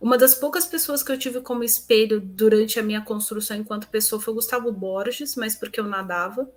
Uma 0.00 0.18
das 0.18 0.34
poucas 0.34 0.66
pessoas 0.66 1.02
que 1.02 1.12
eu 1.12 1.18
tive 1.18 1.40
como 1.40 1.62
espelho 1.62 2.20
durante 2.20 2.78
a 2.78 2.82
minha 2.82 3.00
construção 3.00 3.56
enquanto 3.56 3.88
pessoa 3.88 4.20
foi 4.20 4.32
o 4.32 4.36
Gustavo 4.36 4.70
Borges, 4.72 5.36
mas 5.36 5.54
porque 5.54 5.78
eu 5.78 5.84
nadava. 5.84 6.50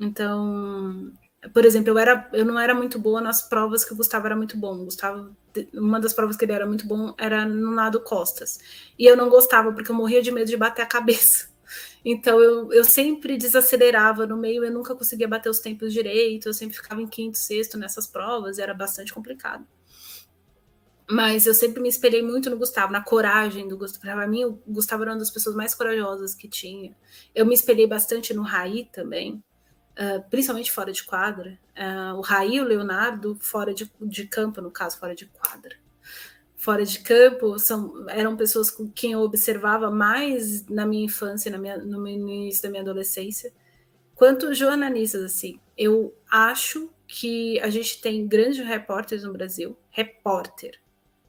Então, 0.00 1.12
por 1.52 1.64
exemplo, 1.64 1.90
eu, 1.90 1.98
era, 1.98 2.28
eu 2.32 2.44
não 2.44 2.58
era 2.58 2.72
muito 2.72 2.98
boa 2.98 3.20
nas 3.20 3.42
provas 3.42 3.84
que 3.84 3.92
o 3.92 3.96
Gustavo 3.96 4.26
era 4.26 4.36
muito 4.36 4.56
bom. 4.56 4.76
O 4.76 4.84
Gustavo, 4.84 5.36
uma 5.74 6.00
das 6.00 6.12
provas 6.12 6.36
que 6.36 6.44
ele 6.44 6.52
era 6.52 6.66
muito 6.66 6.86
bom 6.86 7.14
era 7.18 7.44
no 7.46 7.70
nado 7.70 8.00
costas. 8.00 8.58
E 8.98 9.06
eu 9.06 9.16
não 9.16 9.28
gostava 9.28 9.72
porque 9.72 9.90
eu 9.90 9.94
morria 9.94 10.22
de 10.22 10.30
medo 10.30 10.48
de 10.48 10.56
bater 10.56 10.82
a 10.82 10.86
cabeça. 10.86 11.48
Então 12.04 12.40
eu, 12.40 12.72
eu 12.72 12.84
sempre 12.84 13.36
desacelerava 13.36 14.26
no 14.26 14.36
meio, 14.36 14.64
eu 14.64 14.72
nunca 14.72 14.94
conseguia 14.94 15.28
bater 15.28 15.50
os 15.50 15.58
tempos 15.58 15.92
direito, 15.92 16.48
eu 16.48 16.54
sempre 16.54 16.76
ficava 16.76 17.02
em 17.02 17.06
quinto, 17.06 17.36
sexto 17.36 17.76
nessas 17.76 18.06
provas, 18.06 18.58
era 18.58 18.72
bastante 18.72 19.12
complicado. 19.12 19.66
Mas 21.10 21.46
eu 21.46 21.54
sempre 21.54 21.82
me 21.82 21.88
espelhei 21.88 22.22
muito 22.22 22.48
no 22.48 22.56
Gustavo, 22.56 22.92
na 22.92 23.02
coragem 23.02 23.66
do 23.66 23.76
Gustavo. 23.76 24.02
Para 24.02 24.26
mim, 24.26 24.44
o 24.44 24.60
Gustavo 24.66 25.02
era 25.02 25.12
uma 25.12 25.18
das 25.18 25.30
pessoas 25.30 25.56
mais 25.56 25.74
corajosas 25.74 26.34
que 26.34 26.48
tinha. 26.48 26.94
Eu 27.34 27.44
me 27.44 27.54
espelhei 27.54 27.86
bastante 27.86 28.32
no 28.32 28.42
Raí 28.42 28.88
também, 28.92 29.42
uh, 29.98 30.22
principalmente 30.30 30.72
fora 30.72 30.92
de 30.92 31.04
quadra. 31.04 31.58
Uh, 31.76 32.16
o 32.16 32.20
Raí 32.20 32.56
e 32.56 32.60
o 32.60 32.64
Leonardo, 32.64 33.36
fora 33.40 33.74
de, 33.74 33.90
de 34.00 34.26
campo, 34.26 34.60
no 34.60 34.70
caso, 34.70 34.98
fora 34.98 35.14
de 35.14 35.26
quadra 35.26 35.76
fora 36.58 36.84
de 36.84 36.98
campo 36.98 37.58
são, 37.58 38.04
eram 38.10 38.36
pessoas 38.36 38.70
com 38.70 38.90
quem 38.90 39.12
eu 39.12 39.20
observava 39.20 39.90
mais 39.90 40.66
na 40.66 40.84
minha 40.84 41.04
infância, 41.04 41.50
na 41.50 41.56
minha, 41.56 41.78
no 41.78 42.06
início 42.06 42.62
da 42.62 42.68
minha 42.68 42.82
adolescência, 42.82 43.52
quanto 44.14 44.52
jornalistas. 44.52 45.22
Assim, 45.22 45.58
eu 45.76 46.14
acho 46.30 46.90
que 47.06 47.58
a 47.60 47.70
gente 47.70 48.02
tem 48.02 48.26
grandes 48.26 48.58
repórteres 48.58 49.24
no 49.24 49.32
Brasil. 49.32 49.78
Repórter. 49.90 50.78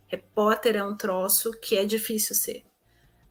Repórter 0.08 0.76
é 0.76 0.84
um 0.84 0.98
troço 0.98 1.52
que 1.52 1.78
é 1.78 1.86
difícil 1.86 2.36
ser. 2.36 2.66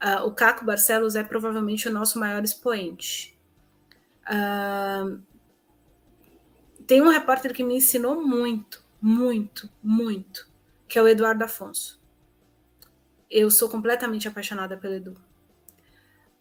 Uh, 0.02 0.24
o 0.24 0.32
Caco 0.32 0.64
Barcelos 0.64 1.16
é 1.16 1.24
provavelmente 1.24 1.88
o 1.88 1.92
nosso 1.92 2.18
maior 2.20 2.44
expoente. 2.44 3.37
Tem 6.86 7.02
um 7.02 7.08
repórter 7.08 7.52
que 7.52 7.64
me 7.64 7.76
ensinou 7.76 8.22
muito, 8.24 8.82
muito, 9.00 9.68
muito 9.82 10.48
que 10.88 10.98
é 10.98 11.02
o 11.02 11.06
Eduardo 11.06 11.44
Afonso. 11.44 12.00
Eu 13.30 13.50
sou 13.50 13.68
completamente 13.68 14.26
apaixonada 14.26 14.76
pelo 14.76 14.94
Edu. 14.94 15.16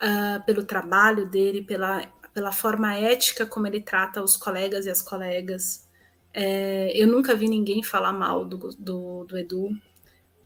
Uh, 0.01 0.43
pelo 0.45 0.64
trabalho 0.64 1.27
dele, 1.27 1.64
pela, 1.64 2.07
pela 2.34 2.51
forma 2.51 2.95
ética 2.95 3.45
como 3.45 3.68
ele 3.68 3.81
trata 3.81 4.23
os 4.23 4.38
colegas 4.38 4.85
e 4.85 4.89
as 4.89 5.01
colegas. 5.01 5.85
É, 6.34 6.91
eu 6.95 7.07
nunca 7.07 7.35
vi 7.35 7.49
ninguém 7.49 7.84
falar 7.84 8.14
mal 8.14 8.45
do, 8.45 8.57
do, 8.80 9.26
do 9.26 9.38
Edu. 9.38 9.69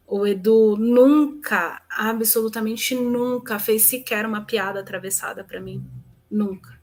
O 0.08 0.26
Edu 0.26 0.76
nunca, 0.78 1.82
absolutamente 1.90 2.96
nunca, 2.96 3.60
fez 3.60 3.84
sequer 3.84 4.26
uma 4.26 4.46
piada 4.46 4.80
atravessada 4.80 5.44
para 5.44 5.62
mim. 5.62 5.86
Nunca. 6.30 6.81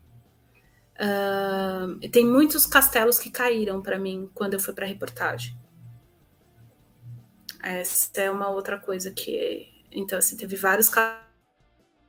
Uh, 0.99 2.09
tem 2.11 2.27
muitos 2.27 2.67
castelos 2.67 3.19
que 3.19 3.31
caíram 3.31 3.81
para 3.81 3.99
mim 3.99 4.29
quando 4.35 4.55
eu 4.55 4.61
fui 4.61 4.75
para 4.75 4.85
a 4.85 4.89
reportagem. 4.89 5.57
Essa 7.63 8.23
é 8.23 8.31
uma 8.31 8.49
outra 8.49 8.79
coisa 8.79 9.11
que. 9.11 9.69
Então, 9.91 10.19
assim, 10.19 10.37
teve 10.37 10.57
vários 10.57 10.91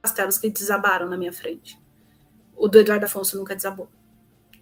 castelos 0.01 0.37
que 0.37 0.49
desabaram 0.49 1.07
na 1.07 1.17
minha 1.17 1.33
frente. 1.33 1.79
O 2.55 2.67
do 2.67 2.79
Eduardo 2.79 3.05
Afonso 3.05 3.37
nunca 3.37 3.55
desabou. 3.55 3.89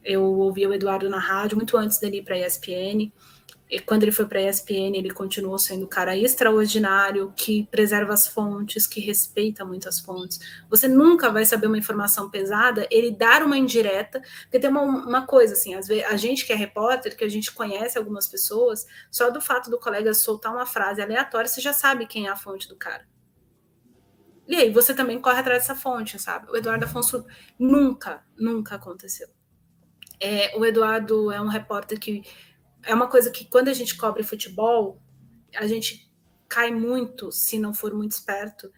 Eu 0.04 0.24
ouvi 0.24 0.66
o 0.66 0.74
Eduardo 0.74 1.10
na 1.10 1.20
rádio 1.20 1.58
muito 1.58 1.76
antes 1.76 2.00
dele 2.00 2.18
ir 2.18 2.24
para 2.24 2.36
a 2.36 2.40
ESPN. 2.40 3.12
E 3.70 3.82
quando 3.82 4.04
ele 4.04 4.14
foi 4.14 4.26
para 4.26 4.40
a 4.40 4.50
ESPN, 4.50 4.96
ele 4.96 5.12
continuou 5.12 5.60
sendo 5.60 5.84
um 5.84 5.90
cara 5.90 6.16
extraordinário, 6.16 7.34
que 7.36 7.68
preserva 7.70 8.14
as 8.14 8.26
fontes, 8.26 8.88
que 8.88 9.02
respeita 9.02 9.66
muito 9.66 9.90
as 9.90 10.00
fontes. 10.00 10.40
Você 10.70 10.88
nunca 10.88 11.30
vai 11.30 11.46
saber 11.46 11.68
uma 11.68 11.78
informação 11.78 12.30
pesada, 12.30 12.88
ele 12.90 13.12
dar 13.12 13.44
uma 13.44 13.58
indireta, 13.58 14.22
porque 14.44 14.60
tem 14.60 14.70
uma, 14.70 14.82
uma 14.82 15.28
coisa 15.28 15.54
assim, 15.54 15.76
às 15.76 15.86
vezes, 15.86 16.06
a 16.06 16.16
gente 16.16 16.46
que 16.46 16.54
é 16.54 16.56
repórter, 16.56 17.18
que 17.18 17.26
a 17.26 17.30
gente 17.30 17.52
conhece 17.52 17.98
algumas 17.98 18.26
pessoas, 18.28 18.86
só 19.12 19.30
do 19.30 19.42
fato 19.42 19.70
do 19.70 19.78
colega 19.78 20.14
soltar 20.14 20.54
uma 20.54 20.66
frase 20.66 21.02
aleatória, 21.02 21.50
você 21.50 21.60
já 21.60 21.74
sabe 21.74 22.08
quem 22.08 22.28
é 22.28 22.30
a 22.30 22.38
fonte 22.38 22.70
do 22.70 22.76
cara. 22.78 23.06
E 24.48 24.56
aí 24.56 24.72
você 24.72 24.94
também 24.94 25.20
corre 25.20 25.42
atrás 25.42 25.64
dessa 25.64 25.76
fonte, 25.76 26.18
sabe? 26.18 26.50
O 26.50 26.56
Eduardo 26.56 26.86
Afonso 26.86 27.26
nunca, 27.60 28.24
nunca 28.38 28.76
aconteceu. 28.76 29.28
É, 30.20 30.58
o 30.58 30.66
Eduardo 30.66 31.32
é 31.32 31.40
um 31.42 31.48
repórter 31.48 32.00
que 32.00 32.24
é 32.84 32.94
uma 32.94 33.08
coisa 33.08 33.32
que 33.32 33.46
quando 33.46 33.68
a 33.68 33.74
gente 33.74 33.96
cobre 33.98 34.24
futebol, 34.24 35.02
a 35.56 35.68
gente 35.68 36.12
cai 36.48 36.72
muito, 36.72 37.32
se 37.32 37.60
não 37.60 37.74
for 37.74 37.94
muito 37.94 38.14
esperto, 38.14 38.72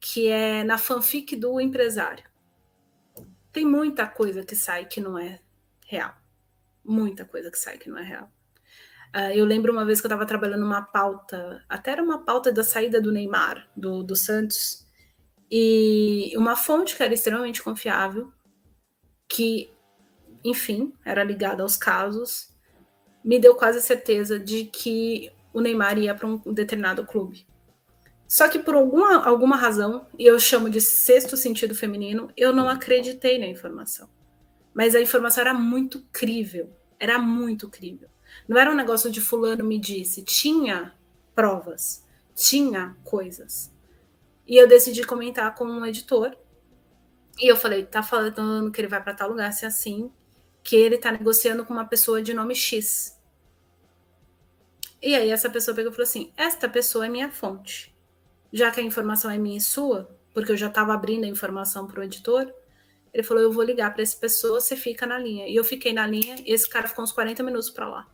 que 0.00 0.28
é 0.28 0.64
na 0.64 0.78
fanfic 0.78 1.36
do 1.36 1.60
empresário. 1.60 2.24
Tem 3.52 3.64
muita 3.64 4.06
coisa 4.06 4.44
que 4.44 4.56
sai 4.56 4.86
que 4.86 5.00
não 5.00 5.18
é 5.18 5.40
real. 5.86 6.14
Muita 6.84 7.24
coisa 7.24 7.50
que 7.50 7.58
sai 7.58 7.78
que 7.78 7.88
não 7.88 7.98
é 7.98 8.02
real. 8.02 8.32
Uh, 9.14 9.30
eu 9.34 9.44
lembro 9.44 9.72
uma 9.72 9.84
vez 9.84 10.00
que 10.00 10.06
eu 10.06 10.08
estava 10.08 10.26
trabalhando 10.26 10.64
uma 10.64 10.82
pauta, 10.82 11.62
até 11.68 11.92
era 11.92 12.02
uma 12.02 12.24
pauta 12.24 12.50
da 12.50 12.64
saída 12.64 13.00
do 13.00 13.12
Neymar, 13.12 13.68
do, 13.76 14.02
do 14.02 14.16
Santos, 14.16 14.86
e 15.50 16.32
uma 16.34 16.56
fonte 16.56 16.96
que 16.96 17.02
era 17.02 17.12
extremamente 17.12 17.62
confiável, 17.62 18.32
que 19.28 19.70
enfim, 20.44 20.92
era 21.04 21.22
ligada 21.22 21.62
aos 21.62 21.76
casos, 21.76 22.51
me 23.24 23.38
deu 23.38 23.54
quase 23.54 23.80
certeza 23.80 24.38
de 24.38 24.64
que 24.64 25.30
o 25.52 25.60
Neymar 25.60 25.98
ia 25.98 26.14
para 26.14 26.26
um 26.26 26.38
determinado 26.52 27.04
clube. 27.04 27.46
Só 28.26 28.48
que 28.48 28.58
por 28.58 28.74
alguma, 28.74 29.24
alguma 29.26 29.56
razão, 29.56 30.06
e 30.18 30.24
eu 30.24 30.40
chamo 30.40 30.70
de 30.70 30.80
sexto 30.80 31.36
sentido 31.36 31.74
feminino, 31.74 32.30
eu 32.36 32.52
não 32.52 32.68
acreditei 32.68 33.38
na 33.38 33.46
informação. 33.46 34.08
Mas 34.72 34.94
a 34.94 35.00
informação 35.02 35.42
era 35.42 35.52
muito 35.52 36.02
crível, 36.10 36.74
era 36.98 37.18
muito 37.18 37.68
crível. 37.68 38.08
Não 38.48 38.56
era 38.58 38.70
um 38.70 38.74
negócio 38.74 39.10
de 39.10 39.20
fulano 39.20 39.62
me 39.62 39.78
disse, 39.78 40.22
tinha 40.22 40.94
provas, 41.34 42.06
tinha 42.34 42.96
coisas. 43.04 43.70
E 44.46 44.56
eu 44.56 44.66
decidi 44.66 45.04
comentar 45.04 45.54
com 45.54 45.64
um 45.64 45.84
editor. 45.84 46.34
E 47.38 47.50
eu 47.50 47.56
falei, 47.56 47.84
tá 47.84 48.02
falando 48.02 48.70
que 48.70 48.80
ele 48.80 48.88
vai 48.88 49.02
para 49.02 49.14
tal 49.14 49.28
lugar, 49.28 49.52
se 49.52 49.64
é 49.64 49.68
assim, 49.68 50.10
que 50.62 50.76
ele 50.76 50.96
está 50.96 51.10
negociando 51.10 51.64
com 51.64 51.72
uma 51.72 51.84
pessoa 51.84 52.22
de 52.22 52.32
nome 52.32 52.54
X. 52.54 53.18
E 55.02 55.14
aí 55.14 55.30
essa 55.30 55.50
pessoa 55.50 55.74
pegou 55.74 55.90
e 55.90 55.94
falou 55.94 56.08
assim: 56.08 56.32
esta 56.36 56.68
pessoa 56.68 57.06
é 57.06 57.08
minha 57.08 57.30
fonte. 57.30 57.92
Já 58.52 58.70
que 58.70 58.80
a 58.80 58.84
informação 58.84 59.30
é 59.30 59.38
minha 59.38 59.58
e 59.58 59.60
sua, 59.60 60.16
porque 60.32 60.52
eu 60.52 60.56
já 60.56 60.68
estava 60.68 60.94
abrindo 60.94 61.24
a 61.24 61.28
informação 61.28 61.86
para 61.86 62.00
o 62.00 62.04
editor, 62.04 62.52
ele 63.12 63.22
falou: 63.22 63.42
eu 63.42 63.52
vou 63.52 63.64
ligar 63.64 63.92
para 63.92 64.02
essa 64.02 64.16
pessoa, 64.16 64.60
você 64.60 64.76
fica 64.76 65.04
na 65.04 65.18
linha. 65.18 65.48
E 65.48 65.56
eu 65.56 65.64
fiquei 65.64 65.92
na 65.92 66.06
linha 66.06 66.36
e 66.46 66.52
esse 66.52 66.68
cara 66.68 66.86
ficou 66.86 67.02
uns 67.02 67.12
40 67.12 67.42
minutos 67.42 67.70
para 67.70 67.88
lá. 67.88 68.06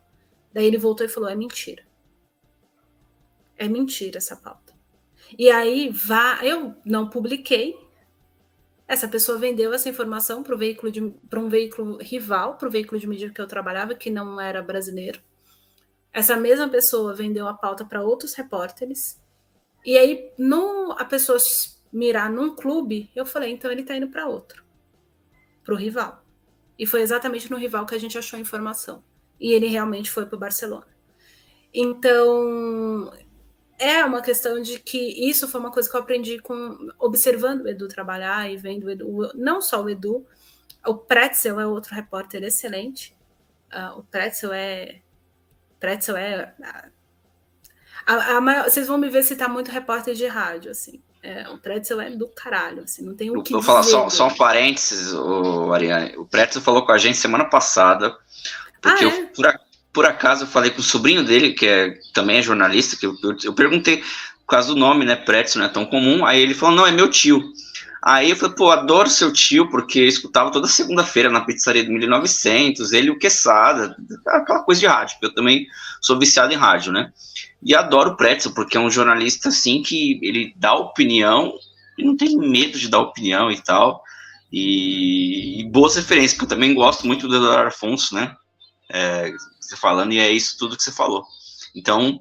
Daí 0.51 0.65
ele 0.65 0.77
voltou 0.77 1.05
e 1.05 1.09
falou: 1.09 1.29
é 1.29 1.35
mentira. 1.35 1.83
É 3.55 3.67
mentira 3.67 4.17
essa 4.17 4.35
pauta. 4.35 4.73
E 5.37 5.51
aí 5.51 5.89
vá, 5.89 6.39
eu 6.41 6.75
não 6.83 7.07
publiquei, 7.07 7.77
essa 8.89 9.07
pessoa 9.07 9.37
vendeu 9.37 9.71
essa 9.71 9.87
informação 9.87 10.41
para 10.41 10.55
um 10.55 11.47
veículo 11.47 11.97
rival, 11.97 12.57
para 12.57 12.67
o 12.67 12.71
veículo 12.71 12.99
de 12.99 13.05
mídia 13.05 13.29
que 13.29 13.39
eu 13.39 13.45
trabalhava, 13.45 13.93
que 13.93 14.09
não 14.09 14.41
era 14.41 14.63
brasileiro. 14.63 15.21
Essa 16.11 16.35
mesma 16.35 16.67
pessoa 16.67 17.13
vendeu 17.13 17.47
a 17.47 17.53
pauta 17.53 17.85
para 17.85 18.01
outros 18.01 18.33
repórteres. 18.33 19.21
E 19.85 19.95
aí, 19.95 20.31
a 20.97 21.05
pessoa 21.05 21.37
mirar 21.93 22.31
num 22.31 22.55
clube, 22.55 23.11
eu 23.15 23.27
falei, 23.27 23.51
então 23.51 23.71
ele 23.71 23.81
está 23.81 23.95
indo 23.95 24.07
para 24.07 24.27
outro, 24.27 24.63
para 25.63 25.75
o 25.75 25.77
rival. 25.77 26.25
E 26.77 26.87
foi 26.87 27.01
exatamente 27.01 27.51
no 27.51 27.57
rival 27.57 27.85
que 27.85 27.93
a 27.93 27.99
gente 27.99 28.17
achou 28.17 28.37
a 28.37 28.41
informação. 28.41 29.03
E 29.39 29.51
ele 29.51 29.67
realmente 29.67 30.09
foi 30.09 30.25
para 30.25 30.35
o 30.35 30.39
Barcelona. 30.39 30.87
Então, 31.71 33.13
é 33.79 34.03
uma 34.03 34.21
questão 34.21 34.61
de 34.61 34.77
que 34.77 34.97
isso 35.29 35.47
foi 35.47 35.59
uma 35.59 35.71
coisa 35.71 35.89
que 35.89 35.95
eu 35.95 36.01
aprendi 36.01 36.37
com 36.39 36.89
observando 36.99 37.61
o 37.61 37.67
Edu 37.67 37.87
trabalhar 37.87 38.51
e 38.51 38.57
vendo 38.57 38.85
o 38.85 38.89
Edu, 38.89 39.31
não 39.33 39.61
só 39.61 39.81
o 39.81 39.89
Edu, 39.89 40.25
o 40.85 40.95
Pretzel 40.95 41.59
é 41.59 41.65
outro 41.65 41.95
repórter 41.95 42.43
excelente. 42.43 43.15
Uh, 43.73 43.99
o 43.99 44.03
Pretzel 44.03 44.51
é 44.51 44.99
Pretzel 45.79 46.17
é 46.17 46.53
a, 48.05 48.37
a 48.37 48.41
maior, 48.41 48.65
vocês 48.65 48.87
vão 48.87 48.97
me 48.97 49.09
ver 49.09 49.23
citar 49.23 49.47
muito 49.47 49.71
repórter 49.71 50.13
de 50.13 50.27
rádio 50.27 50.71
assim. 50.71 51.01
É, 51.21 51.49
o 51.49 51.57
Pretzel 51.57 51.99
é 51.99 52.09
do 52.11 52.29
caralho, 52.29 52.83
assim, 52.83 53.03
não 53.03 53.13
tem 53.13 53.29
o 53.29 53.43
que 53.43 53.51
Vou 53.51 53.61
falar 53.61 53.83
só, 53.83 54.09
só 54.09 54.27
um 54.27 54.35
parênteses, 54.35 55.13
o 55.13 55.73
Ariane. 55.73 56.17
O 56.17 56.25
Pretzel 56.25 56.61
falou 56.61 56.85
com 56.85 56.93
a 56.93 56.97
gente 56.97 57.17
semana 57.17 57.43
passada, 57.43 58.17
porque 58.81 59.03
ah, 59.03 59.09
é? 59.09 59.21
eu, 59.23 59.27
por, 59.27 59.45
por 59.91 60.05
acaso 60.05 60.43
eu 60.43 60.47
falei 60.47 60.71
com 60.71 60.81
o 60.81 60.83
sobrinho 60.83 61.23
dele, 61.23 61.53
que 61.53 61.67
é, 61.67 61.97
também 62.13 62.37
é 62.37 62.41
jornalista, 62.41 62.95
que 62.95 63.05
eu, 63.05 63.15
eu, 63.43 63.53
perguntei, 63.53 63.97
por 63.97 64.51
causa 64.55 64.69
do 64.69 64.79
nome, 64.79 65.05
né, 65.05 65.15
Pretzel, 65.15 65.59
não 65.59 65.67
é 65.67 65.71
tão 65.71 65.85
comum, 65.85 66.25
aí 66.25 66.41
ele 66.41 66.53
falou, 66.53 66.75
não, 66.75 66.87
é 66.87 66.91
meu 66.91 67.09
tio. 67.09 67.43
Aí 68.01 68.29
eu 68.29 68.35
falei, 68.35 68.55
pô, 68.55 68.71
adoro 68.71 69.09
seu 69.09 69.33
tio, 69.33 69.69
porque 69.69 69.99
eu 69.99 70.07
escutava 70.07 70.51
toda 70.51 70.67
segunda-feira 70.67 71.29
na 71.29 71.41
pizzaria 71.41 71.83
do 71.83 71.91
1900, 71.91 72.93
ele 72.93 73.09
o 73.09 73.19
Quesada, 73.19 73.95
aquela 74.27 74.63
coisa 74.63 74.79
de 74.79 74.87
rádio, 74.87 75.17
eu 75.21 75.33
também 75.33 75.67
sou 76.01 76.17
viciado 76.17 76.53
em 76.53 76.57
rádio, 76.57 76.93
né? 76.93 77.11
E 77.61 77.75
adoro 77.75 78.11
o 78.11 78.15
Pretzel, 78.15 78.53
porque 78.53 78.77
é 78.77 78.79
um 78.79 78.89
jornalista, 78.89 79.49
assim, 79.49 79.83
que 79.83 80.17
ele 80.23 80.53
dá 80.55 80.73
opinião, 80.73 81.53
e 81.97 82.05
não 82.05 82.15
tem 82.15 82.37
medo 82.37 82.79
de 82.79 82.87
dar 82.87 82.99
opinião 82.99 83.51
e 83.51 83.61
tal, 83.61 84.01
e, 84.51 85.59
e 85.59 85.69
boas 85.69 85.95
referências, 85.95 86.33
porque 86.33 86.45
eu 86.45 86.57
também 86.57 86.73
gosto 86.73 87.05
muito 87.05 87.27
do 87.27 87.35
Eduardo 87.35 87.67
Afonso, 87.67 88.15
né? 88.15 88.33
É, 88.91 89.33
você 89.69 89.77
falando, 89.77 90.13
e 90.13 90.19
é 90.19 90.29
isso 90.29 90.57
tudo 90.57 90.75
que 90.75 90.83
você 90.83 90.91
falou. 90.91 91.25
Então, 91.75 92.19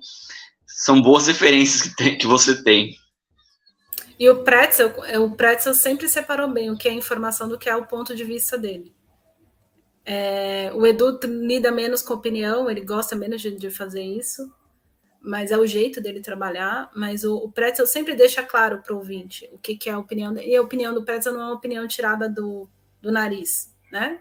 são 0.67 1.03
boas 1.03 1.27
referências 1.27 1.83
que, 1.83 1.97
tem, 1.97 2.19
que 2.19 2.27
você 2.27 2.63
tem. 2.63 2.97
E 4.19 4.29
o 4.29 4.43
Pretzel, 4.43 4.95
o 5.23 5.31
Pretzel 5.31 5.75
sempre 5.75 6.09
separou 6.09 6.49
bem 6.49 6.71
o 6.71 6.77
que 6.77 6.89
é 6.89 6.93
informação 6.93 7.49
do 7.49 7.59
que 7.59 7.69
é 7.69 7.77
o 7.77 7.87
ponto 7.87 8.15
de 8.15 8.25
vista 8.25 8.59
dele. 8.59 8.95
É, 10.05 10.73
o 10.75 10.87
Edu 10.87 11.21
lida 11.23 11.71
menos 11.71 12.03
com 12.03 12.15
opinião, 12.15 12.71
ele 12.71 12.81
gosta 12.81 13.15
menos 13.15 13.43
de, 13.43 13.55
de, 13.55 13.71
fazer 13.71 14.03
isso, 14.03 14.51
mas 15.21 15.51
é 15.51 15.59
o 15.59 15.67
jeito 15.67 16.01
dele 16.01 16.21
trabalhar. 16.21 16.91
Mas 16.97 17.25
o, 17.25 17.37
o 17.37 17.53
Pretzel 17.53 17.87
sempre 17.87 18.17
deixa 18.17 18.43
claro 18.43 18.83
para 18.83 18.95
o 18.95 18.99
ouvinte 18.99 19.49
o 19.53 19.59
que, 19.59 19.77
que 19.77 19.89
é 19.89 19.93
a 19.93 19.99
opinião 19.99 20.33
dele. 20.33 20.51
E 20.51 20.57
a 20.57 20.63
opinião 20.63 20.95
do 20.95 21.05
Pretzel 21.05 21.35
não 21.35 21.43
é 21.43 21.45
uma 21.45 21.55
opinião 21.55 21.87
tirada 21.87 22.29
do, 22.29 22.69
do 23.03 23.13
nariz, 23.13 23.73
né? 23.93 24.19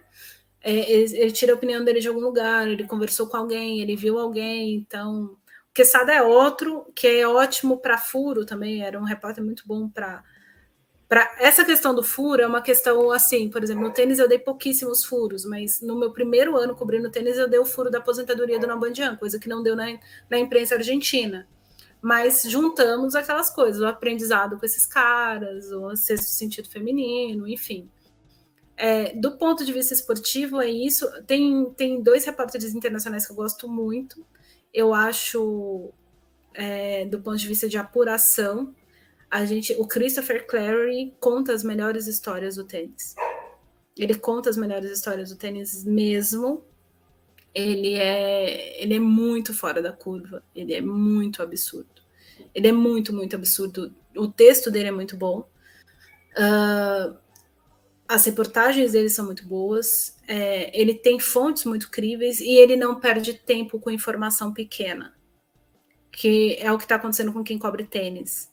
É, 0.68 0.92
ele, 0.92 1.18
ele, 1.18 1.32
tira 1.32 1.54
a 1.54 1.56
opinião 1.56 1.82
dele 1.86 2.02
de 2.02 2.10
algum 2.10 2.20
lugar, 2.20 2.68
ele 2.68 2.86
conversou 2.86 3.26
com 3.28 3.38
alguém, 3.38 3.80
ele 3.80 3.96
viu 3.96 4.20
alguém, 4.20 4.76
então. 4.76 5.38
O 5.70 5.74
Quesada 5.74 6.12
é 6.12 6.22
outro, 6.22 6.92
que 6.94 7.08
é 7.08 7.26
ótimo 7.26 7.78
para 7.78 7.98
furo 7.98 8.46
também, 8.46 8.84
era 8.84 9.00
um 9.00 9.06
repórter 9.06 9.42
muito 9.42 9.64
bom 9.66 9.88
para. 9.88 10.22
Pra, 11.08 11.34
essa 11.40 11.64
questão 11.64 11.96
do 11.96 12.04
furo 12.04 12.42
é 12.42 12.48
uma 12.48 12.62
questão 12.62 13.12
assim, 13.12 13.50
por 13.50 13.64
exemplo, 13.64 13.84
no 13.84 13.94
tênis 13.94 14.20
eu 14.20 14.28
dei 14.28 14.40
pouquíssimos 14.40 15.06
furos, 15.06 15.46
mas 15.46 15.80
no 15.80 15.98
meu 15.98 16.12
primeiro 16.12 16.58
ano 16.58 16.76
cobrindo 16.76 17.10
tênis 17.10 17.38
eu 17.38 17.48
dei 17.48 17.60
o 17.60 17.66
furo 17.66 17.90
da 17.90 18.00
aposentadoria 18.00 18.60
do 18.60 18.68
Nabandian, 18.68 19.16
coisa 19.16 19.40
que 19.40 19.48
não 19.48 19.64
deu 19.64 19.74
na, 19.74 19.86
na 20.30 20.38
imprensa 20.38 20.76
argentina. 20.76 21.48
Mas 22.02 22.44
juntamos 22.44 23.16
aquelas 23.16 23.50
coisas, 23.50 23.82
o 23.82 23.88
aprendizado 23.88 24.60
com 24.60 24.66
esses 24.66 24.86
caras, 24.86 25.72
o 25.72 25.96
sexto 25.96 26.26
sentido 26.26 26.68
feminino, 26.68 27.48
enfim. 27.48 27.90
É, 28.78 29.16
do 29.16 29.36
ponto 29.38 29.66
de 29.66 29.74
vista 29.74 29.94
esportivo, 29.94 30.62
é 30.62 30.70
isso. 30.70 31.10
Tem, 31.24 31.66
tem 31.72 32.02
dois 32.02 32.24
repórteres 32.26 32.76
internacionais 32.76 33.26
que 33.26 33.32
eu 33.32 33.36
gosto 33.36 33.68
muito. 33.68 34.24
Eu 34.72 34.94
acho, 34.94 35.92
é, 36.54 37.06
do 37.06 37.20
ponto 37.20 37.38
de 37.38 37.48
vista 37.48 37.68
de 37.68 37.78
apuração, 37.78 38.76
a 39.32 39.44
gente, 39.46 39.74
o 39.80 39.88
Christopher 39.88 40.46
Clary 40.46 41.16
conta 41.20 41.54
as 41.54 41.64
melhores 41.64 42.06
histórias 42.06 42.56
do 42.56 42.64
tênis. 42.64 43.16
Ele 43.98 44.14
conta 44.14 44.50
as 44.50 44.58
melhores 44.58 44.92
histórias 44.92 45.32
do 45.32 45.36
tênis 45.36 45.84
mesmo. 45.84 46.64
ele 47.54 47.96
é, 47.96 48.82
ele 48.82 48.96
é 48.96 49.00
muito 49.00 49.54
fora 49.54 49.82
da 49.82 49.92
curva, 49.92 50.44
ele 50.56 50.74
é 50.76 50.82
muito 50.82 51.42
absurdo. 51.42 51.90
Ele 52.54 52.68
é 52.68 52.72
muito, 52.72 53.12
muito 53.12 53.36
absurdo. 53.36 53.94
O 54.16 54.28
texto 54.28 54.70
dele 54.70 54.90
é 54.90 54.92
muito 54.92 55.18
bom. 55.18 55.50
Uh, 56.38 57.18
as 58.08 58.26
reportagens 58.26 58.94
dele 58.94 59.10
são 59.10 59.26
muito 59.26 59.46
boas. 59.46 60.16
É, 60.28 60.78
ele 60.80 60.94
tem 60.94 61.20
fontes 61.20 61.66
muito 61.66 61.90
críveis 61.90 62.40
e 62.40 62.52
ele 62.52 62.76
não 62.76 63.00
perde 63.00 63.34
tempo 63.34 63.80
com 63.80 63.92
informação 63.92 64.54
pequena, 64.54 65.14
que 66.12 66.56
é 66.60 66.72
o 66.72 66.78
que 66.78 66.86
está 66.86 66.96
acontecendo 66.96 67.34
com 67.34 67.44
quem 67.44 67.60
cobre 67.60 67.86
tênis. 67.86 68.50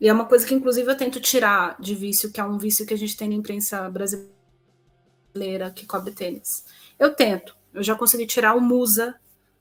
E 0.00 0.08
é 0.08 0.12
uma 0.12 0.26
coisa 0.26 0.46
que, 0.46 0.54
inclusive, 0.54 0.90
eu 0.90 0.96
tento 0.96 1.20
tirar 1.20 1.80
de 1.80 1.94
vício, 1.94 2.30
que 2.30 2.40
é 2.40 2.44
um 2.44 2.58
vício 2.58 2.86
que 2.86 2.94
a 2.94 2.98
gente 2.98 3.16
tem 3.16 3.28
na 3.28 3.34
imprensa 3.34 3.88
brasileira 3.88 5.70
que 5.70 5.86
cobre 5.86 6.12
tênis. 6.12 6.64
Eu 6.98 7.14
tento, 7.14 7.56
eu 7.72 7.82
já 7.82 7.94
consegui 7.94 8.26
tirar 8.26 8.54
o 8.54 8.60
musa 8.60 9.14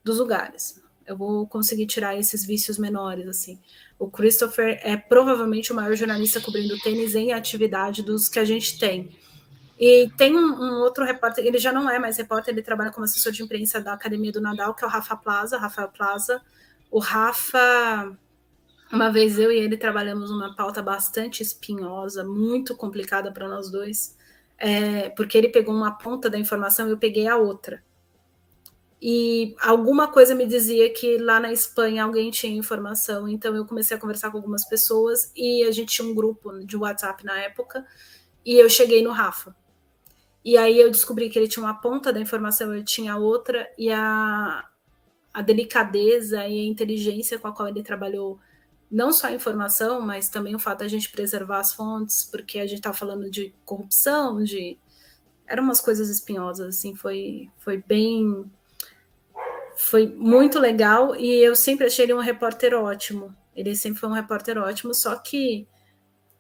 dos 0.04 0.18
lugares. 0.20 0.82
Eu 1.06 1.18
vou 1.18 1.48
conseguir 1.48 1.86
tirar 1.86 2.18
esses 2.18 2.46
vícios 2.46 2.78
menores, 2.78 3.28
assim. 3.28 3.60
O 4.04 4.10
Christopher 4.10 4.82
é 4.84 4.98
provavelmente 4.98 5.72
o 5.72 5.76
maior 5.76 5.96
jornalista 5.96 6.42
cobrindo 6.42 6.78
tênis 6.80 7.16
em 7.16 7.32
atividade 7.32 8.04
dos 8.04 8.28
que 8.28 8.38
a 8.38 8.44
gente 8.44 8.78
tem. 8.78 9.18
E 9.80 10.10
tem 10.18 10.36
um, 10.36 10.62
um, 10.62 10.82
outro 10.82 11.06
repórter, 11.06 11.46
ele 11.46 11.58
já 11.58 11.72
não 11.72 11.90
é 11.90 11.98
mais 11.98 12.18
repórter, 12.18 12.54
ele 12.54 12.62
trabalha 12.62 12.92
como 12.92 13.06
assessor 13.06 13.32
de 13.32 13.42
imprensa 13.42 13.80
da 13.80 13.94
Academia 13.94 14.30
do 14.30 14.42
Nadal, 14.42 14.74
que 14.74 14.84
é 14.84 14.88
o 14.88 14.90
Rafa 14.90 15.16
Plaza, 15.16 15.58
Rafael 15.58 15.88
Plaza. 15.88 16.42
O 16.92 17.00
Rafa, 17.00 18.14
uma 18.92 19.10
vez 19.10 19.40
eu 19.40 19.50
e 19.50 19.58
ele 19.58 19.78
trabalhamos 19.78 20.30
uma 20.30 20.54
pauta 20.54 20.82
bastante 20.82 21.42
espinhosa, 21.42 22.26
muito 22.26 22.76
complicada 22.76 23.32
para 23.32 23.48
nós 23.48 23.72
dois, 23.72 24.18
é, 24.58 25.12
porque 25.12 25.38
ele 25.38 25.48
pegou 25.48 25.74
uma 25.74 25.92
ponta 25.92 26.30
da 26.30 26.38
informação 26.38 26.90
e 26.90 26.92
eu 26.92 26.98
peguei 26.98 27.26
a 27.26 27.38
outra 27.38 27.82
e 29.06 29.54
alguma 29.60 30.08
coisa 30.08 30.34
me 30.34 30.48
dizia 30.48 30.90
que 30.94 31.18
lá 31.18 31.38
na 31.38 31.52
Espanha 31.52 32.06
alguém 32.06 32.32
tinha 32.32 32.56
informação, 32.58 33.28
então 33.28 33.54
eu 33.54 33.66
comecei 33.66 33.98
a 33.98 34.00
conversar 34.00 34.32
com 34.32 34.38
algumas 34.38 34.64
pessoas 34.64 35.30
e 35.36 35.62
a 35.66 35.72
gente 35.72 35.94
tinha 35.94 36.08
um 36.08 36.16
grupo 36.16 36.66
de 36.66 36.78
WhatsApp 36.78 37.26
na 37.26 37.38
época 37.38 37.86
e 38.46 38.56
eu 38.56 38.70
cheguei 38.70 39.04
no 39.04 39.12
Rafa. 39.12 39.54
E 40.42 40.58
aí 40.58 40.80
eu 40.80 40.90
descobri 40.90 41.30
que 41.30 41.38
ele 41.38 41.50
tinha 41.50 41.66
uma 41.66 41.74
ponta 41.74 42.14
da 42.14 42.20
informação, 42.22 42.74
eu 42.74 42.82
tinha 42.82 43.18
outra 43.18 43.70
e 43.78 43.92
a, 43.92 44.66
a 45.34 45.42
delicadeza 45.42 46.48
e 46.48 46.62
a 46.62 46.66
inteligência 46.66 47.38
com 47.38 47.50
a 47.50 47.54
qual 47.54 47.68
ele 47.68 47.84
trabalhou 47.84 48.40
não 48.90 49.12
só 49.12 49.28
a 49.28 49.34
informação, 49.34 50.00
mas 50.00 50.30
também 50.30 50.56
o 50.56 50.60
fato 50.60 50.80
da 50.80 50.88
gente 50.88 51.12
preservar 51.12 51.60
as 51.60 51.74
fontes, 51.74 52.24
porque 52.24 52.58
a 52.58 52.66
gente 52.66 52.78
estava 52.78 52.96
falando 52.96 53.30
de 53.30 53.54
corrupção, 53.66 54.42
de 54.42 54.78
eram 55.46 55.64
umas 55.64 55.82
coisas 55.82 56.10
espinhosas 56.10 56.78
assim, 56.78 56.96
foi 56.96 57.50
foi 57.58 57.84
bem 57.86 58.50
foi 59.76 60.08
muito 60.08 60.60
legal 60.60 61.16
e 61.16 61.44
eu 61.44 61.56
sempre 61.56 61.88
achei 61.88 62.06
ele 62.06 62.14
um 62.14 62.20
repórter 62.20 62.74
ótimo. 62.74 63.36
Ele 63.56 63.76
sempre 63.76 64.00
foi 64.00 64.10
um 64.10 64.14
repórter 64.14 64.58
ótimo, 64.58 64.94
só 64.94 65.16
que 65.16 65.68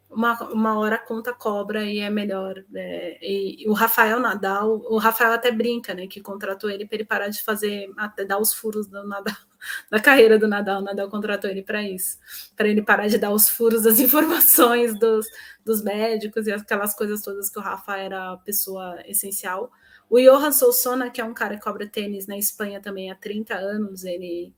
uma, 0.09 0.39
uma 0.51 0.79
hora 0.79 0.95
a 0.95 0.99
conta 0.99 1.33
cobra 1.33 1.83
e 1.83 1.99
é 1.99 2.09
melhor. 2.09 2.63
É, 2.75 3.17
e, 3.21 3.67
o 3.67 3.73
Rafael 3.73 4.19
Nadal, 4.19 4.81
o 4.89 4.97
Rafael 4.97 5.33
até 5.33 5.51
brinca, 5.51 5.93
né? 5.93 6.07
Que 6.07 6.21
contratou 6.21 6.69
ele 6.69 6.85
para 6.85 6.95
ele 6.95 7.05
parar 7.05 7.27
de 7.29 7.41
fazer, 7.41 7.91
até 7.97 8.23
dar 8.23 8.39
os 8.39 8.53
furos 8.53 8.87
do 8.87 9.05
Nadal, 9.07 9.35
da 9.91 9.99
carreira 9.99 10.37
do 10.37 10.47
Nadal. 10.47 10.81
O 10.81 10.83
Nadal 10.83 11.09
contratou 11.09 11.49
ele 11.49 11.63
para 11.63 11.83
isso, 11.83 12.17
para 12.55 12.67
ele 12.67 12.81
parar 12.81 13.07
de 13.07 13.17
dar 13.17 13.31
os 13.31 13.49
furos 13.49 13.83
das 13.83 13.99
informações 14.01 14.97
dos, 14.99 15.25
dos 15.65 15.83
médicos 15.83 16.47
e 16.47 16.51
aquelas 16.51 16.93
coisas 16.95 17.21
todas 17.21 17.49
que 17.49 17.59
o 17.59 17.61
Rafa 17.61 17.97
era 17.97 18.33
a 18.33 18.37
pessoa 18.37 18.97
essencial. 19.05 19.71
O 20.13 20.21
Johan 20.21 20.51
Solsona, 20.51 21.09
que 21.09 21.19
é 21.19 21.25
um 21.25 21.33
cara 21.33 21.55
que 21.55 21.63
cobra 21.63 21.87
tênis 21.87 22.27
na 22.27 22.37
Espanha 22.37 22.79
também 22.79 23.09
há 23.09 23.15
30 23.15 23.55
anos, 23.55 24.03
ele, 24.03 24.53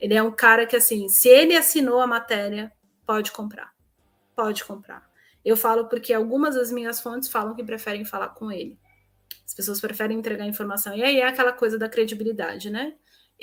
ele 0.00 0.14
é 0.14 0.20
um 0.20 0.32
cara 0.32 0.66
que, 0.66 0.74
assim, 0.74 1.08
se 1.08 1.28
ele 1.28 1.56
assinou 1.56 2.00
a 2.00 2.08
matéria, 2.08 2.72
pode 3.06 3.30
comprar. 3.30 3.72
Pode 4.34 4.64
comprar. 4.64 5.08
Eu 5.44 5.56
falo 5.56 5.88
porque 5.88 6.12
algumas 6.12 6.56
das 6.56 6.72
minhas 6.72 7.00
fontes 7.00 7.28
falam 7.28 7.54
que 7.54 7.62
preferem 7.62 8.04
falar 8.04 8.30
com 8.30 8.50
ele. 8.50 8.76
As 9.46 9.54
pessoas 9.54 9.80
preferem 9.80 10.18
entregar 10.18 10.44
informação. 10.44 10.92
E 10.96 11.04
aí 11.04 11.20
é 11.20 11.28
aquela 11.28 11.52
coisa 11.52 11.78
da 11.78 11.88
credibilidade, 11.88 12.68
né? 12.68 12.94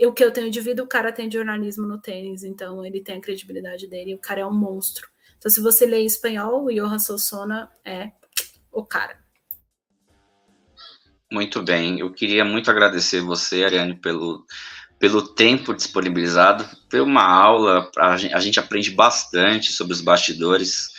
o 0.01 0.11
que 0.11 0.25
eu 0.25 0.33
tenho 0.33 0.51
de 0.51 0.59
vida, 0.59 0.83
o 0.83 0.87
cara 0.87 1.13
tem 1.13 1.31
jornalismo 1.31 1.87
no 1.87 1.97
tênis, 1.97 2.43
então 2.43 2.85
ele 2.85 2.99
tem 2.99 3.19
a 3.19 3.21
credibilidade 3.21 3.87
dele, 3.87 4.15
o 4.15 4.19
cara 4.19 4.41
é 4.41 4.45
um 4.45 4.53
monstro. 4.53 5.07
Então, 5.37 5.49
se 5.49 5.61
você 5.61 5.85
lê 5.85 5.99
em 5.99 6.05
espanhol, 6.05 6.65
o 6.65 6.73
Johan 6.73 6.99
Solsona 6.99 7.71
é 7.85 8.11
o 8.69 8.83
cara. 8.83 9.22
Muito 11.33 11.63
bem. 11.63 11.99
Eu 11.99 12.11
queria 12.11 12.45
muito 12.45 12.69
agradecer 12.69 13.19
você, 13.19 13.63
Ariane, 13.63 13.95
pelo, 13.95 14.45
pelo 14.99 15.23
tempo 15.23 15.73
disponibilizado. 15.73 16.63
Foi 16.91 17.01
uma 17.01 17.23
aula, 17.23 17.89
a 17.97 18.15
gente, 18.15 18.33
a 18.35 18.39
gente 18.39 18.59
aprende 18.59 18.91
bastante 18.91 19.71
sobre 19.71 19.93
os 19.93 19.99
bastidores 19.99 20.89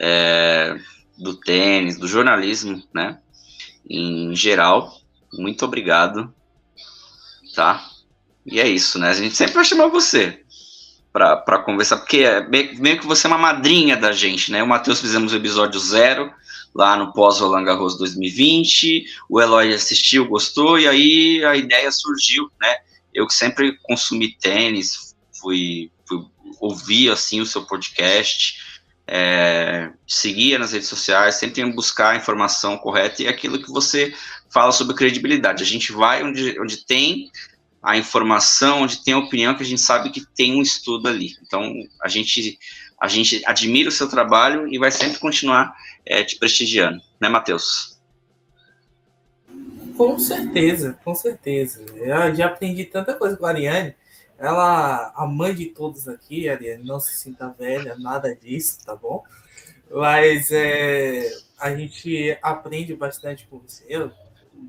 é, 0.00 0.78
do 1.18 1.34
tênis, 1.34 1.98
do 1.98 2.08
jornalismo, 2.08 2.82
né? 2.94 3.18
Em 3.86 4.34
geral. 4.34 4.98
Muito 5.30 5.62
obrigado. 5.66 6.32
Tá? 7.54 7.86
E 8.46 8.60
é 8.60 8.66
isso, 8.66 8.98
né? 8.98 9.10
A 9.10 9.14
gente 9.14 9.36
sempre 9.36 9.56
vai 9.56 9.64
chamar 9.66 9.88
você 9.88 10.42
para 11.12 11.58
conversar, 11.58 11.98
porque 11.98 12.20
é 12.20 12.48
meio, 12.48 12.80
meio, 12.80 12.98
que 12.98 13.06
você 13.06 13.26
é 13.26 13.28
uma 13.28 13.36
madrinha 13.36 13.94
da 13.94 14.10
gente, 14.10 14.50
né? 14.50 14.62
O 14.62 14.66
Matheus 14.66 15.02
fizemos 15.02 15.34
o 15.34 15.36
episódio 15.36 15.78
zero 15.78 16.32
lá 16.74 16.96
no 16.96 17.12
pós 17.12 17.40
Roland 17.40 17.64
Garros 17.64 17.98
2020, 17.98 19.06
o 19.28 19.40
Eloy 19.40 19.74
assistiu, 19.74 20.26
gostou, 20.26 20.78
e 20.78 20.88
aí 20.88 21.44
a 21.44 21.56
ideia 21.56 21.90
surgiu, 21.90 22.50
né? 22.60 22.76
Eu 23.12 23.26
que 23.26 23.34
sempre 23.34 23.78
consumi 23.82 24.36
tênis, 24.40 25.14
fui, 25.38 25.90
fui 26.06 26.24
ouvir, 26.60 27.10
assim, 27.10 27.40
o 27.40 27.46
seu 27.46 27.64
podcast, 27.64 28.56
é, 29.06 29.90
seguia 30.06 30.58
nas 30.58 30.72
redes 30.72 30.88
sociais, 30.88 31.34
sempre 31.34 31.64
buscar 31.72 32.10
a 32.10 32.16
informação 32.16 32.78
correta 32.78 33.22
e 33.22 33.28
aquilo 33.28 33.62
que 33.62 33.70
você 33.70 34.14
fala 34.50 34.72
sobre 34.72 34.94
credibilidade. 34.94 35.62
A 35.62 35.66
gente 35.66 35.92
vai 35.92 36.22
onde, 36.22 36.58
onde 36.58 36.86
tem 36.86 37.30
a 37.82 37.96
informação, 37.96 38.82
onde 38.82 39.02
tem 39.02 39.12
a 39.14 39.18
opinião, 39.18 39.54
que 39.54 39.62
a 39.62 39.66
gente 39.66 39.80
sabe 39.80 40.10
que 40.10 40.24
tem 40.34 40.54
um 40.54 40.62
estudo 40.62 41.08
ali. 41.08 41.34
Então, 41.44 41.74
a 42.00 42.08
gente, 42.08 42.58
a 43.02 43.08
gente 43.08 43.42
admira 43.44 43.88
o 43.88 43.92
seu 43.92 44.08
trabalho 44.08 44.72
e 44.72 44.78
vai 44.78 44.92
sempre 44.92 45.18
continuar 45.18 45.76
é, 46.06 46.22
te 46.22 46.38
prestigiando, 46.38 47.02
né, 47.20 47.28
Matheus? 47.28 48.00
Com 49.96 50.20
certeza, 50.20 50.96
com 51.02 51.12
certeza. 51.12 51.84
Eu 51.96 52.32
já 52.32 52.46
aprendi 52.46 52.84
tanta 52.84 53.12
coisa 53.14 53.36
com 53.36 53.44
a 53.44 53.48
Ariane. 53.48 53.96
Ela, 54.38 55.12
a 55.16 55.26
mãe 55.26 55.52
de 55.52 55.66
todos 55.66 56.06
aqui, 56.06 56.48
Ariane, 56.48 56.84
não 56.84 57.00
se 57.00 57.16
sinta 57.16 57.48
velha, 57.48 57.96
nada 57.98 58.36
disso, 58.36 58.78
tá 58.86 58.94
bom? 58.94 59.24
Mas 59.90 60.52
é, 60.52 61.28
a 61.58 61.74
gente 61.74 62.38
aprende 62.40 62.94
bastante 62.94 63.48
com 63.50 63.58
você. 63.58 63.84
Eu 63.88 64.12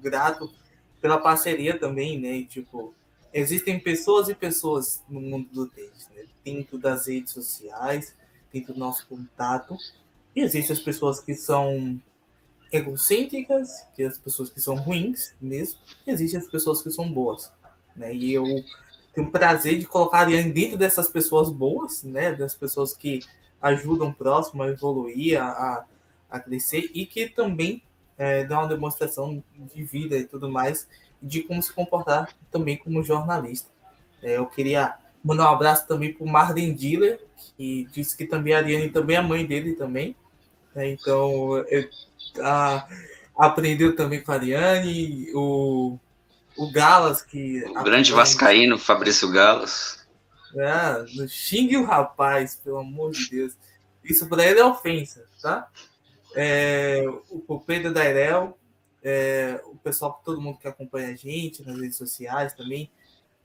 grato 0.02 0.52
pela 1.00 1.20
parceria 1.20 1.78
também, 1.78 2.20
né? 2.20 2.48
Tipo, 2.50 2.96
existem 3.32 3.80
pessoas 3.80 4.28
e 4.28 4.34
pessoas 4.34 5.04
no 5.08 5.22
mundo 5.22 5.50
do 5.54 5.68
tênis, 5.68 6.10
né? 6.16 6.24
Dentro 6.44 6.80
das 6.80 7.06
redes 7.06 7.32
sociais, 7.32 8.16
dentro 8.54 8.74
do 8.74 8.80
nosso 8.80 9.08
contato. 9.08 9.76
E 10.36 10.42
existem 10.42 10.76
as 10.76 10.82
pessoas 10.82 11.20
que 11.20 11.34
são 11.34 12.00
egocêntricas, 12.72 13.86
que 13.96 14.04
as 14.04 14.18
pessoas 14.18 14.50
que 14.50 14.62
são 14.62 14.76
ruins 14.76 15.36
mesmo, 15.42 15.80
e 16.06 16.12
existem 16.12 16.40
as 16.40 16.48
pessoas 16.48 16.82
que 16.82 16.90
são 16.90 17.12
boas, 17.12 17.52
né? 17.96 18.14
E 18.14 18.34
eu 18.34 18.46
tenho 19.14 19.28
o 19.28 19.32
prazer 19.32 19.78
de 19.78 19.86
colocar 19.86 20.22
a 20.22 20.26
dentro 20.26 20.78
dessas 20.78 21.10
pessoas 21.10 21.50
boas, 21.50 22.04
né? 22.04 22.34
Das 22.34 22.56
pessoas 22.56 22.96
que 22.96 23.22
ajudam 23.62 24.10
o 24.10 24.14
próximo 24.14 24.64
a 24.64 24.70
evoluir, 24.70 25.42
a, 25.42 25.86
a 26.30 26.40
crescer 26.40 26.90
e 26.94 27.06
que 27.06 27.30
também 27.30 27.84
é, 28.18 28.44
dão 28.44 28.60
uma 28.60 28.68
demonstração 28.68 29.44
de 29.74 29.84
vida 29.84 30.18
e 30.18 30.26
tudo 30.26 30.50
mais, 30.50 30.88
de 31.22 31.44
como 31.44 31.62
se 31.62 31.72
comportar 31.72 32.36
também 32.52 32.76
como 32.76 33.04
jornalista. 33.04 33.70
É, 34.22 34.38
eu 34.38 34.48
queria 34.48 34.98
mandar 35.24 35.50
um 35.50 35.54
abraço 35.54 35.88
também 35.88 36.14
para 36.14 36.24
o 36.24 36.30
Marden 36.30 36.74
Diller, 36.74 37.20
que 37.56 37.88
disse 37.92 38.16
que 38.18 38.26
também 38.26 38.54
a 38.54 38.58
Ariane 38.58 38.90
também 38.90 39.16
é 39.16 39.22
mãe 39.22 39.46
dele 39.46 39.74
também, 39.74 40.16
né? 40.76 40.90
Então, 40.90 41.58
eu, 41.70 41.90
a, 42.42 42.88
aprendeu 43.36 43.96
também 43.96 44.22
com 44.22 44.32
a 44.32 44.36
Ariane, 44.36 45.30
o, 45.34 45.98
o 46.58 46.72
Galas, 46.72 47.22
que. 47.22 47.64
O 47.66 47.84
grande 47.84 48.12
Vascaíno, 48.12 48.78
Fabrício 48.78 49.32
Galas. 49.32 50.04
É, 50.56 51.06
não 51.16 51.28
xingue 51.28 51.78
o 51.78 51.86
rapaz, 51.86 52.56
pelo 52.56 52.78
amor 52.78 53.12
de 53.12 53.30
Deus. 53.30 53.54
Isso 54.04 54.28
para 54.28 54.46
ele 54.46 54.60
é 54.60 54.66
ofensa, 54.66 55.26
tá? 55.42 55.68
É, 56.36 57.06
o 57.48 57.60
Pedro 57.60 57.94
Dairel, 57.94 58.58
é, 59.04 59.60
o 59.66 59.76
pessoal, 59.78 60.22
todo 60.24 60.42
mundo 60.42 60.60
que 60.60 60.68
acompanha 60.68 61.10
a 61.10 61.16
gente 61.16 61.64
nas 61.64 61.80
redes 61.80 61.98
sociais 61.98 62.54
também. 62.54 62.90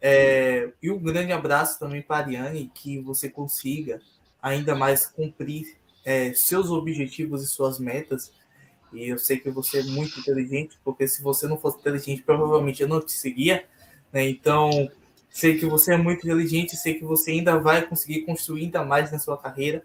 É, 0.01 0.71
e 0.83 0.91
um 0.91 0.99
grande 0.99 1.33
abraço 1.33 1.79
também 1.79 2.03
para 2.03 2.17
a 2.17 2.19
Ariane, 2.21 2.71
que 2.73 3.01
você 3.01 3.29
consiga 3.29 4.01
ainda 4.41 4.75
mais 4.75 5.07
cumprir 5.07 5.77
é, 6.05 6.33
seus 6.35 6.71
objetivos 6.71 7.43
e 7.43 7.49
suas 7.49 7.79
metas. 7.79 8.33
E 8.93 9.09
eu 9.09 9.19
sei 9.19 9.39
que 9.39 9.51
você 9.51 9.81
é 9.81 9.83
muito 9.83 10.19
inteligente, 10.19 10.79
porque 10.83 11.07
se 11.07 11.23
você 11.23 11.47
não 11.47 11.59
fosse 11.59 11.79
inteligente, 11.79 12.23
provavelmente 12.23 12.83
eu 12.83 12.89
não 12.89 13.01
te 13.01 13.13
seguia. 13.13 13.67
Né? 14.13 14.29
Então, 14.29 14.71
sei 15.29 15.59
que 15.59 15.67
você 15.67 15.95
é 15.95 15.97
muito 15.97 16.27
inteligente, 16.27 16.77
sei 16.77 16.95
que 16.95 17.05
você 17.05 17.33
ainda 17.33 17.59
vai 17.59 17.87
conseguir 17.87 18.23
construir 18.23 18.65
ainda 18.65 18.85
mais 18.85 19.13
na 19.13 19.19
sua 19.19 19.37
carreira. 19.37 19.83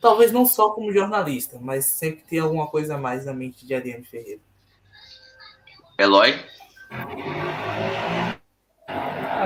Talvez 0.00 0.30
não 0.30 0.46
só 0.46 0.70
como 0.70 0.92
jornalista, 0.92 1.58
mas 1.60 1.86
sempre 1.86 2.22
tem 2.28 2.38
alguma 2.38 2.68
coisa 2.68 2.94
a 2.94 2.98
mais 2.98 3.24
na 3.24 3.32
mente 3.32 3.66
de 3.66 3.74
Ariane 3.74 4.04
Ferreira. 4.04 4.40
Eloy? 5.98 6.34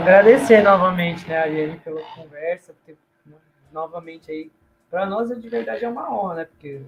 Agradecer 0.01 0.63
novamente, 0.63 1.29
né, 1.29 1.37
Ariane, 1.37 1.79
pela 1.79 2.01
conversa, 2.15 2.73
porque, 2.73 2.97
novamente 3.71 4.31
aí, 4.31 4.51
para 4.89 5.05
nós 5.05 5.29
de 5.29 5.47
verdade 5.47 5.85
é 5.85 5.89
uma 5.91 6.11
honra, 6.11 6.37
né, 6.37 6.45
porque 6.47 6.81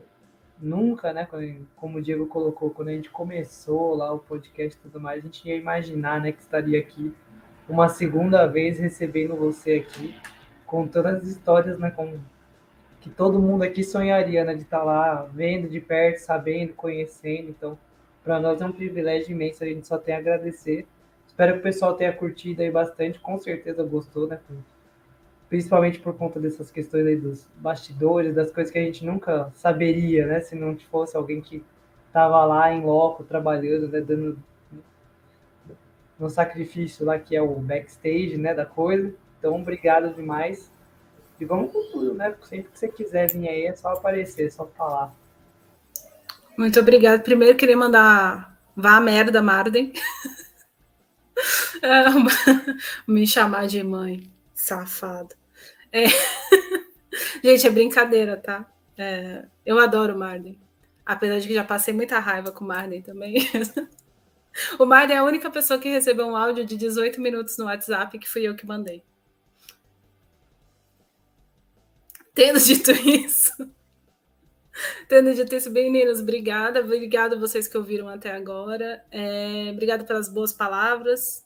nunca, 0.58 1.12
né, 1.12 1.28
como 1.76 1.98
o 1.98 2.02
Diego 2.02 2.26
colocou, 2.26 2.70
quando 2.70 2.88
a 2.88 2.92
gente 2.92 3.10
começou 3.10 3.94
lá 3.94 4.10
o 4.14 4.18
podcast 4.18 4.78
e 4.78 4.82
tudo 4.82 4.98
mais, 4.98 5.18
a 5.18 5.26
gente 5.26 5.46
ia 5.46 5.54
imaginar, 5.54 6.22
né, 6.22 6.32
que 6.32 6.40
estaria 6.40 6.80
aqui 6.80 7.14
uma 7.68 7.86
segunda 7.90 8.46
vez 8.46 8.78
recebendo 8.78 9.36
você 9.36 9.84
aqui, 9.86 10.18
com 10.64 10.88
todas 10.88 11.16
as 11.16 11.28
histórias, 11.28 11.78
né, 11.78 11.90
com 11.90 12.18
que 12.98 13.10
todo 13.10 13.38
mundo 13.38 13.62
aqui 13.62 13.84
sonharia, 13.84 14.42
né, 14.42 14.54
de 14.54 14.62
estar 14.62 14.78
tá 14.78 14.84
lá 14.84 15.28
vendo 15.34 15.68
de 15.68 15.80
perto, 15.80 16.16
sabendo, 16.16 16.72
conhecendo. 16.72 17.50
Então, 17.50 17.78
para 18.24 18.40
nós 18.40 18.62
é 18.62 18.64
um 18.64 18.72
privilégio 18.72 19.32
imenso, 19.32 19.62
a 19.62 19.66
gente 19.66 19.86
só 19.86 19.98
tem 19.98 20.14
a 20.14 20.18
agradecer. 20.18 20.86
Espero 21.32 21.54
que 21.54 21.58
o 21.60 21.62
pessoal 21.62 21.94
tenha 21.94 22.12
curtido 22.12 22.60
aí 22.60 22.70
bastante, 22.70 23.18
com 23.18 23.38
certeza 23.38 23.82
gostou, 23.82 24.28
né? 24.28 24.38
Principalmente 25.48 25.98
por 25.98 26.14
conta 26.14 26.38
dessas 26.38 26.70
questões 26.70 27.06
aí 27.06 27.16
dos 27.16 27.48
bastidores, 27.56 28.34
das 28.34 28.50
coisas 28.50 28.70
que 28.70 28.78
a 28.78 28.82
gente 28.82 29.04
nunca 29.04 29.50
saberia, 29.54 30.26
né? 30.26 30.40
Se 30.42 30.54
não 30.54 30.76
fosse 30.90 31.16
alguém 31.16 31.40
que 31.40 31.64
estava 32.06 32.44
lá 32.44 32.70
em 32.70 32.84
loco, 32.84 33.24
trabalhando, 33.24 33.88
né? 33.88 34.02
Dando 34.02 34.38
no 36.18 36.28
sacrifício 36.28 37.04
lá 37.04 37.18
que 37.18 37.34
é 37.34 37.40
o 37.40 37.54
backstage, 37.54 38.36
né? 38.36 38.52
Da 38.52 38.66
coisa. 38.66 39.14
Então, 39.38 39.58
obrigado 39.58 40.14
demais. 40.14 40.70
E 41.40 41.46
vamos 41.46 41.72
com 41.72 41.90
tudo, 41.92 42.12
né? 42.12 42.36
Sempre 42.42 42.70
que 42.70 42.78
você 42.78 42.88
quiser 42.88 43.32
vir 43.32 43.48
aí, 43.48 43.64
é 43.64 43.74
só 43.74 43.88
aparecer, 43.88 44.48
é 44.48 44.50
só 44.50 44.66
falar. 44.66 45.14
Muito 46.58 46.78
obrigada. 46.78 47.22
Primeiro, 47.22 47.56
queria 47.56 47.76
mandar 47.76 48.54
vá 48.76 48.96
a 48.96 49.00
merda, 49.00 49.40
Marden. 49.40 49.92
Me 53.06 53.26
chamar 53.26 53.66
de 53.66 53.82
mãe, 53.82 54.30
safado. 54.54 55.34
É. 55.90 56.04
Gente, 57.42 57.66
é 57.66 57.70
brincadeira, 57.70 58.36
tá? 58.36 58.70
É... 58.96 59.46
Eu 59.66 59.78
adoro 59.78 60.14
o 60.14 60.18
Marden. 60.18 60.58
Apesar 61.04 61.40
de 61.40 61.48
que 61.48 61.54
já 61.54 61.64
passei 61.64 61.92
muita 61.92 62.18
raiva 62.18 62.52
com 62.52 62.64
o 62.64 62.68
Marden 62.68 63.02
também. 63.02 63.36
o 64.78 64.86
Marden 64.86 65.16
é 65.16 65.18
a 65.18 65.24
única 65.24 65.50
pessoa 65.50 65.80
que 65.80 65.88
recebeu 65.88 66.26
um 66.26 66.36
áudio 66.36 66.64
de 66.64 66.76
18 66.76 67.20
minutos 67.20 67.58
no 67.58 67.64
WhatsApp 67.64 68.18
que 68.18 68.28
fui 68.28 68.42
eu 68.46 68.54
que 68.54 68.66
mandei. 68.66 69.02
Tendo 72.34 72.58
dito 72.60 72.90
isso, 72.92 73.52
tendo 75.06 75.34
dito 75.34 75.54
isso, 75.54 75.70
meninas, 75.70 76.20
obrigada. 76.20 76.80
Obrigada 76.80 77.36
a 77.36 77.38
vocês 77.38 77.68
que 77.68 77.76
ouviram 77.76 78.08
até 78.08 78.32
agora. 78.32 79.04
É, 79.10 79.70
obrigada 79.70 80.04
pelas 80.04 80.28
boas 80.28 80.52
palavras. 80.52 81.41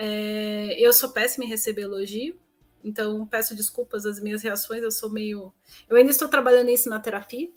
É, 0.00 0.76
eu 0.78 0.92
sou 0.92 1.10
péssima 1.10 1.44
em 1.44 1.48
receber 1.48 1.82
elogio, 1.82 2.38
então 2.84 3.26
peço 3.26 3.56
desculpas 3.56 4.04
das 4.04 4.20
minhas 4.20 4.42
reações. 4.42 4.80
Eu 4.80 4.92
sou 4.92 5.10
meio. 5.10 5.52
Eu 5.88 5.96
ainda 5.96 6.12
estou 6.12 6.28
trabalhando 6.28 6.70
isso 6.70 6.88
na 6.88 7.00
terapia. 7.00 7.50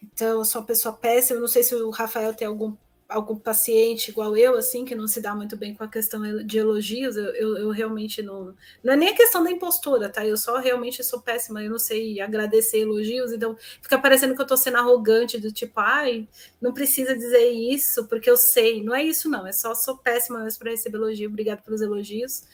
Então, 0.00 0.38
eu 0.38 0.44
sou 0.44 0.60
uma 0.60 0.66
pessoa 0.66 0.94
péssima. 0.94 1.38
Eu 1.38 1.40
não 1.40 1.48
sei 1.48 1.64
se 1.64 1.74
o 1.74 1.90
Rafael 1.90 2.32
tem 2.34 2.46
algum 2.46 2.76
algum 3.08 3.36
paciente 3.36 4.10
igual 4.10 4.36
eu, 4.36 4.56
assim, 4.56 4.84
que 4.84 4.94
não 4.94 5.06
se 5.06 5.20
dá 5.20 5.34
muito 5.34 5.56
bem 5.56 5.74
com 5.74 5.84
a 5.84 5.88
questão 5.88 6.44
de 6.44 6.58
elogios, 6.58 7.16
eu, 7.16 7.26
eu, 7.34 7.56
eu, 7.58 7.70
realmente 7.70 8.22
não. 8.22 8.54
Não 8.82 8.92
é 8.94 8.96
nem 8.96 9.08
a 9.10 9.16
questão 9.16 9.44
da 9.44 9.50
impostura, 9.50 10.08
tá? 10.08 10.26
Eu 10.26 10.36
só 10.36 10.58
realmente 10.58 11.02
sou 11.04 11.20
péssima, 11.20 11.62
eu 11.62 11.70
não 11.70 11.78
sei 11.78 12.20
agradecer 12.20 12.78
elogios, 12.80 13.32
então 13.32 13.56
fica 13.82 13.98
parecendo 13.98 14.34
que 14.34 14.42
eu 14.42 14.46
tô 14.46 14.56
sendo 14.56 14.78
arrogante, 14.78 15.38
do 15.38 15.52
tipo, 15.52 15.78
ai, 15.80 16.28
não 16.60 16.72
precisa 16.72 17.14
dizer 17.16 17.50
isso, 17.50 18.06
porque 18.08 18.30
eu 18.30 18.36
sei. 18.36 18.82
Não 18.82 18.94
é 18.94 19.04
isso, 19.04 19.28
não, 19.28 19.46
é 19.46 19.52
só 19.52 19.74
sou 19.74 19.98
péssima 19.98 20.40
mesmo 20.40 20.58
para 20.58 20.70
receber 20.70 20.96
elogio, 20.96 21.28
obrigado 21.28 21.62
pelos 21.62 21.80
elogios. 21.80 22.44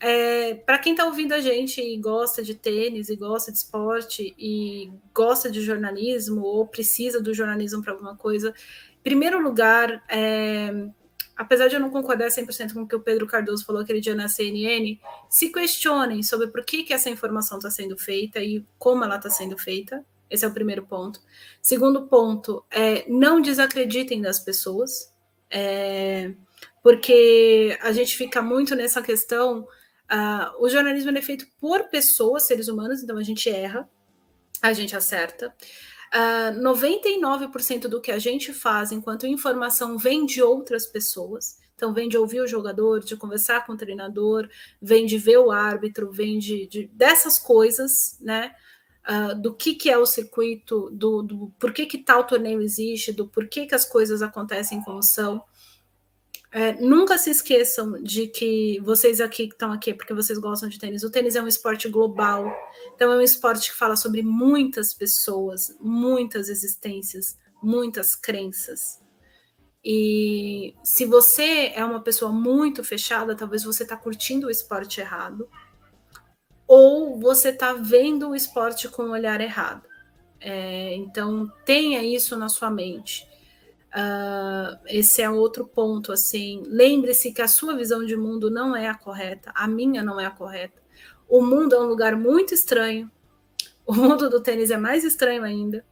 É, 0.00 0.54
para 0.54 0.78
quem 0.78 0.92
está 0.92 1.04
ouvindo 1.06 1.32
a 1.32 1.40
gente 1.40 1.80
e 1.80 1.96
gosta 1.96 2.40
de 2.40 2.54
tênis, 2.54 3.08
e 3.08 3.16
gosta 3.16 3.50
de 3.50 3.58
esporte, 3.58 4.32
e 4.38 4.92
gosta 5.12 5.50
de 5.50 5.60
jornalismo, 5.60 6.42
ou 6.42 6.66
precisa 6.66 7.20
do 7.20 7.34
jornalismo 7.34 7.82
para 7.82 7.92
alguma 7.92 8.16
coisa, 8.16 8.54
primeiro 9.08 9.40
lugar, 9.40 10.04
é, 10.06 10.70
apesar 11.34 11.66
de 11.68 11.76
eu 11.76 11.80
não 11.80 11.88
concordar 11.88 12.28
100% 12.28 12.74
com 12.74 12.82
o 12.82 12.86
que 12.86 12.94
o 12.94 13.00
Pedro 13.00 13.26
Cardoso 13.26 13.64
falou 13.64 13.80
aquele 13.80 14.02
dia 14.02 14.14
na 14.14 14.28
CNN, 14.28 15.00
se 15.30 15.50
questionem 15.50 16.22
sobre 16.22 16.48
por 16.48 16.62
que, 16.62 16.82
que 16.82 16.92
essa 16.92 17.08
informação 17.08 17.56
está 17.56 17.70
sendo 17.70 17.96
feita 17.96 18.38
e 18.38 18.62
como 18.78 19.02
ela 19.02 19.16
está 19.16 19.30
sendo 19.30 19.56
feita. 19.56 20.04
Esse 20.28 20.44
é 20.44 20.48
o 20.48 20.52
primeiro 20.52 20.84
ponto. 20.84 21.20
Segundo 21.62 22.06
ponto, 22.06 22.62
é, 22.70 23.06
não 23.08 23.40
desacreditem 23.40 24.20
das 24.20 24.38
pessoas, 24.38 25.10
é, 25.50 26.34
porque 26.82 27.78
a 27.80 27.92
gente 27.92 28.14
fica 28.14 28.42
muito 28.42 28.74
nessa 28.74 29.00
questão. 29.00 29.60
Uh, 30.10 30.62
o 30.62 30.68
jornalismo 30.68 31.16
é 31.16 31.22
feito 31.22 31.46
por 31.58 31.88
pessoas, 31.88 32.46
seres 32.46 32.68
humanos, 32.68 33.02
então 33.02 33.16
a 33.16 33.22
gente 33.22 33.48
erra, 33.48 33.88
a 34.60 34.74
gente 34.74 34.94
acerta. 34.94 35.54
Uh, 36.08 36.50
ah, 36.50 36.52
99% 36.56 37.88
do 37.88 38.00
que 38.00 38.10
a 38.10 38.18
gente 38.18 38.52
faz 38.52 38.92
enquanto 38.92 39.26
informação 39.26 39.98
vem 39.98 40.24
de 40.24 40.42
outras 40.42 40.86
pessoas. 40.86 41.58
Então, 41.74 41.92
vem 41.94 42.08
de 42.08 42.18
ouvir 42.18 42.40
o 42.40 42.46
jogador, 42.46 43.00
de 43.00 43.16
conversar 43.16 43.64
com 43.64 43.72
o 43.72 43.76
treinador, 43.76 44.48
vem 44.82 45.06
de 45.06 45.16
ver 45.16 45.38
o 45.38 45.50
árbitro, 45.50 46.10
vem 46.10 46.38
de, 46.38 46.66
de 46.66 46.86
dessas 46.88 47.38
coisas, 47.38 48.18
né? 48.20 48.52
Uh, 49.08 49.34
do 49.40 49.54
que, 49.54 49.74
que 49.74 49.88
é 49.88 49.96
o 49.96 50.04
circuito, 50.04 50.90
do, 50.90 51.22
do 51.22 51.52
por 51.58 51.72
que, 51.72 51.86
que 51.86 51.98
tal 51.98 52.24
torneio 52.24 52.60
existe, 52.60 53.12
do 53.12 53.28
porquê 53.28 53.64
que 53.64 53.74
as 53.74 53.84
coisas 53.84 54.22
acontecem 54.22 54.82
como 54.82 55.02
são. 55.02 55.42
É, 56.50 56.72
nunca 56.80 57.18
se 57.18 57.30
esqueçam 57.30 58.02
de 58.02 58.26
que 58.26 58.80
vocês 58.80 59.20
aqui 59.20 59.48
que 59.48 59.52
estão 59.52 59.70
aqui 59.70 59.92
porque 59.92 60.14
vocês 60.14 60.38
gostam 60.38 60.68
de 60.68 60.78
tênis. 60.78 61.02
O 61.02 61.10
tênis 61.10 61.36
é 61.36 61.42
um 61.42 61.48
esporte 61.48 61.88
global, 61.88 62.50
então 62.94 63.12
é 63.12 63.16
um 63.16 63.20
esporte 63.20 63.70
que 63.70 63.76
fala 63.76 63.96
sobre 63.96 64.22
muitas 64.22 64.94
pessoas, 64.94 65.76
muitas 65.78 66.48
existências, 66.48 67.36
muitas 67.62 68.14
crenças. 68.14 69.00
E 69.84 70.74
se 70.82 71.04
você 71.04 71.72
é 71.74 71.84
uma 71.84 72.02
pessoa 72.02 72.32
muito 72.32 72.82
fechada, 72.82 73.36
talvez 73.36 73.62
você 73.62 73.82
está 73.82 73.96
curtindo 73.96 74.46
o 74.46 74.50
esporte 74.50 75.00
errado, 75.00 75.48
ou 76.66 77.18
você 77.18 77.50
está 77.50 77.74
vendo 77.74 78.30
o 78.30 78.34
esporte 78.34 78.88
com 78.88 79.04
um 79.04 79.10
olhar 79.10 79.40
errado. 79.40 79.86
É, 80.40 80.94
então 80.94 81.50
tenha 81.64 82.02
isso 82.02 82.36
na 82.36 82.48
sua 82.48 82.70
mente. 82.70 83.26
Uh, 83.94 84.78
esse 84.86 85.22
é 85.22 85.30
outro 85.30 85.66
ponto, 85.66 86.12
assim. 86.12 86.62
Lembre-se 86.66 87.32
que 87.32 87.42
a 87.42 87.48
sua 87.48 87.74
visão 87.74 88.04
de 88.04 88.16
mundo 88.16 88.50
não 88.50 88.76
é 88.76 88.88
a 88.88 88.94
correta, 88.94 89.50
a 89.54 89.66
minha 89.66 90.02
não 90.02 90.20
é 90.20 90.26
a 90.26 90.30
correta. 90.30 90.80
O 91.28 91.42
mundo 91.42 91.74
é 91.74 91.80
um 91.80 91.86
lugar 91.86 92.16
muito 92.16 92.54
estranho. 92.54 93.10
O 93.86 93.94
mundo 93.94 94.28
do 94.28 94.40
tênis 94.40 94.70
é 94.70 94.76
mais 94.76 95.04
estranho 95.04 95.42
ainda. 95.42 95.84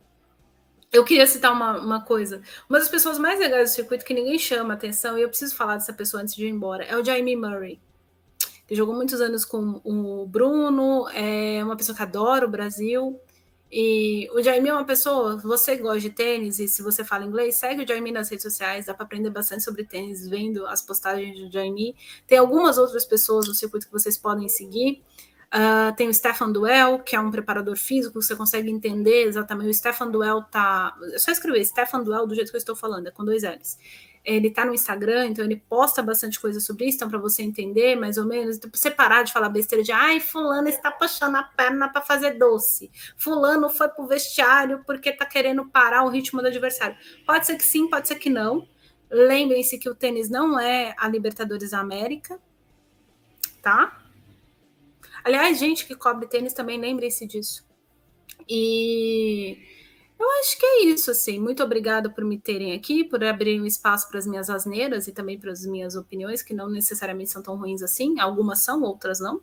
Eu 0.93 1.05
queria 1.05 1.27
citar 1.27 1.53
uma, 1.53 1.79
uma 1.79 2.05
coisa. 2.05 2.41
Uma 2.69 2.79
das 2.79 2.89
pessoas 2.89 3.19
mais 3.19 3.39
legais 3.39 3.71
do 3.71 3.75
circuito 3.75 4.05
que 4.05 4.15
ninguém 4.15 4.39
chama 4.39 4.75
atenção, 4.75 5.19
e 5.19 5.23
eu 5.23 5.29
preciso 5.29 5.55
falar 5.55 5.75
dessa 5.77 5.93
pessoa 5.93 6.23
antes 6.23 6.35
de 6.35 6.47
ir 6.47 6.51
embora, 6.51 6.85
é 6.85 6.97
o 6.97 7.05
Jamie 7.05 7.37
Murray, 7.37 7.81
que 8.67 8.75
jogou 8.75 8.95
muitos 8.95 9.21
anos 9.21 9.45
com 9.45 9.81
o 9.85 10.27
Bruno, 10.27 11.09
é 11.11 11.63
uma 11.63 11.77
pessoa 11.77 11.95
que 11.97 12.03
adora 12.03 12.47
o 12.47 12.51
Brasil. 12.51 13.21
E 13.71 14.29
o 14.33 14.41
Jaime 14.43 14.69
é 14.69 14.73
uma 14.73 14.85
pessoa, 14.85 15.37
você 15.37 15.77
gosta 15.77 16.01
de 16.01 16.11
tênis 16.11 16.61
e 16.61 16.69
se 16.69 16.83
você 16.83 17.05
fala 17.05 17.25
inglês, 17.25 17.57
segue 17.57 17.83
o 17.83 17.89
Jaime 17.89 18.13
nas 18.13 18.29
redes 18.29 18.45
sociais, 18.45 18.87
dá 18.87 18.95
para 18.95 19.05
aprender 19.05 19.31
bastante 19.31 19.65
sobre 19.65 19.85
tênis 19.85 20.29
vendo 20.29 20.67
as 20.67 20.81
postagens 20.83 21.39
do 21.39 21.51
Jaime. 21.51 21.97
Tem 22.27 22.39
algumas 22.39 22.79
outras 22.79 23.05
pessoas 23.05 23.49
no 23.49 23.55
circuito 23.55 23.87
que 23.87 23.93
vocês 23.93 24.17
podem 24.17 24.49
seguir. 24.49 25.03
Uh, 25.47 25.95
tem 25.97 26.09
o 26.09 26.15
Stefan 26.15 26.51
Duell, 26.51 26.99
que 27.01 27.17
é 27.17 27.21
um 27.21 27.31
preparador 27.31 27.77
físico, 27.77 28.21
você 28.21 28.37
consegue 28.37 28.71
entender 28.71 29.27
exatamente. 29.27 29.71
O 29.71 29.75
Stefan 29.75 30.11
Duell 30.11 30.43
tá. 30.43 30.97
É 31.13 31.19
só 31.19 31.31
escrever 31.31 31.65
Stefan 31.65 32.03
Duell 32.03 32.27
do 32.27 32.35
jeito 32.35 32.51
que 32.51 32.57
eu 32.57 32.59
estou 32.59 32.77
falando, 32.77 33.09
é 33.09 33.11
com 33.11 33.25
dois 33.25 33.43
L's 33.43 33.79
ele 34.27 34.51
tá 34.51 34.65
no 34.65 34.75
Instagram, 34.75 35.29
então 35.29 35.45
ele 35.45 35.57
posta 35.57 36.03
bastante 36.03 36.41
coisa 36.41 36.59
sobre 36.59 36.87
isso, 36.87 36.97
então 36.97 37.09
para 37.09 37.19
você 37.19 37.43
entender 37.43 37.95
mais 37.95 38.19
ou 38.19 38.27
menos, 38.27 38.57
então, 38.57 38.69
pra 38.69 38.79
você 38.79 38.91
parar 38.91 39.23
de 39.23 39.33
falar 39.33 39.49
besteira 39.49 39.85
de 39.85 39.93
ai, 39.93 40.19
fulano 40.19 40.69
está 40.69 40.91
puxando 40.91 41.37
a 41.37 41.45
perna 41.45 41.89
para 41.89 42.03
fazer 42.03 42.33
doce. 42.33 42.91
Fulano 43.17 43.71
foi 43.71 43.89
pro 43.89 44.09
vestiário 44.09 44.83
porque 44.85 45.13
tá 45.13 45.25
querendo 45.25 45.65
parar 45.67 46.03
o 46.03 46.09
ritmo 46.09 46.43
do 46.43 46.49
adversário. 46.49 46.97
Pode 47.25 47.47
ser 47.47 47.57
que 47.57 47.63
sim, 47.63 47.89
pode 47.89 48.09
ser 48.09 48.17
que 48.17 48.29
não. 48.29 48.69
Lembrem-se 49.09 49.79
que 49.79 49.89
o 49.89 49.95
tênis 49.95 50.29
não 50.29 50.59
é 50.59 50.93
a 50.99 51.07
Libertadores 51.09 51.71
da 51.71 51.79
América, 51.79 52.41
tá? 53.63 53.97
Aliás, 55.23 55.57
gente 55.57 55.87
que 55.87 55.95
cobre 55.95 56.27
tênis 56.27 56.53
também, 56.53 56.81
lembrem-se 56.81 57.25
disso. 57.27 57.65
E 58.49 59.59
Eu 60.19 60.31
acho 60.41 60.59
que 60.59 60.65
é 60.65 60.85
isso, 60.85 61.11
assim. 61.11 61.39
Muito 61.39 61.63
obrigada 61.63 62.09
por 62.09 62.25
me 62.25 62.39
terem 62.39 62.73
aqui, 62.73 63.05
por 63.05 63.23
abrir 63.23 63.61
um 63.61 63.67
espaço 63.67 64.09
para 64.09 64.19
as 64.19 64.27
minhas 64.27 64.49
asneiras 64.49 65.07
e 65.07 65.13
também 65.13 65.39
para 65.39 65.53
as 65.53 65.67
minhas 65.67 65.95
opiniões, 65.95 66.43
que 66.43 66.55
não 66.55 66.71
necessariamente 66.71 67.31
são 67.31 67.43
tão 67.43 67.57
ruins 67.57 67.83
assim. 67.83 68.19
Algumas 68.19 68.61
são, 68.61 68.83
outras 68.83 69.21
não. 69.21 69.37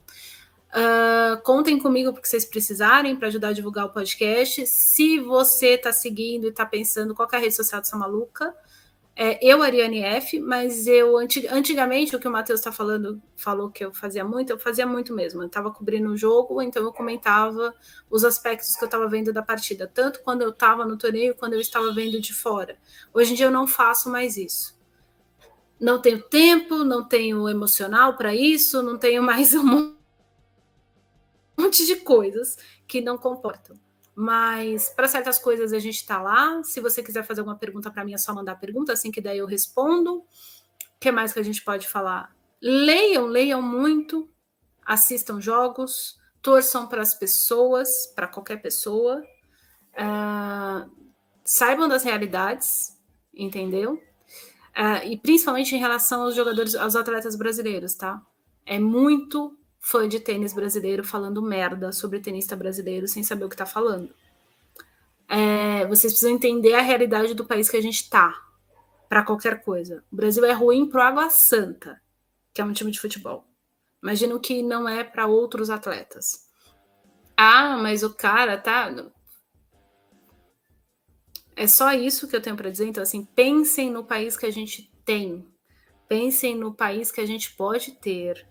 Uh, 0.74 1.40
contem 1.44 1.78
comigo 1.78 2.12
porque 2.12 2.28
vocês 2.28 2.45
precisarem 2.45 3.16
para 3.16 3.28
ajudar 3.28 3.50
a 3.50 3.54
divulgar 3.54 3.86
o 3.86 3.90
podcast. 3.90 4.66
Se 4.66 5.20
você 5.20 5.76
está 5.76 5.94
seguindo 5.94 6.45
e 6.45 6.50
está 6.50 6.66
pensando 6.66 7.14
qual 7.14 7.30
é 7.32 7.36
a 7.36 7.40
rede 7.40 7.54
social 7.54 7.80
dessa 7.80 7.95
maluca, 7.95 8.56
é, 9.15 9.38
eu, 9.45 9.61
Ariane 9.61 10.02
F, 10.02 10.40
mas 10.40 10.88
eu 10.88 11.18
antigamente 11.18 12.15
o 12.15 12.19
que 12.19 12.27
o 12.27 12.31
Matheus 12.31 12.60
está 12.60 12.72
falando, 12.72 13.22
falou 13.35 13.69
que 13.69 13.85
eu 13.85 13.94
fazia 13.94 14.26
muito, 14.26 14.49
eu 14.49 14.57
fazia 14.57 14.88
muito 14.88 15.14
mesmo. 15.14 15.44
Eu 15.44 15.48
estava 15.48 15.72
cobrindo 15.72 16.10
o 16.10 16.18
jogo, 16.18 16.60
então 16.61 16.84
eu 16.84 16.91
comentava 16.91 17.76
os 18.10 18.23
aspectos 18.26 18.76
que 18.76 18.84
eu 18.84 18.88
estava 18.88 19.07
vendo 19.07 19.31
da 19.31 19.44
partida, 19.44 19.88
tanto 19.88 20.22
quando 20.23 20.41
eu 20.41 20.49
estava 20.49 20.84
no 20.84 20.98
torneio, 20.98 21.35
quando 21.35 21.53
eu 21.53 21.60
estava 21.61 21.94
vendo 21.94 22.19
de 22.19 22.34
fora. 22.34 22.76
Hoje 23.14 23.34
em 23.34 23.35
dia 23.35 23.45
eu 23.45 23.52
não 23.52 23.68
faço 23.68 24.10
mais 24.10 24.35
isso. 24.35 24.76
Não 25.80 26.02
tenho 26.02 26.22
tempo, 26.22 26.84
não 26.84 27.07
tenho 27.07 27.48
emocional 27.48 28.18
para 28.18 28.34
isso, 28.34 28.81
não 28.81 28.98
tenho 28.98 29.22
mais 29.22 29.53
um 29.53 29.95
monte 31.56 31.85
de 31.85 31.98
coisas 31.98 32.57
que 32.88 32.99
não 32.99 33.15
comportam. 33.18 33.77
Mas 34.15 34.90
para 34.90 35.07
certas 35.07 35.40
coisas 35.40 35.73
a 35.73 35.80
gente 35.80 35.95
está 35.95 36.22
lá. 36.22 36.61
Se 36.64 36.80
você 36.80 37.02
quiser 37.02 37.23
fazer 37.23 37.41
alguma 37.41 37.57
pergunta 37.57 37.90
para 37.90 38.06
mim, 38.06 38.14
é 38.14 38.18
só 38.18 38.34
mandar 38.34 38.56
pergunta, 38.56 38.94
assim 38.94 39.11
que 39.11 39.22
daí 39.22 39.40
eu 39.40 39.48
respondo. 39.48 40.18
O 40.18 40.26
que 40.99 41.11
mais 41.11 41.34
que 41.34 41.40
a 41.40 41.44
gente 41.44 41.64
pode 41.64 41.88
falar? 41.88 42.34
Leiam, 42.61 43.26
leiam 43.26 43.61
muito, 43.61 44.30
assistam 44.85 45.41
jogos, 45.41 46.18
torçam 46.41 46.88
para 46.88 47.02
as 47.02 47.14
pessoas, 47.15 48.07
para 48.15 48.27
qualquer 48.27 48.61
pessoa. 48.61 49.23
Uh, 49.94 50.90
saibam 51.44 51.88
das 51.88 52.03
realidades, 52.03 52.98
entendeu? 53.34 54.02
Uh, 54.76 55.06
e 55.06 55.18
principalmente 55.18 55.76
em 55.76 55.80
relação 55.80 56.23
aos 56.23 56.35
jogadores, 56.35 56.76
aos 56.76 56.95
atletas 56.95 57.35
brasileiros, 57.35 57.95
tá? 57.95 58.22
É 58.65 58.80
muito 58.80 59.57
fã 59.84 60.07
de 60.07 60.19
tênis 60.22 60.53
brasileiro 60.53 61.03
falando 61.03 61.41
merda 61.41 61.91
sobre 61.91 62.22
tenista 62.22 62.55
brasileiro 62.55 63.05
sem 63.05 63.22
saber 63.22 63.43
o 63.43 63.49
que 63.49 63.55
está 63.55 63.65
falando. 63.65 64.15
É, 65.27 65.85
vocês 65.88 66.14
precisam 66.14 66.31
entender 66.34 66.73
a 66.73 66.81
realidade 66.81 67.34
do 67.34 67.45
país 67.45 67.69
que 67.69 67.76
a 67.76 67.81
gente 67.81 67.97
está 67.97 68.34
para 69.10 69.23
qualquer 69.23 69.61
coisa. 69.61 70.01
O 70.11 70.15
Brasil 70.15 70.45
é 70.45 70.53
ruim 70.53 70.88
pro 70.88 71.01
Água 71.01 71.30
Santa, 71.30 72.01
que 72.53 72.61
é 72.61 72.65
um 72.65 72.72
time 72.72 72.91
de 72.91 72.99
futebol. 72.99 73.45
Imagino 74.01 74.39
que 74.39 74.64
não 74.64 74.88
é 74.88 75.03
para 75.03 75.27
outros 75.27 75.69
atletas. 75.69 76.47
Ah, 77.35 77.77
mas 77.77 78.03
o 78.03 78.14
cara 78.14 78.57
tá. 78.57 78.89
É 81.55 81.68
só 81.68 81.91
isso 81.93 82.27
que 82.27 82.35
eu 82.35 82.41
tenho 82.41 82.55
para 82.55 82.69
dizer. 82.69 82.88
Então, 82.88 83.03
assim, 83.03 83.26
pensem 83.26 83.91
no 83.91 84.05
país 84.05 84.38
que 84.38 84.45
a 84.45 84.51
gente 84.51 84.89
tem. 85.03 85.45
Pensem 86.07 86.55
no 86.55 86.73
país 86.73 87.11
que 87.11 87.19
a 87.19 87.26
gente 87.26 87.53
pode 87.53 87.91
ter. 87.91 88.47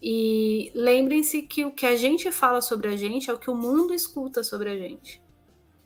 E 0.00 0.70
lembrem-se 0.74 1.42
que 1.42 1.64
o 1.64 1.72
que 1.72 1.84
a 1.84 1.96
gente 1.96 2.30
fala 2.30 2.60
sobre 2.60 2.88
a 2.88 2.96
gente 2.96 3.28
é 3.30 3.32
o 3.32 3.38
que 3.38 3.50
o 3.50 3.54
mundo 3.54 3.92
escuta 3.92 4.42
sobre 4.44 4.70
a 4.70 4.76
gente. 4.76 5.20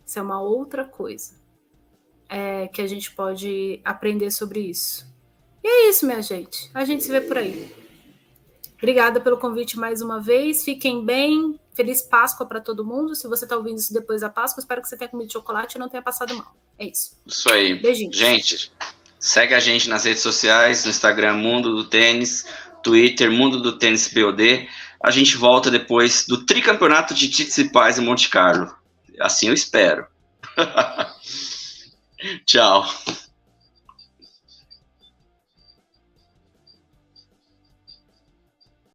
Isso 0.07 0.19
é 0.19 0.23
uma 0.23 0.41
outra 0.43 0.85
coisa 0.85 1.41
é, 2.29 2.69
que 2.69 2.83
a 2.83 2.87
gente 2.87 3.11
pode 3.13 3.81
aprender 3.85 4.31
sobre 4.31 4.61
isso. 4.61 5.07
E 5.63 5.69
é 5.69 5.89
isso, 5.91 6.07
minha 6.07 6.21
gente. 6.23 6.71
A 6.75 6.85
gente 6.85 7.05
se 7.05 7.11
vê 7.11 7.21
por 7.21 7.39
aí. 7.39 7.73
Obrigada 8.77 9.21
pelo 9.21 9.39
convite 9.39 9.79
mais 9.79 10.03
uma 10.03 10.21
vez. 10.21 10.65
Fiquem 10.65 11.05
bem. 11.05 11.59
Feliz 11.73 12.03
Páscoa 12.03 12.45
para 12.45 12.61
todo 12.61 12.85
mundo. 12.85 13.15
Se 13.15 13.29
você 13.29 13.45
está 13.45 13.57
ouvindo 13.57 13.79
isso 13.79 13.95
depois 13.95 14.23
da 14.23 14.29
Páscoa, 14.29 14.61
espero 14.61 14.83
que 14.83 14.89
você 14.89 14.97
tenha 14.97 15.09
comido 15.09 15.33
chocolate 15.33 15.77
e 15.77 15.79
não 15.79 15.89
tenha 15.89 16.03
passado 16.03 16.35
mal. 16.35 16.55
É 16.79 16.87
isso. 16.87 17.17
Isso 17.25 17.51
aí. 17.53 17.75
Beijinho. 17.81 18.13
Gente, 18.13 18.73
segue 19.19 19.55
a 19.55 19.61
gente 19.61 19.89
nas 19.89 20.05
redes 20.05 20.23
sociais, 20.23 20.85
no 20.85 20.91
Instagram 20.91 21.35
Mundo 21.35 21.77
do 21.77 21.85
Tênis. 21.85 22.45
Twitter, 22.83 23.31
Mundo 23.31 23.61
do 23.61 23.79
Tênis 23.79 24.09
POD. 24.09 24.69
A 25.03 25.11
gente 25.11 25.37
volta 25.37 25.71
depois 25.71 26.27
do 26.27 26.45
tricampeonato 26.45 27.15
de 27.15 27.29
Paz 27.71 27.99
em 27.99 28.03
Monte 28.03 28.29
Carlo. 28.29 28.75
Assim 29.21 29.49
eu 29.49 29.55
espero. 29.55 30.07
Tchau. 32.47 32.87